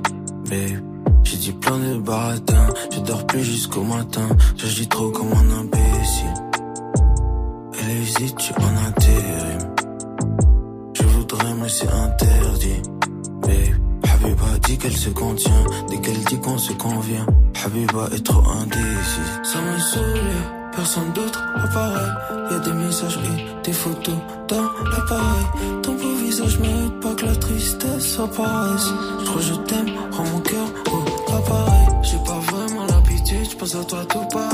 Babe, 0.50 0.82
j'ai 1.24 1.38
dit 1.38 1.52
plein 1.54 1.78
de 1.78 1.98
baratins. 2.00 2.68
Je 2.92 3.00
dors 3.00 3.26
plus 3.28 3.44
jusqu'au 3.44 3.84
matin. 3.84 4.28
J'agis 4.58 4.88
trop 4.88 5.10
comme 5.12 5.32
un 5.34 5.60
imbécile. 5.60 6.34
Elle 7.80 7.92
hésite, 8.02 8.40
suis 8.40 8.56
en 8.56 8.88
intérim. 8.88 9.60
Je 10.94 11.04
voudrais, 11.04 11.54
mais 11.62 11.70
c'est 11.70 11.92
interdit. 11.92 12.82
Babe, 13.42 13.76
Habiba 14.14 14.60
dit 14.66 14.78
qu'elle 14.78 14.98
se 14.98 15.10
contient. 15.10 15.64
Dès 15.90 15.98
qu'elle 15.98 16.24
dit 16.26 16.40
qu'on 16.40 16.58
se 16.58 16.74
convient, 16.74 17.26
Habiba 17.64 18.10
est 18.16 18.26
trop 18.26 18.48
indécise. 18.50 19.42
Ça 19.44 19.60
me 19.62 19.78
saoule, 19.78 20.61
personne 20.76 21.12
d'autre 21.14 21.42
apparaît. 21.56 22.12
Y 22.52 22.54
a 22.54 22.60
des 22.60 22.74
messageries, 22.74 23.46
des 23.64 23.74
photos 23.74 24.16
dans 24.48 24.64
l'appareil. 24.92 25.46
Ton 25.84 25.94
beau 25.94 26.16
visage 26.24 26.60
mérite 26.60 27.00
pas 27.00 27.14
que 27.16 27.26
la 27.26 27.36
tristesse 27.36 28.20
apparaisse. 28.20 28.90
Je 29.20 29.26
crois 29.26 29.42
que 29.42 29.48
je 29.48 29.54
t'aime, 29.54 29.90
rends 30.12 30.26
mon 30.26 30.40
cœur 30.40 30.68
au 30.92 31.34
appareil. 31.34 31.88
J'ai 32.04 32.18
pas 32.18 32.40
vraiment 32.52 32.86
l'habitude, 32.88 33.50
je 33.52 33.56
pense 33.56 33.76
à 33.76 33.84
toi 33.84 34.06
tout 34.06 34.28
pas. 34.34 34.50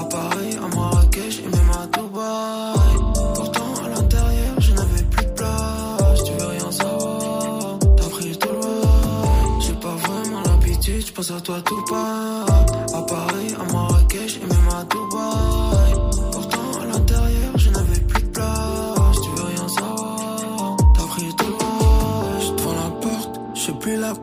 À 0.00 0.04
Paris, 0.04 0.56
à 0.56 0.74
Marrakech 0.74 1.40
et 1.40 1.48
même 1.48 1.70
à 1.72 1.86
Dubaï. 1.86 2.98
Pourtant, 3.34 3.72
à 3.84 3.88
l'intérieur, 3.88 4.54
je 4.60 4.72
n'avais 4.72 5.02
plus 5.10 5.24
de 5.26 5.30
place. 5.32 6.24
Tu 6.24 6.32
veux 6.32 6.46
rien 6.46 6.70
savoir, 6.70 7.78
t'as 7.96 8.08
pris 8.08 8.36
tout 8.38 8.48
le 8.48 8.60
bail. 8.60 9.66
J'ai 9.66 9.74
pas 9.74 9.96
vraiment 10.06 10.40
l'habitude, 10.42 11.06
je 11.06 11.12
pense 11.12 11.30
à 11.30 11.40
toi 11.40 11.56
tout 11.64 11.84
pas. 11.90 12.46
À 12.94 13.02
Paris, 13.02 13.54
à 13.58 13.72
Marrakech 13.72 14.40
et 14.42 14.46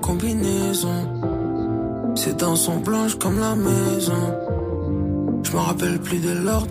combinaison. 0.07 0.99
C'est 2.15 2.37
dans 2.37 2.55
son 2.55 2.77
blanche 2.77 3.15
comme 3.19 3.39
la 3.39 3.55
maison. 3.55 4.23
Je 5.43 5.51
me 5.51 5.57
rappelle 5.57 5.99
plus 5.99 6.19
de 6.19 6.31
l'ordre. 6.31 6.67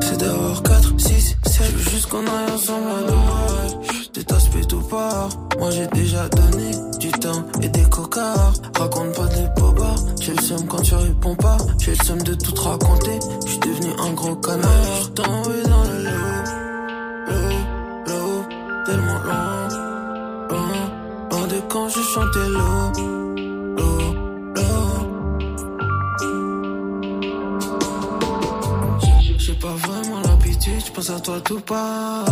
C'est 0.00 0.18
d'avoir 0.18 0.62
4, 0.62 1.00
6, 1.00 1.36
7. 1.44 1.66
Je 1.66 1.76
veux 1.76 1.90
juste 1.90 2.06
qu'on 2.06 2.20
aille 2.20 2.52
à. 2.68 3.39
Tout 4.68 4.82
part. 4.82 5.30
Moi 5.58 5.70
j'ai 5.72 5.86
déjà 5.88 6.28
donné 6.28 6.70
du 7.00 7.10
temps 7.10 7.42
et 7.60 7.68
des 7.68 7.82
cocards. 7.90 8.52
Raconte 8.78 9.16
pas 9.16 9.26
des 9.26 9.48
bobards. 9.60 9.98
J'ai 10.20 10.32
le 10.32 10.42
seum 10.42 10.64
quand 10.68 10.80
tu 10.82 10.94
réponds 10.94 11.34
pas. 11.34 11.56
J'ai 11.78 11.90
le 11.90 12.04
seum 12.04 12.22
de 12.22 12.34
tout 12.34 12.52
te 12.52 12.60
raconter. 12.60 13.18
Je 13.44 13.50
suis 13.50 13.58
devenu 13.58 13.88
un 13.98 14.12
gros 14.12 14.36
canard. 14.36 15.12
Tombé 15.16 15.62
dans 15.68 15.84
le 15.84 16.04
lot. 16.04 16.44
Lot, 17.26 17.56
lot. 18.06 18.44
Tellement 18.86 19.18
loin. 19.24 19.68
Loin. 20.50 20.90
Loin 21.32 21.46
de 21.48 21.60
quand 21.68 21.88
je 21.88 22.00
chantais. 22.00 22.38
J'ai 29.38 29.54
pas 29.54 29.74
vraiment 29.74 30.20
l'habitude, 30.20 30.84
je 30.86 30.92
pense 30.92 31.10
à 31.10 31.18
toi 31.18 31.40
tout 31.40 31.60
part. 31.60 32.24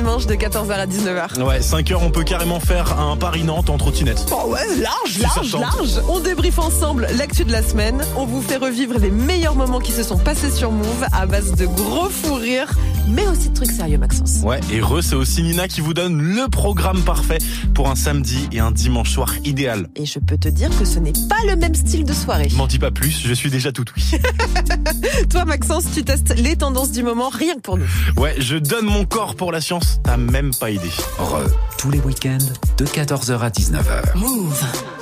Dimanches 0.00 0.26
de 0.26 0.34
14h 0.34 0.72
à 0.72 0.86
19h. 0.86 1.42
Ouais, 1.42 1.60
5 1.60 1.90
heures, 1.90 2.02
on 2.02 2.10
peut 2.10 2.24
carrément 2.24 2.58
faire 2.58 2.98
un 2.98 3.18
Paris-Nantes 3.18 3.68
en 3.68 3.76
trottinette. 3.76 4.24
Oh 4.30 4.50
ouais, 4.50 4.64
large, 4.78 5.18
large, 5.18 5.52
large. 5.52 6.00
On 6.08 6.20
débriefe 6.20 6.58
ensemble 6.58 7.06
l'actu 7.18 7.44
de 7.44 7.52
la 7.52 7.62
semaine. 7.62 8.02
On 8.16 8.24
vous 8.24 8.40
fait 8.40 8.56
revivre 8.56 8.98
les 8.98 9.10
meilleurs 9.10 9.54
moments 9.54 9.78
qui 9.78 9.92
se 9.92 10.02
sont 10.02 10.16
passés 10.16 10.50
sur 10.50 10.72
Move 10.72 11.04
à 11.12 11.26
base 11.26 11.52
de 11.54 11.66
gros 11.66 12.08
fous 12.08 12.32
rires, 12.32 12.72
mais 13.08 13.26
aussi 13.26 13.50
de 13.50 13.54
trucs 13.54 13.72
sérieux, 13.72 13.98
Maxence. 13.98 14.38
Ouais, 14.42 14.60
et 14.72 14.80
Re, 14.80 15.02
c'est 15.02 15.16
aussi 15.16 15.42
Nina 15.42 15.68
qui 15.68 15.82
vous 15.82 15.92
donne 15.92 16.18
le 16.18 16.48
programme 16.48 17.02
parfait 17.02 17.38
pour 17.74 17.90
un 17.90 17.94
samedi 17.94 18.48
et 18.52 18.60
un 18.60 18.70
dimanche 18.70 19.10
soir 19.10 19.34
idéal. 19.44 19.88
Et 19.96 20.06
je 20.06 20.18
peux 20.18 20.38
te 20.38 20.48
dire 20.48 20.70
que 20.78 20.86
ce 20.86 20.98
n'est 20.98 21.12
pas 21.28 21.44
le 21.46 21.56
même 21.56 21.74
style 21.74 22.04
de 22.04 22.14
soirée. 22.14 22.48
M'en 22.56 22.66
dis 22.66 22.78
pas 22.78 22.90
plus, 22.90 23.20
je 23.22 23.34
suis 23.34 23.50
déjà 23.50 23.70
tout 23.70 23.84
oui. 23.94 24.18
Toi, 25.30 25.44
Maxence, 25.44 25.84
tu 25.94 26.02
testes 26.02 26.34
les 26.36 26.56
tendances 26.56 26.92
du 26.92 27.02
moment 27.02 27.28
rien 27.28 27.54
que 27.54 27.60
pour 27.60 27.78
nous. 27.78 27.86
Ouais, 28.16 28.34
je 28.38 28.56
donne 28.56 28.86
mon 28.86 29.04
corps 29.04 29.34
pour 29.34 29.52
la 29.52 29.60
science, 29.60 30.00
t'as 30.04 30.16
même 30.16 30.54
pas 30.54 30.70
idée. 30.70 30.90
Re, 31.18 31.42
tous 31.78 31.90
les 31.90 32.00
week-ends 32.00 32.38
de 32.78 32.84
14h 32.84 33.38
à 33.38 33.50
19h. 33.50 34.16
Move. 34.16 34.99